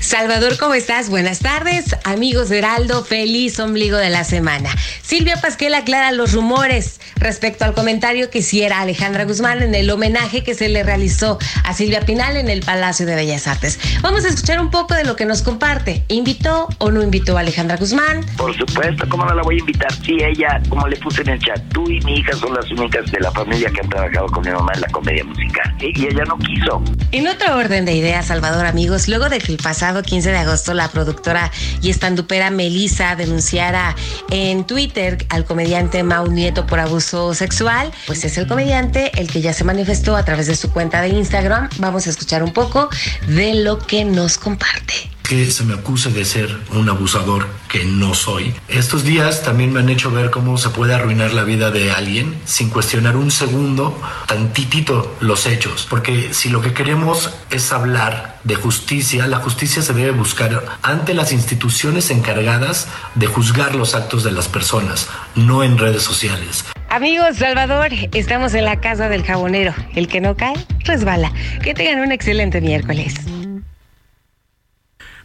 Salvador, 0.09 0.57
¿cómo 0.57 0.73
estás? 0.73 1.07
Buenas 1.07 1.37
tardes, 1.37 1.95
amigos 2.03 2.49
de 2.49 2.57
Heraldo, 2.57 3.05
feliz 3.05 3.59
ombligo 3.59 3.95
de 3.95 4.09
la 4.09 4.23
semana. 4.23 4.71
Silvia 5.03 5.39
Pasquel 5.39 5.75
aclara 5.75 6.11
los 6.11 6.33
rumores 6.33 6.99
respecto 7.17 7.63
al 7.63 7.75
comentario 7.75 8.31
que 8.31 8.39
hiciera 8.39 8.81
Alejandra 8.81 9.25
Guzmán 9.25 9.61
en 9.61 9.75
el 9.75 9.87
homenaje 9.91 10.43
que 10.43 10.55
se 10.55 10.67
le 10.67 10.81
realizó 10.81 11.37
a 11.63 11.75
Silvia 11.75 12.01
Pinal 12.01 12.37
en 12.37 12.49
el 12.49 12.61
Palacio 12.61 13.05
de 13.05 13.13
Bellas 13.13 13.47
Artes. 13.47 13.79
Vamos 14.01 14.25
a 14.25 14.29
escuchar 14.29 14.59
un 14.59 14.71
poco 14.71 14.95
de 14.95 15.03
lo 15.03 15.15
que 15.15 15.25
nos 15.25 15.43
comparte. 15.43 16.03
¿Invitó 16.07 16.69
o 16.79 16.89
no 16.89 17.03
invitó 17.03 17.37
a 17.37 17.41
Alejandra 17.41 17.77
Guzmán? 17.77 18.25
Por 18.35 18.57
supuesto, 18.57 19.07
¿cómo 19.09 19.25
no 19.25 19.35
la 19.35 19.43
voy 19.43 19.57
a 19.57 19.59
invitar? 19.59 19.93
Sí, 20.03 20.17
ella, 20.19 20.59
como 20.69 20.87
le 20.87 20.97
puse 20.97 21.21
en 21.21 21.29
el 21.29 21.39
chat, 21.39 21.61
tú 21.71 21.87
y 21.87 22.01
mi 22.01 22.15
hija 22.15 22.33
son 22.33 22.55
las 22.55 22.65
únicas 22.71 23.11
de 23.11 23.19
la 23.19 23.29
familia 23.29 23.69
que 23.69 23.81
han 23.81 23.89
trabajado 23.89 24.25
con 24.29 24.43
mi 24.43 24.49
mamá 24.49 24.71
en 24.73 24.81
la 24.81 24.87
comedia 24.87 25.23
musical. 25.23 25.75
Y 25.79 26.07
ella 26.07 26.23
no 26.25 26.37
quiso. 26.39 26.81
En 27.11 27.27
otro 27.27 27.55
orden 27.55 27.85
de 27.85 27.93
ideas, 27.93 28.25
Salvador, 28.25 28.65
amigos, 28.65 29.07
luego 29.07 29.29
de 29.29 29.37
que 29.37 29.51
el 29.51 29.59
pasado 29.99 30.03
15 30.03 30.31
de 30.31 30.37
agosto 30.37 30.73
la 30.73 30.87
productora 30.89 31.51
y 31.81 31.89
estandupera 31.89 32.49
Melissa 32.51 33.15
denunciara 33.15 33.95
en 34.29 34.65
Twitter 34.65 35.25
al 35.29 35.45
comediante 35.45 36.03
Mau 36.03 36.27
Nieto 36.27 36.65
por 36.65 36.79
abuso 36.79 37.33
sexual, 37.33 37.91
pues 38.07 38.23
es 38.23 38.37
el 38.37 38.47
comediante 38.47 39.11
el 39.19 39.27
que 39.27 39.41
ya 39.41 39.53
se 39.53 39.63
manifestó 39.63 40.15
a 40.15 40.23
través 40.23 40.47
de 40.47 40.55
su 40.55 40.71
cuenta 40.71 41.01
de 41.01 41.09
Instagram. 41.09 41.69
Vamos 41.79 42.07
a 42.07 42.09
escuchar 42.11 42.43
un 42.43 42.53
poco 42.53 42.89
de 43.27 43.55
lo 43.55 43.79
que 43.79 44.05
nos 44.05 44.37
comparte. 44.37 45.18
Que 45.29 45.51
se 45.51 45.63
me 45.63 45.75
acuse 45.75 46.09
de 46.09 46.25
ser 46.25 46.57
un 46.73 46.89
abusador 46.89 47.45
que 47.67 47.85
no 47.85 48.15
soy. 48.15 48.51
Estos 48.67 49.03
días 49.03 49.43
también 49.43 49.71
me 49.71 49.79
han 49.79 49.89
hecho 49.89 50.09
ver 50.09 50.31
cómo 50.31 50.57
se 50.57 50.69
puede 50.69 50.95
arruinar 50.95 51.33
la 51.33 51.43
vida 51.43 51.69
de 51.69 51.91
alguien 51.91 52.35
sin 52.45 52.71
cuestionar 52.71 53.15
un 53.15 53.29
segundo, 53.29 53.95
tantitito 54.25 55.15
los 55.19 55.45
hechos. 55.45 55.85
Porque 55.87 56.33
si 56.33 56.49
lo 56.49 56.63
que 56.63 56.73
queremos 56.73 57.31
es 57.51 57.71
hablar 57.71 58.39
de 58.43 58.55
justicia, 58.55 59.27
la 59.27 59.37
justicia 59.37 59.83
se 59.83 59.93
debe 59.93 60.09
buscar 60.09 60.65
ante 60.81 61.13
las 61.13 61.31
instituciones 61.31 62.09
encargadas 62.09 62.87
de 63.13 63.27
juzgar 63.27 63.75
los 63.75 63.93
actos 63.93 64.23
de 64.23 64.31
las 64.31 64.47
personas, 64.47 65.09
no 65.35 65.63
en 65.63 65.77
redes 65.77 66.01
sociales. 66.01 66.65
Amigos, 66.89 67.37
Salvador, 67.37 67.89
estamos 68.13 68.55
en 68.55 68.65
la 68.65 68.81
casa 68.81 69.09
del 69.09 69.23
jabonero. 69.23 69.75
El 69.93 70.07
que 70.07 70.21
no 70.21 70.35
cae, 70.35 70.55
resbala. 70.85 71.31
Que 71.61 71.75
tengan 71.75 71.99
un 71.99 72.11
excelente 72.11 72.61
miércoles. 72.61 73.13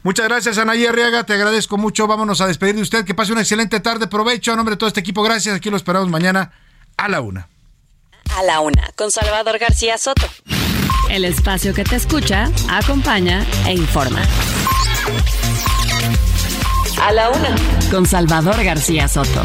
Muchas 0.05 0.29
gracias, 0.29 0.59
Anaí 0.59 0.85
Arriaga. 0.85 1.25
Te 1.25 1.33
agradezco 1.33 1.79
mucho. 1.79 2.07
Vámonos 2.07 2.43
a 2.43 2.47
despedir 2.47 2.77
de 2.77 2.83
usted. 2.83 3.07
Que 3.07 3.15
pase 3.15 3.33
una 3.33 3.41
excelente 3.41 3.81
tarde. 3.81 4.07
Provecho. 4.07 4.53
A 4.53 4.57
nombre 4.57 4.75
de 4.75 4.77
todo 4.77 4.89
este 4.89 5.01
equipo, 5.01 5.23
gracias. 5.23 5.57
Aquí 5.57 5.71
lo 5.71 5.79
esperamos 5.79 6.11
mañana 6.11 6.53
a 6.99 7.09
la 7.09 7.23
una. 7.23 7.49
A 8.37 8.43
la 8.43 8.61
una, 8.61 8.91
con 8.97 9.11
Salvador 9.11 9.59
García 9.59 9.97
Soto. 9.97 10.29
El 11.09 11.25
espacio 11.25 11.73
que 11.73 11.85
te 11.85 11.97
escucha, 11.97 12.51
acompaña 12.69 13.47
e 13.67 13.73
informa. 13.73 14.21
A 17.01 17.13
la 17.13 17.31
una, 17.31 17.55
con 17.91 18.05
Salvador 18.05 18.63
García 18.63 19.09
Soto. 19.09 19.43